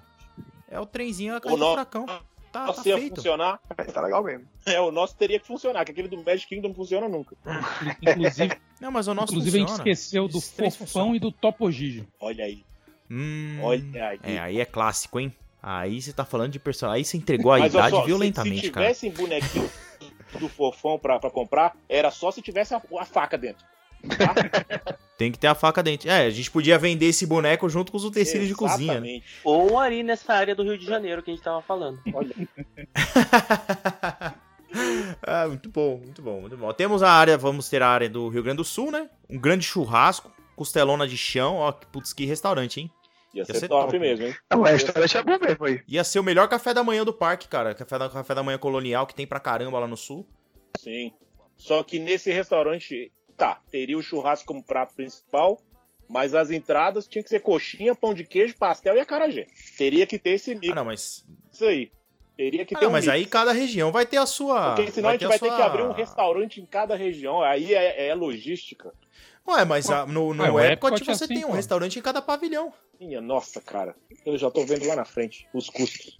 É 0.71 0.79
o 0.79 0.85
trenzinho, 0.85 1.33
a 1.33 1.37
O 1.37 1.41
carreta 1.41 1.59
no- 1.63 1.69
furacão. 1.69 2.05
Tá, 2.05 2.73
tá 2.73 2.81
ia 2.85 2.97
feito. 2.97 3.15
funcionar. 3.15 3.59
Tá 3.93 4.01
legal 4.01 4.23
mesmo. 4.23 4.45
É, 4.65 4.79
o 4.81 4.91
nosso 4.91 5.15
teria 5.15 5.39
que 5.39 5.47
funcionar, 5.47 5.85
que 5.85 5.91
aquele 5.91 6.07
do 6.09 6.17
Magic 6.23 6.47
Kingdom 6.47 6.69
não 6.69 6.75
funciona 6.75 7.07
nunca. 7.07 7.35
Inclusive, 8.01 8.57
Não, 8.79 8.91
mas 8.91 9.07
o 9.07 9.13
nosso 9.13 9.31
inclusive 9.33 9.57
a 9.57 9.59
gente 9.59 9.69
funciona. 9.69 9.89
esqueceu 9.91 10.27
do 10.27 10.41
fofão 10.41 10.71
funcionam. 10.71 11.15
e 11.15 11.19
do 11.19 11.31
Topo 11.31 11.71
Gigio. 11.71 12.07
Olha 12.19 12.43
aí, 12.45 12.63
Hum, 13.09 13.59
olha 13.61 14.07
aí. 14.07 14.19
É, 14.23 14.39
aí 14.39 14.59
é 14.59 14.65
clássico, 14.65 15.19
hein? 15.19 15.33
Aí 15.61 16.01
você 16.01 16.11
tá 16.13 16.25
falando 16.25 16.51
de 16.51 16.59
personagem. 16.59 16.99
Aí 16.99 17.05
você 17.05 17.17
entregou 17.17 17.51
a 17.53 17.59
Mas 17.59 17.73
idade 17.73 17.89
só, 17.91 18.01
se- 18.01 18.07
violentamente, 18.07 18.65
se, 18.65 18.71
cara. 18.71 18.85
tivessem 18.87 19.11
bonequinho 19.11 19.69
do 20.39 20.47
fofão 20.49 20.97
pra, 20.97 21.19
pra 21.19 21.29
comprar, 21.29 21.75
era 21.89 22.09
só 22.09 22.31
se 22.31 22.41
tivesse 22.41 22.73
a, 22.73 22.81
a 22.99 23.05
faca 23.05 23.37
dentro. 23.37 23.65
Tem 25.17 25.31
que 25.31 25.37
ter 25.37 25.47
a 25.47 25.55
faca 25.55 25.83
dentro. 25.83 26.09
É, 26.09 26.25
a 26.25 26.29
gente 26.31 26.49
podia 26.49 26.79
vender 26.79 27.05
esse 27.05 27.27
boneco 27.27 27.69
junto 27.69 27.91
com 27.91 27.97
os 27.97 28.03
utensílios 28.03 28.47
de 28.47 28.55
cozinha, 28.55 28.99
né? 28.99 29.17
Exatamente. 29.17 29.25
Ou 29.43 29.77
ali 29.79 30.01
nessa 30.01 30.33
área 30.33 30.55
do 30.55 30.63
Rio 30.63 30.77
de 30.77 30.85
Janeiro 30.85 31.21
que 31.21 31.29
a 31.29 31.33
gente 31.35 31.43
tava 31.43 31.61
falando. 31.61 31.99
Olha, 32.13 32.33
ah, 35.25 35.47
muito 35.47 35.69
bom, 35.69 35.97
muito 35.97 36.21
bom, 36.21 36.41
muito 36.41 36.57
bom. 36.57 36.71
Temos 36.73 37.03
a 37.03 37.11
área, 37.11 37.37
vamos 37.37 37.69
ter 37.69 37.81
a 37.81 37.87
área 37.87 38.09
do 38.09 38.27
Rio 38.29 38.43
Grande 38.43 38.57
do 38.57 38.63
Sul, 38.63 38.91
né? 38.91 39.09
Um 39.29 39.37
grande 39.37 39.65
churrasco, 39.65 40.31
costelona 40.55 41.07
de 41.07 41.17
chão, 41.17 41.55
ó, 41.57 41.71
que- 41.71 41.85
putz, 41.87 42.13
que 42.13 42.25
restaurante, 42.25 42.79
hein? 42.81 42.91
ia 43.33 43.41
Ia 43.41 43.45
ser, 43.45 43.59
ser 43.59 43.67
top, 43.67 43.85
top. 43.85 43.99
mesmo, 43.99 44.25
hein? 44.25 44.35
O 44.55 44.61
restaurante 44.63 45.17
é 45.17 45.23
bom 45.23 45.37
mesmo 45.39 45.65
aí. 45.65 45.81
Ia 45.87 46.03
ser 46.03 46.19
o 46.19 46.23
melhor 46.23 46.47
café 46.49 46.73
da 46.73 46.83
manhã 46.83 47.05
do 47.05 47.13
parque, 47.13 47.47
cara. 47.47 47.73
Café 47.75 47.97
da, 47.99 48.09
café 48.09 48.33
da 48.35 48.43
manhã 48.43 48.57
colonial 48.57 49.05
que 49.07 49.13
tem 49.15 49.25
pra 49.27 49.39
caramba 49.39 49.79
lá 49.79 49.87
no 49.87 49.95
sul. 49.95 50.27
Sim. 50.77 51.13
Só 51.55 51.83
que 51.83 51.99
nesse 51.99 52.31
restaurante, 52.31 53.11
tá, 53.31 53.59
teria 53.71 53.97
o 53.97 54.01
churrasco 54.03 54.45
como 54.47 54.63
prato 54.63 54.93
principal, 54.95 55.59
mas 56.09 56.35
as 56.35 56.51
entradas 56.51 57.07
tinha 57.07 57.23
que 57.23 57.29
ser 57.29 57.39
coxinha, 57.39 57.95
pão 57.95 58.13
de 58.13 58.23
queijo, 58.25 58.55
pastel 58.57 58.95
e 58.95 58.99
acarajé. 58.99 59.47
Teria 59.77 60.05
que 60.05 60.19
ter 60.19 60.31
esse 60.31 60.53
mix. 60.53 60.69
Ah, 60.71 60.75
não, 60.75 60.85
mas. 60.85 61.25
Isso 61.51 61.65
aí. 61.65 61.91
Teria 62.37 62.65
que 62.65 62.75
Ah, 62.75 62.79
ter 62.79 62.85
não, 62.85 62.89
um 62.89 62.93
mas 62.93 63.05
mix. 63.05 63.13
aí 63.15 63.25
cada 63.25 63.51
região 63.51 63.91
vai 63.91 64.05
ter 64.05 64.17
a 64.17 64.25
sua. 64.25 64.75
Porque 64.75 64.91
senão 64.91 65.09
a 65.09 65.11
gente 65.13 65.21
ter 65.21 65.27
vai 65.27 65.39
ter 65.39 65.47
sua- 65.47 65.55
que 65.55 65.61
abrir 65.61 65.83
um 65.83 65.91
restaurante 65.91 66.59
em 66.61 66.65
cada 66.65 66.95
região. 66.95 67.41
Aí 67.41 67.73
é, 67.73 68.07
é 68.07 68.15
logística. 68.15 68.93
Ué, 69.47 69.63
mas 69.65 69.89
a- 69.89 70.05
no, 70.05 70.33
no 70.33 70.43
Ué, 70.55 70.73
Epcot, 70.73 70.93
Epcot 70.95 71.09
é 71.11 71.15
você 71.15 71.23
assim, 71.25 71.33
tem 71.35 71.45
um 71.45 71.49
pô. 71.49 71.53
restaurante 71.53 71.97
em 71.97 72.01
cada 72.01 72.21
pavilhão. 72.21 72.73
Minha 72.99 73.21
nossa, 73.21 73.59
cara. 73.61 73.95
Eu 74.25 74.37
já 74.37 74.49
tô 74.51 74.65
vendo 74.65 74.85
lá 74.87 74.95
na 74.95 75.05
frente 75.05 75.47
os 75.53 75.69
custos. 75.69 76.19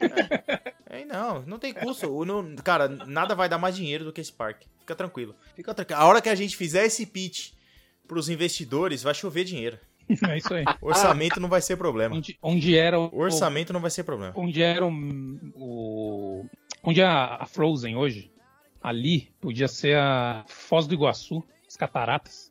É, 0.00 0.72
não, 1.06 1.42
não 1.42 1.58
tem 1.58 1.72
custo. 1.74 2.06
O- 2.10 2.24
não- 2.24 2.56
cara, 2.56 2.88
nada 2.88 3.34
vai 3.34 3.48
dar 3.48 3.58
mais 3.58 3.76
dinheiro 3.76 4.04
do 4.04 4.12
que 4.12 4.20
esse 4.20 4.32
parque. 4.32 4.66
Fica 4.80 4.94
tranquilo. 4.94 5.34
Fica 5.54 5.74
tranquilo. 5.74 6.00
A 6.00 6.04
hora 6.06 6.20
que 6.22 6.28
a 6.28 6.34
gente 6.34 6.56
fizer 6.56 6.84
esse 6.86 7.04
pitch 7.04 7.52
pros 8.06 8.28
investidores, 8.28 9.02
vai 9.02 9.14
chover 9.14 9.44
dinheiro. 9.44 9.78
É 10.26 10.38
isso 10.38 10.54
aí. 10.54 10.64
Orçamento 10.80 11.38
não 11.38 11.48
vai 11.50 11.60
ser 11.60 11.76
problema. 11.76 12.16
Onde, 12.16 12.38
onde 12.42 12.76
era 12.76 12.98
o. 12.98 13.10
Orçamento 13.14 13.72
não 13.72 13.80
vai 13.80 13.90
ser 13.90 14.04
problema. 14.04 14.32
Onde 14.36 14.62
era 14.62 14.86
o. 14.86 14.90
o- 15.54 16.46
onde 16.82 17.00
é 17.00 17.04
a, 17.04 17.42
a 17.42 17.46
Frozen 17.46 17.96
hoje? 17.96 18.30
Ali 18.82 19.30
podia 19.40 19.68
ser 19.68 19.96
a 19.98 20.44
Foz 20.48 20.86
do 20.86 20.94
Iguaçu, 20.94 21.44
as 21.66 21.76
cataratas. 21.76 22.50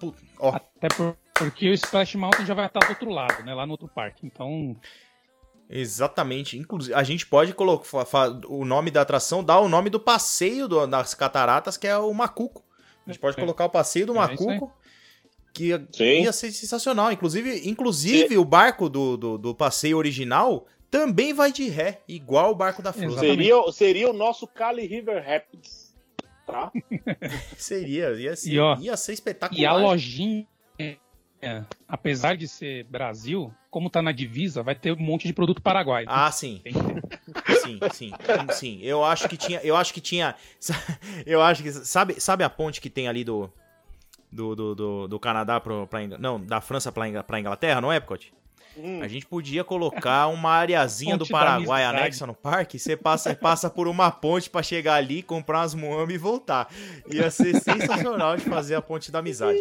Pu- 0.00 0.14
Ó, 0.38 0.48
Até 0.56 0.88
por- 0.88 1.16
porque 1.34 1.68
o 1.70 1.74
Splash 1.74 2.16
Mountain 2.16 2.46
já 2.46 2.54
vai 2.54 2.66
estar 2.66 2.80
do 2.80 2.88
outro 2.90 3.10
lado, 3.10 3.44
né? 3.44 3.54
Lá 3.54 3.64
no 3.66 3.72
outro 3.72 3.86
parque. 3.88 4.26
Então, 4.26 4.76
exatamente. 5.70 6.58
Inclusive, 6.58 6.94
a 6.94 7.02
gente 7.02 7.26
pode 7.26 7.54
colocar 7.54 8.28
o 8.48 8.64
nome 8.64 8.90
da 8.90 9.02
atração, 9.02 9.42
dar 9.44 9.60
o 9.60 9.68
nome 9.68 9.88
do 9.90 10.00
passeio 10.00 10.66
do- 10.68 10.86
das 10.86 11.14
cataratas, 11.14 11.76
que 11.76 11.86
é 11.86 11.96
o 11.96 12.12
Macuco. 12.12 12.64
A 13.06 13.10
gente 13.10 13.20
pode 13.20 13.36
É. 13.36 13.40
colocar 13.40 13.64
o 13.64 13.70
passeio 13.70 14.06
do 14.06 14.12
É. 14.12 14.16
Macuco. 14.16 14.72
Que 15.52 15.64
ia, 15.68 15.88
Sim. 15.92 16.22
ia 16.22 16.32
ser 16.32 16.52
sensacional. 16.52 17.10
Inclusive, 17.10 17.68
inclusive 17.68 18.36
o 18.38 18.44
barco 18.44 18.88
do, 18.88 19.16
do, 19.16 19.36
do 19.38 19.54
passeio 19.54 19.96
original 19.98 20.66
também 20.90 21.32
vai 21.32 21.50
de 21.52 21.68
ré, 21.68 22.02
igual 22.08 22.52
o 22.52 22.54
barco 22.54 22.82
da. 22.82 22.90
Exatamente. 22.90 23.18
Seria, 23.20 23.72
seria 23.72 24.10
o 24.10 24.12
nosso 24.12 24.46
Cali 24.46 24.86
River 24.86 25.24
Rapids. 25.24 25.90
Tá? 26.46 26.70
Seria, 27.56 28.10
ia 28.12 28.34
ser, 28.34 28.50
E, 28.52 28.58
ó, 28.58 28.76
ia 28.78 28.96
ser 28.96 29.12
espetacular. 29.12 29.60
e 29.60 29.66
a 29.66 29.72
lojinha, 29.72 30.46
é, 31.42 31.62
apesar 31.88 32.36
de 32.36 32.46
ser 32.48 32.84
Brasil, 32.84 33.52
como 33.70 33.88
tá 33.90 34.00
na 34.02 34.12
divisa, 34.12 34.62
vai 34.62 34.74
ter 34.74 34.92
um 34.92 35.00
monte 35.00 35.26
de 35.26 35.32
produto 35.32 35.62
paraguaio. 35.62 36.06
Ah, 36.08 36.30
sim. 36.30 36.60
Tem 36.62 36.72
que 36.72 36.82
ter. 36.82 37.56
Sim, 37.60 37.80
sim, 37.92 38.12
sim. 38.52 38.80
Eu 38.82 39.04
acho 39.04 39.28
que 39.28 39.36
tinha, 39.36 39.60
eu 39.62 39.76
acho 39.76 39.92
que 39.94 40.00
tinha, 40.00 40.34
eu 41.26 41.40
acho 41.42 41.62
que 41.62 41.70
sabe, 41.72 42.20
sabe 42.20 42.44
a 42.44 42.50
ponte 42.50 42.80
que 42.80 42.90
tem 42.90 43.08
ali 43.08 43.24
do 43.24 43.50
do, 44.32 44.54
do, 44.54 44.74
do, 44.74 45.08
do 45.08 45.18
Canadá 45.18 45.58
pro, 45.58 45.86
pra, 45.88 46.02
Ingl- 46.04 46.18
não, 46.18 46.40
da 46.40 46.60
França 46.60 46.92
pra, 46.92 47.08
Ingl- 47.08 47.22
pra 47.24 47.40
Inglaterra, 47.40 47.80
no 47.80 47.92
Epcot? 47.92 48.32
Hum, 48.76 49.02
A 49.02 49.08
gente 49.08 49.26
podia 49.26 49.64
colocar 49.64 50.28
uma 50.28 50.50
areazinha 50.52 51.16
do 51.16 51.24
Ponte 51.26 51.32
da 51.32 51.38
Paraguai 51.38 51.84
anexa 51.84 52.24
no 52.26 52.34
parque, 52.34 52.78
você 52.78 52.96
passa, 52.96 53.34
passa 53.34 53.68
por 53.68 53.88
uma 53.88 54.08
ponte 54.12 54.48
pra 54.48 54.62
chegar 54.62 54.94
ali, 54.94 55.20
comprar 55.24 55.58
umas 55.62 55.74
moamba 55.74 56.12
e 56.12 56.16
voltar. 56.18 56.68
Ia 57.10 57.28
ser 57.32 57.60
sensacional 57.60 58.36
de 58.36 58.44
fazer 58.44 58.76
a 58.76 58.80
ponte 58.82 59.10
da 59.10 59.18
amizade. 59.18 59.58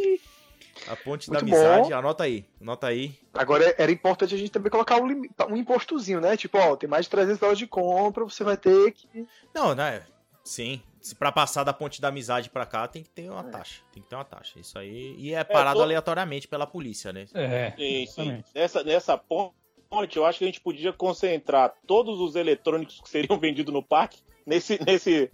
A 0.87 0.95
ponte 0.95 1.29
da 1.29 1.39
Muito 1.41 1.53
amizade, 1.53 1.89
bom. 1.89 1.95
anota 1.95 2.23
aí, 2.23 2.45
anota 2.61 2.87
aí. 2.87 3.13
Agora 3.33 3.75
era 3.77 3.91
importante 3.91 4.33
a 4.33 4.37
gente 4.37 4.51
também 4.51 4.71
colocar 4.71 4.97
um, 5.01 5.07
limi- 5.07 5.29
um 5.49 5.55
impostozinho, 5.55 6.19
né? 6.21 6.35
Tipo, 6.37 6.57
ó, 6.57 6.75
tem 6.75 6.89
mais 6.89 7.05
de 7.05 7.11
300 7.11 7.39
dólares 7.39 7.59
de 7.59 7.67
compra, 7.67 8.23
você 8.23 8.43
vai 8.43 8.57
ter 8.57 8.91
que. 8.91 9.07
Não, 9.53 9.75
né? 9.75 10.03
Sim. 10.43 10.81
Se 11.01 11.15
pra 11.15 11.31
passar 11.31 11.63
da 11.63 11.71
ponte 11.71 12.01
da 12.01 12.07
amizade 12.09 12.49
pra 12.49 12.65
cá, 12.65 12.87
tem 12.87 13.03
que 13.03 13.09
ter 13.09 13.29
uma 13.29 13.43
taxa. 13.43 13.81
Tem 13.93 14.01
que 14.03 14.09
ter 14.09 14.15
uma 14.15 14.25
taxa. 14.25 14.59
Isso 14.59 14.77
aí. 14.77 15.15
E 15.17 15.33
é 15.33 15.43
parado 15.43 15.77
tô- 15.77 15.83
aleatoriamente 15.83 16.47
pela 16.47 16.67
polícia, 16.67 17.13
né? 17.13 17.25
É, 17.33 17.71
Sim, 17.77 18.05
sim. 18.07 18.43
Nessa, 18.53 18.83
nessa 18.83 19.17
ponte, 19.17 20.17
eu 20.17 20.25
acho 20.25 20.39
que 20.39 20.43
a 20.45 20.47
gente 20.47 20.59
podia 20.59 20.91
concentrar 20.91 21.73
todos 21.87 22.19
os 22.19 22.35
eletrônicos 22.35 22.99
que 23.01 23.09
seriam 23.09 23.37
vendidos 23.39 23.73
no 23.73 23.81
parque 23.83 24.19
nesse, 24.45 24.77
nesse, 24.83 25.31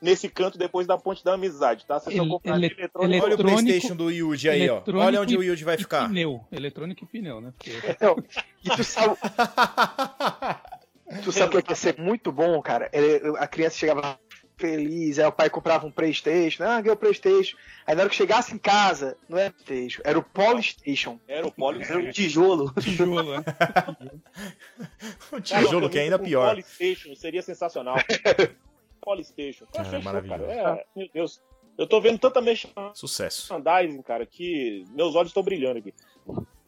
nesse 0.00 0.28
canto 0.28 0.58
depois 0.58 0.86
da 0.86 0.96
ponte 0.98 1.24
da 1.24 1.34
amizade, 1.34 1.84
tá? 1.86 1.98
Vocês 1.98 2.14
estão 2.14 2.28
comprando 2.28 2.62
ele- 2.64 2.74
eletrônico. 2.78 3.14
Olha 3.14 3.22
o 3.22 3.26
Eletrônico- 3.28 3.62
PlayStation 3.64 3.96
do 3.96 4.10
Yuji 4.10 4.48
aí, 4.50 4.68
ó. 4.68 4.82
Olha 4.94 5.20
onde 5.20 5.36
o 5.36 5.42
Yuji 5.42 5.64
vai 5.64 5.76
ficar. 5.76 6.08
pneu. 6.08 6.44
Eletrônico 6.52 7.04
e 7.04 7.06
pneu, 7.06 7.40
né? 7.40 7.52
Porque 7.58 7.70
Então, 7.88 8.16
e 8.64 8.70
tu 8.70 8.84
sabe, 8.84 9.16
tu 11.24 11.32
sabe 11.32 11.56
o 11.56 11.62
que 11.62 11.72
ia 11.72 11.76
ser 11.76 11.96
muito 11.98 12.30
bom, 12.32 12.60
cara? 12.62 12.88
Ele- 12.92 13.36
a 13.38 13.46
criança 13.46 13.76
chegava 13.78 14.18
feliz, 14.58 15.18
aí 15.18 15.26
o 15.26 15.32
pai 15.32 15.50
comprava 15.50 15.86
um 15.86 15.90
Playstation, 15.90 16.64
ah, 16.64 16.80
ganhei 16.80 16.94
o 16.94 16.96
Playstation. 16.96 17.56
Aí 17.86 17.94
na 17.94 18.00
hora 18.02 18.10
que 18.10 18.16
chegasse 18.16 18.54
em 18.54 18.58
casa, 18.58 19.14
não 19.28 19.36
era 19.36 19.50
Playstation, 19.52 20.00
era 20.02 20.18
o 20.18 20.22
Polystation. 20.22 21.20
Era 21.28 21.46
o 21.46 21.52
Poli. 21.52 21.82
Era 21.82 21.98
um 21.98 22.10
tijolo. 22.10 22.72
tijolo, 22.80 23.36
né? 23.36 23.44
O 25.30 25.40
tijolo, 25.40 25.90
que 25.90 25.98
é 25.98 26.02
ainda 26.04 26.18
pior. 26.18 26.48
Polystation 26.50 27.14
seria 27.14 27.42
sensacional. 27.42 27.96
Polystation. 29.06 29.66
Cara, 29.72 29.84
Fechou, 29.84 30.02
maravilhoso. 30.02 30.50
É, 30.50 30.84
meu 30.96 31.08
Deus. 31.14 31.40
Eu 31.78 31.86
tô 31.86 32.00
vendo 32.00 32.18
tanta 32.18 32.40
Sucesso. 32.94 33.52
merchandising, 33.54 34.02
cara, 34.02 34.26
que 34.26 34.84
meus 34.94 35.14
olhos 35.14 35.28
estão 35.30 35.42
brilhando 35.42 35.78
aqui. 35.78 35.94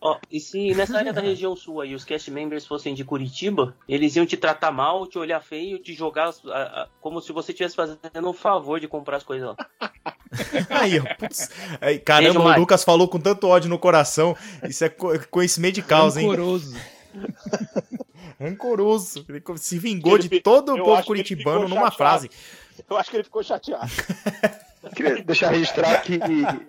Ó, 0.01 0.17
e 0.31 0.39
se 0.39 0.73
nessa 0.75 0.97
área 0.99 1.13
da 1.13 1.21
região 1.21 1.57
sul 1.57 1.81
aí 1.81 1.93
os 1.95 2.05
cast 2.05 2.31
members 2.31 2.65
fossem 2.65 2.95
de 2.95 3.05
Curitiba, 3.05 3.75
eles 3.89 4.15
iam 4.15 4.25
te 4.25 4.37
tratar 4.37 4.71
mal, 4.71 5.05
te 5.09 5.19
olhar 5.19 5.41
feio, 5.43 5.81
te 5.81 5.93
jogar 5.93 6.29
a- 6.47 6.83
a- 6.83 6.89
como 7.01 7.21
se 7.21 7.33
você 7.33 7.51
estivesse 7.51 7.75
fazendo 7.75 7.99
um 8.29 8.33
favor 8.33 8.79
de 8.79 8.87
comprar 8.87 9.17
as 9.17 9.25
coisas 9.25 9.49
lá. 9.49 9.57
Aí, 10.71 11.01
ó. 11.01 11.15
putz. 11.17 11.51
Aí, 11.81 11.99
caramba, 11.99 12.35
Beijo, 12.35 12.49
o. 12.55 12.61
Lucas 12.61 12.85
falou 12.85 13.09
com 13.09 13.19
tanto 13.19 13.49
ódio 13.49 13.69
no 13.69 13.79
coração. 13.79 14.37
Isso 14.63 14.85
é 14.85 14.89
co- 14.89 15.19
conhecimento 15.31 15.75
de 15.77 15.83
causa, 15.83 16.21
hein? 16.23 16.29
Rancoroso. 18.39 19.27
Ele 19.29 19.43
se 19.57 19.79
vingou 19.79 20.17
Ele 20.17 20.29
de 20.29 20.41
todo 20.41 20.75
o 20.75 20.83
povo 20.85 21.05
curitibano 21.05 21.69
numa 21.69 21.91
chateado. 21.91 21.97
frase. 21.97 22.31
Eu 22.89 22.97
acho 22.97 23.11
que 23.11 23.17
ele 23.17 23.25
ficou 23.25 23.43
chateado. 23.43 23.91
Queria 24.95 25.23
deixar 25.25 25.51
registrado 25.51 26.03
que 26.03 26.19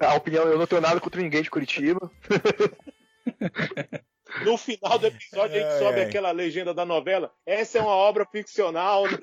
a 0.04 0.16
opinião, 0.16 0.44
eu 0.46 0.58
não 0.58 0.66
tenho 0.66 0.82
nada 0.82 1.00
contra 1.00 1.22
ninguém 1.22 1.42
de 1.42 1.50
Curitiba. 1.50 2.12
No 4.46 4.58
final 4.58 5.00
do 5.00 5.08
episódio, 5.08 5.56
a 5.56 5.60
gente 5.60 5.72
Ai, 5.74 5.80
sobe 5.80 6.00
ai. 6.02 6.06
aquela 6.06 6.30
legenda 6.32 6.72
da 6.72 6.86
novela. 6.86 7.32
Essa 7.48 7.80
é 7.80 7.82
uma 7.82 7.90
obra 7.96 8.28
ficcional. 8.32 9.06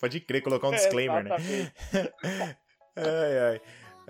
Pode 0.00 0.20
crer, 0.20 0.42
colocar 0.42 0.68
um 0.68 0.72
É, 0.74 0.76
disclaimer, 0.76 1.24
né? 1.24 1.36
exatamente. 1.36 1.72
Ai, 2.96 3.38
ai. 3.50 3.60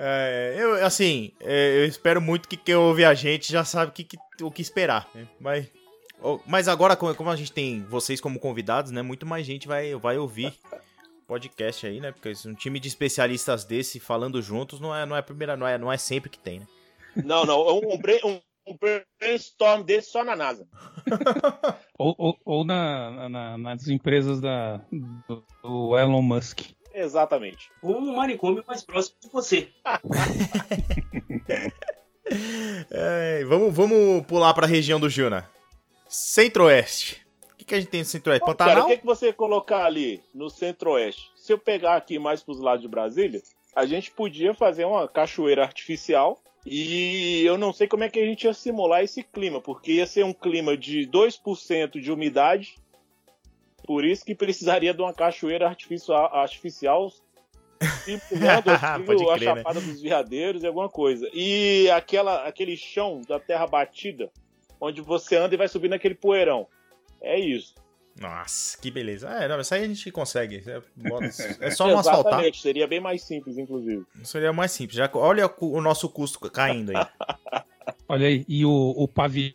É, 0.01 0.55
eu, 0.57 0.86
assim, 0.86 1.32
é, 1.40 1.78
eu 1.80 1.84
espero 1.84 2.20
muito 2.20 2.49
que 2.49 2.57
quem 2.57 2.76
ouve 2.76 3.05
a 3.05 3.14
gente 3.14 3.51
já 3.51 3.64
sabe 3.64 3.90
o 3.90 3.92
que, 3.94 4.05
que- 4.05 4.44
o 4.44 4.51
que 4.51 4.62
esperar. 4.62 5.09
né? 5.14 5.26
Mas, 5.40 5.66
mas 6.46 6.68
agora, 6.68 6.94
como, 6.94 7.12
como 7.16 7.30
a 7.30 7.36
gente 7.36 7.51
tem 7.53 7.82
vocês 7.82 8.20
como 8.20 8.38
convidados, 8.38 8.92
né? 8.92 9.03
Muito 9.03 9.26
mais 9.26 9.44
gente 9.44 9.66
vai, 9.66 9.94
vai 9.96 10.16
ouvir 10.16 10.55
podcast 11.26 11.84
aí, 11.86 12.01
né? 12.01 12.12
Porque 12.12 12.32
um 12.46 12.55
time 12.55 12.78
de 12.78 12.86
especialistas 12.88 13.64
desse 13.64 13.99
falando 13.99 14.40
juntos 14.40 14.78
não 14.80 14.94
é, 14.94 15.05
não 15.05 15.16
é 15.16 15.18
a 15.18 15.22
primeira, 15.22 15.57
não 15.57 15.66
é, 15.66 15.76
não 15.76 15.90
é 15.92 15.96
sempre 15.99 16.30
que 16.30 16.38
tem, 16.38 16.61
né? 16.61 16.66
Não, 17.24 17.44
não. 17.44 17.61
Um, 17.61 17.94
um, 17.94 17.99
um- 18.30 18.40
um 18.70 18.76
brainstorm 19.18 19.82
desse 19.82 20.11
só 20.11 20.22
na 20.22 20.36
NASA. 20.36 20.66
Ou, 21.99 22.14
ou, 22.16 22.38
ou 22.44 22.64
na, 22.64 23.28
na- 23.28 23.59
nas 23.59 23.88
empresas 23.88 24.40
da, 24.40 24.76
do, 25.26 25.44
do 25.64 25.99
Elon 25.99 26.22
Musk. 26.22 26.61
Exatamente. 26.99 27.70
Um 27.82 28.14
manicômio 28.16 28.64
mais 28.66 28.82
próximo 28.82 29.16
de 29.22 29.28
você. 29.30 29.68
É, 32.90 33.42
vamos, 33.44 33.74
vamos 33.74 34.26
pular 34.26 34.53
pra 34.53 34.66
região 34.66 35.01
do 35.01 35.09
Juna. 35.09 35.49
Centro-Oeste. 36.09 37.26
O 37.53 37.57
que, 37.57 37.64
que 37.64 37.74
a 37.74 37.80
gente 37.80 37.88
tem 37.88 38.01
no 38.01 38.07
Centro-Oeste? 38.07 38.44
Cara, 38.44 38.53
o 38.53 38.57
Pantanal? 38.57 38.86
que, 38.86 38.99
que 38.99 39.07
você 39.07 39.32
colocar 39.32 39.84
ali 39.86 40.22
no 40.34 40.51
centro-oeste? 40.51 41.30
Se 41.36 41.53
eu 41.53 41.59
pegar 41.59 41.96
aqui 41.96 42.18
mais 42.18 42.42
pros 42.42 42.61
lados 42.61 42.82
de 42.82 42.88
Brasília, 42.88 43.42
a 43.74 43.86
gente 43.86 44.11
podia 44.11 44.55
fazer 44.55 44.84
uma 44.84 45.09
cachoeira 45.09 45.62
artificial. 45.62 46.40
E 46.66 47.42
eu 47.46 47.57
não 47.57 47.72
sei 47.72 47.86
como 47.86 48.05
é 48.05 48.11
que 48.11 48.18
a 48.20 48.24
gente 48.26 48.44
ia 48.44 48.53
simular 48.53 49.03
esse 49.03 49.22
clima, 49.22 49.61
porque 49.61 49.92
ia 49.92 50.07
ser 50.07 50.24
um 50.24 50.34
clima 50.34 50.76
de 50.76 51.07
2% 51.07 52.01
de 52.01 52.12
umidade. 52.12 52.76
Por 53.89 54.05
isso 54.05 54.22
que 54.22 54.34
precisaria 54.34 54.93
de 54.93 55.01
uma 55.01 55.14
cachoeira 55.14 55.66
artificial, 55.66 56.26
artificial 56.36 57.11
simulando 58.05 58.70
assim, 58.70 59.03
Pode 59.07 59.24
a 59.24 59.34
crer, 59.34 59.55
né? 59.55 59.62
Chapada 59.62 59.80
dos 59.80 60.03
Veadeiros 60.03 60.62
e 60.62 60.66
alguma 60.66 60.91
coisa. 60.91 61.26
E 61.32 61.89
aquela, 61.91 62.47
aquele 62.47 62.76
chão 62.76 63.22
da 63.26 63.41
terra 63.41 63.66
batida, 63.66 64.30
onde 64.78 65.01
você 65.01 65.36
anda 65.36 65.55
e 65.55 65.57
vai 65.57 65.68
subindo 65.68 65.95
aquele 65.95 66.14
poeirão. 66.14 66.66
É 67.18 67.41
isso. 67.41 67.74
Nossa, 68.20 68.76
que 68.76 68.91
beleza. 68.91 69.26
É, 69.30 69.49
não, 69.49 69.59
isso 69.59 69.72
aí 69.72 69.84
a 69.84 69.89
gente 69.89 70.11
consegue. 70.11 70.62
É, 70.66 70.82
bota- 70.95 71.24
é 71.64 71.70
só 71.70 71.89
não 71.89 71.99
asfaltar. 71.99 72.32
Exatamente, 72.32 72.61
seria 72.61 72.86
bem 72.86 73.01
mais 73.01 73.22
simples, 73.22 73.57
inclusive. 73.57 74.05
Seria 74.22 74.53
mais 74.53 74.70
simples. 74.70 74.99
Já, 74.99 75.09
olha 75.14 75.51
o 75.61 75.80
nosso 75.80 76.11
custo 76.11 76.39
caindo 76.51 76.93
aí. 76.95 77.07
Olha 78.07 78.26
aí, 78.26 78.45
e 78.47 78.66
o, 78.66 78.95
o 78.97 79.09
pavilhão, 79.09 79.55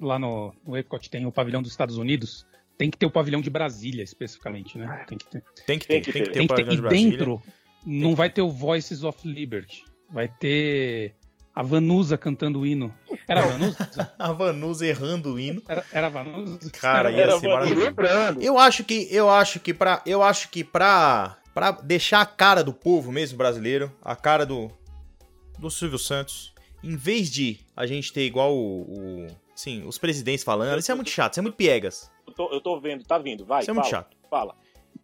lá 0.00 0.18
no, 0.18 0.54
no 0.66 0.76
Epcot 0.76 1.08
tem 1.08 1.24
o 1.24 1.32
pavilhão 1.32 1.62
dos 1.62 1.70
Estados 1.70 1.96
Unidos, 1.96 2.46
tem 2.78 2.90
que 2.90 2.96
ter 2.96 3.04
o 3.06 3.10
pavilhão 3.10 3.40
de 3.42 3.50
Brasília, 3.50 4.02
especificamente, 4.04 4.78
né? 4.78 5.04
Tem 5.08 5.18
que 5.18 5.26
ter. 5.26 5.42
Tem 5.66 5.78
que 5.78 5.86
ter, 5.86 5.92
Tem 5.94 6.02
que 6.02 6.12
tem 6.12 6.22
que 6.22 6.28
ter. 6.30 6.32
ter 6.32 6.32
Tem 6.32 6.44
o 6.46 6.48
que 6.48 6.54
ter. 6.54 6.64
pavilhão 6.64 6.72
E 6.72 6.76
de 6.76 6.82
Brasília. 6.82 7.10
dentro 7.10 7.42
não 7.84 8.14
vai 8.14 8.30
ter 8.30 8.40
o 8.42 8.48
Voices 8.50 9.02
of 9.04 9.26
Liberty. 9.28 9.84
Vai 10.10 10.28
ter 10.28 11.14
a 11.54 11.62
Vanusa 11.62 12.16
cantando 12.16 12.60
o 12.60 12.66
hino. 12.66 12.94
Era 13.26 13.42
a 13.42 13.46
Vanusa? 13.46 14.12
A 14.18 14.32
Vanusa 14.32 14.86
errando 14.86 15.34
o 15.34 15.40
hino. 15.40 15.60
Era, 15.68 15.84
era 15.92 16.06
a 16.06 16.10
Vanusa? 16.10 16.70
Cara, 16.70 17.10
Era- 17.10 17.18
ia 17.18 17.22
Era 17.24 17.38
ser. 17.40 17.46
E 17.46 17.48
maravilhoso. 17.50 17.86
lembrando, 17.86 18.42
Eu 18.42 18.58
acho 18.58 18.84
que, 18.84 19.06
eu 19.10 19.28
acho 19.28 19.60
que 19.60 19.74
pra, 19.74 20.00
eu 20.06 20.22
acho 20.22 20.48
que 20.50 20.62
pra, 20.64 21.36
pra 21.52 21.72
deixar 21.72 22.20
a 22.22 22.26
cara 22.26 22.62
do 22.64 22.72
povo 22.72 23.10
mesmo 23.12 23.36
brasileiro, 23.36 23.92
a 24.02 24.16
cara 24.16 24.46
do, 24.46 24.70
do 25.58 25.70
Silvio 25.70 25.98
Santos, 25.98 26.54
em 26.82 26.96
vez 26.96 27.30
de 27.30 27.58
a 27.76 27.84
gente 27.86 28.12
ter 28.12 28.24
igual 28.24 28.54
o, 28.56 28.82
o 28.82 29.26
sim, 29.58 29.84
os 29.86 29.98
presidentes 29.98 30.44
falando, 30.44 30.78
isso 30.78 30.90
é 30.92 30.94
muito 30.94 31.10
chato, 31.10 31.32
isso 31.32 31.40
é 31.40 31.42
muito 31.42 31.56
piegas. 31.56 32.10
Eu 32.26 32.32
tô, 32.32 32.52
eu 32.52 32.60
tô 32.60 32.80
vendo, 32.80 33.04
tá 33.04 33.18
vindo, 33.18 33.44
vai. 33.44 33.62
Isso 33.62 33.70
é 33.70 33.74
fala, 33.74 33.82
muito 33.84 33.90
chato. 33.90 34.16
Fala. 34.30 34.54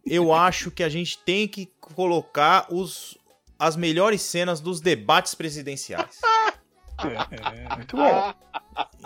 Eu 0.05 0.31
acho 0.33 0.71
que 0.71 0.83
a 0.83 0.89
gente 0.89 1.17
tem 1.19 1.47
que 1.47 1.69
colocar 1.81 2.67
os, 2.71 3.17
as 3.59 3.75
melhores 3.75 4.21
cenas 4.21 4.61
dos 4.61 4.79
debates 4.79 5.35
presidenciais. 5.35 6.19
É, 6.99 7.75
muito 7.75 7.97
bom. 7.97 8.33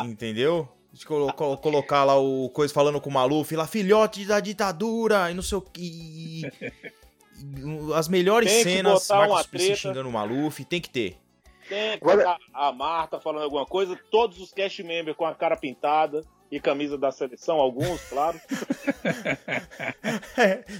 Entendeu? 0.05 0.69
De 0.93 1.05
colo- 1.05 1.33
colo- 1.33 1.57
colocar 1.57 2.03
lá 2.03 2.17
o 2.19 2.49
coisa 2.49 2.73
falando 2.73 2.99
com 3.01 3.09
o 3.09 3.13
Maluf, 3.13 3.55
lá, 3.55 3.65
filhote 3.65 4.25
da 4.25 4.39
ditadura, 4.39 5.31
e 5.31 5.33
não 5.33 5.41
sei 5.43 5.57
o 5.57 5.61
que. 5.61 6.41
As 7.95 8.07
melhores 8.07 8.51
cenas, 8.51 9.07
Marcos 9.07 9.45
treta. 9.47 9.75
xingando 9.75 10.09
o 10.09 10.11
Maluf, 10.11 10.63
tem 10.65 10.81
que 10.81 10.89
ter. 10.89 11.17
Tem 11.69 11.97
que 11.97 12.03
Agora- 12.03 12.17
botar 12.17 12.37
a 12.53 12.71
Marta 12.73 13.19
falando 13.21 13.43
alguma 13.43 13.65
coisa, 13.65 13.97
todos 14.11 14.39
os 14.41 14.51
cast 14.51 14.83
members 14.83 15.15
com 15.15 15.25
a 15.25 15.33
cara 15.35 15.55
pintada 15.55 16.21
e 16.51 16.59
camisa 16.59 16.97
da 16.97 17.11
seleção, 17.11 17.57
alguns, 17.57 18.01
claro. 18.09 18.39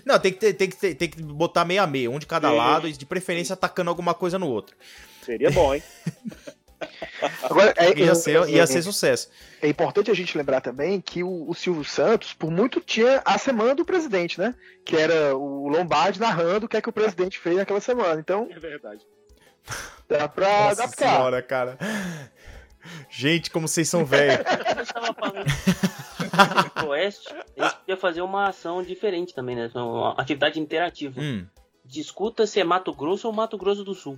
Não, 0.06 0.20
tem 0.20 0.34
que, 0.34 0.40
ter, 0.40 0.54
tem, 0.54 0.70
que 0.70 0.76
ter- 0.76 0.96
tem 0.96 1.10
que 1.10 1.22
botar 1.22 1.64
meio 1.64 1.82
a 1.84 1.88
meio, 1.88 2.12
um 2.12 2.20
de 2.20 2.26
cada 2.26 2.50
Sim. 2.50 2.56
lado, 2.58 2.88
e 2.88 2.92
de 2.92 3.06
preferência 3.06 3.54
atacando 3.54 3.90
alguma 3.90 4.14
coisa 4.14 4.40
no 4.40 4.50
outro. 4.50 4.76
Seria 5.22 5.52
bom, 5.52 5.74
hein? 5.76 5.84
Agora, 7.44 7.74
é, 7.78 7.98
Ia 8.00 8.12
é- 8.12 8.16
ser, 8.16 8.42
é- 8.48 8.52
ia 8.52 8.66
ser 8.66 8.82
sucesso. 8.82 9.30
é 9.62 9.68
importante 9.68 10.10
a 10.10 10.14
gente 10.14 10.38
lembrar 10.38 10.62
também 10.62 11.02
que 11.02 11.22
o, 11.24 11.50
o 11.50 11.54
Silvio 11.54 11.84
Santos, 11.84 12.34
por 12.34 12.50
muito, 12.50 12.80
tinha 12.80 13.22
a 13.26 13.38
semana 13.38 13.76
do 13.76 13.84
presidente, 13.86 14.40
né? 14.40 14.56
Que 14.86 14.96
era 14.96 15.36
o 15.36 15.68
Lombardi 15.68 16.20
narrando 16.20 16.66
o 16.66 16.70
que 16.70 16.78
é 16.78 16.82
que 16.82 16.90
o 16.90 16.94
presidente 16.94 17.38
fez 17.38 17.58
naquela 17.58 17.82
semana. 17.82 18.20
Então, 18.20 18.48
É 18.50 18.60
verdade. 18.60 19.06
Dá 20.10 20.28
pra 20.28 20.48
Nossa 20.48 20.84
adaptar. 20.84 21.16
senhora, 21.16 21.42
cara. 21.42 21.78
Gente, 23.10 23.52
como 23.52 23.68
vocês 23.68 23.88
são 23.88 24.06
velhos. 24.06 24.46
A 24.46 24.80
gente 24.80 24.94
tava 24.94 25.14
falando 25.14 25.46
do 26.82 26.88
Oeste, 26.90 27.28
a 27.58 27.64
gente 27.64 27.76
podia 27.78 27.98
fazer 27.98 28.22
uma 28.22 28.48
ação 28.48 28.82
diferente 28.82 29.34
também, 29.34 29.56
né? 29.56 29.70
Uma 29.76 30.14
atividade 30.14 30.60
interativa. 30.60 31.20
Hum. 31.22 31.46
Discuta 31.86 32.48
se 32.48 32.60
é 32.60 32.64
Mato 32.64 32.94
Grosso 32.94 33.28
ou 33.28 33.34
Mato 33.34 33.58
Grosso 33.58 33.84
do 33.84 33.94
Sul. 33.94 34.18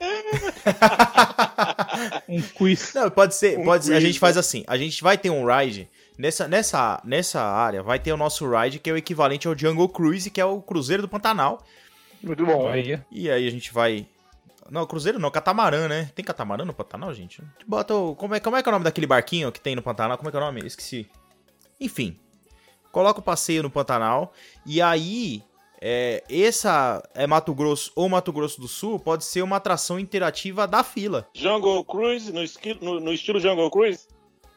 um 2.28 2.42
quiz. 2.42 2.92
Não, 2.94 3.10
pode 3.10 3.34
ser, 3.34 3.58
Um 3.58 3.64
pode 3.64 3.84
ser. 3.84 3.94
A 3.94 4.00
gente 4.00 4.18
faz 4.18 4.36
assim, 4.36 4.64
a 4.66 4.76
gente 4.76 5.02
vai 5.02 5.16
ter 5.16 5.30
um 5.30 5.44
ride 5.46 5.88
nessa, 6.18 6.48
nessa, 6.48 7.00
nessa 7.04 7.40
área, 7.40 7.82
vai 7.82 7.98
ter 7.98 8.12
o 8.12 8.16
nosso 8.16 8.48
ride 8.50 8.78
que 8.78 8.90
é 8.90 8.92
o 8.92 8.96
equivalente 8.96 9.48
ao 9.48 9.56
Jungle 9.56 9.88
Cruise, 9.88 10.30
que 10.30 10.40
é 10.40 10.44
o 10.44 10.60
Cruzeiro 10.60 11.02
do 11.02 11.08
Pantanal. 11.08 11.64
Muito 12.22 12.44
bom. 12.44 12.68
Aí, 12.68 13.00
E 13.10 13.30
aí 13.30 13.46
a 13.46 13.50
gente 13.50 13.72
vai 13.72 14.06
Não, 14.72 14.86
Cruzeiro 14.86 15.18
não, 15.18 15.30
catamarã, 15.30 15.86
né? 15.86 16.10
Tem 16.14 16.24
catamarã 16.24 16.64
no 16.64 16.72
Pantanal, 16.72 17.12
gente? 17.12 17.42
Bota 17.66 17.94
o... 17.94 18.16
como, 18.16 18.34
é, 18.34 18.40
como 18.40 18.56
é 18.56 18.62
que 18.62 18.68
é 18.68 18.70
o 18.70 18.72
nome 18.72 18.84
daquele 18.84 19.06
barquinho 19.06 19.52
que 19.52 19.60
tem 19.60 19.76
no 19.76 19.82
Pantanal? 19.82 20.16
Como 20.16 20.28
é 20.28 20.30
que 20.32 20.36
é 20.36 20.40
o 20.40 20.44
nome? 20.44 20.66
Esqueci. 20.66 21.08
Enfim. 21.78 22.18
coloca 22.90 23.20
o 23.20 23.22
passeio 23.22 23.62
no 23.62 23.70
Pantanal, 23.70 24.32
e 24.64 24.80
aí 24.80 25.42
é, 25.80 26.22
essa 26.30 27.02
é 27.14 27.26
Mato 27.26 27.54
Grosso 27.54 27.90
ou 27.96 28.08
Mato 28.08 28.32
Grosso 28.32 28.60
do 28.60 28.68
Sul 28.68 28.98
pode 29.00 29.24
ser 29.24 29.42
uma 29.42 29.56
atração 29.56 29.98
interativa 29.98 30.66
da 30.66 30.82
fila. 30.84 31.28
Jungle 31.34 31.84
Cruise, 31.84 32.32
no, 32.32 32.42
esqui- 32.42 32.78
no- 32.80 33.00
no 33.00 33.12
estilo 33.12 33.40
Jungle 33.40 33.70
Cruise? 33.70 34.06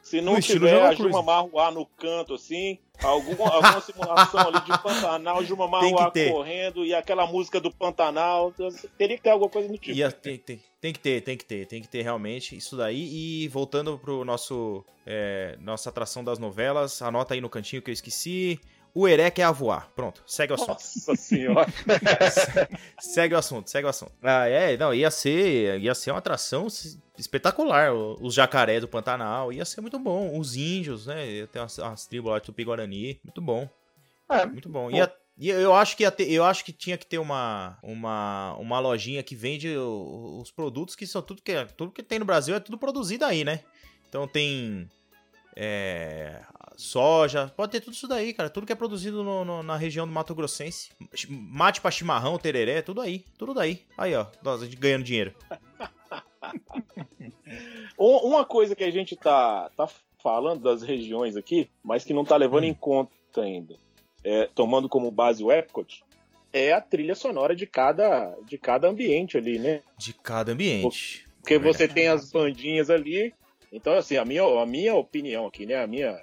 Se 0.02 0.20
não 0.20 0.34
No 0.34 0.40
tiver 0.40 0.80
a 0.82 0.94
Juma 0.94 1.20
Marruá 1.20 1.70
no 1.72 1.84
canto, 1.84 2.34
assim, 2.34 2.78
algum, 3.02 3.42
alguma 3.44 3.80
simulação 3.80 4.40
ali 4.40 4.60
de 4.60 4.78
Pantanal, 4.82 5.44
Juma 5.44 5.66
Marruá 5.68 6.10
correndo 6.30 6.84
e 6.84 6.94
aquela 6.94 7.26
música 7.26 7.60
do 7.60 7.70
Pantanal, 7.70 8.52
teria 8.98 9.16
que 9.16 9.22
ter 9.22 9.30
alguma 9.30 9.50
coisa 9.50 9.68
no 9.68 9.78
tipo. 9.78 9.96
Ia- 9.96 10.10
tem, 10.12 10.38
tem, 10.38 10.62
tem 10.80 10.92
que 10.92 10.98
ter, 10.98 11.20
tem 11.22 11.36
que 11.36 11.44
ter, 11.44 11.66
tem 11.66 11.82
que 11.82 11.88
ter 11.88 12.02
realmente 12.02 12.56
isso 12.56 12.76
daí. 12.76 13.42
E 13.44 13.48
voltando 13.48 13.98
pro 13.98 14.24
nosso 14.24 14.84
é, 15.06 15.56
nossa 15.60 15.88
atração 15.88 16.22
das 16.24 16.38
novelas, 16.38 17.00
anota 17.02 17.34
aí 17.34 17.40
no 17.40 17.48
cantinho 17.48 17.82
que 17.82 17.90
eu 17.90 17.94
esqueci. 17.94 18.60
O 18.98 19.06
Ere 19.06 19.30
quer 19.30 19.42
a 19.42 19.52
voar. 19.52 19.90
Pronto, 19.94 20.22
segue 20.26 20.52
o 20.52 20.54
assunto. 20.54 20.70
Nossa 20.70 21.16
senhora. 21.16 21.66
segue 22.98 23.34
o 23.34 23.38
assunto, 23.38 23.68
segue 23.68 23.86
o 23.86 23.90
assunto. 23.90 24.12
Ah, 24.22 24.48
é, 24.48 24.74
não, 24.78 24.94
ia 24.94 25.10
ser, 25.10 25.78
ia 25.78 25.94
ser 25.94 26.12
uma 26.12 26.18
atração 26.18 26.66
espetacular. 27.18 27.92
Os 27.92 28.32
jacarés 28.32 28.80
do 28.80 28.88
Pantanal, 28.88 29.52
ia 29.52 29.66
ser 29.66 29.82
muito 29.82 29.98
bom. 29.98 30.38
Os 30.38 30.56
índios, 30.56 31.04
né? 31.06 31.28
Ia 31.28 31.46
ter 31.46 31.58
umas, 31.58 31.76
umas 31.76 32.06
tribos 32.06 32.30
lá 32.32 32.38
de 32.38 32.46
Tupi-Guarani. 32.46 33.20
Muito 33.22 33.42
bom. 33.42 33.68
É, 34.30 34.46
Muito 34.46 34.70
bom. 34.70 34.88
E 35.38 35.50
eu 35.50 35.74
acho 35.74 35.94
que 35.94 36.10
ter- 36.10 36.30
eu 36.30 36.42
acho 36.42 36.64
que 36.64 36.72
tinha 36.72 36.96
que 36.96 37.04
ter 37.04 37.18
uma, 37.18 37.76
uma, 37.82 38.54
uma 38.54 38.80
lojinha 38.80 39.22
que 39.22 39.36
vende 39.36 39.76
os 39.76 40.50
produtos 40.50 40.96
que 40.96 41.06
são 41.06 41.20
tudo 41.20 41.42
que 41.42 41.52
tudo 41.76 41.92
que 41.92 42.02
tem 42.02 42.18
no 42.18 42.24
Brasil 42.24 42.54
é 42.54 42.60
tudo 42.60 42.78
produzido 42.78 43.26
aí, 43.26 43.44
né? 43.44 43.60
Então 44.08 44.26
tem 44.26 44.88
é, 45.54 46.40
soja, 46.76 47.52
pode 47.56 47.72
ter 47.72 47.80
tudo 47.80 47.94
isso 47.94 48.06
daí, 48.06 48.32
cara. 48.32 48.50
Tudo 48.50 48.66
que 48.66 48.72
é 48.72 48.76
produzido 48.76 49.22
no- 49.24 49.44
no- 49.44 49.62
na 49.62 49.76
região 49.76 50.06
do 50.06 50.12
Mato 50.12 50.34
Grossense. 50.34 50.90
Mate 51.28 51.80
pra 51.80 51.90
chimarrão, 51.90 52.38
tereré, 52.38 52.82
tudo 52.82 53.00
aí. 53.00 53.24
Tudo 53.38 53.54
daí. 53.54 53.82
Aí, 53.96 54.14
ó. 54.14 54.26
Nós, 54.42 54.62
a 54.62 54.64
gente 54.66 54.76
ganhando 54.76 55.04
dinheiro. 55.04 55.34
Um- 57.98 58.28
Uma 58.28 58.44
coisa 58.44 58.74
que 58.76 58.84
a 58.84 58.90
gente 58.90 59.16
tá, 59.16 59.70
tá 59.76 59.88
falando 60.22 60.62
das 60.62 60.82
regiões 60.82 61.36
aqui, 61.36 61.68
mas 61.82 62.04
que 62.04 62.12
não 62.14 62.24
tá 62.24 62.36
levando 62.36 62.64
Hum. 62.64 62.68
em 62.68 62.74
conta 62.74 63.10
ainda, 63.40 63.76
é, 64.24 64.48
tomando 64.54 64.88
como 64.88 65.10
base 65.10 65.42
o 65.42 65.50
Epcot, 65.52 66.04
é 66.52 66.72
a 66.72 66.80
trilha 66.80 67.14
sonora 67.14 67.54
de 67.54 67.66
cada, 67.66 68.34
de 68.46 68.58
cada 68.58 68.88
ambiente 68.88 69.36
ali, 69.36 69.58
né? 69.58 69.82
De 69.96 70.12
cada 70.12 70.52
ambiente. 70.52 71.26
Porque 71.40 71.58
você 71.58 71.86
tem 71.86 72.08
as 72.08 72.30
bandinhas 72.32 72.90
ali. 72.90 73.32
Então, 73.72 73.94
assim, 73.94 74.16
a 74.16 74.24
minha, 74.24 74.42
a 74.42 74.66
minha 74.66 74.94
opinião 74.94 75.46
aqui, 75.46 75.64
né? 75.66 75.82
A 75.82 75.86
minha 75.86 76.20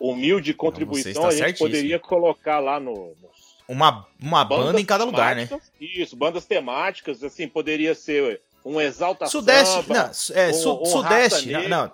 humilde 0.00 0.52
contribuição, 0.54 1.26
a 1.26 1.30
gente 1.30 1.38
certíssimo. 1.38 1.68
poderia 1.68 1.98
colocar 1.98 2.58
lá 2.58 2.78
no. 2.80 2.92
nos 3.20 3.56
Uma, 3.68 4.06
uma 4.20 4.44
banda 4.44 4.80
em 4.80 4.84
cada 4.84 5.04
lugar, 5.04 5.34
né? 5.36 5.48
Isso, 5.80 6.16
bandas 6.16 6.44
temáticas, 6.46 7.22
assim, 7.22 7.46
poderia 7.48 7.94
ser 7.94 8.40
um 8.64 8.80
exalta 8.80 9.26
Sudeste, 9.26 9.74
samba, 9.82 9.94
não, 9.94 10.36
é, 10.36 10.48
um- 10.50 10.54
su- 10.54 10.82
um 10.82 10.84
Sudeste, 10.86 11.50
não, 11.50 11.68
não. 11.68 11.92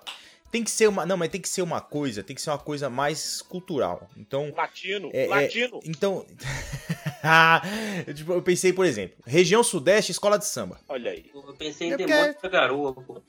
Tem 0.51 0.63
que 0.63 0.71
ser 0.71 0.87
uma, 0.87 1.05
não, 1.05 1.17
mas 1.17 1.27
tem 1.29 1.41
que 1.41 1.49
ser 1.49 1.61
uma 1.61 1.81
coisa, 1.81 2.23
tem 2.23 2.33
que 2.33 2.41
ser 2.41 2.49
uma 2.49 2.57
coisa 2.57 2.89
mais 2.89 3.41
cultural. 3.41 4.07
Então, 4.15 4.53
latino, 4.55 5.09
É, 5.13 5.25
é, 5.25 5.27
latino. 5.27 5.81
então, 5.85 6.25
ah, 7.23 7.61
tipo, 8.15 8.31
eu 8.33 8.41
pensei, 8.41 8.71
por 8.71 8.85
exemplo, 8.85 9.17
região 9.25 9.61
Sudeste, 9.63 10.11
escola 10.13 10.37
de 10.37 10.45
samba. 10.45 10.79
Olha 10.87 11.11
aí. 11.11 11.25
Eu 11.33 11.53
pensei 11.55 11.87
em 11.89 11.93
É 11.93 11.97
porque- 11.97 12.11
Demônio 12.13 12.35
da 12.41 12.49
Garoa, 12.49 12.93
pô. 12.93 13.21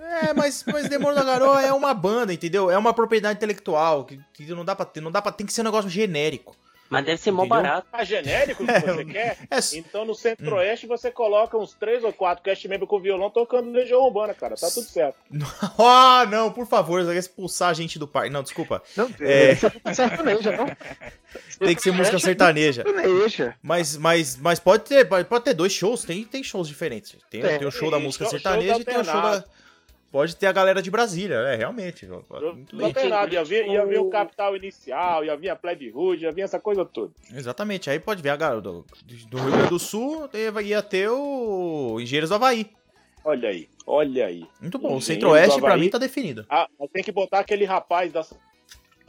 É, 0.00 0.32
mas, 0.32 0.64
mas 0.66 0.88
Demônio 0.88 1.14
da 1.16 1.24
Garoa 1.24 1.62
é 1.62 1.72
uma 1.72 1.92
banda, 1.94 2.32
entendeu? 2.32 2.70
É 2.70 2.76
uma 2.78 2.92
propriedade 2.94 3.36
intelectual 3.36 4.04
que, 4.04 4.18
que 4.34 4.46
não 4.54 4.64
dá 4.64 4.74
para 4.74 4.86
ter, 4.86 5.00
não 5.00 5.10
dá 5.10 5.20
para 5.22 5.32
tem 5.32 5.46
que 5.46 5.52
ser 5.52 5.60
um 5.60 5.64
negócio 5.64 5.90
genérico. 5.90 6.56
Mas 6.88 7.04
deve 7.04 7.18
ser 7.22 7.30
mó 7.30 7.44
Entendeu? 7.44 7.62
barato. 7.62 7.86
Tá 7.92 8.02
genérico 8.02 8.66
que 8.66 8.72
você 8.80 9.04
quer? 9.04 9.38
É, 9.48 9.58
Então 9.78 10.04
no 10.04 10.12
centro-oeste 10.12 10.88
você 10.88 11.08
coloca 11.08 11.56
uns 11.56 11.72
três 11.72 12.02
ou 12.02 12.12
quatro 12.12 12.42
cast 12.42 12.66
membros 12.66 12.88
com 12.90 12.98
violão 12.98 13.30
tocando 13.30 13.70
Legião 13.70 14.00
Urbana, 14.00 14.34
cara. 14.34 14.56
Tá 14.56 14.68
tudo 14.68 14.86
certo. 14.88 15.14
Ah, 15.78 16.26
não, 16.28 16.50
por 16.50 16.66
favor, 16.66 17.00
você 17.00 17.06
vai 17.06 17.16
expulsar 17.16 17.68
a 17.70 17.74
gente 17.74 17.96
do 17.96 18.08
parque. 18.08 18.30
Não, 18.30 18.42
desculpa. 18.42 18.82
Não, 18.96 19.08
É. 19.20 19.52
isso 19.52 19.66
é 19.84 19.94
sertaneja, 19.94 20.56
não. 20.56 20.66
Tem 21.64 21.76
que 21.76 21.82
ser 21.82 21.92
música 21.92 22.18
sertaneja. 22.18 22.82
Sertaneja. 22.82 23.54
Mas, 23.62 23.96
mas, 23.96 24.36
mas 24.36 24.58
pode 24.58 24.82
ter, 24.82 25.04
pode, 25.06 25.44
ter 25.44 25.54
dois 25.54 25.72
shows, 25.72 26.02
tem, 26.02 26.24
tem 26.24 26.42
shows 26.42 26.66
diferentes. 26.66 27.12
Tem, 27.30 27.40
Tem. 27.40 27.56
tem 27.60 27.68
o 27.68 27.70
show 27.70 27.88
da 27.88 28.00
música 28.00 28.24
show- 28.24 28.32
sertaneja 28.32 28.72
shows 28.72 28.82
e 28.82 28.84
tem 28.84 28.98
o 28.98 29.04
show 29.04 29.22
da. 29.22 29.44
Pode 30.10 30.34
ter 30.34 30.46
a 30.46 30.52
galera 30.52 30.82
de 30.82 30.90
Brasília, 30.90 31.36
é, 31.36 31.54
realmente. 31.54 32.04
Não 32.06 32.92
tem 32.92 33.08
nada. 33.08 33.32
Ia 33.32 33.44
vir, 33.44 33.66
ia 33.68 33.86
vir 33.86 33.98
o 34.00 34.10
capital 34.10 34.56
inicial, 34.56 35.24
ia 35.24 35.36
vir 35.36 35.50
a 35.50 35.56
plebe 35.56 35.88
rude, 35.88 36.24
ia 36.24 36.32
vir 36.32 36.42
essa 36.42 36.58
coisa 36.58 36.84
toda. 36.84 37.12
Exatamente, 37.32 37.88
aí 37.88 38.00
pode 38.00 38.20
ver 38.20 38.30
a 38.30 38.36
galera 38.36 38.60
do, 38.60 38.84
do 39.28 39.38
Rio 39.38 39.50
Grande 39.52 39.68
do 39.68 39.78
Sul, 39.78 40.28
e- 40.34 40.62
ia 40.62 40.82
ter 40.82 41.08
o 41.08 41.98
Engenheiros 42.00 42.30
do 42.30 42.34
Havaí. 42.34 42.70
Olha 43.24 43.50
aí, 43.50 43.68
olha 43.86 44.26
aí. 44.26 44.44
Muito 44.60 44.78
bom, 44.78 44.96
o 44.96 45.00
Centro-Oeste 45.00 45.60
pra 45.60 45.76
mim 45.76 45.88
tá 45.90 45.98
definido. 45.98 46.44
Ah, 46.48 46.66
mas 46.78 46.90
tem 46.90 47.04
que 47.04 47.12
botar 47.12 47.38
aquele 47.38 47.64
rapaz 47.64 48.10
da 48.12 48.24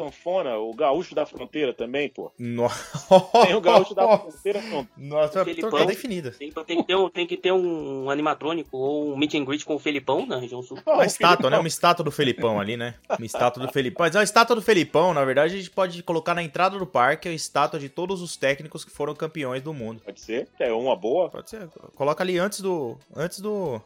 sanfona, 0.05 0.57
o 0.57 0.73
gaúcho 0.73 1.13
da 1.13 1.25
fronteira 1.25 1.73
também, 1.73 2.09
pô. 2.09 2.31
Nossa, 2.37 3.19
Tem 3.45 3.55
o 3.55 3.61
gaúcho 3.61 3.93
da 3.93 4.17
fronteira, 4.17 4.61
pronto. 4.61 4.89
Nossa, 4.97 5.45
Felipão. 5.45 5.69
tá 5.71 5.85
definido. 5.85 6.31
Tem, 6.31 6.51
tem 6.51 6.77
que 6.77 6.83
ter 6.83 6.95
um, 6.95 7.09
tem 7.09 7.27
que 7.27 7.37
ter 7.37 7.51
um 7.51 8.09
animatrônico 8.09 8.77
ou 8.77 9.13
um 9.13 9.17
meet 9.17 9.35
and 9.35 9.45
greet 9.45 9.63
com 9.65 9.75
o 9.75 9.79
Felipão 9.79 10.25
na 10.25 10.37
região 10.37 10.61
sul. 10.61 10.79
Uma 10.85 11.05
estátua, 11.05 11.49
né? 11.49 11.57
Uma 11.57 11.67
estátua 11.67 12.03
do 12.03 12.11
Felipão 12.11 12.59
ali, 12.59 12.75
né? 12.75 12.95
Uma 13.09 13.25
estátua 13.25 13.65
do 13.65 13.71
Felipão. 13.71 14.05
Mas 14.05 14.15
a 14.15 14.23
estátua 14.23 14.55
do 14.55 14.61
Felipão, 14.61 15.13
na 15.13 15.23
verdade, 15.23 15.53
a 15.53 15.57
gente 15.57 15.69
pode 15.69 16.01
colocar 16.03 16.33
na 16.33 16.43
entrada 16.43 16.77
do 16.77 16.85
parque 16.85 17.29
a 17.29 17.33
estátua 17.33 17.79
de 17.79 17.89
todos 17.89 18.21
os 18.21 18.35
técnicos 18.35 18.83
que 18.83 18.91
foram 18.91 19.13
campeões 19.13 19.61
do 19.61 19.73
mundo. 19.73 20.01
Pode 20.03 20.21
ser, 20.21 20.47
é 20.59 20.71
uma 20.71 20.95
boa. 20.95 21.29
Pode 21.29 21.49
ser. 21.49 21.67
Coloca 21.95 22.23
ali 22.23 22.37
antes 22.37 22.61
do. 22.61 22.97
Antes 23.15 23.39
do. 23.39 23.81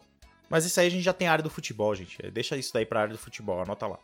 Mas 0.50 0.64
isso 0.66 0.80
aí 0.80 0.88
a 0.88 0.90
gente 0.90 1.04
já 1.04 1.14
tem 1.14 1.28
a 1.28 1.32
área 1.32 1.44
do 1.44 1.50
futebol, 1.50 1.94
gente. 1.96 2.18
Deixa 2.32 2.56
isso 2.56 2.72
daí 2.74 2.86
pra 2.86 3.02
área 3.02 3.14
do 3.14 3.18
futebol, 3.20 3.62
anota 3.62 3.88
lá. 3.88 4.00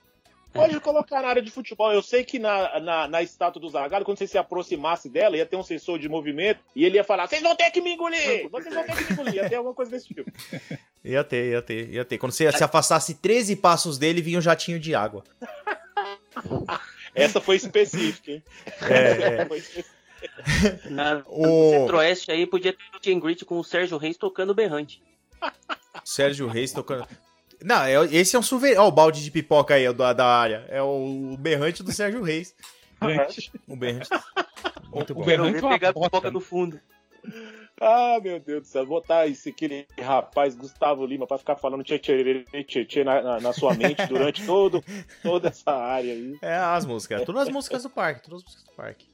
Pode 0.53 0.79
colocar 0.81 1.21
na 1.21 1.29
área 1.29 1.41
de 1.41 1.49
futebol. 1.49 1.91
Eu 1.93 2.01
sei 2.01 2.23
que 2.23 2.37
na, 2.37 2.79
na, 2.79 3.07
na 3.07 3.21
estátua 3.23 3.61
do 3.61 3.69
Zagallo, 3.69 4.03
quando 4.03 4.17
você 4.17 4.27
se 4.27 4.37
aproximasse 4.37 5.09
dela, 5.09 5.37
ia 5.37 5.45
ter 5.45 5.55
um 5.55 5.63
sensor 5.63 5.97
de 5.97 6.09
movimento 6.09 6.59
e 6.75 6.83
ele 6.85 6.95
ia 6.97 7.03
falar: 7.03 7.27
vocês 7.27 7.41
vão 7.41 7.55
ter 7.55 7.71
que 7.71 7.81
me 7.81 7.93
engolir! 7.93 8.49
Vocês 8.49 8.73
vão 8.73 8.83
ter 8.83 8.95
que 8.95 9.03
me 9.05 9.11
engolir! 9.13 9.35
Ia 9.35 9.49
ter 9.49 9.55
alguma 9.55 9.73
coisa 9.73 9.91
desse 9.91 10.07
tipo. 10.07 10.29
Ia 11.03 11.23
ter, 11.23 11.49
ia 11.49 11.61
ter, 11.63 11.89
ia 11.89 12.05
ter. 12.05 12.19
Quando 12.19 12.31
você 12.31 12.51
se 12.51 12.63
afastasse 12.63 13.15
13 13.15 13.55
passos 13.55 13.97
dele, 13.97 14.21
vinha 14.21 14.37
um 14.37 14.41
jatinho 14.41 14.79
de 14.79 14.93
água. 14.93 15.23
Essa 17.15 17.41
foi 17.41 17.55
específica, 17.55 18.31
hein? 18.31 18.43
É, 18.83 19.41
é. 19.41 19.45
Foi 19.47 19.57
específica. 19.57 20.01
Na, 20.91 21.23
O- 21.25 21.71
centro-oeste 21.71 22.31
aí 22.31 22.45
podia 22.45 22.71
ter 23.01 23.11
o 23.13 23.17
and 23.17 23.19
greet 23.19 23.43
com 23.45 23.57
o 23.57 23.63
Sérgio 23.63 23.97
Reis 23.97 24.15
tocando 24.15 24.53
berrante. 24.53 25.01
Sérgio 26.05 26.47
Reis 26.47 26.71
tocando. 26.71 27.07
Não, 27.63 27.83
é- 27.83 28.05
esse 28.15 28.35
é 28.35 28.39
um 28.39 28.43
souvenir. 28.43 28.79
Ó, 28.79 28.87
o 28.87 28.91
balde 28.91 29.23
de 29.23 29.31
pipoca 29.31 29.73
aí 29.75 29.91
da, 29.93 30.13
da 30.13 30.25
área. 30.25 30.65
É 30.69 30.81
o 30.81 31.35
berrante 31.39 31.83
do 31.83 31.91
Sérgio 31.91 32.21
Reis. 32.21 32.55
O 33.01 33.05
berrante. 33.05 33.51
Muito 34.93 35.11
O 35.13 35.15
bom. 35.15 35.23
berrante 35.25 35.53
Quero 35.53 35.67
é 35.67 35.69
pegar 35.71 35.89
a 35.89 35.93
pipoca 35.93 36.29
do 36.31 36.39
fundo. 36.41 36.79
Ah, 37.79 38.19
meu 38.21 38.39
Deus 38.39 38.61
do 38.63 38.67
céu. 38.67 38.85
Botar 38.85 39.27
esse 39.27 39.49
aquele 39.49 39.87
rapaz, 39.99 40.53
Gustavo 40.55 41.05
Lima, 41.05 41.25
pra 41.25 41.37
ficar 41.37 41.55
falando 41.55 41.83
tchê 41.83 41.97
tchê 41.97 42.43
tchê, 42.63 42.85
tchê 42.85 43.03
na, 43.03 43.21
na, 43.21 43.39
na 43.39 43.53
sua 43.53 43.73
mente 43.73 44.05
durante 44.05 44.45
todo, 44.45 44.83
toda 45.23 45.47
essa 45.47 45.71
área 45.71 46.13
aí. 46.13 46.37
É 46.41 46.55
as 46.55 46.85
músicas. 46.85 47.23
Todas 47.23 47.43
as 47.43 47.49
músicas 47.49 47.83
do 47.83 47.89
parque. 47.89 48.21
Todas 48.23 48.39
as 48.39 48.43
músicas 48.43 48.65
do 48.65 48.75
parque. 48.75 49.07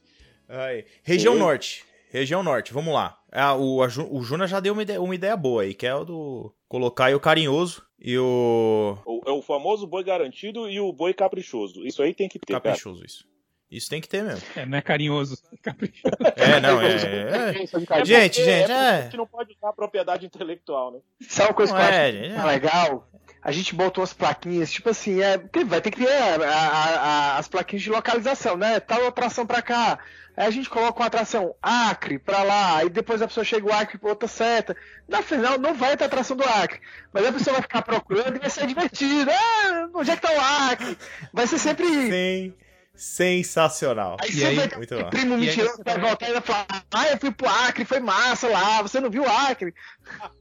Aí. 0.48 0.84
Região 1.02 1.32
Sim. 1.34 1.38
Norte. 1.40 1.84
Região 2.10 2.42
Norte, 2.42 2.72
vamos 2.72 2.92
lá. 2.92 3.17
Ah, 3.30 3.54
o, 3.54 3.82
a 3.82 3.86
o 4.10 4.22
Juna 4.22 4.46
já 4.46 4.58
deu 4.60 4.72
uma 4.72 4.82
ideia, 4.82 5.00
uma 5.00 5.14
ideia 5.14 5.36
boa 5.36 5.62
aí, 5.62 5.74
que 5.74 5.86
é 5.86 5.94
o 5.94 6.04
do 6.04 6.54
colocar 6.68 7.06
aí 7.06 7.14
o 7.14 7.20
carinhoso 7.20 7.82
e 8.00 8.16
o 8.18 8.96
O, 9.04 9.20
é 9.26 9.30
o 9.32 9.42
famoso 9.42 9.86
boi 9.86 10.02
garantido 10.04 10.68
e 10.68 10.80
o 10.80 10.92
boi 10.92 11.12
caprichoso. 11.12 11.86
Isso 11.86 12.02
aí 12.02 12.14
tem 12.14 12.28
que 12.28 12.38
ter, 12.38 12.52
cara. 12.54 12.60
caprichoso, 12.62 13.04
isso. 13.04 13.24
Isso 13.70 13.90
tem 13.90 14.00
que 14.00 14.08
ter 14.08 14.22
mesmo. 14.24 14.42
É, 14.56 14.64
não 14.64 14.78
é 14.78 14.80
carinhoso. 14.80 15.36
Caprichoso. 15.62 16.14
É, 16.36 16.58
não, 16.58 16.80
é. 16.80 16.86
é. 16.88 17.50
É 17.50 17.52
Gente, 17.52 17.70
porque- 17.70 18.04
gente, 18.06 18.40
é 18.40 18.60
é. 18.62 18.64
A 18.64 19.00
gente 19.02 19.16
não 19.18 19.26
pode 19.26 19.52
usar 19.52 19.68
a 19.68 19.72
propriedade 19.74 20.24
intelectual, 20.24 20.90
né? 20.92 21.00
Sabe 21.28 21.50
uma 21.50 21.54
coisa 21.54 21.72
Não 21.74 21.78
que 21.80 21.84
eu 21.84 21.88
acho 21.90 21.98
é, 21.98 22.12
gente. 22.12 22.34
que 22.34 22.40
é 22.40 22.44
legal? 22.44 23.08
A 23.42 23.52
gente 23.52 23.74
botou 23.74 24.02
as 24.04 24.12
plaquinhas, 24.12 24.70
tipo 24.70 24.90
assim, 24.90 25.20
é, 25.22 25.38
vai 25.66 25.80
ter 25.80 25.90
que 25.90 26.04
ter 26.04 26.10
a- 26.12 26.44
a- 26.44 26.98
a- 27.34 27.38
as 27.38 27.48
plaquinhas 27.48 27.82
de 27.82 27.90
localização, 27.90 28.56
né? 28.56 28.80
Tal 28.80 29.06
atração 29.06 29.46
pra 29.46 29.62
cá. 29.62 29.98
Aí 30.36 30.46
a 30.46 30.50
gente 30.50 30.68
coloca 30.70 31.00
uma 31.00 31.06
atração 31.06 31.54
Acre 31.60 32.18
pra 32.18 32.42
lá, 32.44 32.76
aí 32.78 32.88
depois 32.88 33.20
a 33.20 33.26
pessoa 33.26 33.42
chega 33.44 33.66
o 33.66 33.72
Acre 33.72 33.98
pra 33.98 34.10
outra 34.10 34.28
seta. 34.28 34.76
Na 35.08 35.20
final 35.22 35.58
não 35.58 35.74
vai 35.74 35.96
ter 35.96 36.04
atração 36.04 36.36
do 36.36 36.44
Acre, 36.44 36.80
mas 37.12 37.26
a 37.26 37.32
pessoa 37.32 37.54
vai 37.54 37.62
ficar 37.62 37.82
procurando 37.82 38.36
e 38.36 38.38
vai 38.38 38.50
ser 38.50 38.66
divertido. 38.66 39.30
Ah, 39.32 39.88
onde 39.94 40.10
é 40.10 40.16
que 40.16 40.22
tá 40.22 40.32
o 40.32 40.70
Acre? 40.70 40.96
Vai 41.32 41.46
ser 41.48 41.58
sempre. 41.58 41.86
Sem, 42.08 42.54
sensacional. 42.94 44.16
Aí 44.20 44.30
E 44.32 44.44
aí- 44.44 44.56
vai 44.56 44.68
ter 44.68 44.76
Muito 44.76 44.96
bom. 44.96 45.10
primo 45.10 45.36
mentiroso 45.38 45.82
vai- 45.84 45.98
voltar 45.98 46.28
e 46.28 46.32
vai 46.32 46.42
falar: 46.42 46.66
Ah, 46.92 47.08
eu 47.08 47.18
fui 47.18 47.30
pro 47.32 47.48
Acre, 47.48 47.84
foi 47.84 48.00
massa 48.00 48.48
lá, 48.48 48.82
você 48.82 49.00
não 49.00 49.10
viu 49.10 49.22
o 49.22 49.28
Acre? 49.30 49.74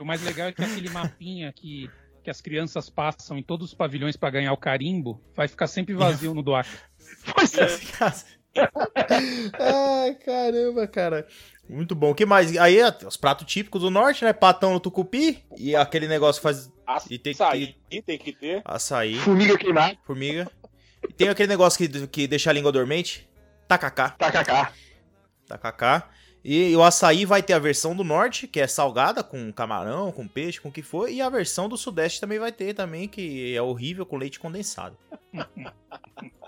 O 0.00 0.04
mais 0.04 0.22
legal 0.22 0.48
é 0.48 0.52
que 0.52 0.62
aquele 0.62 0.88
mapinha 0.90 1.52
que, 1.52 1.90
que 2.22 2.30
as 2.30 2.40
crianças 2.40 2.90
passam 2.90 3.38
em 3.38 3.42
todos 3.42 3.68
os 3.68 3.74
pavilhões 3.74 4.16
pra 4.16 4.30
ganhar 4.30 4.52
o 4.52 4.56
carimbo 4.56 5.20
vai 5.34 5.48
ficar 5.48 5.66
sempre 5.66 5.94
vazio 5.94 6.34
no 6.34 6.42
do 6.42 6.54
Acre. 6.54 6.72
Pois 7.34 7.54
é. 7.56 7.66
Ai, 9.58 10.14
caramba, 10.14 10.86
cara. 10.86 11.26
Muito 11.68 11.94
bom. 11.94 12.10
O 12.10 12.14
que 12.14 12.26
mais? 12.26 12.56
Aí, 12.56 12.78
os 13.06 13.16
pratos 13.16 13.46
típicos 13.46 13.82
do 13.82 13.90
norte, 13.90 14.24
né? 14.24 14.32
Patão 14.32 14.72
no 14.72 14.80
tucupi. 14.80 15.44
E 15.56 15.74
aquele 15.76 16.08
negócio 16.08 16.40
que 16.40 16.42
faz 16.42 16.70
E 17.08 17.18
tem 17.18 17.34
que 17.34 17.42
Açaí 17.42 17.76
tem 18.04 18.18
que 18.18 18.32
ter. 18.32 18.62
açaí, 18.64 19.16
Formiga 19.16 19.56
queimada, 19.56 19.96
formiga. 20.04 20.50
E 21.08 21.12
tem 21.12 21.28
aquele 21.28 21.48
negócio 21.48 21.78
que, 21.78 22.06
que 22.08 22.26
deixa 22.26 22.50
a 22.50 22.52
língua 22.52 22.72
dormente. 22.72 23.28
Tacacá. 23.68 24.10
tacacá. 24.10 24.72
Tacacá. 25.46 26.10
E 26.42 26.74
o 26.74 26.82
açaí 26.82 27.24
vai 27.26 27.42
ter 27.42 27.52
a 27.52 27.58
versão 27.58 27.94
do 27.94 28.02
norte, 28.02 28.46
que 28.46 28.60
é 28.60 28.66
salgada, 28.66 29.22
com 29.22 29.52
camarão, 29.52 30.10
com 30.10 30.26
peixe, 30.26 30.60
com 30.60 30.70
o 30.70 30.72
que 30.72 30.82
for. 30.82 31.10
E 31.10 31.20
a 31.20 31.28
versão 31.28 31.68
do 31.68 31.76
sudeste 31.76 32.20
também 32.20 32.38
vai 32.38 32.50
ter 32.50 32.74
também, 32.74 33.06
que 33.06 33.54
é 33.54 33.60
horrível, 33.60 34.06
com 34.06 34.16
leite 34.16 34.40
condensado. 34.40 34.96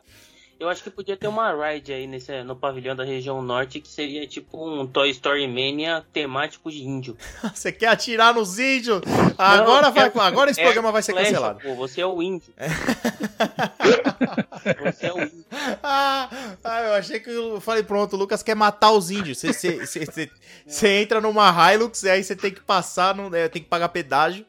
Eu 0.62 0.68
acho 0.68 0.84
que 0.84 0.90
podia 0.90 1.16
ter 1.16 1.26
uma 1.26 1.50
ride 1.52 1.92
aí 1.92 2.06
nesse, 2.06 2.44
no 2.44 2.54
pavilhão 2.54 2.94
da 2.94 3.02
região 3.02 3.42
norte 3.42 3.80
que 3.80 3.88
seria 3.88 4.24
tipo 4.28 4.64
um 4.64 4.86
Toy 4.86 5.10
Story 5.10 5.48
Mania 5.48 6.04
temático 6.12 6.70
de 6.70 6.84
índio. 6.84 7.16
Você 7.52 7.72
quer 7.72 7.88
atirar 7.88 8.32
nos 8.32 8.60
índios? 8.60 9.02
Agora, 9.36 9.88
Não, 9.88 9.92
vai, 9.92 10.06
é- 10.06 10.12
agora 10.20 10.50
esse 10.52 10.60
é 10.60 10.64
programa 10.64 10.92
vai 10.92 11.02
ser 11.02 11.14
Flecha, 11.14 11.30
cancelado. 11.30 11.58
Pô, 11.60 11.74
você 11.74 12.00
é 12.00 12.06
o 12.06 12.22
índio. 12.22 12.54
você 14.92 15.06
é 15.06 15.12
o 15.12 15.22
índio. 15.22 15.44
Ah, 15.82 16.28
ah, 16.64 16.80
eu 16.82 16.92
achei 16.94 17.18
que 17.20 17.30
eu 17.30 17.60
falei, 17.60 17.82
pronto, 17.82 18.14
o 18.14 18.18
Lucas 18.18 18.42
quer 18.42 18.54
matar 18.54 18.92
os 18.92 19.10
índios. 19.10 19.38
Você, 19.38 19.52
você, 19.52 19.86
você, 19.86 20.04
você- 20.06 20.30
você 20.66 20.88
entra 21.02 21.20
numa 21.20 21.50
Hilux 21.72 22.02
e 22.04 22.10
aí 22.10 22.22
você 22.22 22.36
tem 22.36 22.50
que 22.52 22.60
passar, 22.60 23.14
no, 23.14 23.34
é, 23.34 23.48
tem 23.48 23.62
que 23.62 23.68
pagar 23.68 23.88
pedágio, 23.88 24.44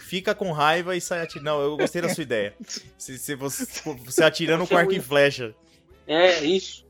fica 0.00 0.34
com 0.34 0.52
raiva 0.52 0.96
e 0.96 1.00
sai 1.00 1.22
atirando. 1.22 1.44
Não, 1.44 1.60
eu 1.60 1.76
gostei 1.76 2.02
da 2.02 2.08
sua 2.08 2.22
ideia. 2.22 2.54
Se, 2.96 3.18
se 3.18 3.34
você, 3.34 3.66
você 4.04 4.24
atirando 4.24 4.66
com 4.66 4.76
arco 4.76 4.92
e 4.92 5.00
flecha. 5.00 5.54
É, 6.06 6.42
isso. 6.44 6.85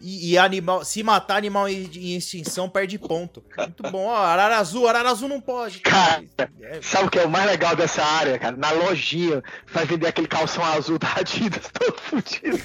E, 0.00 0.32
e 0.32 0.38
animal, 0.38 0.84
se 0.84 1.02
matar 1.02 1.36
animal 1.36 1.68
em, 1.68 1.88
em 1.94 2.16
extinção, 2.16 2.68
perde 2.68 2.98
ponto. 2.98 3.42
Muito 3.56 3.82
bom. 3.84 4.06
Ó, 4.06 4.14
arara 4.16 4.58
azul, 4.58 4.86
arara 4.86 5.10
azul 5.10 5.28
não 5.28 5.40
pode. 5.40 5.80
Cara, 5.80 6.24
É, 6.62 6.80
sabe 6.82 7.06
o 7.06 7.10
que 7.10 7.18
é 7.18 7.24
o 7.24 7.30
mais 7.30 7.46
legal 7.46 7.74
dessa 7.74 8.02
área, 8.04 8.38
cara? 8.38 8.56
Na 8.56 8.70
lojinha, 8.72 9.42
vai 9.72 9.84
vender 9.86 10.06
aquele 10.08 10.28
calção 10.28 10.64
azul 10.64 10.98
da 10.98 11.12
Adidas 11.16 11.68
todo 11.72 11.98
fudido. 12.00 12.58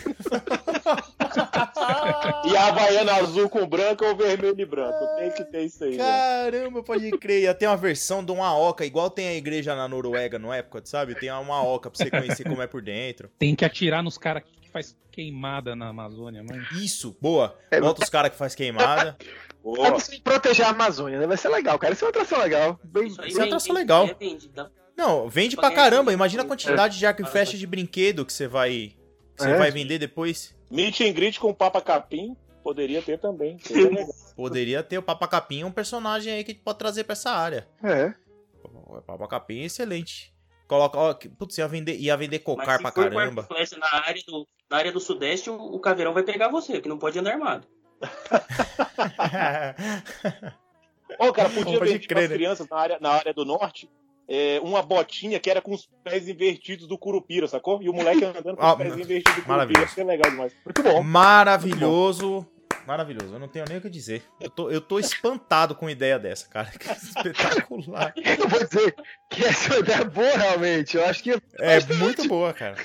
E 2.45 2.57
a 2.57 2.67
Havaiana 2.67 3.13
azul 3.15 3.49
com 3.49 3.65
branco 3.65 4.05
ou 4.05 4.15
vermelho 4.15 4.59
e 4.59 4.65
branco. 4.65 4.97
Tem 5.17 5.31
que 5.31 5.43
ter 5.45 5.63
isso 5.63 5.83
aí, 5.83 5.97
né? 5.97 6.03
Caramba, 6.03 6.83
pode 6.83 7.09
crer. 7.11 7.43
Ia 7.43 7.53
ter 7.53 7.67
uma 7.67 7.77
versão 7.77 8.23
de 8.23 8.31
uma 8.31 8.55
oca, 8.57 8.85
igual 8.85 9.09
tem 9.09 9.27
a 9.27 9.33
igreja 9.33 9.75
na 9.75 9.87
Noruega 9.87 10.37
no 10.37 10.51
época, 10.51 10.81
sabe? 10.85 11.15
Tem 11.15 11.31
uma 11.31 11.63
oca 11.63 11.89
pra 11.89 11.97
você 11.97 12.09
conhecer 12.09 12.43
como 12.43 12.61
é 12.61 12.67
por 12.67 12.81
dentro. 12.81 13.29
Tem 13.39 13.55
que 13.55 13.63
atirar 13.65 14.03
nos 14.03 14.17
caras 14.17 14.43
que 14.43 14.60
faz 14.71 14.97
queimada 15.11 15.75
na 15.75 15.87
Amazônia, 15.89 16.43
mano. 16.43 16.63
Isso, 16.81 17.15
boa. 17.21 17.57
É, 17.69 17.79
Bota 17.79 18.03
os 18.03 18.09
caras 18.09 18.31
que 18.31 18.37
faz 18.37 18.55
queimada. 18.55 19.17
Pra 19.61 19.71
Boa. 19.73 19.91
você 19.91 20.19
proteger 20.19 20.65
a 20.65 20.69
Amazônia, 20.69 21.19
né? 21.19 21.27
Vai 21.27 21.37
ser 21.37 21.49
legal, 21.49 21.77
cara. 21.77 21.93
Isso 21.93 22.03
é 22.03 22.07
uma 22.07 22.09
atração 22.09 22.39
legal. 22.39 22.79
Bem... 22.83 23.05
Isso 23.05 23.21
é 23.21 23.27
vem- 23.27 23.41
atração 23.43 23.75
legal. 23.75 24.07
é 24.07 24.15
dá- 24.51 24.71
Não, 24.97 25.29
vende 25.29 25.55
pra 25.55 25.67
é 25.71 25.75
caramba. 25.75 26.11
Imagina 26.11 26.41
a 26.41 26.45
quantidade 26.47 26.97
de 26.97 27.05
arco 27.05 27.21
e 27.21 27.25
é. 27.25 27.27
flecha 27.27 27.55
de 27.55 27.67
brinquedo 27.67 28.25
que 28.25 28.33
você 28.33 28.47
vai. 28.47 28.95
Que 29.37 29.43
você 29.43 29.51
É. 29.51 29.57
vai 29.59 29.69
vender 29.69 29.99
depois. 29.99 30.55
Meet 30.71 31.01
and 31.01 31.11
greet 31.13 31.39
com 31.39 31.49
o 31.49 31.53
Papa 31.53 31.79
Capim. 31.79 32.35
Poderia 32.63 33.03
ter 33.03 33.19
também. 33.19 33.57
Poderia 34.35 34.81
ter 34.81 34.97
o 34.97 35.03
Papa 35.03 35.27
Capim, 35.27 35.63
um 35.63 35.71
personagem 35.71 36.33
aí 36.33 36.43
que 36.43 36.55
pode 36.55 36.79
trazer 36.79 37.03
pra 37.03 37.13
essa 37.13 37.29
área. 37.29 37.67
É. 37.83 38.15
O 38.63 38.99
Papa 39.03 39.27
Capim 39.27 39.61
é 39.61 39.65
excelente. 39.65 40.33
Coloca, 40.67 40.97
ó, 40.97 41.13
putz, 41.37 41.55
ia 41.59 41.67
vender, 41.67 41.97
ia 41.97 42.17
vender 42.17 42.39
cocar 42.39 42.79
pra 42.81 42.91
caramba. 42.91 43.43
e 43.43 43.53
flecha 43.53 43.77
na 43.77 43.87
área 43.93 44.23
do, 44.25 44.47
na 44.71 44.77
área 44.77 44.91
do 44.91 44.99
sudeste, 44.99 45.49
o, 45.49 45.55
o 45.55 45.79
caveirão 45.79 46.13
vai 46.13 46.23
pegar 46.23 46.47
você, 46.47 46.81
que 46.81 46.89
não 46.89 46.97
pode 46.97 47.19
andar 47.19 47.33
armado. 47.33 47.67
Ô, 51.19 51.31
cara, 51.33 51.49
podia 51.49 51.77
Pode 51.77 51.91
vender 51.91 52.07
crer, 52.07 52.23
as 52.23 52.29
né? 52.29 52.35
crianças 52.35 52.67
na 52.69 52.77
área, 52.77 52.97
na 52.99 53.09
área 53.11 53.33
do 53.33 53.45
norte 53.45 53.89
é, 54.33 54.61
uma 54.63 54.81
botinha 54.81 55.41
que 55.41 55.49
era 55.49 55.61
com 55.61 55.73
os 55.73 55.89
pés 56.05 56.29
invertidos 56.29 56.87
do 56.87 56.97
Curupira, 56.97 57.49
sacou? 57.49 57.83
E 57.83 57.89
o 57.89 57.93
moleque 57.93 58.23
andando 58.23 58.55
com 58.55 58.61
Ah, 58.63 58.71
os 58.71 58.77
pés 58.77 58.93
invertidos 58.93 59.23
do 59.23 59.31
Curupira. 59.43 59.57
maravilhoso. 59.57 59.91
Isso 59.91 59.99
é 59.99 60.03
legal 60.05 60.31
demais. 60.31 60.53
Muito 60.63 60.83
bom. 60.83 61.03
Maravilhoso. 61.03 62.47
Maravilhoso. 62.87 63.35
Eu 63.35 63.39
não 63.39 63.49
tenho 63.49 63.65
nem 63.67 63.77
o 63.77 63.81
que 63.81 63.89
dizer. 63.89 64.23
Eu 64.39 64.49
tô, 64.49 64.69
eu 64.69 64.79
tô 64.79 64.99
espantado 64.99 65.75
com 65.75 65.87
a 65.87 65.91
ideia 65.91 66.17
dessa, 66.17 66.47
cara. 66.47 66.71
Que 66.79 66.89
espetacular. 66.91 68.13
Eu 68.15 68.47
vou 68.47 68.65
dizer 68.65 68.95
que 69.29 69.43
essa 69.43 69.75
é 69.75 69.79
ideia 69.79 70.05
boa, 70.05 70.37
realmente. 70.37 70.95
Eu 70.95 71.05
acho 71.05 71.21
que 71.21 71.31
É 71.59 71.79
muito 71.95 72.25
boa, 72.27 72.53
cara. 72.53 72.77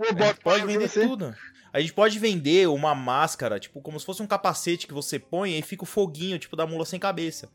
A 0.00 0.26
gente 0.26 0.40
pode 0.40 0.66
vender 0.66 0.88
você. 0.88 1.06
tudo. 1.06 1.34
A 1.72 1.80
gente 1.80 1.92
pode 1.92 2.18
vender 2.18 2.68
uma 2.68 2.94
máscara, 2.94 3.60
tipo, 3.60 3.80
como 3.82 4.00
se 4.00 4.06
fosse 4.06 4.22
um 4.22 4.26
capacete 4.26 4.86
que 4.86 4.94
você 4.94 5.18
põe 5.18 5.58
e 5.58 5.62
fica 5.62 5.82
o 5.82 5.86
foguinho, 5.86 6.38
tipo, 6.38 6.56
da 6.56 6.66
mula 6.66 6.84
sem 6.86 6.98
cabeça. 6.98 7.50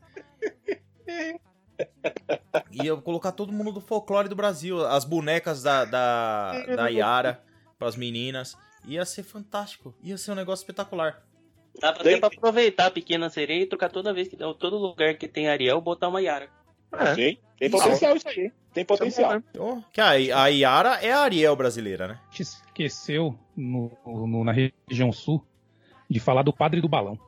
E 2.70 2.86
eu 2.86 3.00
colocar 3.02 3.32
todo 3.32 3.52
mundo 3.52 3.72
do 3.72 3.80
folclore 3.80 4.28
do 4.28 4.36
Brasil. 4.36 4.84
As 4.86 5.04
bonecas 5.04 5.62
da, 5.62 5.84
da, 5.84 6.66
da 6.76 6.88
Yara 6.88 7.42
pras 7.78 7.96
meninas. 7.96 8.56
Ia 8.86 9.04
ser 9.04 9.22
fantástico. 9.22 9.94
Ia 10.02 10.16
ser 10.16 10.32
um 10.32 10.36
negócio 10.36 10.62
espetacular. 10.62 11.22
Dá 11.80 11.92
pra, 11.92 12.02
até 12.02 12.18
pra 12.18 12.28
aproveitar 12.28 12.86
a 12.86 12.90
pequena 12.90 13.30
sereia 13.30 13.62
e 13.62 13.66
trocar 13.66 13.90
toda 13.90 14.12
vez 14.12 14.28
que 14.28 14.36
todo 14.36 14.76
lugar 14.76 15.16
que 15.16 15.26
tem 15.26 15.48
Ariel, 15.48 15.80
botar 15.80 16.08
uma 16.08 16.20
Yara. 16.20 16.48
É. 16.92 17.14
Tem, 17.14 17.38
tem 17.58 17.68
Isso. 17.68 17.76
potencial 17.78 18.16
isso 18.16 18.28
aí. 18.28 18.52
Tem 18.74 18.84
potencial. 18.84 19.42
Oh, 19.58 19.82
que 19.92 20.00
a, 20.00 20.10
a 20.10 20.46
Yara 20.48 20.98
é 21.02 21.12
a 21.12 21.20
Ariel 21.20 21.54
brasileira, 21.56 22.08
né? 22.08 22.18
A 22.26 22.30
gente 22.30 22.42
esqueceu 22.42 23.38
no- 23.56 23.90
no- 24.06 24.44
na 24.44 24.52
região 24.52 25.12
sul 25.12 25.44
de 26.08 26.18
falar 26.20 26.42
do 26.42 26.52
padre 26.52 26.80
do 26.80 26.88
balão. 26.88 27.18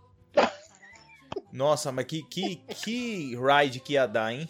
Nossa, 1.53 1.93
mas 1.93 2.05
que, 2.07 2.23
que, 2.25 2.57
que 2.57 3.37
ride 3.37 3.79
que 3.81 3.93
ia 3.95 4.07
dar, 4.07 4.33
hein? 4.33 4.49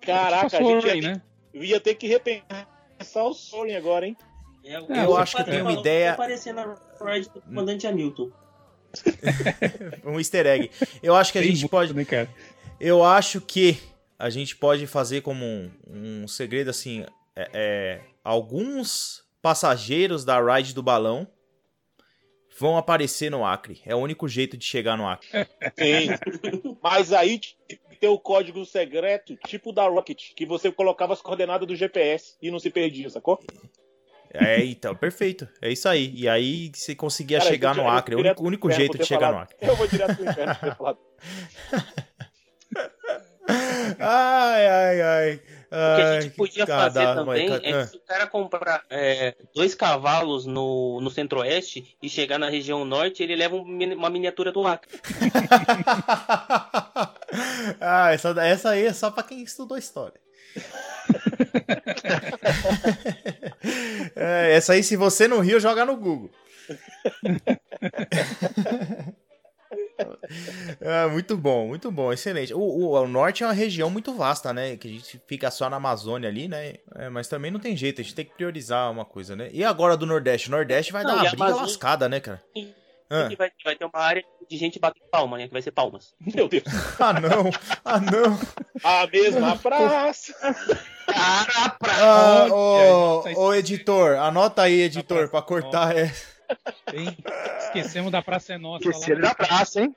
Caraca, 0.00 0.56
a 0.58 0.62
gente 0.62 0.86
ia, 0.86 1.12
né? 1.14 1.22
ia 1.54 1.80
ter 1.80 1.94
que 1.94 2.06
repensar 2.06 3.24
o 3.24 3.32
Soren 3.34 3.74
agora, 3.76 4.06
hein? 4.06 4.16
É, 4.64 4.76
Eu 4.76 5.10
o 5.10 5.16
acho 5.16 5.36
que 5.36 5.44
tem 5.44 5.60
uma 5.62 5.72
ideia- 5.72 6.14
vai 6.14 6.26
aparecer 6.26 6.52
na 6.54 6.76
ride 7.04 7.28
do 7.30 7.40
comandante 7.40 7.86
Hamilton. 7.86 8.30
Um 10.04 10.18
easter 10.18 10.46
egg. 10.46 10.70
Eu 11.02 11.16
acho 11.16 11.32
que 11.32 11.38
a 11.38 11.42
Tem 11.42 11.50
gente 11.50 11.62
muito, 11.62 11.70
pode. 11.70 11.92
né? 11.94 12.28
Eu 12.78 13.02
acho 13.04 13.40
que 13.40 13.78
a 14.18 14.30
gente 14.30 14.56
pode 14.56 14.86
fazer 14.86 15.20
como 15.20 15.44
um, 15.44 15.70
um 15.86 16.28
segredo 16.28 16.70
assim: 16.70 17.04
é, 17.34 17.50
é, 17.52 18.00
alguns 18.22 19.24
passageiros 19.42 20.24
da 20.24 20.40
ride 20.40 20.74
do 20.74 20.82
balão 20.82 21.26
vão 22.58 22.76
aparecer 22.76 23.30
no 23.30 23.44
Acre. 23.44 23.80
É 23.84 23.94
o 23.94 23.98
único 23.98 24.28
jeito 24.28 24.56
de 24.56 24.64
chegar 24.64 24.96
no 24.96 25.06
Acre. 25.06 25.28
Sim. 25.76 26.08
Mas 26.82 27.12
aí 27.12 27.40
tem 28.00 28.08
o 28.08 28.18
código 28.18 28.64
secreto, 28.64 29.36
tipo 29.46 29.72
da 29.72 29.86
Rocket, 29.88 30.34
que 30.34 30.46
você 30.46 30.70
colocava 30.70 31.12
as 31.12 31.20
coordenadas 31.20 31.66
do 31.66 31.74
GPS 31.74 32.36
e 32.40 32.50
não 32.50 32.58
se 32.58 32.70
perdia, 32.70 33.10
sacou? 33.10 33.40
É, 34.32 34.64
então, 34.64 34.96
perfeito. 34.96 35.48
É 35.62 35.70
isso 35.70 35.88
aí. 35.88 36.12
E 36.14 36.28
aí 36.28 36.70
você 36.74 36.94
conseguia 36.94 37.38
Cara, 37.38 37.50
chegar 37.50 37.74
no 37.74 37.88
Acre. 37.88 38.14
É 38.14 38.18
o 38.18 38.20
único, 38.20 38.46
único 38.46 38.70
jeito 38.70 38.98
de 38.98 39.06
chegar 39.06 39.28
no 39.28 39.34
falado. 39.34 39.50
Acre. 39.52 39.68
Eu 39.68 39.76
vou 39.76 39.86
direto 39.86 40.16
pro 40.16 40.28
inferno 40.28 40.54
por 40.54 40.68
ter 40.68 40.76
falado. 40.76 40.98
Ai, 43.98 44.66
ai, 44.66 45.02
ai. 45.02 45.40
O 45.66 45.96
que 45.96 46.02
a 46.02 46.20
gente 46.20 46.36
podia 46.36 46.64
cada- 46.66 46.82
fazer 46.84 47.04
também 47.14 47.48
vai- 47.48 47.58
é 47.58 47.60
que 47.60 47.86
se 47.86 47.96
o 47.96 48.00
cara 48.00 48.26
comprar 48.28 48.84
é, 48.88 49.34
dois 49.54 49.74
cavalos 49.74 50.46
no, 50.46 51.00
no 51.00 51.10
centro-oeste 51.10 51.96
e 52.00 52.08
chegar 52.08 52.38
na 52.38 52.48
região 52.48 52.84
norte, 52.84 53.22
ele 53.24 53.34
leva 53.34 53.56
um 53.56 53.64
uma 53.94 54.08
miniatura 54.08 54.52
do 54.52 54.64
Acre. 54.66 55.00
ah, 57.80 58.12
essa, 58.12 58.28
essa 58.40 58.70
aí 58.70 58.86
é 58.86 58.92
só 58.92 59.10
pra 59.10 59.24
quem 59.24 59.42
estudou 59.42 59.76
história. 59.76 60.20
É, 64.16 64.54
essa 64.54 64.74
aí, 64.74 64.82
se 64.82 64.96
você 64.96 65.26
não 65.26 65.40
riu, 65.40 65.58
joga 65.58 65.84
no 65.84 65.96
Google. 65.96 66.30
É, 70.80 71.06
muito 71.06 71.36
bom, 71.36 71.68
muito 71.68 71.90
bom, 71.90 72.12
excelente. 72.12 72.52
O, 72.54 72.58
o- 72.60 72.90
o 73.00 73.08
norte 73.08 73.42
é 73.42 73.46
uma 73.46 73.52
região 73.52 73.88
muito 73.90 74.14
vasta, 74.14 74.52
né? 74.52 74.76
Que 74.76 74.88
a 74.88 74.90
gente 74.90 75.20
fica 75.26 75.50
só 75.50 75.68
na 75.70 75.76
Amazônia 75.76 76.28
ali, 76.28 76.48
né? 76.48 76.74
É, 76.96 77.08
mas 77.08 77.28
também 77.28 77.50
não 77.50 77.60
tem 77.60 77.76
jeito, 77.76 78.00
a 78.00 78.04
gente 78.04 78.14
tem 78.14 78.24
que 78.24 78.34
priorizar 78.34 78.90
uma 78.90 79.04
coisa, 79.04 79.34
né? 79.36 79.48
E 79.52 79.64
agora 79.64 79.96
do 79.96 80.06
Nordeste? 80.06 80.48
O 80.48 80.50
Nordeste 80.52 80.92
vai 80.92 81.02
Não, 81.04 81.10
dar 81.10 81.16
uma 81.22 81.30
briga 81.30 81.44
Amazônia- 81.44 81.62
lascada, 81.66 82.08
né, 82.08 82.20
cara? 82.20 82.42
Ah. 83.10 83.28
Que 83.28 83.36
vai, 83.36 83.50
vai 83.64 83.76
ter 83.76 83.84
uma 83.84 84.00
área 84.02 84.24
de 84.50 84.56
gente 84.56 84.78
batendo 84.80 85.04
palma, 85.10 85.36
né? 85.38 85.46
Que 85.46 85.52
vai 85.52 85.62
ser 85.62 85.70
palmas. 85.70 86.14
Meu 86.34 86.48
Deus. 86.48 86.64
Ah, 86.98 87.12
não, 87.12 87.50
ah, 87.84 88.00
não. 88.00 88.38
A 88.82 89.06
mesma 89.06 89.56
praça. 89.60 90.32
Cara, 91.06 91.68
pra... 91.78 91.92
Ah, 92.02 92.46
ô, 92.50 93.22
tá 93.22 93.30
ô, 93.38 93.54
editor, 93.54 94.16
anota 94.16 94.62
aí, 94.62 94.80
editor, 94.80 95.28
pra 95.28 95.42
praça 95.42 95.46
cortar. 95.46 95.96
É... 95.96 96.12
Tem- 96.86 97.16
Esquecemos 97.58 98.10
da 98.12 98.22
Praça 98.22 98.54
é 98.54 98.58
Nossa. 98.58 99.10
Ele 99.10 99.20
da 99.22 99.34
praça, 99.34 99.80
hein? 99.80 99.94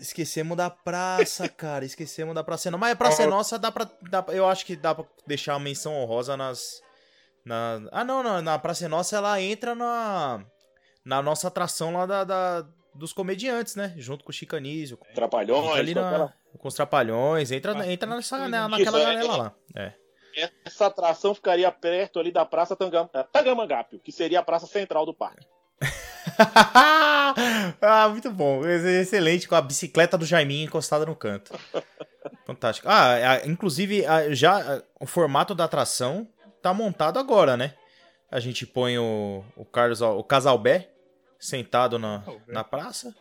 Esquecemos 0.00 0.56
da 0.56 0.68
praça, 0.68 1.48
cara. 1.48 1.84
Esquecemos 1.84 2.34
da 2.34 2.42
praça. 2.42 2.70
Não, 2.70 2.78
mas 2.78 2.92
a 2.92 2.96
praça 2.96 3.22
é 3.22 3.26
nossa, 3.26 3.58
dá 3.58 3.70
pra, 3.70 3.88
dá 4.10 4.22
pra- 4.22 4.34
Eu 4.34 4.46
acho 4.48 4.66
que 4.66 4.74
dá 4.76 4.94
pra 4.94 5.04
deixar 5.26 5.54
a 5.54 5.58
menção 5.58 5.94
honrosa 5.94 6.36
nas. 6.36 6.82
Na, 7.44 7.80
ah, 7.92 8.04
não, 8.04 8.22
na, 8.22 8.42
na 8.42 8.58
Praça 8.58 8.84
é 8.84 8.88
Nossa 8.88 9.16
ela 9.16 9.40
entra 9.40 9.74
na. 9.74 10.44
Na 11.04 11.22
nossa 11.22 11.48
atração 11.48 11.94
lá 11.94 12.04
da, 12.04 12.24
da, 12.24 12.66
dos 12.94 13.12
comediantes, 13.14 13.76
né? 13.76 13.94
Junto 13.96 14.24
com 14.24 14.30
o 14.30 14.34
Chicanísio. 14.34 14.98
Com, 14.98 15.10
Trapalhões, 15.14 15.78
ali 15.78 15.94
com 15.94 16.00
na- 16.00 16.08
aquela- 16.10 16.34
com 16.58 16.68
os 16.68 16.74
trapalhões. 16.74 17.50
Entra, 17.50 17.86
entra 17.90 18.10
nessa, 18.14 18.46
na- 18.48 18.68
naquela 18.68 18.98
Isso, 18.98 19.08
é- 19.08 19.12
janela 19.12 19.36
lá. 19.36 19.54
É. 19.76 19.92
Essa 20.66 20.86
atração 20.86 21.34
ficaria 21.34 21.70
perto 21.72 22.18
ali 22.20 22.30
da 22.30 22.44
Praça 22.44 22.76
Tangam- 22.76 23.08
Tangamangapio, 23.32 23.98
que 24.00 24.12
seria 24.12 24.40
a 24.40 24.42
praça 24.42 24.66
central 24.66 25.06
do 25.06 25.14
parque. 25.14 25.46
ah, 27.80 28.08
muito 28.10 28.30
bom. 28.30 28.64
Ex- 28.66 28.84
Excelente, 28.84 29.48
com 29.48 29.54
a 29.54 29.62
bicicleta 29.62 30.16
do 30.18 30.26
Jaiminho 30.26 30.66
encostada 30.66 31.06
no 31.06 31.16
canto. 31.16 31.52
Fantástico. 32.46 32.88
Ah, 32.90 33.40
inclusive, 33.44 34.04
já 34.30 34.82
o 35.00 35.06
formato 35.06 35.54
da 35.54 35.64
atração 35.64 36.28
tá 36.62 36.72
montado 36.74 37.18
agora, 37.18 37.56
né? 37.56 37.74
A 38.30 38.40
gente 38.40 38.66
põe 38.66 38.98
o, 38.98 39.44
o 39.56 39.64
Carlos, 39.64 40.00
o 40.02 40.22
Casalbé 40.22 40.90
sentado 41.38 41.98
na, 41.98 42.22
na 42.46 42.64
praça. 42.64 43.14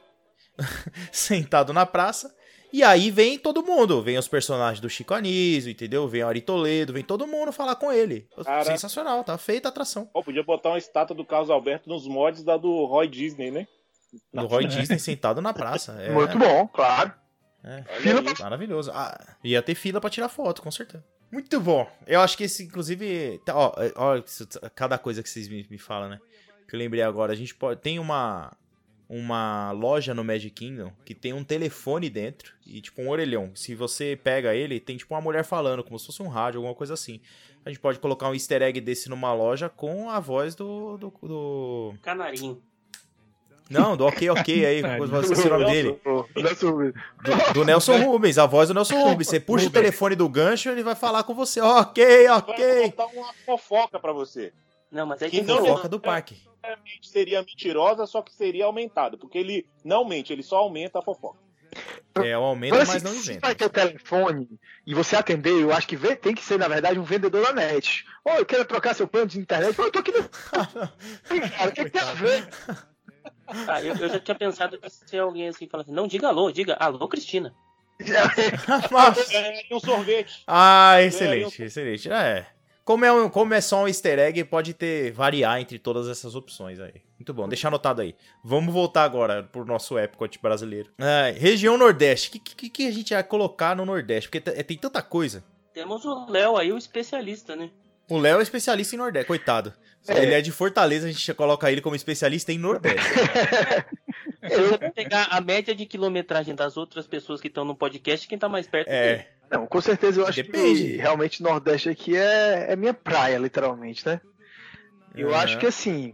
sentado 1.11 1.71
na 1.73 1.85
praça. 1.85 2.35
E 2.77 2.83
aí 2.83 3.09
vem 3.09 3.39
todo 3.39 3.63
mundo. 3.63 4.03
Vem 4.03 4.19
os 4.19 4.27
personagens 4.27 4.79
do 4.79 4.87
Chico 4.87 5.13
Anísio, 5.15 5.71
entendeu? 5.71 6.07
Vem 6.07 6.23
o 6.23 6.27
Ari 6.27 6.41
Toledo, 6.41 6.93
vem 6.93 7.03
todo 7.03 7.25
mundo 7.25 7.51
falar 7.51 7.75
com 7.75 7.91
ele. 7.91 8.27
Cara. 8.45 8.63
Sensacional, 8.65 9.23
tá 9.23 9.35
feita 9.35 9.67
a 9.67 9.71
atração. 9.71 10.07
Ó, 10.13 10.21
podia 10.21 10.43
botar 10.43 10.69
uma 10.69 10.77
estátua 10.77 11.15
do 11.15 11.25
Carlos 11.25 11.49
Alberto 11.49 11.89
nos 11.89 12.07
mods 12.07 12.43
da 12.43 12.55
do 12.55 12.85
Roy 12.85 13.07
Disney, 13.07 13.49
né? 13.49 13.67
Do 14.31 14.45
Roy 14.45 14.65
Disney 14.67 14.99
sentado 14.99 15.41
na 15.41 15.53
praça. 15.53 15.93
É, 15.99 16.11
Muito 16.11 16.37
bom, 16.37 16.67
claro. 16.67 17.11
É. 17.63 17.81
Fila 17.99 18.21
aí. 18.21 18.33
Maravilhoso. 18.39 18.91
Ah, 18.93 19.35
ia 19.43 19.61
ter 19.63 19.73
fila 19.73 19.99
pra 19.99 20.11
tirar 20.11 20.29
foto, 20.29 20.61
com 20.61 20.69
certeza. 20.69 21.03
Muito 21.31 21.59
bom. 21.59 21.89
Eu 22.05 22.21
acho 22.21 22.37
que 22.37 22.43
esse, 22.43 22.63
inclusive. 22.63 23.41
tá, 23.43 23.57
Ó, 23.57 23.73
ó, 23.95 24.15
isso- 24.17 24.47
cada 24.75 24.99
coisa 24.99 25.23
que 25.23 25.29
vocês 25.29 25.47
me, 25.47 25.65
me 25.67 25.79
falam, 25.79 26.09
né? 26.09 26.19
Que 26.69 26.75
eu 26.75 26.79
lembrei 26.79 27.01
agora. 27.01 27.33
A 27.33 27.35
gente 27.35 27.55
pode. 27.55 27.81
Tem 27.81 27.97
uma. 27.97 28.55
Uma 29.09 29.71
loja 29.71 30.13
no 30.13 30.21
Magic 30.23 30.51
Kingdom 30.51 30.91
que 31.05 31.15
tem 31.15 31.31
um 31.31 31.43
telefone 31.43 32.09
dentro 32.09 32.53
e 32.65 32.81
tipo 32.81 33.01
um 33.01 33.09
orelhão. 33.09 33.51
Se 33.55 33.73
você 33.73 34.19
pega 34.21 34.53
ele, 34.53 34.79
tem 34.81 34.97
tipo 34.97 35.13
uma 35.13 35.21
mulher 35.21 35.45
falando, 35.45 35.81
como 35.83 35.97
se 35.97 36.05
fosse 36.07 36.21
um 36.21 36.27
rádio, 36.27 36.57
alguma 36.57 36.75
coisa 36.75 36.93
assim. 36.93 37.21
A 37.65 37.69
gente 37.69 37.79
pode 37.79 37.99
colocar 37.99 38.29
um 38.29 38.33
easter 38.33 38.61
egg 38.61 38.81
desse 38.81 39.09
numa 39.09 39.33
loja 39.33 39.69
com 39.69 40.09
a 40.09 40.19
voz 40.19 40.55
do. 40.55 40.97
do, 40.97 41.13
do- 41.21 41.93
Canarinho. 42.01 42.61
Não, 43.69 43.97
do 43.97 44.05
ok, 44.05 44.29
ok 44.29 44.65
aí. 44.65 44.81
É, 44.81 44.97
esqueci 45.21 45.47
o 45.47 45.49
nome 45.49 45.65
dele. 45.65 45.99
Nelson- 46.35 46.77
Do, 47.23 47.53
do 47.53 47.65
Nelson 47.65 47.97
Rubens, 48.05 48.37
a 48.37 48.45
voz 48.45 48.69
do 48.69 48.73
Nelson 48.73 48.95
Rubens. 49.03 49.27
Você 49.27 49.39
puxa 49.41 49.67
o 49.67 49.69
telefone 49.69 50.15
do 50.15 50.27
gancho, 50.29 50.69
ele 50.69 50.83
vai 50.83 50.95
falar 50.95 51.23
com 51.23 51.33
você. 51.33 51.59
Ok, 51.59 52.27
Vai 52.27 52.37
ok. 52.37 52.85
botar 52.91 53.05
uma 53.07 53.33
fofoca 53.45 53.99
pra 53.99 54.13
você. 54.13 54.53
Não, 54.91 55.05
mas 55.05 55.21
é 55.21 55.29
Que 55.29 55.41
não- 55.41 55.57
Fofoca 55.57 55.89
do 55.89 55.99
parque. 55.99 56.37
Seria 57.01 57.41
mentirosa, 57.41 58.05
só 58.05 58.21
que 58.21 58.33
seria 58.33 58.65
aumentada. 58.65 59.17
Porque 59.17 59.37
ele 59.37 59.65
não 59.83 60.03
mente, 60.05 60.31
ele 60.33 60.43
só 60.43 60.57
aumenta 60.57 60.99
a 60.99 61.01
fofoca. 61.01 61.39
É, 62.15 62.35
o 62.37 62.41
aumento, 62.41 62.73
Mas, 62.75 62.87
mas 62.87 62.95
assim, 62.97 63.05
não 63.05 63.11
se 63.21 63.29
inventa. 63.31 63.45
vai 63.47 63.53
ter 63.55 63.65
o 63.65 63.69
telefone 63.69 64.49
e 64.85 64.93
você 64.95 65.15
atender, 65.15 65.51
eu 65.61 65.71
acho 65.71 65.87
que 65.87 65.95
vê- 65.95 66.15
tem 66.15 66.33
que 66.33 66.43
ser, 66.43 66.57
na 66.57 66.67
verdade, 66.67 66.97
um 66.99 67.03
vendedor 67.03 67.43
da 67.45 67.53
net. 67.53 68.05
Ô, 68.25 68.31
eu 68.31 68.45
quero 68.45 68.65
trocar 68.65 68.95
seu 68.95 69.07
plano 69.07 69.27
de 69.27 69.39
internet. 69.39 69.79
Ô, 69.79 69.83
eu 69.83 69.91
tô 69.91 69.99
aqui 69.99 70.11
no. 70.11 70.27
Cara, 71.51 71.69
o 71.69 71.71
que, 71.73 71.83
que 71.83 71.89
tem 71.91 72.01
a 72.01 72.13
ver? 72.13 72.47
Ah, 73.67 73.81
eu, 73.83 73.95
eu 73.95 74.09
já 74.09 74.19
tinha 74.19 74.35
pensado 74.35 74.77
que 74.79 74.89
ser 74.89 75.19
alguém 75.19 75.47
assim, 75.47 75.67
falando 75.67 75.85
assim, 75.85 75.95
não 75.95 76.07
diga 76.07 76.27
alô, 76.29 76.51
diga 76.51 76.75
alô, 76.79 77.07
Cristina. 77.07 77.53
Mas- 78.91 79.27
Ganharia 79.29 79.63
um 79.71 79.79
sorvete. 79.79 80.43
ah, 80.47 81.01
excelente, 81.01 81.61
excelente. 81.63 82.11
É. 82.11 82.47
Como 82.87 83.03
é, 83.03 83.11
um, 83.11 83.29
como 83.29 83.53
é 83.53 83.59
só 83.59 83.83
um 83.83 83.87
easter 83.89 84.17
egg, 84.17 84.45
pode 84.45 84.73
ter 84.73 85.11
variar 85.11 85.59
entre 85.59 85.77
todas 85.77 86.07
essas 86.07 86.35
opções 86.35 86.79
aí. 86.79 86.93
Muito 87.19 87.33
bom, 87.33 87.45
deixa 87.45 87.67
anotado 87.67 88.01
aí. 88.01 88.15
Vamos 88.41 88.73
voltar 88.73 89.03
agora 89.03 89.43
pro 89.43 89.65
nosso 89.65 89.99
Epcot 89.99 90.39
brasileiro. 90.41 90.89
Ah, 90.97 91.29
região 91.35 91.77
Nordeste. 91.77 92.29
O 92.29 92.31
que, 92.31 92.39
que, 92.39 92.69
que 92.69 92.87
a 92.87 92.91
gente 92.91 93.13
vai 93.13 93.21
colocar 93.25 93.75
no 93.75 93.85
Nordeste? 93.85 94.29
Porque 94.29 94.39
t- 94.39 94.63
tem 94.63 94.77
tanta 94.77 95.01
coisa. 95.01 95.43
Temos 95.73 96.05
o 96.05 96.31
Léo 96.31 96.55
aí, 96.55 96.71
o 96.71 96.77
especialista, 96.77 97.57
né? 97.57 97.69
O 98.09 98.17
Léo 98.17 98.39
é 98.39 98.41
especialista 98.43 98.95
em 98.95 98.99
Nordeste, 98.99 99.27
coitado. 99.27 99.73
Ele 100.07 100.33
é 100.33 100.39
de 100.39 100.53
Fortaleza, 100.53 101.07
a 101.07 101.11
gente 101.11 101.33
coloca 101.33 101.69
ele 101.69 101.81
como 101.81 101.93
especialista 101.93 102.53
em 102.53 102.57
Nordeste. 102.57 103.01
Se 104.47 104.61
você 104.61 104.89
pegar 104.91 105.27
a 105.29 105.41
média 105.41 105.75
de 105.75 105.85
quilometragem 105.85 106.55
das 106.55 106.77
outras 106.77 107.05
pessoas 107.05 107.41
que 107.41 107.49
estão 107.49 107.65
no 107.65 107.75
podcast, 107.75 108.25
quem 108.29 108.37
tá 108.37 108.47
mais 108.47 108.65
perto 108.65 108.87
dele. 108.87 109.25
Não, 109.49 109.65
com 109.65 109.81
certeza 109.81 110.21
eu 110.21 110.27
acho 110.27 110.43
Depende. 110.43 110.81
que 110.81 110.97
realmente 110.97 111.41
Nordeste 111.41 111.89
aqui 111.89 112.15
é, 112.15 112.67
é 112.69 112.75
minha 112.75 112.93
praia, 112.93 113.37
literalmente, 113.37 114.05
né? 114.05 114.19
Eu 115.15 115.33
acho 115.33 115.57
que 115.57 115.65
assim. 115.65 116.13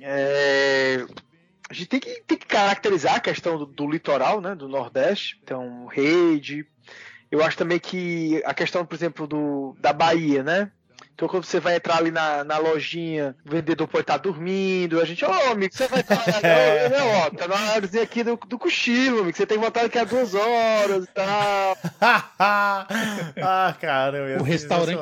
é, 0.00 1.04
A 1.68 1.74
gente 1.74 1.86
tem 1.86 2.00
que, 2.00 2.22
tem 2.26 2.38
que 2.38 2.46
caracterizar 2.46 3.16
a 3.16 3.20
questão 3.20 3.56
do, 3.58 3.66
do 3.66 3.90
litoral, 3.90 4.40
né? 4.40 4.54
Do 4.54 4.68
Nordeste. 4.68 5.38
Então, 5.42 5.86
rede. 5.86 6.66
Eu 7.30 7.42
acho 7.42 7.56
também 7.56 7.78
que 7.78 8.42
a 8.44 8.52
questão, 8.52 8.84
por 8.84 8.94
exemplo, 8.94 9.26
do, 9.26 9.76
da 9.80 9.92
Bahia, 9.92 10.42
né? 10.42 10.70
Então, 11.14 11.28
quando 11.28 11.44
você 11.44 11.60
vai 11.60 11.76
entrar 11.76 11.98
ali 11.98 12.10
na, 12.10 12.42
na 12.42 12.58
lojinha, 12.58 13.36
o 13.46 13.50
vendedor 13.50 13.86
pode 13.86 14.02
estar 14.02 14.16
dormindo. 14.16 15.00
A 15.00 15.04
gente, 15.04 15.24
ô 15.24 15.30
amigo, 15.50 15.72
você 15.74 15.86
vai 15.86 16.00
estar. 16.00 16.16
ó, 17.26 17.30
tá 17.30 17.46
na 17.46 17.74
horazinha 17.74 18.02
aqui 18.02 18.24
do, 18.24 18.36
do 18.36 18.58
cochilo, 18.58 19.20
amigo. 19.20 19.36
Você 19.36 19.46
tem 19.46 19.58
que 19.58 19.62
voltar 19.62 19.82
daqui 19.82 19.98
a 19.98 20.04
duas 20.04 20.34
horas 20.34 21.04
e 21.04 21.08
tal. 21.08 21.76
ah, 22.40 23.76
caramba. 23.80 24.30
ia 24.30 24.38
O 24.38 24.42
restaurante-. 24.42 24.98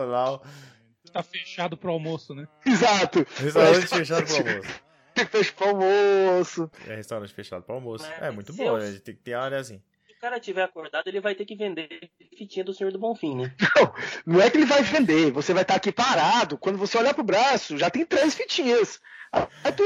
Tá 1.13 1.23
fechado 1.23 1.77
pro 1.77 1.91
almoço, 1.91 2.35
né? 2.35 2.47
Exato. 2.65 3.27
Restaurante 3.37 3.87
fechado 3.87 4.27
pro 4.27 4.37
almoço. 4.37 4.81
Fecha 5.31 5.53
pro 5.53 5.69
almoço. 5.69 6.71
É 6.87 6.95
restaurante 6.95 7.35
fechado 7.35 7.63
pro 7.63 7.75
almoço. 7.75 8.07
Mas 8.09 8.23
É 8.23 8.31
muito 8.31 8.53
bom, 8.55 8.65
eu- 8.65 8.79
né? 8.79 8.99
tem 9.05 9.15
que 9.15 9.21
ter 9.21 9.35
área 9.35 9.59
assim. 9.59 9.83
Se 10.21 10.27
o 10.27 10.29
cara 10.31 10.39
tiver 10.39 10.63
acordado, 10.65 11.09
ele 11.09 11.19
vai 11.19 11.35
ter 11.35 11.47
que 11.47 11.57
vender 11.57 11.89
fitinha 12.37 12.63
do 12.63 12.75
Senhor 12.75 12.93
do 12.93 12.99
Bonfim, 12.99 13.37
né? 13.37 13.55
Não 14.27 14.39
é 14.39 14.51
que 14.51 14.59
ele 14.59 14.67
vai 14.67 14.83
vender, 14.83 15.31
você 15.33 15.55
vai 15.55 15.63
estar 15.63 15.77
aqui 15.77 15.91
parado. 15.91 16.59
Quando 16.59 16.77
você 16.77 16.99
olhar 16.99 17.15
pro 17.15 17.25
braço, 17.25 17.79
já 17.79 17.89
tem 17.89 18.05
três 18.05 18.35
fitinhas. 18.35 19.01
Aí 19.33 19.73
tu. 19.73 19.83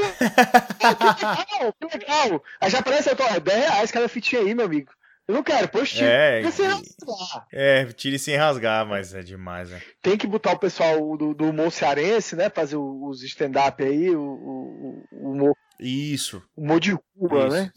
Ah, 0.83 1.13
que 1.15 1.25
legal, 1.25 1.73
que 1.73 1.97
legal. 1.97 2.43
Aí 2.59 2.69
já 2.69 2.79
aparece, 2.79 3.09
eu 3.09 3.15
tô, 3.15 3.23
"Ah, 3.23 3.39
10 3.39 3.63
reais 3.63 3.91
cada 3.91 4.09
fitinha 4.09 4.41
aí, 4.41 4.53
meu 4.53 4.65
amigo. 4.65 4.91
Eu 5.25 5.35
não 5.35 5.41
quero, 5.41 5.69
pois 5.69 5.89
tira. 5.89 6.05
É, 6.05 6.41
rasgar. 6.41 7.47
É, 7.53 7.85
tire 7.93 8.19
sem 8.19 8.35
rasgar, 8.35 8.85
mas 8.85 9.13
é 9.15 9.21
demais, 9.23 9.69
né? 9.69 9.81
Tem 10.01 10.17
que 10.17 10.27
botar 10.27 10.51
o 10.51 10.59
pessoal 10.59 11.15
do, 11.17 11.33
do 11.33 11.45
humor 11.45 11.71
cearense, 11.71 12.35
né? 12.35 12.49
Fazer 12.49 12.75
o- 12.75 13.07
os 13.07 13.23
stand-up 13.23 13.81
aí, 13.81 14.09
o, 14.13 14.21
o, 14.21 15.05
o 15.13 15.31
humor, 15.31 15.55
Isso. 15.79 16.43
humor 16.57 16.79
de 16.81 16.91
rua, 16.91 17.47
isso. 17.47 17.55
né? 17.55 17.71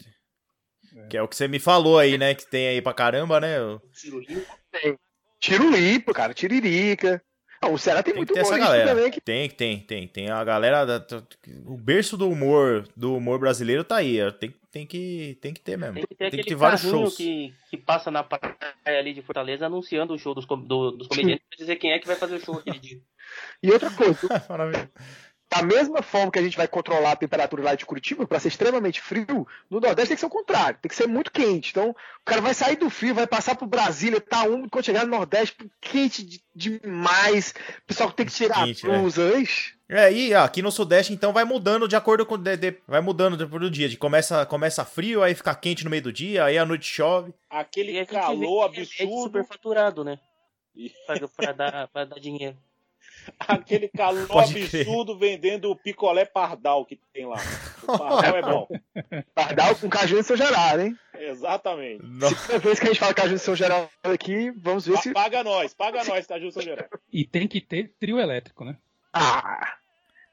Que 1.09 1.17
é 1.17 1.21
o 1.21 1.27
que 1.27 1.35
você 1.35 1.47
me 1.47 1.59
falou 1.59 1.97
aí, 1.99 2.17
né? 2.17 2.33
Que 2.35 2.47
tem 2.49 2.67
aí 2.67 2.81
pra 2.81 2.93
caramba, 2.93 3.39
né? 3.39 3.61
O- 3.61 3.81
Tiro 5.39 5.69
limpo, 5.71 6.13
cara, 6.13 6.33
tiririca. 6.33 7.21
Não, 7.61 7.73
o 7.73 7.77
Ceará 7.77 8.01
tem, 8.01 8.13
Tem 8.13 8.19
muito 8.19 8.33
humorista 8.33 8.57
galera. 8.57 8.87
também 8.95 9.11
que 9.11 9.19
Tem, 9.19 9.49
tem, 9.49 9.79
tem. 9.81 10.07
Tem 10.07 10.29
a 10.29 10.41
galera. 10.43 10.85
Da, 10.85 11.05
o 11.65 11.77
berço 11.77 12.15
do 12.15 12.29
humor 12.29 12.87
do 12.95 13.15
humor 13.15 13.37
brasileiro 13.37 13.83
tá 13.83 13.97
aí. 13.97 14.17
Tem, 14.33 14.53
tem, 14.71 14.85
que, 14.87 15.37
tem 15.41 15.53
que 15.53 15.59
ter 15.59 15.77
mesmo. 15.77 15.95
Tem 15.95 16.03
que 16.07 16.15
ter 16.15 16.29
Tem 16.31 16.39
que 16.41 16.45
ter 16.49 16.55
vários 16.55 16.81
shows. 16.81 17.15
que, 17.17 17.53
que 17.69 17.75
passa 17.77 18.09
na 18.09 18.23
praia 18.23 18.55
ali 18.85 19.13
de 19.13 19.21
Fortaleza 19.21 19.65
anunciando 19.65 20.13
o 20.13 20.17
show 20.17 20.33
dos, 20.33 20.45
com- 20.45 20.57
do- 20.59 20.91
dos 20.91 21.07
comediantes 21.07 21.45
pra 21.49 21.57
dizer 21.57 21.75
quem 21.77 21.91
é 21.91 21.99
que 21.99 22.07
vai 22.07 22.15
fazer 22.15 22.35
o 22.35 22.39
show 22.39 22.55
aquele 22.57 22.79
dia. 22.79 22.97
E 23.61 23.69
outra 23.71 23.91
coisa, 23.91 24.17
Maravilha. 24.49 24.89
Da 25.51 25.63
mesma 25.63 26.01
forma 26.03 26.31
que 26.31 26.37
a 26.37 26.41
gente 26.43 26.55
vai 26.55 26.67
controlar 26.67 27.13
a 27.13 27.15
temperatura 27.15 27.63
lá 27.63 27.73
de 27.75 27.85
Curitiba, 27.85 28.27
para 28.27 28.39
ser 28.39 28.49
extremamente 28.49 29.01
frio, 29.01 29.47
no 29.69 29.79
Nordeste 29.79 30.09
tem 30.09 30.15
que 30.15 30.19
ser 30.19 30.25
o 30.27 30.29
contrário, 30.29 30.77
tem 30.81 30.89
que 30.89 30.95
ser 30.95 31.07
muito 31.07 31.31
quente. 31.31 31.71
Então, 31.71 31.89
o 31.89 31.95
cara 32.25 32.39
vai 32.39 32.53
sair 32.53 32.75
do 32.75 32.89
frio, 32.89 33.15
vai 33.15 33.25
passar 33.25 33.55
por 33.55 33.67
Brasília, 33.67 34.21
tá 34.21 34.43
úmido, 34.43 34.69
quando 34.69 34.85
chegar 34.85 35.05
no 35.05 35.11
Nordeste, 35.17 35.55
quente 35.81 36.23
de- 36.23 36.41
demais, 36.55 37.53
o 37.79 37.87
pessoal 37.87 38.11
tem 38.11 38.25
que 38.25 38.31
tirar 38.31 38.65
Quente, 38.65 38.85
a 38.85 38.89
blusa. 38.99 39.39
ixi. 39.39 39.73
É, 39.91 40.13
e 40.13 40.33
ó, 40.35 40.43
aqui 40.43 40.61
no 40.61 40.71
Sudeste, 40.71 41.13
então, 41.13 41.33
vai 41.33 41.43
mudando 41.43 41.87
de 41.87 41.95
acordo 41.95 42.23
com. 42.23 42.37
de- 42.37 42.55
de- 42.57 42.77
vai 42.87 43.01
mudando 43.01 43.35
depois 43.35 43.59
do 43.59 43.71
dia. 43.71 43.89
De 43.89 43.97
começa, 43.97 44.45
começa 44.45 44.85
frio, 44.85 45.23
aí 45.23 45.33
fica 45.33 45.55
quente 45.55 45.83
no 45.83 45.89
meio 45.89 46.03
do 46.03 46.13
dia, 46.13 46.43
aí 46.45 46.59
à 46.59 46.65
noite 46.65 46.85
chove. 46.85 47.33
Aquele 47.49 48.05
calor 48.05 48.65
é 48.75 48.81
absurdo. 48.81 49.23
superfaturado, 49.23 50.03
né? 50.03 50.19
E- 50.75 50.91
Pra, 51.07 51.27
pra 51.27 51.51
dar, 51.53 51.87
pra 51.87 52.05
dar 52.05 52.19
dinheiro. 52.19 52.55
Aquele 53.39 53.87
calor 53.89 54.27
Pode 54.29 54.53
crer. 54.67 54.81
absurdo 54.81 55.17
vendendo 55.17 55.69
o 55.71 55.75
picolé 55.75 56.25
pardal 56.25 56.85
que 56.85 56.99
tem 57.13 57.25
lá. 57.25 57.37
O 57.83 57.97
pardal 57.97 58.35
é 58.37 58.41
bom. 58.41 58.67
Pardal 59.33 59.75
com 59.75 59.89
caju 59.89 60.19
em 60.19 60.23
São 60.23 60.35
Geraldo, 60.37 60.81
hein? 60.83 60.97
Exatamente. 61.17 62.03
Nossa. 62.05 62.35
Segunda 62.35 62.59
vez 62.59 62.79
que 62.79 62.85
a 62.85 62.87
gente 62.89 62.99
fala 62.99 63.13
caju 63.13 63.33
em 63.35 63.37
São 63.37 63.55
Geraldo 63.55 63.89
aqui, 64.03 64.51
vamos 64.51 64.85
ver 64.85 64.97
se. 64.97 65.13
Pa- 65.13 65.23
Paga 65.23 65.43
nós, 65.43 65.73
paga 65.73 66.03
nós, 66.03 66.25
tá, 66.27 66.39
Gilson 66.39 66.61
Geraldo? 66.61 66.99
E 67.11 67.25
tem 67.25 67.47
que 67.47 67.61
ter 67.61 67.93
trio 67.99 68.19
elétrico, 68.19 68.63
né? 68.65 68.77
Ah! 69.13 69.75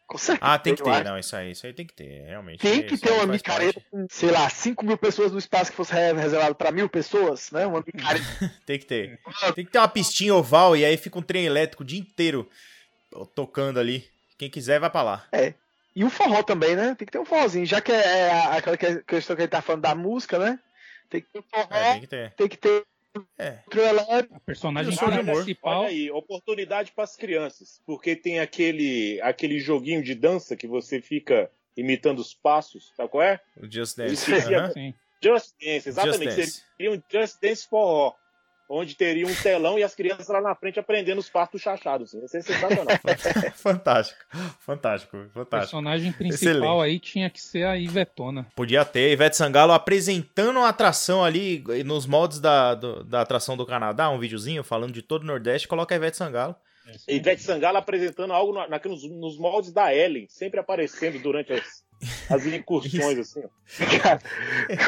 Com 0.07 0.19
certeza. 0.19 0.53
Ah, 0.53 0.57
tem 0.57 0.73
que 0.73 0.85
ter, 0.85 1.03
não, 1.05 1.19
isso 1.19 1.35
aí, 1.35 1.51
isso 1.51 1.67
aí 1.67 1.73
tem 1.73 1.85
que 1.85 1.93
ter, 1.93 2.27
realmente. 2.27 2.61
Tem 2.61 2.81
que 2.87 2.97
ter 2.97 3.11
uma 3.11 3.27
micareta 3.27 3.83
com, 3.91 4.07
sei 4.09 4.31
lá, 4.31 4.49
5 4.49 4.87
mil 4.87 4.97
pessoas 4.97 5.33
no 5.33 5.39
espaço 5.39 5.73
que 5.73 5.77
fosse 5.77 5.93
re- 5.93 6.13
reservado 6.13 6.55
para 6.55 6.71
mil 6.71 6.89
pessoas, 6.89 7.51
né? 7.51 7.67
Uma 7.67 7.83
micareta. 7.85 8.25
Tem 8.65 8.79
que 8.79 8.85
ter. 8.87 9.19
Tem 9.57 9.65
que 9.65 9.73
ter 9.73 9.79
uma 9.79 9.89
pistinha 9.89 10.33
oval 10.33 10.77
e 10.77 10.85
aí 10.85 10.97
fica 10.97 11.19
um 11.19 11.23
trem 11.23 11.45
elétrico 11.45 11.83
o 11.83 11.87
dia 11.87 11.99
inteiro 11.99 12.49
tocando 13.35 13.79
ali. 13.81 14.05
Quem 14.39 14.51
quiser 14.51 14.79
vai 14.81 14.91
pra 14.91 15.03
lá. 15.03 15.27
E 15.95 16.05
o 16.05 16.11
forró 16.11 16.43
também, 16.43 16.77
né? 16.77 16.95
Tem 16.95 17.07
que 17.07 17.13
ter 17.13 17.19
um 17.19 17.25
forrozinho, 17.25 17.65
já 17.65 17.81
que 17.81 17.91
é 17.91 18.31
a- 18.31 18.57
aquela 18.57 18.77
que- 18.77 19.03
questão 19.05 19.35
que 19.35 19.43
a 19.43 19.45
gente 19.45 19.53
tá 19.53 19.63
falando 19.63 19.83
da 19.83 19.95
música, 19.95 20.39
né? 20.39 20.59
Tem 21.09 21.23
que 21.23 21.29
ter 21.33 21.43
forró, 21.51 21.69
É, 21.75 21.93
tem 21.93 22.01
que 22.01 22.07
ter. 22.07 22.33
tem 22.35 22.49
que 22.49 22.57
ter 22.57 22.85
É. 23.39 23.61
A 24.31 24.41
personagem 24.41 24.95
principal. 24.95 25.81
Olha 25.85 25.89
aí, 25.89 26.11
oportunidade 26.11 26.93
para 26.93 27.05
as 27.05 27.17
crianças, 27.17 27.81
porque 27.87 28.15
tem 28.15 28.41
aquele 28.41 29.19
aquele 29.23 29.59
joguinho 29.59 30.03
de 30.03 30.15
dança 30.15 30.55
que 30.55 30.67
você 30.67 31.01
fica 31.01 31.51
imitando 31.75 32.19
os 32.19 32.35
passos, 32.35 32.93
sabe 32.95 33.09
qual 33.09 33.23
é? 33.23 33.41
O 33.57 33.65
Just 33.73 33.97
Dance. 33.97 34.31
é-. 34.35 34.71
Sim. 34.71 34.95
Just 35.25 35.55
Dance, 35.59 35.89
exatamente. 35.89 36.37
Dance. 36.37 36.63
Seria 36.77 36.93
um 36.93 37.03
Just 37.11 37.41
Dance 37.41 37.67
forró, 37.67 38.13
onde 38.69 38.95
teria 38.97 39.27
um 39.27 39.35
telão 39.35 39.79
e 39.79 39.83
as 39.83 39.95
crianças 39.95 40.27
lá 40.29 40.41
na 40.41 40.55
frente 40.55 40.79
aprendendo 40.81 41.19
os 41.19 41.29
passos 41.29 41.61
chachados. 41.63 42.09
Assim. 42.09 42.21
Ia 42.23 42.29
ser 42.29 42.43
sensacional. 42.43 42.87
Fantástico. 43.57 44.21
Fantástico. 44.61 45.17
A 45.17 45.29
Fantástico. 45.29 45.49
personagem 45.51 46.13
principal 46.13 46.51
Excelente. 46.53 46.83
aí 46.85 46.99
tinha 46.99 47.31
que 47.31 47.41
ser 47.41 47.65
a 47.67 47.77
Ivetona. 47.79 48.47
Podia 48.57 48.85
ter 48.85 49.13
Ivete 49.13 49.37
Sangalo 49.37 49.73
apresentando 49.73 50.59
uma 50.59 50.69
atração 50.69 51.25
ali 51.25 51.63
nos 51.85 52.07
moldes 52.07 52.41
da, 52.41 52.75
do- 52.75 53.05
da 53.05 53.21
atração 53.21 53.57
do 53.57 53.65
Canadá, 53.67 54.11
um 54.11 54.19
videozinho 54.19 54.63
falando 54.65 54.93
de 54.93 55.03
todo 55.03 55.23
o 55.23 55.27
Nordeste, 55.27 55.69
coloca 55.69 55.95
a 55.95 55.97
Ivete 55.97 56.17
Sangalo. 56.17 56.55
Ivete 57.09 57.43
Sangalo 57.43 57.79
apresentando 57.79 58.33
algo 58.33 58.53
na, 58.53 58.69
na- 58.69 58.81
nos, 58.85 59.03
nos 59.09 59.39
moldes 59.39 59.73
da 59.73 59.95
Ellen, 59.95 60.27
sempre 60.29 60.61
aparecendo 60.61 61.19
durante 61.21 61.53
as, 61.53 61.85
as 62.31 62.47
incursões, 62.47 63.19
assim. 63.19 63.43
Cara, 64.01 64.21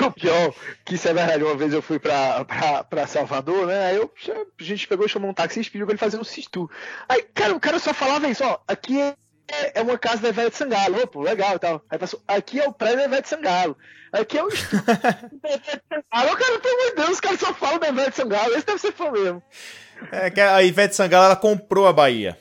o 0.07 0.13
pior, 0.13 0.55
que 0.85 0.95
isso 0.95 1.09
é 1.09 1.15
verdade, 1.15 1.43
uma 1.43 1.57
vez 1.57 1.73
eu 1.73 1.83
fui 1.83 1.99
pra, 1.99 2.45
pra, 2.45 2.85
pra 2.85 3.07
Salvador, 3.07 3.67
né? 3.67 3.87
Aí 3.87 3.97
eu, 3.97 4.13
a 4.59 4.63
gente 4.63 4.87
pegou 4.87 5.07
e 5.07 5.09
chamou 5.09 5.31
um 5.31 5.35
taxi 5.35 5.61
e 5.61 5.65
pediu 5.65 5.87
pra 5.87 5.93
ele 5.93 5.99
fazer 5.99 6.19
um 6.19 6.25
sistu. 6.25 6.71
Aí, 7.09 7.23
cara, 7.35 7.55
o 7.55 7.61
cara 7.61 7.79
só 7.79 7.93
falava 7.95 8.29
isso, 8.29 8.45
ó, 8.45 8.59
aqui 8.69 9.01
é, 9.01 9.15
é 9.75 9.83
uma 9.83 9.99
casa 9.99 10.23
da 10.23 10.29
Ivete 10.29 10.57
Sangalo, 10.57 11.03
ô, 11.03 11.07
pô, 11.07 11.23
legal 11.23 11.57
e 11.57 11.59
tal. 11.59 11.83
Aí 11.89 11.99
passou, 11.99 12.23
aqui 12.27 12.61
é 12.61 12.69
o 12.69 12.73
prédio 12.73 12.99
da 12.99 13.05
Ivete 13.05 13.29
Sangalo. 13.29 13.77
Aqui 14.13 14.39
é 14.39 14.45
o 14.45 14.49
estúdio 14.49 14.85
da 14.85 15.49
Ivete 15.51 15.83
Sangalo. 15.89 16.37
Cara, 16.37 16.59
pelo 16.59 16.75
amor 16.75 16.91
de 16.91 16.97
Deus, 16.97 17.11
os 17.11 17.21
caras 17.21 17.41
só 17.41 17.55
falam 17.55 17.79
da 17.79 17.89
Ivete 17.89 18.17
Sangalo, 18.17 18.55
esse 18.55 18.67
deve 18.67 18.79
ser 18.79 18.93
fã 18.93 19.11
mesmo. 19.11 19.43
É 20.13 20.31
que 20.31 20.41
a 20.41 20.63
Ivete 20.63 20.95
Sangalo 20.95 21.27
ela 21.27 21.37
comprou 21.37 21.87
a 21.87 21.93
Bahia. 21.93 22.39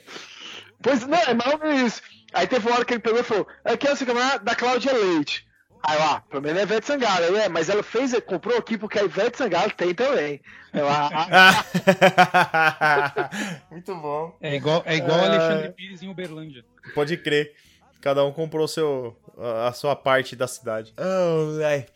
Pois 0.82 1.06
não, 1.06 1.18
é 1.18 1.34
mal 1.34 1.58
isso. 1.84 2.02
Aí 2.32 2.46
teve 2.46 2.66
uma 2.68 2.76
hora 2.76 2.84
que 2.84 2.94
ele 2.94 3.00
pegou 3.00 3.20
e 3.20 3.24
falou: 3.24 3.46
aqui 3.64 3.88
é 3.88 3.92
o 3.92 3.96
seu 3.96 4.06
camarada 4.06 4.44
da 4.44 4.54
Cláudia 4.54 4.92
Leite. 4.92 5.47
Aí 5.82 5.98
lá, 5.98 6.20
pelo 6.28 6.42
menos 6.42 6.58
é 6.58 6.62
Ivete 6.64 6.86
Sangalo. 6.86 7.24
Eu, 7.24 7.36
é, 7.36 7.48
mas 7.48 7.68
ela 7.68 7.82
fez, 7.82 8.12
comprou 8.26 8.56
aqui 8.58 8.76
porque 8.76 8.98
a 8.98 9.04
Ivete 9.04 9.38
Sangalo 9.38 9.70
tem 9.72 9.94
também. 9.94 10.40
Eu, 10.74 10.86
Muito 13.70 13.94
bom. 13.96 14.36
É 14.40 14.54
igual, 14.56 14.82
é 14.84 14.96
igual 14.96 15.18
Ah. 15.18 15.24
Alexandre 15.26 15.72
Pires 15.72 16.02
em 16.02 16.08
Uberlândia. 16.08 16.64
Pode 16.94 17.16
crer. 17.16 17.54
Cada 18.00 18.24
um 18.24 18.32
comprou 18.32 18.66
seu, 18.68 19.16
a 19.38 19.68
a 19.68 19.72
sua 19.72 19.96
parte 19.96 20.36
da 20.36 20.46
cidade. 20.46 20.94
Oh, 20.96 21.64
ai. 21.64 21.86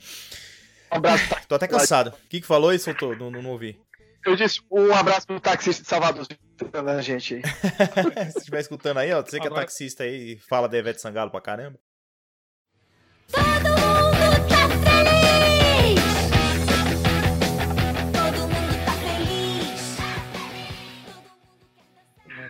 um 0.93 0.97
abraço. 0.97 1.29
pra- 1.29 1.41
Tô 1.49 1.55
até 1.55 1.69
cansado. 1.69 2.11
O 2.11 2.29
que, 2.29 2.41
que 2.41 2.47
falou 2.47 2.73
e 2.73 2.79
soltou? 2.79 3.17
Não, 3.17 3.31
não, 3.31 3.43
não 3.43 3.51
ouvi. 3.51 3.81
Eu 4.25 4.37
disse 4.37 4.61
um 4.71 4.93
abraço 4.95 5.27
pro 5.27 5.41
taxista 5.41 5.83
de 5.83 5.89
Salvador, 5.89 6.27
escutando 6.57 6.89
a 6.89 7.03
gente 7.03 7.35
aí. 7.37 7.43
Se 8.33 8.39
estiver 8.39 8.61
escutando 8.61 8.99
aí, 8.99 9.13
ó, 9.13 9.21
você 9.23 9.41
que 9.41 9.47
é 9.47 9.51
taxista 9.51 10.05
aí 10.05 10.35
e 10.35 10.39
fala 10.39 10.69
da 10.69 10.79
Ivete 10.79 11.01
Sangalo 11.01 11.31
pra 11.31 11.41
caramba. 11.41 11.79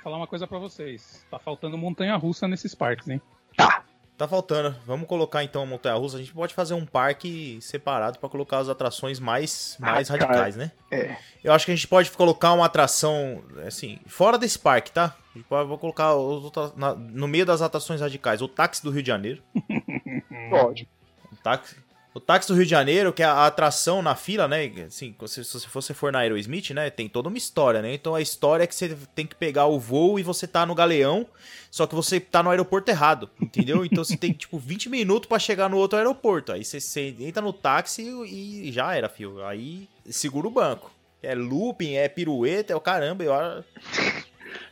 Falar 0.03 0.17
uma 0.17 0.27
coisa 0.27 0.47
pra 0.47 0.59
vocês. 0.59 1.25
Tá 1.31 1.39
faltando 1.39 1.79
montanha 1.79 2.17
russa 2.17 2.49
nesses 2.49 2.75
parques, 2.75 3.09
hein? 3.09 3.21
Tá. 3.57 3.85
Tá 4.23 4.29
faltando. 4.29 4.77
Vamos 4.87 5.09
colocar 5.09 5.43
então 5.43 5.65
a 5.65 5.67
Montanha 5.67 5.97
Russa. 5.97 6.17
A 6.17 6.21
gente 6.21 6.33
pode 6.33 6.55
fazer 6.55 6.75
um 6.75 6.87
parque 6.87 7.59
separado 7.61 8.21
pra 8.21 8.29
colocar 8.29 8.59
as 8.59 8.69
atrações 8.69 9.19
mais, 9.19 9.77
mais 9.81 10.09
Ah, 10.09 10.17
cara. 10.17 10.29
radicais, 10.31 10.55
né? 10.55 10.71
É. 10.93 11.17
Eu 11.43 11.53
acho 11.53 11.67
que 11.67 11.73
a 11.73 11.75
gente 11.75 11.89
pode 11.89 12.09
colocar 12.13 12.53
uma 12.53 12.67
atração, 12.67 13.43
assim, 13.67 13.99
fora 14.07 14.39
desse 14.39 14.57
parque, 14.61 14.93
tá? 14.93 15.17
A 15.35 15.39
gente 15.39 15.49
pode 15.49 15.69
vou 15.69 15.77
colocar 15.77 16.15
os 16.15 16.45
outros- 16.45 16.73
na- 16.77 16.95
no 16.95 17.27
meio 17.27 17.45
das 17.45 17.63
atrações 17.63 18.01
radicais. 18.01 18.41
O 18.41 18.47
táxi 18.47 18.81
do 18.85 18.93
Rio 18.93 19.03
de 19.03 19.09
Janeiro. 19.09 19.43
Pode. 20.51 20.89
O 21.33 21.37
táxi, 21.43 21.75
o 22.15 22.21
táxi 22.21 22.49
do 22.49 22.55
Rio 22.55 22.65
de 22.65 22.71
Janeiro, 22.71 23.13
que 23.13 23.23
é 23.23 23.27
a 23.27 23.47
atração 23.47 24.03
na 24.03 24.15
fila, 24.15 24.47
né? 24.47 24.71
Assim, 24.87 25.15
se, 25.27 25.45
se 25.45 25.69
você 25.73 25.95
for 25.95 26.13
na 26.13 26.21
Aerosmith, 26.21 26.71
né? 26.71 26.91
Tem 26.91 27.09
toda 27.09 27.29
uma 27.29 27.39
história, 27.39 27.81
né? 27.81 27.95
Então 27.95 28.15
a 28.15 28.21
história 28.21 28.65
é 28.65 28.67
que 28.67 28.75
você 28.75 28.97
tem 29.15 29.27
que 29.27 29.35
pegar 29.35 29.67
o 29.67 29.79
voo 29.79 30.19
e 30.19 30.23
você 30.23 30.47
tá 30.47 30.67
no 30.67 30.75
galeão, 30.75 31.27
só 31.71 31.87
que 31.87 31.95
você 31.95 32.21
tá 32.21 32.43
no 32.43 32.51
aeroporto 32.51 32.91
errado, 32.91 33.31
entendeu? 33.41 33.85
Então 33.85 34.05
você 34.05 34.17
tem, 34.17 34.33
tipo, 34.35 34.59
20 34.59 34.91
minutos 34.91 35.29
pra 35.29 35.39
chegar 35.39 35.71
no 35.71 35.79
outro 35.79 35.99
aeroporto. 35.99 36.53
Aí 36.53 36.65
você, 36.65 36.81
você 36.81 37.17
entra 37.19 37.43
no 37.43 37.53
táxi 37.53 38.03
e 38.03 38.71
já 38.71 38.95
era, 38.95 39.09
fio. 39.09 39.43
Aí 39.45 39.89
segura 40.05 40.47
o 40.47 40.51
banco. 40.51 40.91
É 41.23 41.35
looping, 41.35 41.95
é 41.95 42.09
pirueta, 42.09 42.73
é 42.73 42.77
o 42.77 42.81
caramba. 42.81 43.25
Eu... 43.25 43.33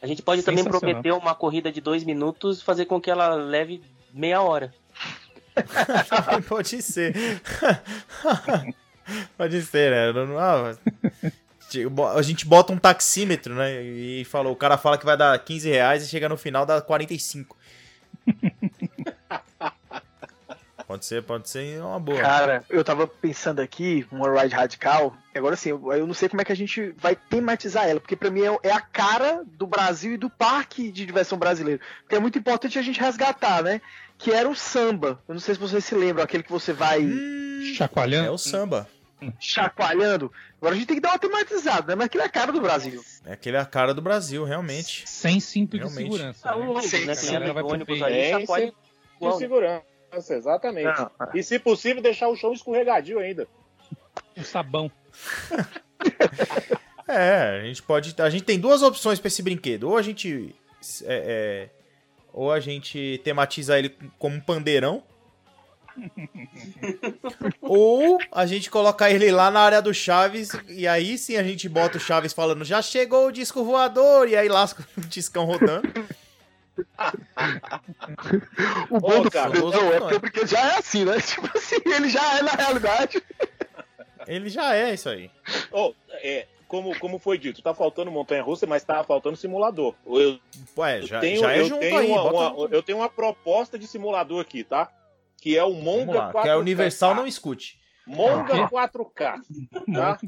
A 0.02 0.06
gente 0.06 0.20
pode 0.20 0.42
também 0.42 0.64
prometer 0.64 1.12
uma 1.12 1.34
corrida 1.34 1.70
de 1.72 1.80
dois 1.80 2.04
minutos 2.04 2.60
e 2.60 2.64
fazer 2.64 2.86
com 2.86 3.00
que 3.00 3.10
ela 3.10 3.34
leve 3.34 3.80
meia 4.12 4.42
hora. 4.42 4.74
Pode 6.48 6.82
ser. 6.82 7.14
Pode 9.36 9.62
ser, 9.62 10.14
né? 10.14 10.36
Ah, 10.38 10.74
A 12.16 12.22
gente 12.22 12.46
bota 12.46 12.72
um 12.72 12.78
taxímetro, 12.78 13.54
né? 13.54 13.82
E 13.82 14.24
falou, 14.24 14.52
o 14.52 14.56
cara 14.56 14.78
fala 14.78 14.98
que 14.98 15.04
vai 15.04 15.16
dar 15.16 15.38
15 15.38 15.68
reais 15.68 16.04
e 16.04 16.08
chega 16.08 16.28
no 16.28 16.36
final 16.36 16.64
dá 16.64 16.80
45. 16.80 17.56
Pode 20.90 21.06
ser, 21.06 21.22
pode 21.22 21.48
ser 21.48 21.80
uma 21.80 22.00
boa. 22.00 22.20
Cara, 22.20 22.64
eu 22.68 22.82
tava 22.82 23.06
pensando 23.06 23.60
aqui, 23.60 24.04
uma 24.10 24.42
ride 24.42 24.52
radical. 24.52 25.16
Agora 25.32 25.54
sim, 25.54 25.68
eu 25.68 26.04
não 26.04 26.12
sei 26.12 26.28
como 26.28 26.42
é 26.42 26.44
que 26.44 26.50
a 26.50 26.56
gente 26.56 26.92
vai 26.98 27.14
tematizar 27.14 27.88
ela, 27.88 28.00
porque 28.00 28.16
pra 28.16 28.28
mim 28.28 28.42
é, 28.42 28.58
é 28.64 28.72
a 28.72 28.80
cara 28.80 29.44
do 29.46 29.68
Brasil 29.68 30.14
e 30.14 30.16
do 30.16 30.28
parque 30.28 30.90
de 30.90 31.06
diversão 31.06 31.38
brasileiro. 31.38 31.80
Porque 32.02 32.16
é 32.16 32.18
muito 32.18 32.40
importante 32.40 32.76
a 32.76 32.82
gente 32.82 32.98
resgatar, 32.98 33.62
né? 33.62 33.80
Que 34.22 34.32
era 34.32 34.48
o 34.48 34.54
samba. 34.54 35.22
Eu 35.26 35.34
não 35.34 35.40
sei 35.40 35.54
se 35.54 35.60
vocês 35.60 35.84
se 35.84 35.94
lembram, 35.94 36.22
aquele 36.22 36.42
que 36.42 36.50
você 36.52 36.72
vai 36.72 37.00
É 37.02 37.74
Chacoalhando. 37.74 38.32
o 38.32 38.38
samba. 38.38 38.86
chacoalhando. 39.38 40.30
Agora 40.58 40.74
a 40.74 40.78
gente 40.78 40.86
tem 40.86 40.96
que 40.96 41.02
dar 41.02 41.10
uma 41.10 41.18
tematizada, 41.18 41.88
né? 41.88 41.94
Mas 41.94 42.06
aquilo 42.06 42.22
é 42.22 42.26
a 42.26 42.30
cara 42.30 42.52
do 42.52 42.60
Brasil. 42.60 43.02
É 43.24 43.32
aquele 43.32 43.56
a 43.56 43.64
cara 43.64 43.92
do 43.94 44.00
Brasil, 44.02 44.44
realmente. 44.44 45.08
Sem 45.08 45.40
cinto 45.40 45.72
de 45.72 45.84
Realmente. 45.84 46.02
segurança. 46.04 46.48
Ah, 46.50 46.56
o 46.56 46.74
né? 46.74 46.82
Sim, 47.14 47.38
né? 47.38 47.52
ônibus 47.62 48.02
ali, 48.02 48.14
É, 48.18 48.40
chacoalha 48.40 48.72
igual. 49.16 49.38
segurança, 49.38 49.84
exatamente. 50.30 50.84
Não, 50.98 51.10
E 51.34 51.42
se 51.42 51.58
possível, 51.58 52.02
deixar 52.02 52.28
o 52.28 52.36
chão 52.36 52.52
escorregadio 52.52 53.18
ainda. 53.18 53.48
Um 54.36 54.44
sabão. 54.44 54.90
É, 57.08 57.60
a 57.60 57.64
gente 57.64 57.82
pode. 57.82 58.14
A 58.22 58.30
gente 58.30 58.44
tem 58.44 58.56
duas 58.58 58.82
opções 58.82 59.18
pra 59.18 59.26
esse 59.26 59.42
brinquedo. 59.42 59.88
Ou 59.88 59.96
a 59.96 60.02
gente. 60.02 60.54
é, 61.04 61.68
é, 61.68 61.79
ou 62.32 62.52
a 62.52 62.60
gente 62.60 63.20
tematiza 63.24 63.78
ele 63.78 63.96
como 64.18 64.36
um 64.36 64.40
pandeirão. 64.40 65.02
ou 67.60 68.18
a 68.30 68.46
gente 68.46 68.70
coloca 68.70 69.10
ele 69.10 69.30
lá 69.30 69.50
na 69.50 69.60
área 69.60 69.82
do 69.82 69.92
Chaves. 69.92 70.50
E 70.68 70.86
aí 70.86 71.18
sim 71.18 71.36
a 71.36 71.42
gente 71.42 71.68
bota 71.68 71.98
o 71.98 72.00
Chaves 72.00 72.32
falando: 72.32 72.64
já 72.64 72.80
chegou 72.80 73.26
o 73.26 73.32
disco 73.32 73.64
voador. 73.64 74.28
E 74.28 74.36
aí 74.36 74.48
lasca 74.48 74.86
o 74.96 75.00
discão 75.06 75.44
rodando. 75.44 75.88
O 78.90 79.00
bom 79.00 79.20
Ô, 79.20 79.22
do 79.22 79.30
cara, 79.30 79.52
não, 79.58 80.10
é 80.10 80.18
porque 80.18 80.46
já 80.46 80.74
é 80.74 80.78
assim, 80.78 81.04
né? 81.04 81.20
Tipo 81.20 81.50
assim, 81.56 81.76
ele 81.84 82.08
já 82.08 82.38
é 82.38 82.42
na 82.42 82.52
realidade. 82.52 83.22
Ele 84.26 84.48
já 84.48 84.74
é 84.74 84.94
isso 84.94 85.08
aí. 85.08 85.30
Oh, 85.70 85.92
é, 86.12 86.46
como, 86.70 86.96
como 87.00 87.18
foi 87.18 87.36
dito, 87.36 87.60
tá 87.60 87.74
faltando 87.74 88.12
montanha 88.12 88.42
russa, 88.44 88.64
mas 88.64 88.84
tá 88.84 89.02
faltando 89.02 89.36
simulador. 89.36 89.92
Eu 90.06 90.38
Ué, 90.78 91.02
já, 91.02 91.18
tenho, 91.18 91.40
já 91.40 91.52
é 91.52 91.60
eu 91.60 91.64
junto 91.66 91.80
tenho 91.80 91.98
aí. 91.98 92.06
uma, 92.10 92.22
bota- 92.30 92.54
uma- 92.54 92.68
eu 92.70 92.82
tenho 92.82 92.98
uma 92.98 93.08
proposta 93.10 93.76
de 93.76 93.88
simulador 93.88 94.40
aqui, 94.40 94.62
tá? 94.62 94.88
Que 95.42 95.58
é 95.58 95.64
o 95.64 95.74
Monga 95.74 96.12
lá, 96.12 96.32
4K. 96.32 96.42
que 96.42 96.48
a 96.48 96.58
Universal 96.58 97.14
não 97.16 97.26
escute. 97.26 97.80
Monga 98.06 98.68
4K. 98.68 99.40
Tá? 99.92 100.18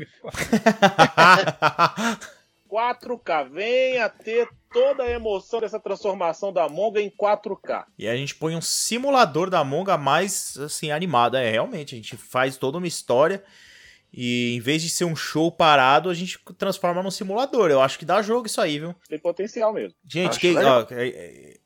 4K. 2.68 3.48
Venha 3.50 4.08
ter 4.08 4.48
toda 4.72 5.04
a 5.04 5.10
emoção 5.10 5.60
dessa 5.60 5.78
transformação 5.78 6.52
da 6.52 6.68
Monga 6.68 7.00
em 7.00 7.10
4K. 7.10 7.84
E 7.98 8.08
a 8.08 8.16
gente 8.16 8.34
põe 8.34 8.56
um 8.56 8.60
simulador 8.60 9.48
da 9.50 9.62
Monga 9.62 9.96
mais, 9.96 10.56
assim, 10.58 10.90
animado. 10.90 11.36
É, 11.36 11.50
realmente, 11.50 11.94
a 11.94 11.98
gente 11.98 12.16
faz 12.16 12.56
toda 12.56 12.78
uma 12.78 12.86
história 12.86 13.44
e 14.12 14.54
em 14.54 14.60
vez 14.60 14.82
de 14.82 14.90
ser 14.90 15.04
um 15.04 15.16
show 15.16 15.50
parado, 15.50 16.10
a 16.10 16.14
gente 16.14 16.38
transforma 16.58 17.02
num 17.02 17.10
simulador. 17.10 17.70
Eu 17.70 17.80
acho 17.80 17.98
que 17.98 18.04
dá 18.04 18.20
jogo 18.20 18.46
isso 18.46 18.60
aí, 18.60 18.78
viu? 18.78 18.94
Tem 19.08 19.18
potencial 19.18 19.72
mesmo. 19.72 19.96
Gente, 20.06 20.52
legal. 20.52 20.86
ó, 20.90 20.94
é- 20.94 21.08
é- 21.08 21.56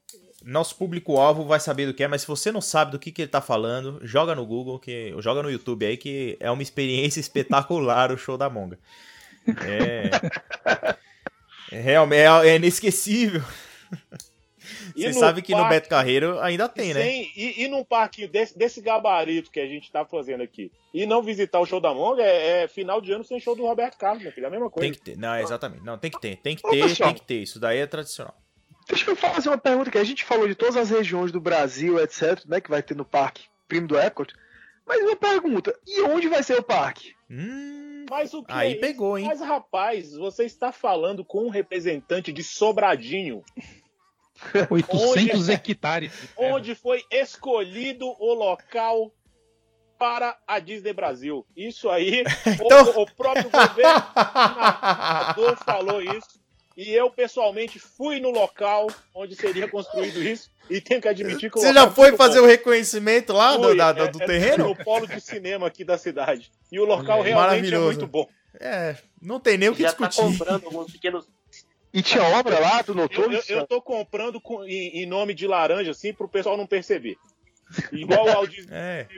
nosso 0.44 0.76
público-alvo 0.76 1.44
vai 1.44 1.58
saber 1.58 1.86
do 1.86 1.94
que 1.94 2.04
é, 2.04 2.08
mas 2.08 2.20
se 2.20 2.28
você 2.28 2.52
não 2.52 2.60
sabe 2.60 2.92
do 2.92 3.00
que, 3.00 3.10
que 3.10 3.22
ele 3.22 3.28
tá 3.28 3.40
falando, 3.40 3.98
joga 4.04 4.32
no 4.32 4.46
Google, 4.46 4.78
que, 4.78 5.12
ou 5.12 5.20
joga 5.20 5.42
no 5.42 5.50
YouTube 5.50 5.84
aí, 5.84 5.96
que 5.96 6.36
é 6.38 6.48
uma 6.48 6.62
experiência 6.62 7.18
espetacular 7.20 8.12
o 8.12 8.16
show 8.18 8.38
da 8.38 8.48
Monga. 8.48 8.78
É. 9.64 10.10
É 11.72 11.80
realmente 11.80 12.20
é, 12.20 12.48
é 12.48 12.56
inesquecível. 12.56 13.42
E 14.96 15.02
Você 15.02 15.08
no 15.08 15.14
sabe 15.20 15.42
que 15.42 15.52
no 15.52 15.58
parque- 15.58 15.74
Beto 15.74 15.88
Carreiro 15.90 16.40
ainda 16.40 16.68
tem, 16.68 16.94
né? 16.94 17.02
Sem- 17.02 17.30
e, 17.36 17.64
e 17.64 17.68
num 17.68 17.84
parquinho 17.84 18.28
desse, 18.28 18.56
desse 18.58 18.80
gabarito 18.80 19.50
que 19.50 19.60
a 19.60 19.66
gente 19.66 19.92
tá 19.92 20.04
fazendo 20.06 20.42
aqui, 20.42 20.72
e 20.94 21.04
não 21.04 21.22
visitar 21.22 21.60
o 21.60 21.66
show 21.66 21.80
da 21.80 21.92
Monga, 21.92 22.22
é, 22.22 22.62
é 22.64 22.68
final 22.68 23.00
de 23.00 23.12
ano 23.12 23.22
sem 23.22 23.38
show 23.38 23.54
do 23.54 23.62
Roberto 23.66 23.98
Carlos, 23.98 24.22
meu 24.22 24.32
filho. 24.32 24.44
É 24.44 24.48
a 24.48 24.50
mesma 24.50 24.70
coisa. 24.70 24.84
Tem 24.88 24.92
que 24.98 25.04
ter. 25.04 25.18
Não, 25.18 25.36
exatamente. 25.38 25.84
Não, 25.84 25.98
tem 25.98 26.10
que 26.10 26.18
ter. 26.20 26.36
Tem 26.38 26.56
que 26.56 26.66
Ô, 26.66 26.70
ter, 26.70 26.82
pessoal. 26.88 27.10
tem 27.10 27.20
que 27.20 27.26
ter. 27.26 27.42
Isso 27.42 27.60
daí 27.60 27.78
é 27.78 27.86
tradicional. 27.86 28.34
Deixa 28.88 29.10
eu 29.10 29.16
fazer 29.16 29.48
uma 29.50 29.58
pergunta 29.58 29.90
que 29.90 29.98
a 29.98 30.04
gente 30.04 30.24
falou 30.24 30.48
de 30.48 30.54
todas 30.54 30.76
as 30.76 30.88
regiões 30.90 31.30
do 31.30 31.40
Brasil, 31.40 32.00
etc, 32.00 32.44
né, 32.46 32.60
que 32.60 32.70
vai 32.70 32.82
ter 32.82 32.96
no 32.96 33.04
parque 33.04 33.44
Primo 33.68 33.86
do 33.86 33.98
Epcot. 33.98 34.32
Mas 34.86 35.02
uma 35.02 35.16
pergunta, 35.16 35.76
e 35.86 36.00
onde 36.02 36.28
vai 36.28 36.42
ser 36.42 36.58
o 36.58 36.62
parque? 36.62 37.12
Hum, 37.28 38.06
Mas 38.08 38.32
o 38.32 38.44
que 38.44 38.52
Aí 38.52 38.74
é 38.74 38.76
pegou, 38.76 39.18
hein? 39.18 39.26
Mas, 39.26 39.40
rapaz, 39.40 40.12
você 40.14 40.44
está 40.44 40.70
falando 40.70 41.24
com 41.24 41.44
um 41.44 41.50
representante 41.50 42.32
de 42.32 42.44
Sobradinho, 42.44 43.42
800 44.70 45.40
Onde- 45.42 45.52
hectares. 45.52 46.12
onde 46.36 46.74
foi 46.74 47.02
escolhido 47.10 48.06
o 48.18 48.34
local 48.34 49.12
para 49.98 50.36
a 50.46 50.58
Disney 50.58 50.92
Brasil. 50.92 51.46
Isso 51.56 51.88
aí, 51.88 52.22
o- 52.46 52.50
Então- 52.66 53.02
o, 53.02 53.06
próprio 53.14 53.50
governador 53.50 55.56
falou 55.64 56.02
isso. 56.02 56.44
E 56.76 56.92
eu, 56.92 57.10
pessoalmente, 57.10 57.78
fui 57.78 58.20
no 58.20 58.28
local 58.30 58.88
onde 59.14 59.34
seria 59.34 59.66
construído 59.66 60.22
isso. 60.22 60.50
E 60.68 60.78
tenho 60.78 61.00
que 61.00 61.08
admitir 61.08 61.50
que 61.50 61.58
o 61.58 61.62
Você 61.62 61.72
já 61.72 61.90
foi 61.90 62.14
fazer 62.16 62.40
bom. 62.40 62.44
o 62.44 62.48
reconhecimento 62.48 63.32
lá 63.32 63.56
do, 63.56 63.68
Fui, 63.68 63.76
da- 63.76 63.92
do- 63.92 64.02
é- 64.02 64.08
do 64.08 64.22
é 64.22 64.26
terreno? 64.26 64.68
No 64.68 64.76
polo 64.84 65.06
de 65.06 65.18
cinema 65.20 65.66
aqui 65.68 65.84
da 65.84 65.96
cidade. 65.96 66.50
E 66.70 66.78
o 66.78 66.84
local 66.84 67.22
realmente 67.22 67.74
é 67.74 67.78
muito 67.78 68.06
bom. 68.06 68.28
É, 68.60 68.96
não 69.22 69.40
tem 69.40 69.56
nem 69.56 69.68
o 69.70 69.74
que 69.74 69.82
Já 69.82 69.92
tá 69.92 70.08
discutir. 70.08 70.38
comprando 70.38 70.64
alguns 70.66 70.92
pequenos. 70.92 71.26
E 71.96 72.02
tinha 72.02 72.22
obra 72.22 72.60
lá, 72.60 72.82
tu 72.84 72.94
notou? 72.94 73.24
Eu, 73.24 73.32
eu, 73.48 73.58
eu 73.60 73.66
tô 73.66 73.80
comprando 73.80 74.40
com- 74.40 74.62
em, 74.64 75.02
em 75.02 75.06
nome 75.06 75.32
de 75.34 75.46
laranja, 75.46 75.90
assim, 75.90 76.12
pro 76.12 76.28
pessoal 76.28 76.56
não 76.56 76.66
perceber. 76.66 77.16
Igual 77.92 78.42
o 78.42 78.46
Disney. 78.46 78.68
É. 78.76 79.08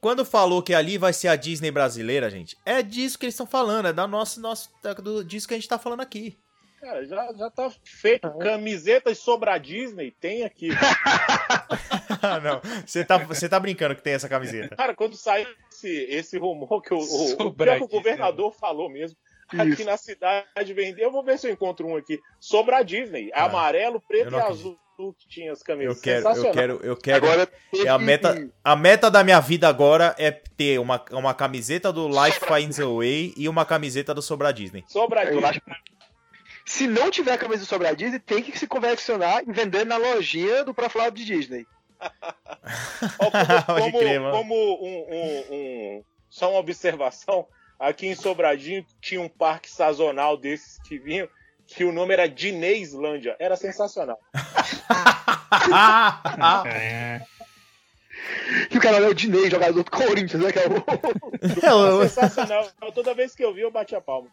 Quando 0.00 0.24
falou 0.24 0.62
que 0.62 0.74
ali 0.74 0.98
vai 0.98 1.12
ser 1.14 1.28
a 1.28 1.36
Disney 1.36 1.70
brasileira, 1.70 2.28
gente, 2.28 2.56
é 2.66 2.82
disso 2.82 3.18
que 3.18 3.24
eles 3.24 3.34
estão 3.34 3.46
falando, 3.46 3.88
é 3.88 3.92
da 3.92 4.06
nossa, 4.06 4.38
nossa, 4.40 4.68
da- 4.82 4.92
do, 4.94 5.24
disso 5.24 5.46
que 5.48 5.54
a 5.54 5.56
gente 5.56 5.68
tá 5.68 5.78
falando 5.78 6.00
aqui. 6.00 6.36
Cara, 6.80 7.06
já, 7.06 7.32
já 7.32 7.50
tá 7.50 7.70
feito. 7.82 8.30
Camisetas 8.38 9.16
sobre 9.18 9.48
a 9.48 9.56
Disney, 9.56 10.10
tem 10.20 10.42
aqui. 10.44 10.68
Ah, 12.22 12.40
não. 12.40 12.60
Você 12.86 13.04
tá, 13.04 13.18
você 13.18 13.48
tá 13.48 13.60
brincando 13.60 13.94
que 13.94 14.02
tem 14.02 14.14
essa 14.14 14.28
camiseta. 14.28 14.74
Cara, 14.76 14.94
quando 14.94 15.14
saiu 15.16 15.46
esse, 15.70 15.88
esse 16.08 16.38
rumor 16.38 16.80
que 16.80 16.94
o, 16.94 16.98
o, 16.98 17.00
o, 17.32 17.36
que 17.36 17.42
o 17.42 17.50
Disney. 17.52 17.88
governador 17.88 18.50
falou 18.54 18.88
mesmo, 18.88 19.16
aqui 19.48 19.68
Isso. 19.70 19.84
na 19.84 19.96
cidade 19.96 20.72
vender, 20.74 21.02
eu 21.04 21.10
vou 21.12 21.22
ver 21.24 21.38
se 21.38 21.46
eu 21.48 21.52
encontro 21.52 21.86
um 21.86 21.96
aqui. 21.96 22.20
Sobre 22.40 22.74
a 22.74 22.82
Disney. 22.82 23.30
Ah, 23.34 23.44
amarelo, 23.44 23.96
eu 23.96 24.00
preto 24.00 24.32
e 24.32 24.36
azul 24.40 24.78
que 25.18 25.26
tinha 25.28 25.52
as 25.52 25.60
Eu 25.60 25.64
camisas. 25.66 26.00
quero, 26.00 26.28
eu 26.28 26.52
quero, 26.52 26.80
eu 26.84 26.96
quero. 26.96 27.24
Agora 27.26 27.48
É 27.84 27.88
a 27.88 27.98
meta, 27.98 28.48
a 28.62 28.76
meta 28.76 29.10
da 29.10 29.24
minha 29.24 29.40
vida 29.40 29.68
agora 29.68 30.14
é 30.18 30.30
ter 30.30 30.78
uma, 30.78 31.04
uma 31.10 31.34
camiseta 31.34 31.92
do 31.92 32.06
Life 32.08 32.40
Finds 32.40 32.78
a 32.78 32.86
Way 32.86 33.34
e 33.36 33.48
uma 33.48 33.64
camiseta 33.64 34.14
do 34.14 34.22
Sobra 34.22 34.52
Disney. 34.52 34.84
Sobre 34.86 35.18
a 35.18 35.24
Eu 35.24 35.40
Disney. 35.40 35.60
Se 36.64 36.86
não 36.86 37.10
tiver 37.10 37.32
a 37.32 37.38
camisa 37.38 37.64
sobre 37.64 37.88
a 37.88 37.92
Disney, 37.92 38.18
tem 38.20 38.42
que 38.42 38.56
se 38.58 38.66
convencionar 38.66 39.42
e 39.46 39.52
vender 39.52 39.84
na 39.84 39.96
lojinha 39.96 40.64
do 40.64 40.72
Pra 40.72 40.88
Falar 40.88 41.10
de 41.10 41.24
Disney. 41.24 41.66
Como, 43.18 43.30
como- 43.92 44.30
como 44.30 44.54
um, 44.54 45.06
um- 45.10 45.44
um- 45.54 46.04
Só 46.30 46.50
uma 46.50 46.60
observação. 46.60 47.46
Aqui 47.78 48.06
em 48.06 48.14
Sobradinho 48.14 48.84
tinha 49.00 49.20
um 49.20 49.28
parque 49.28 49.70
sazonal 49.70 50.36
desses 50.36 50.78
que 50.82 50.98
vinham, 50.98 51.28
que 51.66 51.84
o 51.84 51.92
nome 51.92 52.12
era 52.12 52.28
Dineislândia. 52.28 53.36
Era 53.38 53.56
sensacional. 53.56 54.18
É. 56.66 57.20
E 58.70 58.78
o 58.78 58.80
cara 58.80 58.98
é 58.98 59.08
o 59.08 59.14
Dinei, 59.14 59.50
jogador 59.50 59.82
do 59.82 59.90
Corinthians, 59.90 60.42
né? 60.42 60.52
Que 60.52 60.58
é 60.60 61.72
o... 61.72 62.08
Sensacional. 62.08 62.70
Toda 62.94 63.14
vez 63.14 63.34
que 63.34 63.44
eu 63.44 63.52
vi, 63.52 63.60
eu 63.60 63.70
bati 63.70 63.94
a 63.94 64.00
palma. 64.00 64.28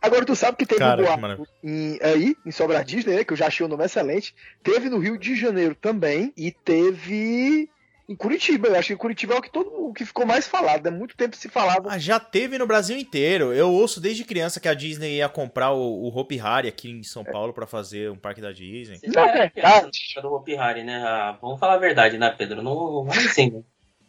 Agora 0.00 0.24
tu 0.24 0.36
sabe 0.36 0.56
que 0.56 0.66
teve 0.66 0.78
Cara, 0.78 1.02
um 1.02 1.04
que 1.04 1.16
boato 1.16 1.48
em, 1.62 1.98
aí, 2.00 2.36
em 2.46 2.50
Sobra 2.52 2.84
Disney, 2.84 3.16
né, 3.16 3.24
que 3.24 3.32
eu 3.32 3.36
já 3.36 3.48
achei 3.48 3.66
o 3.66 3.68
nome 3.68 3.84
excelente. 3.84 4.34
Teve 4.62 4.88
no 4.88 4.98
Rio 4.98 5.18
de 5.18 5.34
Janeiro 5.34 5.74
também. 5.74 6.32
E 6.36 6.52
teve 6.52 7.68
em 8.08 8.14
Curitiba. 8.14 8.68
Eu 8.68 8.76
acho 8.76 8.88
que 8.88 8.96
Curitiba 8.96 9.34
é 9.34 9.38
o 9.38 9.42
que, 9.42 9.50
todo, 9.50 9.70
o 9.88 9.92
que 9.92 10.04
ficou 10.04 10.24
mais 10.24 10.46
falado. 10.46 10.86
Há 10.86 10.90
muito 10.90 11.16
tempo 11.16 11.36
se 11.36 11.48
falava. 11.48 11.90
Ah, 11.90 11.98
já 11.98 12.20
teve 12.20 12.58
no 12.58 12.66
Brasil 12.66 12.96
inteiro. 12.96 13.52
Eu 13.52 13.70
ouço 13.72 14.00
desde 14.00 14.24
criança 14.24 14.60
que 14.60 14.68
a 14.68 14.74
Disney 14.74 15.16
ia 15.16 15.28
comprar 15.28 15.72
o, 15.72 15.80
o 16.04 16.16
Hopi 16.16 16.38
Hari 16.38 16.68
aqui 16.68 16.90
em 16.90 17.02
São 17.02 17.24
Paulo 17.24 17.52
pra 17.52 17.66
fazer 17.66 18.10
um 18.10 18.16
parque 18.16 18.40
da 18.40 18.52
Disney. 18.52 18.98
Você 18.98 19.08
Não, 19.08 19.22
é 19.24 19.48
criança 19.50 19.70
verdade. 19.70 19.82
na 19.82 19.88
época 19.88 20.22
do 20.22 20.34
Hopi 20.34 20.56
Hari, 20.56 20.84
né? 20.84 21.02
Ah, 21.04 21.38
vamos 21.40 21.58
falar 21.58 21.74
a 21.74 21.78
verdade, 21.78 22.18
né, 22.18 22.30
Pedro? 22.30 22.62
Não 22.62 22.74
vamos 23.04 23.18
assim, 23.18 23.50
né? 23.50 23.62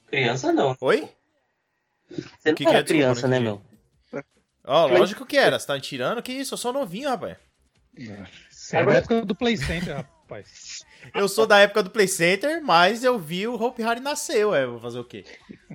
Criança 0.08 0.54
não. 0.54 0.76
Oi? 0.80 1.10
Você 2.10 2.50
não 2.50 2.56
Que 2.56 2.64
que 2.64 2.70
era 2.70 2.80
é? 2.80 2.84
Desculpa, 2.84 2.86
criança, 2.86 3.22
não 3.24 3.30
né, 3.30 3.40
meu? 3.40 3.62
Ó, 4.64 4.88
lógico 4.88 5.26
que 5.26 5.38
era. 5.38 5.58
Você 5.58 5.68
tá 5.68 5.74
me 5.76 5.82
tirando? 5.82 6.22
Que 6.22 6.32
isso? 6.34 6.54
Eu 6.54 6.58
sou 6.58 6.74
novinho, 6.74 7.10
rapaz. 7.10 7.38
Você 8.50 8.78
é 8.78 8.86
da 8.86 8.94
época 8.94 9.26
do 9.26 9.34
Play 9.36 9.58
Center, 9.58 9.96
rapaz. 9.96 10.48
Eu 11.14 11.28
sou 11.28 11.46
da 11.48 11.60
época 11.60 11.84
do 11.84 11.90
Play 11.90 12.08
Center, 12.08 12.62
mas 12.64 13.04
eu 13.04 13.18
vi 13.18 13.48
o 13.48 13.56
Hopi 13.56 13.84
Hari 13.84 14.00
nascer, 14.00 14.46
ué. 14.46 14.66
Vou 14.66 14.80
fazer 14.80 15.00
o 15.00 15.04
quê? 15.04 15.24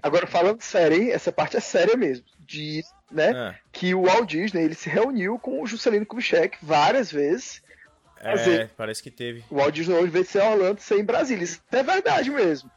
Agora, 0.02 0.26
falando 0.26 0.60
sério, 0.62 1.00
hein, 1.02 1.10
essa 1.10 1.30
parte 1.32 1.56
é 1.56 1.60
séria 1.60 1.96
mesmo. 1.96 2.24
De, 2.40 2.82
né, 3.10 3.30
Ah, 3.34 3.54
que 3.72 3.94
o 3.94 4.02
Walt 4.02 4.28
Disney 4.28 4.62
ele 4.64 4.74
se 4.74 4.88
reuniu 4.90 5.38
com 5.38 5.62
o 5.62 5.66
Juscelino 5.66 6.04
Kubitschek 6.06 6.58
várias 6.62 7.10
vezes. 7.10 7.62
é, 8.20 8.30
Fazer. 8.36 8.70
parece 8.76 9.02
que 9.02 9.10
teve. 9.10 9.44
O 9.50 9.56
Walt 9.56 9.74
Disney 9.74 9.94
hoje 9.96 10.10
veio 10.10 10.24
ser 10.24 10.42
Orlando 10.42 10.80
ser 10.80 10.98
em 10.98 11.04
Brasília. 11.04 11.44
Isso 11.44 11.60
é 11.72 11.82
verdade 11.82 12.30
mesmo. 12.30 12.70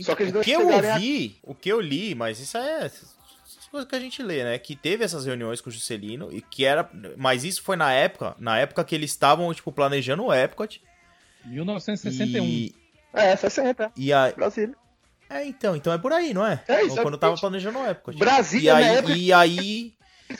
Só 0.00 0.14
que 0.14 0.22
eles 0.24 0.32
o 0.32 0.36
não 0.36 0.42
que 0.42 0.50
eu 0.52 0.60
chegaram 0.60 0.90
a- 0.90 0.94
ouvi, 0.94 1.38
o 1.42 1.54
que 1.54 1.68
eu 1.68 1.80
li, 1.80 2.14
mas 2.14 2.38
isso 2.40 2.56
é 2.58 2.90
coisas 3.70 3.88
que 3.88 3.96
a 3.96 4.00
gente 4.00 4.22
lê, 4.22 4.44
né? 4.44 4.56
Que 4.58 4.76
teve 4.76 5.02
essas 5.04 5.26
reuniões 5.26 5.60
com 5.60 5.68
o 5.68 5.72
Juscelino 5.72 6.28
e 6.32 6.40
que 6.40 6.64
era, 6.64 6.88
mas 7.16 7.42
isso 7.42 7.60
foi 7.62 7.74
na 7.76 7.92
época, 7.92 8.36
na 8.38 8.56
época 8.58 8.84
que 8.84 8.94
eles 8.94 9.10
estavam 9.10 9.52
tipo 9.52 9.72
planejando 9.72 10.24
o 10.24 10.32
Epcot 10.32 10.80
1961. 11.44 12.44
e 12.44 12.74
É, 13.12 13.36
60, 13.36 13.92
e 13.96 14.12
a, 14.12 14.32
Brasília. 14.32 14.74
é 15.30 15.44
então, 15.46 15.76
então 15.76 15.92
é 15.92 15.98
por 15.98 16.12
aí, 16.12 16.34
não 16.34 16.44
é? 16.44 16.62
É, 16.66 16.72
Ou 16.72 16.78
exatamente. 16.80 17.02
quando 17.02 17.18
tava 17.18 17.36
planejando 17.36 17.78
o 17.78 17.86
Epcot. 17.86 18.18
Brasília, 18.18 18.70
E 18.70 18.72
na 18.72 18.78
aí, 18.78 18.96
época- 18.96 19.16
e 19.16 19.32
aí 19.32 19.92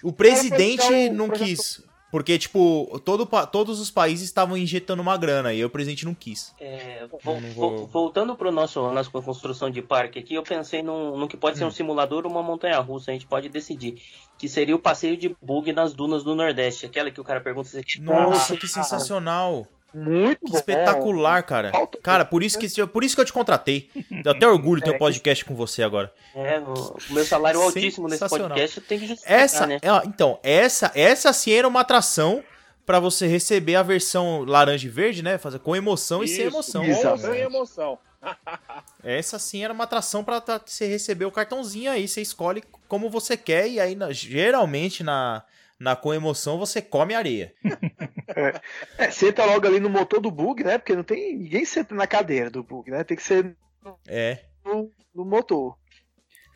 o 0.03 0.13
presidente 0.13 0.83
o 0.83 1.13
não 1.13 1.29
quis, 1.31 1.83
porque 2.11 2.37
tipo, 2.39 3.01
todo, 3.05 3.27
todos 3.47 3.79
os 3.81 3.91
países 3.91 4.25
estavam 4.27 4.57
injetando 4.57 5.03
uma 5.03 5.17
grana 5.17 5.53
e 5.53 5.65
o 5.65 5.71
presidente 5.71 6.05
não 6.05 6.15
quis. 6.15 6.53
É, 6.61 7.07
vo- 7.07 7.19
Eu 7.25 7.41
não 7.41 7.51
vou- 7.51 7.77
vo- 7.79 7.87
Voltando 7.87 8.35
para 8.37 8.51
nosso 8.51 8.81
nossa 8.93 9.11
construção 9.11 9.71
de 9.71 9.81
parque 9.83 10.19
aqui, 10.19 10.35
eu 10.35 10.43
pensei 10.43 10.83
num, 10.83 11.17
num 11.17 11.29
que 11.29 11.37
pode 11.37 11.55
Hum. 11.57 11.59
ser 11.59 11.65
um 11.67 11.71
simulador 11.71 12.25
ou 12.25 12.31
uma 12.33 12.43
montanha 12.43 12.79
russa, 12.81 13.11
a 13.11 13.15
gente 13.15 13.27
pode 13.27 13.49
decidir. 13.49 14.01
Que 14.39 14.49
seria 14.49 14.75
o 14.75 14.81
passeio 14.81 15.17
de 15.17 15.35
bug 15.41 15.73
nas 15.73 15.93
dunas 15.93 16.25
do 16.25 16.35
Nordeste, 16.35 16.87
aquela 16.87 17.09
que 17.11 17.21
o 17.21 17.25
cara 17.25 17.41
pergunta 17.41 17.69
se 17.69 18.01
Nossa, 18.01 18.21
Nossa, 18.31 18.57
que 18.57 18.69
cara. 18.69 18.73
sensacional. 18.85 19.67
Muito 19.95 20.41
Que 20.45 20.51
bom. 20.53 20.59
espetacular, 20.59 21.43
cara. 21.45 21.71
Falta- 21.71 21.99
Cara, 22.03 22.25
por 22.25 22.43
isso 22.43 22.59
que, 22.59 22.87
por 22.87 23.05
isso 23.05 23.15
que 23.15 23.21
eu 23.21 23.25
te 23.25 23.33
contratei. 23.33 23.89
Deu 24.23 24.33
até 24.33 24.47
orgulho 24.47 24.83
ter 24.83 24.91
É, 24.91 24.95
um 24.95 24.99
podcast 24.99 25.45
com 25.45 25.55
você 25.55 25.83
agora. 25.83 26.13
É, 26.35 26.59
o 26.59 26.97
meu 27.11 27.25
salário 27.25 27.61
altíssimo 27.63 28.09
nesse 28.09 28.29
podcast 28.29 28.81
tem 28.83 28.99
que 28.99 29.07
justificar, 29.07 29.39
Essa, 29.41 29.67
né? 29.67 29.79
é, 29.81 30.07
então, 30.07 30.39
essa, 30.43 30.91
essa 30.95 31.33
sim 31.33 31.53
era 31.53 31.69
uma 31.69 31.81
atração 31.81 32.43
pra 32.85 32.99
você 32.99 33.27
receber 33.27 33.77
a 33.77 33.83
versão 33.83 34.45
laranja 34.45 34.87
e 34.87 34.91
verde, 34.91 35.23
né? 35.23 35.39
Fazer 35.39 35.59
com 35.61 35.75
emoção 35.77 36.23
e 36.25 36.29
sem 36.29 36.39
Isso, 36.47 36.55
emoção. 36.57 36.85
com 37.19 37.35
emoção. 37.35 37.99
Essa 39.03 39.39
sim 39.39 39.63
era 39.65 39.73
uma 39.73 39.85
atração 39.85 40.25
pra 40.25 40.41
pra 40.41 40.61
você 40.65 40.87
receber 40.87 41.25
o 41.27 41.31
cartãozinho 41.31 41.91
aí, 41.91 42.09
você 42.09 42.21
escolhe 42.23 42.63
como 42.89 43.09
você 43.11 43.37
quer 43.37 43.69
e 43.69 43.79
aí 43.79 43.97
geralmente 44.11 45.03
na 45.03 45.43
na 45.79 45.95
com 45.97 46.15
emoção 46.15 46.59
você 46.59 46.81
come 46.83 47.15
areia. 47.15 47.53
É, 48.99 49.11
senta 49.11 49.45
logo 49.45 49.65
ali 49.65 49.79
no 49.79 49.89
motor 49.89 50.21
do 50.21 50.29
bug, 50.31 50.65
né? 50.65 50.77
Porque 50.79 50.97
não 50.97 51.05
tem. 51.05 51.37
Ninguém 51.37 51.65
senta 51.65 51.95
na 51.95 52.05
cadeira 52.07 52.51
do 52.51 52.65
bug, 52.65 52.91
né? 52.91 53.05
Tem 53.05 53.17
que 53.17 53.23
ser 53.23 53.55
É. 54.09 54.41
no, 54.65 54.91
no 55.15 55.25
motor. 55.25 55.77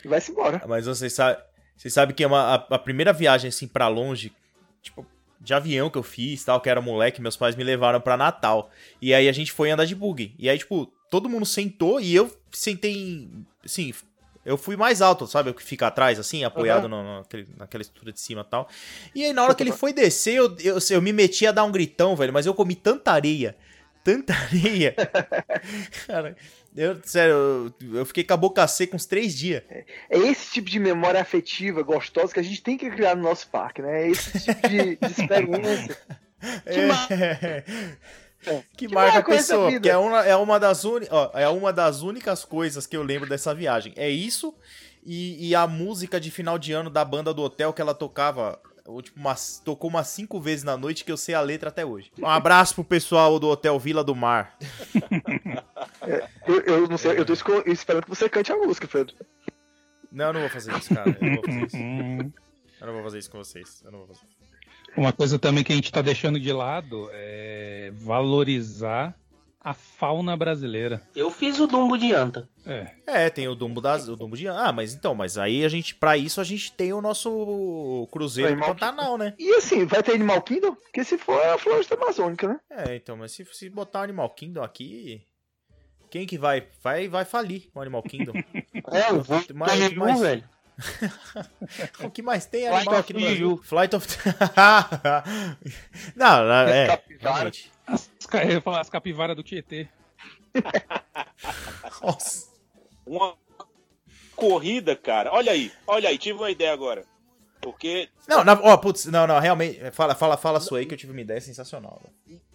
E 0.03 0.07
vai-se 0.07 0.31
embora. 0.31 0.61
Mas 0.67 0.87
vocês 0.87 1.13
sabem 1.13 1.41
você 1.77 1.89
sabe 1.89 2.13
que 2.13 2.21
é 2.21 2.27
uma, 2.27 2.41
a, 2.41 2.55
a 2.75 2.79
primeira 2.79 3.13
viagem 3.13 3.47
assim 3.47 3.65
pra 3.65 3.87
longe, 3.87 4.33
tipo, 4.81 5.05
de 5.39 5.53
avião 5.53 5.89
que 5.89 5.97
eu 5.97 6.03
fiz, 6.03 6.43
tal, 6.43 6.59
que 6.59 6.69
era 6.69 6.81
moleque, 6.81 7.21
meus 7.21 7.37
pais 7.37 7.55
me 7.55 7.63
levaram 7.63 8.01
pra 8.01 8.17
Natal. 8.17 8.69
E 9.01 9.13
aí 9.13 9.29
a 9.29 9.31
gente 9.31 9.53
foi 9.53 9.71
andar 9.71 9.85
de 9.85 9.95
bug. 9.95 10.35
E 10.37 10.49
aí, 10.49 10.57
tipo, 10.57 10.87
todo 11.09 11.29
mundo 11.29 11.45
sentou 11.45 12.01
e 12.01 12.13
eu 12.13 12.29
sentei 12.51 13.29
assim, 13.63 13.93
eu 14.49 14.57
fui 14.57 14.75
mais 14.75 15.01
alto, 15.01 15.27
sabe? 15.27 15.49
Eu 15.49 15.53
que 15.53 15.63
fica 15.63 15.87
atrás, 15.87 16.19
assim, 16.19 16.43
apoiado 16.43 16.87
no- 16.89 17.19
naquele- 17.19 17.47
naquela 17.57 17.81
estrutura 17.81 18.11
de 18.11 18.19
cima 18.19 18.41
e 18.41 18.49
tal. 18.49 18.67
E 19.13 19.23
aí, 19.25 19.31
na 19.33 19.43
hora 19.43 19.53
que 19.55 19.63
ele 19.63 19.71
foi 19.71 19.93
descer, 19.93 20.35
eu, 20.35 20.55
eu, 20.59 20.77
eu 20.89 21.01
me 21.01 21.13
meti 21.13 21.45
a 21.47 21.51
dar 21.51 21.63
um 21.63 21.71
gritão, 21.71 22.15
velho, 22.15 22.33
mas 22.33 22.45
eu 22.45 22.53
comi 22.53 22.75
tanta 22.75 23.11
areia. 23.11 23.55
Tanta 24.01 24.33
areia. 24.33 24.95
Cara, 26.07 26.35
eu, 26.75 26.97
sério, 27.03 27.33
eu, 27.81 27.95
eu 27.97 28.05
fiquei 28.05 28.23
com 28.23 28.33
a 28.33 28.37
boca 28.37 28.65
seca 28.65 28.95
uns 28.95 29.05
três 29.05 29.37
dias. 29.37 29.61
É 30.09 30.17
esse 30.17 30.51
tipo 30.53 30.69
de 30.69 30.79
memória 30.79 31.19
afetiva, 31.21 31.83
gostosa, 31.83 32.33
que 32.33 32.39
a 32.39 32.43
gente 32.43 32.61
tem 32.63 32.77
que 32.77 32.89
criar 32.89 33.13
no 33.15 33.21
nosso 33.23 33.49
parque, 33.49 33.81
né? 33.81 34.03
É 34.03 34.09
esse 34.09 34.39
tipo 34.39 34.67
de, 34.69 34.95
de 34.95 35.05
experiência. 35.11 35.97
Que 36.63 36.79
É. 36.79 37.63
que, 38.41 38.87
Que 38.87 38.87
marca 38.93 39.19
a 39.19 39.23
pessoa. 39.23 39.79
Que 39.79 39.89
é 39.89 39.97
uma, 39.97 40.25
é, 40.25 40.35
uma 40.35 40.59
das 40.59 40.83
uni, 40.85 41.07
ó, 41.11 41.29
é 41.33 41.47
uma 41.49 41.71
das 41.73 42.01
únicas 42.01 42.43
coisas 42.45 42.85
que 42.87 42.95
eu 42.95 43.03
lembro 43.03 43.27
dessa 43.29 43.53
viagem. 43.53 43.93
É 43.95 44.09
isso 44.09 44.55
e, 45.05 45.49
e 45.49 45.55
a 45.55 45.67
música 45.67 46.19
de 46.19 46.31
final 46.31 46.57
de 46.57 46.71
ano 46.73 46.89
da 46.89 47.03
banda 47.05 47.33
do 47.33 47.41
hotel 47.41 47.73
que 47.73 47.81
ela 47.81 47.93
tocava. 47.93 48.59
ou, 48.85 49.01
Tipo, 49.01 49.19
umas, 49.19 49.59
tocou 49.63 49.89
umas 49.89 50.07
cinco 50.07 50.39
vezes 50.39 50.63
na 50.63 50.75
noite 50.77 51.03
que 51.05 51.11
eu 51.11 51.17
sei 51.17 51.35
a 51.35 51.41
letra 51.41 51.69
até 51.69 51.85
hoje. 51.85 52.11
Um 52.17 52.25
abraço 52.27 52.75
pro 52.75 52.83
pessoal 52.83 53.39
do 53.39 53.47
Hotel 53.47 53.77
Vila 53.79 54.03
do 54.03 54.15
Mar. 54.15 54.57
Eu, 56.47 56.61
eu 56.61 56.87
não 56.87 56.97
sei, 56.97 57.19
eu 57.19 57.25
tô 57.25 57.33
esco- 57.33 57.63
esperando 57.67 58.03
que 58.03 58.09
você 58.09 58.27
cante 58.27 58.51
a 58.51 58.55
música, 58.57 58.87
Pedro. 58.87 59.13
Não, 60.11 60.25
eu 60.27 60.33
não 60.33 60.39
vou 60.41 60.49
fazer 60.49 60.75
isso, 60.75 60.93
cara. 60.95 61.09
Eu 61.21 61.27
não 61.27 61.35
vou 61.35 61.43
fazer 61.45 61.65
isso. 61.65 61.77
Eu 62.81 62.87
não 62.87 62.93
vou 62.93 63.03
fazer 63.03 63.19
isso 63.19 63.29
com 63.29 63.37
vocês. 63.37 63.81
Eu 63.83 63.91
não 63.91 63.99
vou 63.99 64.07
fazer. 64.07 64.21
Uma 64.97 65.13
coisa 65.13 65.37
também 65.39 65.63
que 65.63 65.71
a 65.71 65.75
gente 65.75 65.91
tá 65.91 66.01
deixando 66.01 66.39
de 66.39 66.51
lado 66.51 67.09
é 67.13 67.91
valorizar 67.95 69.15
a 69.61 69.73
fauna 69.73 70.37
brasileira. 70.37 71.01
Eu 71.15 71.29
fiz 71.29 71.59
o 71.59 71.67
Dumbo 71.67 71.97
de 71.97 72.13
anta. 72.13 72.47
É. 72.65 72.91
É, 73.05 73.29
tem 73.29 73.47
o 73.47 73.55
Dumbo 73.55 73.81
das, 73.81 74.07
o 74.07 74.15
Dumbo 74.15 74.37
de 74.37 74.47
Ah, 74.47 74.71
mas 74.71 74.93
então, 74.93 75.13
mas 75.13 75.37
aí 75.37 75.65
a 75.65 75.69
gente, 75.69 75.93
pra 75.95 76.15
isso 76.17 76.39
a 76.39 76.43
gente 76.43 76.71
tem 76.71 76.93
o 76.93 77.01
nosso 77.01 78.07
cruzeiro 78.11 78.55
do 78.55 78.61
Pantanal, 78.61 79.17
né? 79.17 79.33
E 79.37 79.53
assim, 79.55 79.85
vai 79.85 80.01
ter 80.01 80.13
Animal 80.13 80.41
Kingdom? 80.41 80.75
Porque 80.75 81.03
se 81.03 81.17
for, 81.17 81.39
é 81.41 81.51
a 81.51 81.57
floresta 81.57 81.95
amazônica, 81.95 82.47
né? 82.47 82.59
É, 82.69 82.95
então, 82.95 83.17
mas 83.17 83.31
se, 83.33 83.45
se 83.51 83.69
botar 83.69 83.99
o 83.99 84.03
Animal 84.03 84.29
Kingdom 84.29 84.63
aqui, 84.63 85.21
quem 86.09 86.25
que 86.25 86.37
vai? 86.37 86.65
Vai, 86.81 87.07
vai 87.09 87.25
falir 87.25 87.69
o 87.75 87.81
Animal 87.81 88.03
Kingdom. 88.03 88.33
É, 88.91 89.11
eu 89.11 89.21
vou 89.21 89.37
Mas- 89.53 89.79
mas, 89.79 89.93
mas- 89.93 90.19
velho. 90.19 90.43
o 92.03 92.09
que 92.09 92.21
mais 92.21 92.45
tem 92.45 92.65
é 92.65 92.69
Flight 92.69 92.87
animal 92.87 92.99
of 92.99 93.01
aqui 93.01 93.13
no 93.13 93.19
Brasil? 93.19 93.61
Flight 93.63 93.95
of... 93.95 94.07
não, 96.15 96.43
não, 96.45 96.53
é, 96.67 96.87
Capivara. 96.87 97.51
As, 97.87 98.09
ca- 98.27 98.43
eu 98.45 98.51
ia 98.51 98.61
falar 98.61 98.81
as 98.81 98.89
capivaras 98.89 99.35
do 99.35 99.43
Tietê. 99.43 99.87
Nossa. 102.01 102.49
Uma 103.05 103.35
corrida, 104.35 104.95
cara. 104.95 105.31
Olha 105.33 105.51
aí, 105.51 105.71
olha 105.87 106.09
aí, 106.09 106.17
tive 106.17 106.37
uma 106.39 106.51
ideia 106.51 106.73
agora. 106.73 107.03
Porque 107.61 108.09
Não, 108.27 108.43
na, 108.43 108.53
ó, 108.53 108.77
putz, 108.77 109.05
não, 109.05 109.27
não, 109.27 109.37
realmente, 109.39 109.91
fala, 109.91 110.15
fala, 110.15 110.37
fala 110.37 110.59
sua 110.61 110.79
aí 110.79 110.85
que 110.85 110.93
eu 110.93 110.97
tive 110.97 111.11
uma 111.11 111.21
ideia 111.21 111.41
sensacional. 111.41 112.01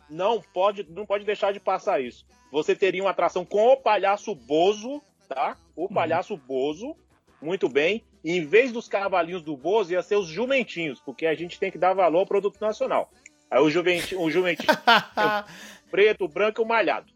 não 0.09 0.41
pode, 0.41 0.85
não 0.89 1.05
pode 1.05 1.25
deixar 1.25 1.53
de 1.53 1.61
passar 1.61 2.01
isso. 2.01 2.25
Você 2.51 2.75
teria 2.75 3.03
uma 3.03 3.11
atração 3.11 3.45
com 3.45 3.73
o 3.73 3.77
palhaço 3.77 4.35
Bozo, 4.35 5.03
tá? 5.29 5.57
O 5.77 5.89
palhaço 5.89 6.37
Bozo, 6.37 6.97
muito 7.45 7.69
bem. 7.69 8.03
E 8.25 8.33
em 8.33 8.47
vez 8.47 8.73
dos 8.73 8.89
cavalinhos 8.89 9.43
do 9.43 9.57
Bozo, 9.57 9.93
ia 9.93 10.03
ser 10.03 10.17
os 10.17 10.27
jumentinhos, 10.27 11.01
porque 11.01 11.27
a 11.27 11.35
gente 11.35 11.59
tem 11.59 11.71
que 11.71 11.79
dar 11.79 11.93
valor 11.93 12.21
ao 12.21 12.27
produto 12.27 12.61
nacional. 12.61 13.11
Aí 13.51 13.61
o 13.61 13.71
jumentinho, 13.71 14.21
o 14.21 14.31
jumentinho 14.31 14.69
preto, 15.91 16.27
branco 16.27 16.61
e 16.61 16.65
o 16.65 16.67
malhado. 16.67 17.13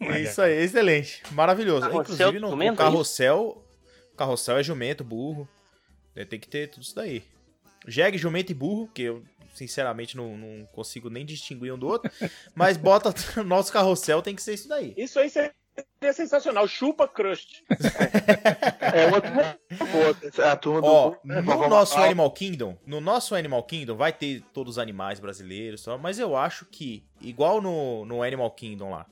É 0.00 0.20
isso 0.20 0.40
aí, 0.40 0.62
excelente. 0.62 1.22
Maravilhoso. 1.32 1.82
Carrossel 1.82 2.28
Inclusive, 2.30 2.60
de 2.60 2.70
no, 2.70 2.76
carrossel, 2.76 3.64
carrossel 4.16 4.58
é 4.58 4.62
jumento, 4.62 5.04
burro. 5.04 5.48
É, 6.14 6.24
Tem 6.24 6.40
que 6.40 6.48
ter 6.48 6.68
tudo 6.68 6.82
isso 6.82 6.94
daí. 6.94 7.22
Jegue, 7.86 8.18
jumento 8.18 8.52
e 8.52 8.54
burro, 8.54 8.88
que 8.94 9.02
eu, 9.02 9.22
sinceramente, 9.54 10.16
não, 10.16 10.36
não 10.36 10.66
consigo 10.66 11.10
nem 11.10 11.24
distinguir 11.24 11.72
um 11.72 11.78
do 11.78 11.88
outro. 11.88 12.10
mas 12.54 12.76
bota 12.76 13.14
o 13.40 13.44
nosso 13.44 13.72
carrossel, 13.72 14.22
tem 14.22 14.34
que 14.34 14.42
ser 14.42 14.54
isso 14.54 14.68
daí. 14.68 14.94
Isso 14.96 15.18
aí 15.18 15.30
seria 15.98 16.12
sensacional. 16.12 16.66
Chupa 16.68 17.08
crust. 17.08 17.62
É. 18.92 19.06
A 20.50 20.56
turma 20.56 20.82
do. 20.82 20.86
Ó, 20.86 21.14
né, 21.24 21.40
no 21.40 21.68
nosso. 21.68 21.98
Animal 21.98 22.30
Kingdom, 22.32 22.76
no 22.86 23.00
nosso 23.00 23.34
Animal 23.34 23.62
Kingdom 23.62 23.96
vai 23.96 24.12
ter 24.12 24.42
todos 24.52 24.72
os 24.72 24.78
animais 24.78 25.18
brasileiros, 25.18 25.86
mas 25.98 26.18
eu 26.18 26.36
acho 26.36 26.66
que, 26.66 27.02
igual 27.20 27.62
no, 27.62 28.04
no 28.04 28.22
Animal 28.22 28.50
Kingdom 28.50 28.90
lá, 28.90 29.06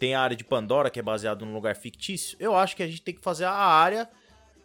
tem 0.00 0.14
a 0.14 0.20
área 0.20 0.36
de 0.36 0.42
Pandora, 0.42 0.90
que 0.90 0.98
é 0.98 1.02
baseado 1.02 1.46
num 1.46 1.52
lugar 1.52 1.76
fictício, 1.76 2.36
eu 2.40 2.56
acho 2.56 2.74
que 2.74 2.82
a 2.82 2.86
gente 2.88 3.02
tem 3.02 3.14
que 3.14 3.20
fazer 3.20 3.44
a 3.44 3.52
área 3.52 4.08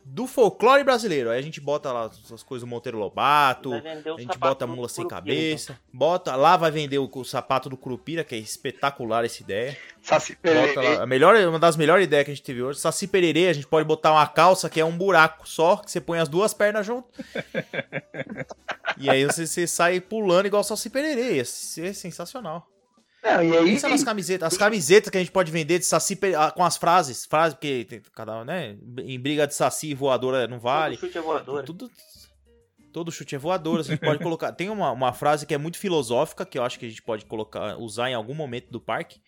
do 0.05 0.27
folclore 0.27 0.83
brasileiro. 0.83 1.31
Aí 1.31 1.39
a 1.39 1.41
gente 1.41 1.59
bota 1.59 1.91
lá 1.91 2.05
as 2.05 2.43
coisas 2.43 2.65
do 2.65 2.69
Monteiro 2.69 2.99
Lobato, 2.99 3.73
a 3.73 4.21
gente 4.21 4.37
bota 4.37 4.65
a 4.65 4.67
mula 4.67 4.87
sem 4.87 5.03
Curupira, 5.03 5.21
cabeça, 5.21 5.79
bota, 5.91 6.35
lá 6.35 6.55
vai 6.55 6.69
vender 6.69 6.99
o, 6.99 7.09
o 7.11 7.25
sapato 7.25 7.67
do 7.67 7.75
Curupira, 7.75 8.23
que 8.23 8.35
é 8.35 8.37
espetacular 8.37 9.25
essa 9.25 9.41
ideia. 9.41 9.75
Saci 10.03 10.33
Bota 10.33 10.41
Pererê. 10.53 10.97
lá, 10.97 11.03
a 11.03 11.05
melhor, 11.07 11.35
uma 11.47 11.57
das 11.57 11.75
melhores 11.75 12.05
ideias 12.05 12.25
que 12.25 12.31
a 12.31 12.35
gente 12.35 12.43
teve 12.43 12.61
hoje. 12.61 12.79
Saci 12.79 13.07
pererê, 13.07 13.47
a 13.47 13.53
gente 13.53 13.65
pode 13.65 13.87
botar 13.87 14.11
uma 14.11 14.27
calça 14.27 14.69
que 14.69 14.79
é 14.79 14.85
um 14.85 14.95
buraco 14.95 15.49
só, 15.49 15.77
que 15.77 15.89
você 15.89 15.99
põe 15.99 16.19
as 16.19 16.29
duas 16.29 16.53
pernas 16.53 16.85
junto. 16.85 17.09
e 18.99 19.09
aí 19.09 19.25
você, 19.25 19.47
você 19.47 19.65
sai 19.65 19.99
pulando 19.99 20.45
igual 20.45 20.63
Saci 20.63 20.89
pererê. 20.89 21.37
Ia 21.37 21.45
ser 21.45 21.95
sensacional. 21.95 22.74
Não, 23.25 23.43
e 23.43 23.57
aí. 23.57 23.65
Pensa 23.65 23.89
nas 23.89 24.03
camisetas. 24.03 24.53
As 24.53 24.57
camisetas 24.57 25.09
que 25.09 25.17
a 25.17 25.19
gente 25.19 25.31
pode 25.31 25.51
vender 25.51 25.79
de 25.79 25.85
Saci 25.85 26.17
ah, 26.37 26.51
com 26.51 26.63
as 26.63 26.77
frases. 26.77 27.25
Frases, 27.25 27.55
porque 27.55 27.85
tem 27.89 28.01
cada 28.13 28.41
um, 28.41 28.43
né? 28.45 28.77
Em 28.99 29.19
briga 29.19 29.47
de 29.47 29.55
Saci 29.55 29.89
e 29.89 29.93
voadora 29.95 30.47
não 30.47 30.59
vale. 30.59 30.95
Todo 30.95 31.07
chute 31.07 31.17
é 31.17 31.21
voadora. 31.21 31.65
Tudo. 31.65 31.91
Todo 32.93 33.11
chute 33.11 33.35
é 33.35 33.37
voador, 33.37 33.79
a 33.79 33.83
gente 33.83 33.99
pode 33.99 34.19
colocar. 34.23 34.51
Tem 34.51 34.69
uma, 34.69 34.91
uma 34.91 35.11
frase 35.11 35.45
que 35.45 35.53
é 35.53 35.57
muito 35.57 35.77
filosófica, 35.77 36.45
que 36.45 36.57
eu 36.57 36.63
acho 36.63 36.79
que 36.79 36.85
a 36.85 36.89
gente 36.89 37.01
pode 37.01 37.25
colocar, 37.25 37.77
usar 37.77 38.09
em 38.09 38.13
algum 38.13 38.33
momento 38.33 38.71
do 38.71 38.79
parque. 38.79 39.19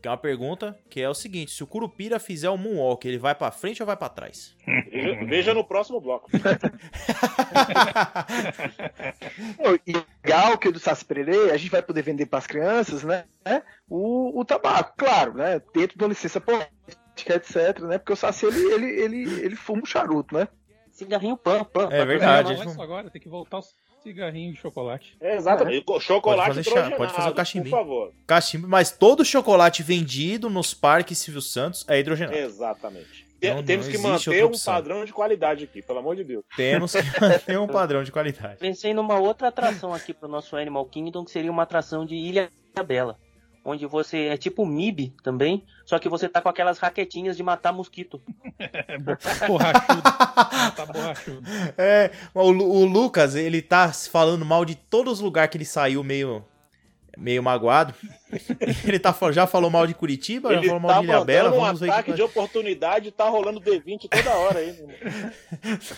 Que 0.00 0.08
é 0.08 0.10
uma 0.10 0.16
pergunta 0.16 0.78
que 0.88 1.00
é 1.00 1.08
o 1.08 1.14
seguinte: 1.14 1.52
se 1.52 1.62
o 1.62 1.66
Curupira 1.66 2.18
fizer 2.18 2.48
o 2.48 2.56
Moonwalk, 2.56 3.06
ele 3.06 3.18
vai 3.18 3.34
pra 3.34 3.50
frente 3.50 3.82
ou 3.82 3.86
vai 3.86 3.96
pra 3.96 4.08
trás? 4.08 4.56
Veja, 5.28 5.52
no 5.52 5.62
próximo 5.64 6.00
bloco. 6.00 6.30
E 9.86 9.92
legal 10.24 10.58
que 10.58 10.68
o 10.68 10.72
do 10.72 10.78
Saci 10.78 11.04
Pererê, 11.04 11.50
a 11.50 11.56
gente 11.56 11.70
vai 11.70 11.82
poder 11.82 12.02
vender 12.02 12.26
para 12.26 12.38
as 12.38 12.46
crianças, 12.46 13.02
né? 13.02 13.24
O, 13.88 14.38
o 14.40 14.44
tabaco, 14.44 14.94
claro, 14.96 15.34
né? 15.34 15.60
Dentro 15.74 15.96
de 15.98 16.04
uma 16.04 16.08
licença 16.08 16.40
política, 16.40 17.34
etc, 17.34 17.80
né? 17.80 17.98
Porque 17.98 18.12
o 18.12 18.16
Saci, 18.16 18.46
ele, 18.46 18.60
ele, 18.72 18.86
ele, 19.00 19.40
ele 19.44 19.56
fuma 19.56 19.82
um 19.82 19.86
charuto, 19.86 20.34
né? 20.34 20.48
Cigarrinho 20.90 21.36
pã, 21.36 21.64
pã. 21.64 21.88
É 21.90 22.04
verdade. 22.04 22.54
Não, 22.56 22.74
não- 22.74 22.82
agora, 22.82 23.10
tem 23.10 23.20
que 23.20 23.28
voltar 23.28 23.58
o 23.58 23.62
cigarrinho 24.02 24.52
de 24.52 24.58
chocolate. 24.60 25.16
É, 25.20 25.36
exatamente. 25.36 25.84
Chocolate 26.00 26.54
Pode 26.54 26.64
fazer 26.70 26.96
pode 26.96 27.12
fazer 27.12 27.28
o 27.28 27.30
por 27.32 27.36
cachimbinho. 27.36 27.76
favor. 27.76 28.12
Cachimbo, 28.26 28.68
mas 28.68 28.90
todo 28.90 29.24
chocolate 29.24 29.82
vendido 29.82 30.48
nos 30.50 30.72
parques 30.74 31.18
Silvio 31.18 31.40
Santos 31.42 31.84
é 31.88 31.98
hidrogenado. 31.98 32.36
Exatamente. 32.38 33.28
Não- 33.42 33.62
Temos 33.62 33.86
não 33.86 33.92
que 33.92 33.98
manter 33.98 34.44
um 34.44 34.52
padrão 34.58 35.04
de 35.04 35.12
qualidade 35.14 35.64
aqui, 35.64 35.80
pelo 35.80 35.98
amor 35.98 36.14
de 36.14 36.24
Deus. 36.24 36.44
Temos 36.54 36.92
que 36.92 36.98
manter 37.20 37.58
um 37.58 37.66
padrão 37.66 38.02
de 38.04 38.12
qualidade. 38.12 38.58
Pensei 38.58 38.92
numa 38.92 39.18
outra 39.18 39.48
atração 39.48 39.94
aqui 39.94 40.12
pro 40.12 40.28
nosso 40.28 40.56
Animal 40.56 40.84
Kingdom, 40.86 41.24
que 41.24 41.30
seria 41.30 41.50
uma 41.50 41.62
atração 41.62 42.04
de 42.04 42.14
Ilha 42.14 42.50
Bela. 42.86 43.16
Onde 43.62 43.84
você 43.84 44.26
é 44.28 44.36
tipo 44.38 44.64
MIB 44.64 45.12
também, 45.22 45.64
só 45.84 45.98
que 45.98 46.08
você 46.08 46.28
tá 46.30 46.40
com 46.40 46.48
aquelas 46.48 46.78
raquetinhas 46.78 47.36
de 47.36 47.42
matar 47.42 47.72
mosquito. 47.72 48.20
É 48.58 48.98
bo- 48.98 49.16
borrachudo. 49.46 50.02
tá 50.02 50.86
borrachudo. 50.86 51.42
É, 51.78 52.10
o, 52.34 52.40
o 52.50 52.84
Lucas, 52.84 53.34
ele 53.34 53.60
tá 53.62 53.92
falando 53.92 54.44
mal 54.44 54.64
de 54.64 54.74
todos 54.74 55.14
os 55.14 55.20
lugares 55.20 55.50
que 55.50 55.56
ele 55.58 55.64
saiu 55.64 56.02
meio, 56.04 56.44
meio 57.16 57.42
magoado. 57.42 57.94
Ele 58.86 58.98
tá, 58.98 59.14
já 59.32 59.46
falou 59.46 59.70
mal 59.70 59.86
de 59.86 59.94
Curitiba, 59.94 60.50
já 60.52 60.58
Ele 60.58 60.66
falou 60.66 60.80
mal 60.80 60.92
tá 60.92 61.00
de 61.00 61.06
Ilha 61.06 61.24
Bela. 61.24 61.42
mandando 61.50 61.62
um 61.62 61.66
Vamos 61.66 61.80
ver 61.80 61.90
ataque 61.90 62.10
que 62.10 62.16
de 62.16 62.22
oportunidade 62.22 63.08
e 63.08 63.10
tá 63.10 63.28
rolando 63.28 63.60
D20 63.60 64.08
toda 64.08 64.30
hora 64.36 64.58
aí. 64.60 64.72
né? 64.72 65.32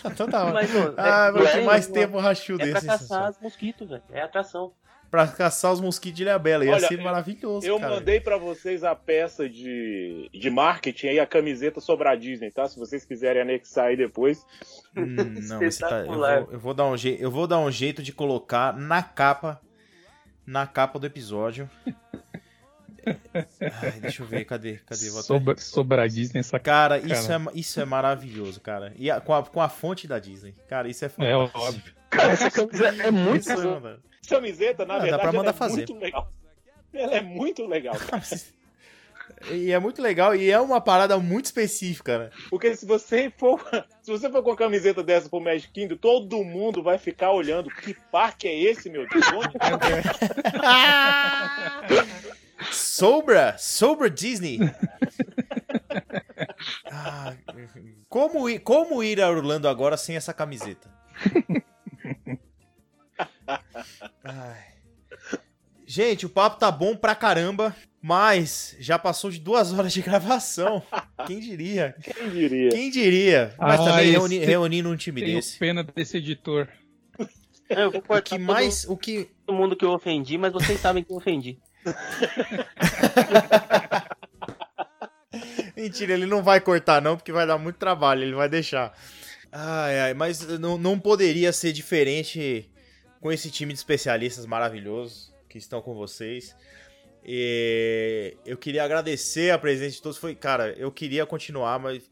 Então 0.05 0.27
tá, 0.27 0.45
Mas, 0.51 0.73
ô, 0.73 0.93
ah, 0.97 1.31
é- 1.35 1.51
ter 1.51 1.59
é- 1.59 1.63
mais 1.63 1.87
é- 1.87 1.91
tempo 1.91 2.17
rachudo 2.17 2.63
É 2.63 2.69
pra 2.69 2.79
esse. 2.79 2.87
caçar 2.87 3.29
os 3.29 3.39
mosquitos, 3.39 3.89
velho. 3.89 4.03
É 4.11 4.21
atração. 4.21 4.71
Pra 5.13 5.27
caçar 5.27 5.71
os 5.71 5.79
mosquitos 5.79 6.17
de 6.17 6.23
Ilha 6.23 6.39
Bela. 6.39 6.65
Ia 6.65 6.71
Olha, 6.71 6.87
ser 6.87 6.99
maravilhoso, 6.99 7.67
Eu 7.67 7.79
cara. 7.79 7.93
mandei 7.93 8.19
pra 8.19 8.35
vocês 8.35 8.83
a 8.83 8.95
peça 8.95 9.47
de, 9.47 10.27
de 10.33 10.49
marketing 10.49 11.05
aí, 11.09 11.19
a 11.19 11.27
camiseta 11.27 11.79
sobre 11.79 12.07
a 12.07 12.15
Disney, 12.15 12.49
tá? 12.49 12.67
Se 12.67 12.79
vocês 12.79 13.05
quiserem 13.05 13.43
anexar 13.43 13.85
aí 13.89 13.95
depois. 13.95 14.43
Hum, 14.97 15.05
não, 15.47 15.59
tá, 15.69 15.99
eu, 15.99 16.07
vou, 16.07 16.51
eu 16.53 16.59
vou 16.59 16.73
dar 16.73 16.85
um 16.87 16.97
jeito, 16.97 17.21
eu 17.21 17.29
vou 17.29 17.45
dar 17.45 17.59
um 17.59 17.69
jeito 17.69 18.01
de 18.01 18.11
colocar 18.11 18.75
na 18.75 19.03
capa, 19.03 19.61
na 20.47 20.65
capa 20.65 20.97
do 20.97 21.05
episódio. 21.05 21.69
Ai, 23.05 23.99
deixa 24.01 24.23
eu 24.23 24.27
ver, 24.27 24.45
cadê, 24.45 24.77
cadê? 24.77 25.09
Vou 25.11 25.19
até- 25.19 25.27
Sobra, 25.27 25.57
sobradíssimo 25.57 26.39
essa 26.39 26.57
Cara, 26.57 26.97
isso 26.97 27.27
Cara. 27.27 27.43
é, 27.53 27.59
isso 27.59 27.79
é 27.79 27.85
maravilhoso, 27.85 28.59
cara. 28.61 28.93
E 28.95 29.11
a- 29.11 29.21
com, 29.21 29.33
a, 29.35 29.43
com 29.43 29.61
a 29.61 29.69
fonte 29.69 30.07
da 30.07 30.17
Disney. 30.17 30.55
Cara, 30.67 30.87
isso 30.87 31.05
é 31.05 31.07
É 31.07 31.09
fantástico. 31.09 31.59
óbvio. 31.59 31.93
Cara, 32.15 32.31
essa 32.33 32.51
camisa 32.51 32.87
é 32.87 33.11
muito 33.11 33.49
é. 33.51 33.53
Essa 33.53 33.99
camiseta, 34.35 34.85
na 34.85 34.95
Ah, 34.95 34.97
dá 34.97 35.03
verdade, 35.03 35.21
pra 35.21 35.29
ela 35.29 35.37
mandar 35.39 35.49
é 35.49 35.53
fazer. 35.53 35.75
muito 35.75 35.97
legal. 35.97 36.31
Ela 36.93 37.15
é 37.15 37.21
muito 37.21 37.65
legal. 37.65 37.95
E 39.49 39.71
é 39.71 39.79
muito 39.79 40.01
legal 40.01 40.35
e 40.35 40.49
é 40.49 40.59
uma 40.59 40.79
parada 40.81 41.17
muito 41.17 41.45
específica, 41.45 42.17
né? 42.19 42.29
Porque 42.49 42.75
se 42.75 42.85
você 42.85 43.31
for. 43.37 43.59
Se 44.01 44.11
você 44.11 44.29
for 44.29 44.43
com 44.43 44.51
a 44.51 44.55
camiseta 44.55 45.01
dessa 45.01 45.29
pro 45.29 45.39
Magic 45.39 45.71
Kingdom, 45.73 45.95
todo 45.97 46.43
mundo 46.43 46.83
vai 46.83 46.97
ficar 46.97 47.31
olhando. 47.31 47.69
Que 47.69 47.93
parque 48.11 48.47
é 48.47 48.57
esse, 48.63 48.89
meu 48.89 49.07
Deus? 49.07 49.25
Onde 49.33 49.57
Sobra! 52.71 53.55
Sobra 53.57 54.09
Disney! 54.09 54.59
Ah, 56.89 57.33
como, 58.07 58.49
ir, 58.49 58.59
como 58.59 59.03
ir 59.03 59.21
a 59.21 59.29
Orlando 59.29 59.67
agora 59.67 59.97
sem 59.97 60.15
essa 60.15 60.33
camiseta? 60.33 60.89
Ai. 64.23 64.63
Gente, 65.85 66.25
o 66.25 66.29
papo 66.29 66.57
tá 66.57 66.71
bom 66.71 66.95
pra 66.95 67.13
caramba, 67.13 67.75
mas 68.01 68.75
já 68.79 68.97
passou 68.97 69.29
de 69.29 69.39
duas 69.39 69.71
horas 69.73 69.93
de 69.93 70.01
gravação. 70.01 70.81
Quem 71.27 71.39
diria? 71.39 71.95
Quem 72.01 72.29
diria? 72.29 72.69
Quem 72.69 72.89
diria? 72.89 73.53
Mas 73.59 73.79
Ah, 73.81 73.85
também 73.85 74.11
reuni, 74.11 74.39
reunindo 74.39 74.89
um 74.89 74.95
time 74.95 75.21
desse. 75.21 75.59
pena 75.59 75.83
desse 75.83 76.17
editor. 76.17 76.67
Eu 77.69 77.91
vou 77.91 78.01
O 78.17 78.21
que 78.21 78.31
todo- 78.31 78.39
mais. 78.41 78.85
O 78.85 78.97
que. 78.97 79.29
todo 79.45 79.55
mundo 79.55 79.75
que 79.75 79.85
eu 79.85 79.91
ofendi, 79.91 80.37
mas 80.37 80.53
vocês 80.53 80.79
sabem 80.79 81.03
que 81.03 81.11
eu 81.11 81.17
ofendi. 81.17 81.59
Mentira, 85.75 86.13
ele 86.13 86.25
não 86.25 86.41
vai 86.43 86.59
cortar, 86.61 87.01
não, 87.01 87.17
porque 87.17 87.31
vai 87.31 87.45
dar 87.47 87.57
muito 87.57 87.77
trabalho, 87.77 88.23
ele 88.23 88.35
vai 88.35 88.47
deixar. 88.47 88.93
Ai, 89.55 89.99
ai, 89.99 90.13
mas 90.15 90.41
não, 90.57 90.79
não 90.79 90.99
poderia 90.99 91.53
ser 91.53 91.71
diferente 91.71 92.67
com 93.21 93.31
esse 93.31 93.51
time 93.51 93.71
de 93.71 93.77
especialistas 93.77 94.47
maravilhosos 94.47 95.31
que 95.47 95.59
estão 95.59 95.79
com 95.79 95.93
vocês. 95.93 96.55
E 97.23 98.35
eu 98.47 98.57
queria 98.57 98.83
agradecer 98.83 99.51
a 99.51 99.59
presença 99.59 99.91
de 99.91 100.01
todos. 100.01 100.17
Foi, 100.17 100.33
cara, 100.33 100.73
eu 100.75 100.91
queria 100.91 101.23
continuar, 101.27 101.77
mas 101.77 102.09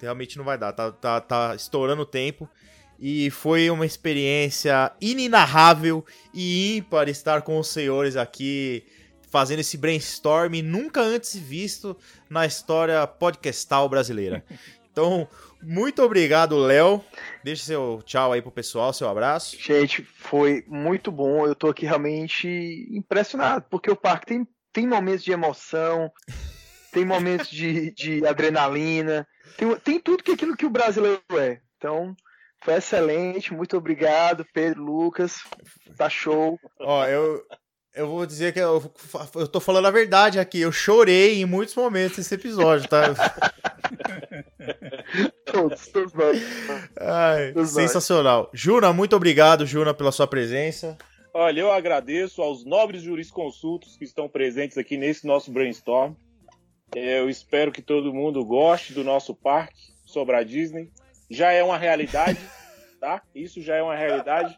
realmente 0.00 0.38
não 0.38 0.44
vai 0.44 0.56
dar. 0.56 0.72
Tá, 0.72 0.92
tá, 0.92 1.20
tá 1.20 1.54
estourando 1.56 2.02
o 2.02 2.06
tempo. 2.06 2.48
E 3.00 3.30
foi 3.30 3.68
uma 3.68 3.84
experiência 3.84 4.92
inenarrável 5.00 6.06
e 6.32 6.76
ímpar 6.76 7.08
estar 7.08 7.42
com 7.42 7.58
os 7.58 7.66
senhores 7.66 8.14
aqui 8.14 8.84
fazendo 9.28 9.58
esse 9.58 9.76
brainstorm 9.76 10.54
nunca 10.62 11.00
antes 11.00 11.36
visto 11.36 11.96
na 12.30 12.46
história 12.46 13.04
podcastal 13.08 13.88
brasileira. 13.88 14.44
Então, 14.96 15.28
muito 15.62 16.02
obrigado, 16.02 16.58
Léo. 16.58 17.04
Deixa 17.42 17.64
seu 17.64 18.02
tchau 18.04 18.32
aí 18.32 18.42
pro 18.42 18.50
pessoal, 18.50 18.92
seu 18.92 19.08
abraço. 19.08 19.56
Gente, 19.60 20.02
foi 20.02 20.64
muito 20.66 21.10
bom. 21.10 21.46
Eu 21.46 21.54
tô 21.54 21.68
aqui 21.68 21.86
realmente 21.86 22.88
impressionado, 22.90 23.64
porque 23.70 23.90
o 23.90 23.96
parque 23.96 24.26
tem, 24.26 24.48
tem 24.72 24.86
momentos 24.86 25.24
de 25.24 25.32
emoção, 25.32 26.10
tem 26.92 27.04
momentos 27.04 27.48
de, 27.48 27.92
de 27.92 28.26
adrenalina, 28.26 29.26
tem, 29.56 29.74
tem 29.76 30.00
tudo 30.00 30.22
que 30.22 30.32
aquilo 30.32 30.56
que 30.56 30.66
o 30.66 30.70
brasileiro 30.70 31.20
é. 31.32 31.60
Então, 31.76 32.14
foi 32.62 32.74
excelente. 32.74 33.54
Muito 33.54 33.76
obrigado, 33.76 34.46
Pedro, 34.52 34.82
Lucas. 34.82 35.42
Tá 35.96 36.08
show. 36.08 36.58
Ó, 36.80 37.06
eu, 37.06 37.42
eu 37.96 38.06
vou 38.08 38.24
dizer 38.26 38.52
que 38.52 38.60
eu, 38.60 38.90
eu 39.34 39.48
tô 39.48 39.58
falando 39.58 39.86
a 39.86 39.90
verdade 39.90 40.38
aqui. 40.38 40.60
Eu 40.60 40.70
chorei 40.70 41.40
em 41.40 41.44
muitos 41.46 41.74
momentos 41.74 42.18
nesse 42.18 42.34
episódio, 42.34 42.88
tá? 42.88 43.14
Todos, 45.44 45.86
todos 45.88 46.12
nós. 46.12 46.42
Ai, 47.00 47.52
Todos 47.52 47.74
nós. 47.74 47.82
sensacional. 47.90 48.50
Juna, 48.52 48.92
muito 48.92 49.16
obrigado, 49.16 49.64
Juna, 49.66 49.94
pela 49.94 50.12
sua 50.12 50.26
presença. 50.26 50.96
Olha, 51.32 51.60
eu 51.60 51.72
agradeço 51.72 52.42
aos 52.42 52.64
nobres 52.64 53.02
jurisconsultos 53.02 53.96
que 53.96 54.04
estão 54.04 54.28
presentes 54.28 54.78
aqui 54.78 54.96
nesse 54.96 55.26
nosso 55.26 55.50
brainstorm. 55.50 56.14
É, 56.94 57.18
Eu 57.20 57.28
espero 57.28 57.72
que 57.72 57.82
todo 57.82 58.12
mundo 58.14 58.44
goste 58.44 58.92
do 58.92 59.04
nosso 59.04 59.34
parque 59.34 59.94
sobre 60.04 60.36
a 60.36 60.42
Disney. 60.42 60.90
Já 61.30 61.52
é 61.52 61.62
uma 61.62 61.76
realidade, 61.76 62.38
tá? 63.00 63.22
Isso 63.34 63.60
já 63.60 63.76
é 63.76 63.82
uma 63.82 63.96
realidade. 63.96 64.56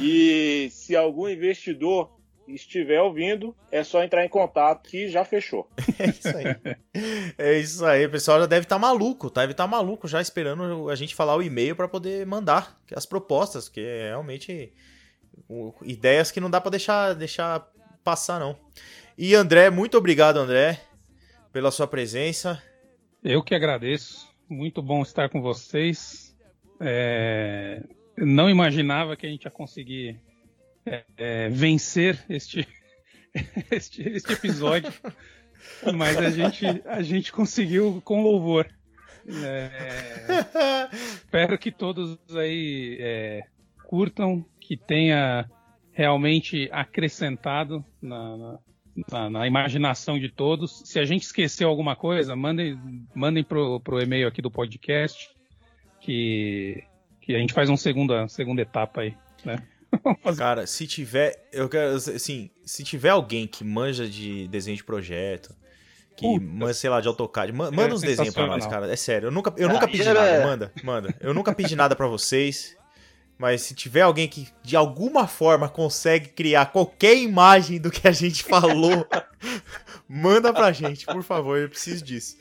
E 0.00 0.68
se 0.70 0.96
algum 0.96 1.28
investidor 1.28 2.13
estiver 2.46 3.00
ouvindo, 3.00 3.54
é 3.70 3.82
só 3.82 4.02
entrar 4.02 4.24
em 4.24 4.28
contato 4.28 4.88
que 4.88 5.08
já 5.08 5.24
fechou. 5.24 5.68
É 5.98 6.06
isso 6.08 6.28
aí. 6.28 6.76
É 7.38 7.58
isso 7.58 7.84
aí, 7.84 8.06
o 8.06 8.10
pessoal 8.10 8.40
já 8.40 8.46
deve 8.46 8.64
estar 8.64 8.78
maluco, 8.78 9.30
tá? 9.30 9.42
deve 9.42 9.52
estar 9.52 9.66
maluco 9.66 10.06
já 10.06 10.20
esperando 10.20 10.88
a 10.90 10.94
gente 10.94 11.14
falar 11.14 11.36
o 11.36 11.42
e-mail 11.42 11.74
para 11.74 11.88
poder 11.88 12.26
mandar 12.26 12.78
as 12.94 13.06
propostas, 13.06 13.68
que 13.68 13.80
é 13.80 14.08
realmente 14.08 14.72
ideias 15.82 16.30
que 16.30 16.40
não 16.40 16.50
dá 16.50 16.60
para 16.60 16.72
deixar, 16.72 17.14
deixar 17.14 17.68
passar 18.02 18.38
não. 18.38 18.56
E 19.16 19.34
André, 19.34 19.70
muito 19.70 19.96
obrigado, 19.96 20.38
André, 20.38 20.80
pela 21.52 21.70
sua 21.70 21.86
presença. 21.86 22.62
Eu 23.22 23.42
que 23.42 23.54
agradeço. 23.54 24.28
Muito 24.48 24.82
bom 24.82 25.02
estar 25.02 25.28
com 25.28 25.40
vocês. 25.40 26.36
É, 26.80 27.82
não 28.16 28.50
imaginava 28.50 29.16
que 29.16 29.26
a 29.26 29.28
gente 29.28 29.44
ia 29.44 29.50
conseguir 29.50 30.20
é, 31.16 31.48
vencer 31.48 32.18
este, 32.28 32.66
este, 33.70 34.02
este 34.08 34.32
episódio, 34.32 34.92
mas 35.94 36.16
a 36.18 36.30
gente, 36.30 36.64
a 36.86 37.02
gente 37.02 37.32
conseguiu 37.32 38.00
com 38.04 38.22
louvor. 38.22 38.68
É, 39.26 40.88
espero 41.14 41.58
que 41.58 41.70
todos 41.72 42.18
aí 42.36 42.98
é, 43.00 43.42
curtam, 43.84 44.44
que 44.60 44.76
tenha 44.76 45.48
realmente 45.92 46.68
acrescentado 46.72 47.84
na, 48.02 48.36
na- 48.36 48.58
na, 49.10 49.30
na 49.30 49.46
imaginação 49.46 50.18
de 50.18 50.28
todos. 50.28 50.82
Se 50.84 51.00
a 51.00 51.04
gente 51.04 51.22
esqueceu 51.22 51.68
alguma 51.68 51.96
coisa, 51.96 52.36
mandem, 52.36 52.78
mandem 53.14 53.42
pro, 53.42 53.80
pro 53.80 54.00
e-mail 54.00 54.28
aqui 54.28 54.40
do 54.40 54.50
podcast, 54.50 55.30
que, 56.00 56.84
que 57.20 57.34
a 57.34 57.38
gente 57.38 57.52
faz 57.52 57.68
uma 57.68 57.76
segunda, 57.76 58.28
segunda 58.28 58.62
etapa 58.62 59.00
aí, 59.00 59.16
né? 59.44 59.56
Cara, 60.36 60.66
se 60.66 60.86
tiver, 60.86 61.48
eu 61.52 61.68
quero, 61.68 61.94
assim, 61.96 62.50
se 62.64 62.82
tiver 62.84 63.10
alguém 63.10 63.46
que 63.46 63.62
manja 63.64 64.08
de 64.08 64.48
desenho 64.48 64.76
de 64.76 64.84
projeto, 64.84 65.54
que 66.16 66.26
Puta. 66.26 66.44
manja, 66.44 66.74
sei 66.74 66.90
lá, 66.90 67.00
de 67.00 67.08
AutoCAD, 67.08 67.52
ma- 67.52 67.70
manda 67.70 67.92
É 67.92 67.94
uns 67.94 68.00
desenhos 68.00 68.34
pra 68.34 68.46
nós, 68.46 68.66
cara. 68.66 68.92
É 68.92 68.96
sério, 68.96 69.26
eu 69.28 69.30
nunca, 69.32 69.52
eu 69.56 69.68
Ah, 69.68 69.72
nunca 69.72 69.86
pedi 69.88 70.02
era- 70.02 70.20
nada, 70.20 70.46
manda, 70.46 70.72
manda. 70.82 71.14
Eu 71.20 71.34
nunca 71.34 71.52
pedi 71.54 71.74
nada 71.76 71.94
pra 71.96 72.06
vocês. 72.06 72.76
Mas 73.36 73.62
se 73.62 73.74
tiver 73.74 74.02
alguém 74.02 74.28
que 74.28 74.46
de 74.62 74.76
alguma 74.76 75.26
forma 75.26 75.68
consegue 75.68 76.28
criar 76.28 76.66
qualquer 76.66 77.16
imagem 77.16 77.80
do 77.80 77.90
que 77.90 78.06
a 78.06 78.12
gente 78.12 78.44
falou, 78.44 79.04
manda 80.08 80.52
pra 80.52 80.70
gente, 80.70 81.04
por 81.04 81.20
favor, 81.24 81.58
eu 81.58 81.68
preciso 81.68 82.04
disso. 82.04 82.36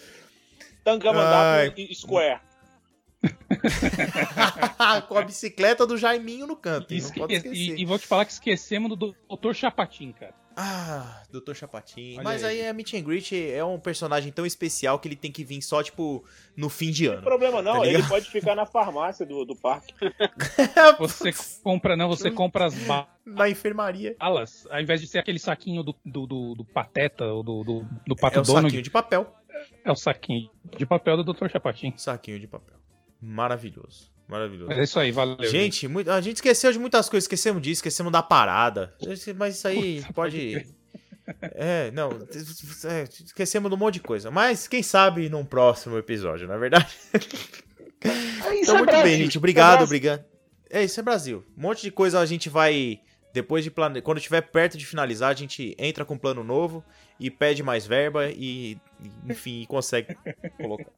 Tangamandapo 0.83 1.73
e 1.79 1.95
Square. 1.95 2.39
Com 5.07 5.17
a 5.17 5.21
bicicleta 5.23 5.85
do 5.87 5.97
Jaiminho 5.97 6.45
no 6.47 6.55
canto, 6.55 6.93
E, 6.93 7.01
não 7.01 7.09
pode 7.11 7.33
esque- 7.33 7.49
esquecer. 7.49 7.75
e- 7.77 7.81
e 7.81 7.85
vou 7.85 7.97
te 7.99 8.07
falar 8.07 8.25
que 8.25 8.31
esquecemos 8.33 8.89
do 8.97 9.15
Dr. 9.29 9.53
Chapatin, 9.53 10.11
cara. 10.11 10.33
Ah, 10.55 11.23
Dr. 11.31 11.55
Chapatin. 11.55 12.13
Olha 12.13 12.23
Mas 12.23 12.43
aí, 12.43 12.61
aí. 12.61 12.67
a 12.67 12.73
Meet 12.73 12.93
and 12.93 13.01
Greet 13.01 13.31
é 13.33 13.65
um 13.65 13.79
personagem 13.79 14.31
tão 14.31 14.45
especial 14.45 14.99
que 14.99 15.07
ele 15.07 15.15
tem 15.15 15.31
que 15.31 15.43
vir 15.43 15.59
só, 15.63 15.81
tipo, 15.81 16.23
no 16.55 16.69
fim 16.69 16.91
de 16.91 17.05
Não 17.05 17.13
ano. 17.13 17.21
tem 17.21 17.27
problema 17.29 17.61
não, 17.63 17.79
Tá 17.81 17.87
ele 17.87 18.03
pode 18.03 18.29
ficar 18.29 18.53
na 18.53 18.63
farmácia 18.67 19.25
do, 19.25 19.43
do 19.45 19.55
parque. 19.55 19.95
Você 20.99 21.31
compra, 21.63 21.95
não, 21.97 22.07
você 22.07 22.29
compra 22.29 22.67
as 22.67 22.75
Na 23.25 23.49
enfermaria. 23.49 24.15
balas, 24.19 24.67
ao 24.69 24.79
invés 24.79 25.01
de 25.01 25.07
ser 25.07 25.17
aquele 25.17 25.39
saquinho 25.39 25.81
do, 25.81 25.95
do, 26.05 26.27
do, 26.27 26.53
do 26.55 26.65
Pateta 26.65 27.25
ou 27.25 27.41
do, 27.41 27.63
do, 27.63 27.85
do 28.05 28.15
Pato 28.15 28.37
É 28.37 28.41
o 28.41 28.43
Donald, 28.43 28.67
saquinho 28.67 28.83
de 28.83 28.91
papel. 28.91 29.33
é 29.83 29.91
o 29.91 29.95
saquinho 29.95 30.51
de 30.77 30.85
papel 30.85 31.17
do 31.23 31.33
Dr. 31.33 31.47
Chapatin. 31.49 31.93
Saquinho 31.97 32.39
de 32.39 32.45
papel. 32.47 32.75
Maravilhoso. 33.23 34.11
Maravilhoso. 34.27 34.71
É 34.71 34.83
isso 34.83 34.99
aí, 34.99 35.11
valeu. 35.11 35.49
Gente, 35.49 35.87
muito- 35.87 36.09
a 36.11 36.19
gente 36.21 36.35
esqueceu 36.37 36.71
de 36.71 36.79
muitas 36.79 37.07
coisas, 37.09 37.25
esquecemos 37.25 37.61
disso, 37.61 37.79
esquecemos 37.79 38.11
da 38.11 38.21
parada. 38.23 38.93
Mas 39.37 39.55
isso 39.57 39.67
aí 39.67 40.01
Puta, 40.01 40.13
pode. 40.13 40.65
É, 41.55 41.89
não. 41.91 42.09
é, 42.11 43.03
esquecemos 43.25 43.69
de 43.69 43.75
um 43.75 43.77
monte 43.77 43.95
de 43.95 43.99
coisa. 44.01 44.29
Mas 44.31 44.67
quem 44.67 44.83
sabe 44.83 45.29
num 45.29 45.45
próximo 45.45 45.97
episódio, 45.97 46.47
na 46.47 46.57
verdade. 46.57 46.87
Ah, 48.05 48.53
isso 48.53 48.63
Então, 48.63 48.75
é 48.75 48.77
muito 48.79 48.85
Brasil, 48.89 49.03
bem, 49.05 49.17
gente. 49.17 49.37
é 49.37 49.39
Obrigado, 49.39 49.67
Brasil. 49.69 49.85
obrigado. 49.85 50.25
É, 50.69 50.83
isso 50.83 50.99
é 50.99 51.03
Brasil. 51.03 51.41
Um 51.57 51.61
monte 51.61 51.83
de 51.83 51.89
coisa 51.91 52.19
a 52.19 52.25
gente 52.25 52.49
vai. 52.49 52.99
Depois 53.33 53.63
de 53.63 53.71
plane... 53.71 54.01
Quando 54.01 54.17
estiver 54.17 54.41
perto 54.41 54.77
de 54.77 54.85
finalizar, 54.85 55.31
a 55.31 55.33
gente 55.33 55.73
entra 55.79 56.03
com 56.03 56.15
um 56.15 56.17
plano 56.17 56.43
novo 56.43 56.83
e 57.17 57.31
pede 57.31 57.63
mais 57.63 57.87
verba 57.87 58.29
e, 58.29 58.77
enfim, 59.27 59.63
consegue 59.69 60.17
colocar. 60.57 60.91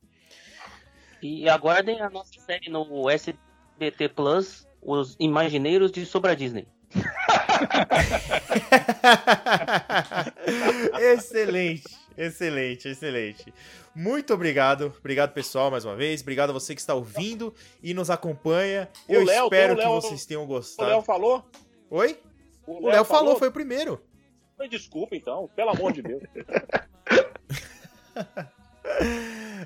E 1.27 1.49
aguardem 1.49 1.99
a 2.01 2.09
nossa 2.09 2.39
série 2.39 2.69
no 2.69 3.09
SBT 3.09 4.09
Plus, 4.09 4.67
Os 4.79 5.15
Imagineiros 5.19 5.91
de 5.91 6.05
Sobra 6.05 6.35
Disney. 6.35 6.67
excelente, 10.99 11.83
excelente, 12.17 12.87
excelente. 12.89 13.53
Muito 13.95 14.33
obrigado. 14.33 14.93
Obrigado, 14.99 15.33
pessoal, 15.33 15.71
mais 15.71 15.83
uma 15.83 15.95
vez. 15.95 16.21
Obrigado 16.21 16.51
a 16.51 16.53
você 16.53 16.75
que 16.75 16.81
está 16.81 16.93
ouvindo 16.93 17.53
e 17.81 17.91
nos 17.93 18.09
acompanha. 18.11 18.87
O 19.07 19.13
Eu 19.13 19.25
Léo, 19.25 19.45
espero 19.45 19.73
o 19.73 19.77
que 19.77 19.81
Léo- 19.83 20.01
vocês 20.01 20.25
tenham 20.27 20.43
O 20.43 20.47
gostado. 20.47 20.89
Léo 20.89 21.01
falou? 21.01 21.43
Oi? 21.89 22.19
O 22.67 22.87
Léo 22.87 23.03
falou, 23.03 23.35
foi 23.37 23.47
o 23.47 23.51
primeiro. 23.51 23.99
Desculpa 24.69 25.15
então, 25.15 25.49
pelo 25.55 25.71
amor 25.71 25.91
de 25.91 26.03
Deus. 26.03 26.21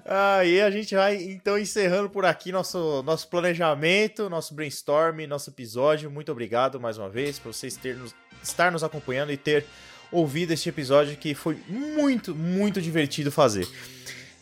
Aí 0.05 0.61
a 0.61 0.69
gente 0.71 0.95
vai 0.95 1.15
então 1.15 1.57
encerrando 1.57 2.09
por 2.09 2.25
aqui 2.25 2.51
nosso, 2.51 3.01
nosso 3.03 3.27
planejamento, 3.27 4.29
nosso 4.29 4.53
brainstorm, 4.53 5.25
nosso 5.27 5.49
episódio. 5.49 6.09
Muito 6.11 6.31
obrigado 6.31 6.79
mais 6.79 6.97
uma 6.97 7.09
vez 7.09 7.37
por 7.39 7.53
vocês 7.53 7.79
nos- 7.97 8.15
estar 8.43 8.71
nos 8.71 8.83
acompanhando 8.83 9.31
e 9.31 9.37
ter 9.37 9.65
ouvido 10.11 10.51
este 10.51 10.69
episódio 10.69 11.15
que 11.17 11.33
foi 11.35 11.57
muito, 11.67 12.33
muito 12.35 12.81
divertido 12.81 13.31
fazer. 13.31 13.67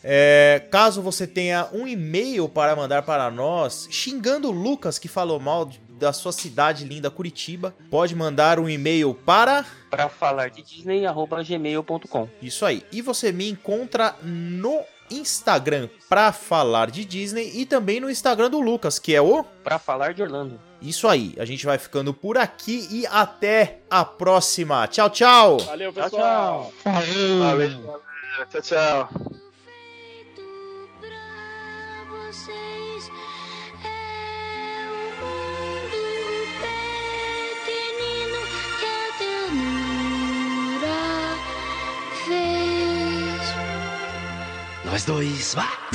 É, 0.02 0.62
caso 0.70 1.02
você 1.02 1.26
tenha 1.26 1.68
um 1.72 1.86
e-mail 1.86 2.48
para 2.48 2.74
mandar 2.76 3.02
para 3.02 3.30
nós, 3.30 3.88
xingando 3.90 4.48
o 4.48 4.52
Lucas 4.52 4.98
que 4.98 5.08
falou 5.08 5.40
mal 5.40 5.68
da 5.98 6.12
sua 6.12 6.30
cidade 6.30 6.84
linda, 6.84 7.10
Curitiba, 7.10 7.74
pode 7.90 8.14
mandar 8.14 8.60
um 8.60 8.68
e-mail 8.68 9.12
para 9.12 9.66
Pra 9.90 10.08
falar 10.08 10.50
de 10.50 10.62
Disney, 10.62 11.04
arroba 11.04 11.42
gmail.com. 11.42 12.28
Isso 12.40 12.64
aí. 12.64 12.84
E 12.92 13.02
você 13.02 13.32
me 13.32 13.50
encontra 13.50 14.14
no 14.22 14.80
Instagram 15.10 15.88
pra 16.08 16.32
falar 16.32 16.90
de 16.90 17.04
Disney 17.04 17.50
e 17.54 17.66
também 17.66 18.00
no 18.00 18.10
Instagram 18.10 18.50
do 18.50 18.60
Lucas, 18.60 18.98
que 18.98 19.14
é 19.14 19.20
o 19.20 19.44
Pra 19.64 19.78
falar 19.78 20.14
de 20.14 20.22
Orlando. 20.22 20.60
Isso 20.80 21.08
aí. 21.08 21.34
A 21.38 21.44
gente 21.44 21.66
vai 21.66 21.76
ficando 21.76 22.14
por 22.14 22.38
aqui 22.38 22.86
e 22.90 23.06
até 23.08 23.80
a 23.90 24.04
próxima. 24.04 24.86
Tchau, 24.86 25.10
tchau. 25.10 25.58
Valeu, 25.58 25.92
Tchau, 25.92 26.02
pessoal. 26.04 26.72
tchau. 26.82 26.92
Valeu, 26.92 28.00
Tchau, 28.50 28.62
tchau. 28.62 29.08
Ternura 44.98 44.98
fez. 44.98 44.98
Nós 44.98 45.04
dois, 45.04 45.54
vá! 45.54 45.87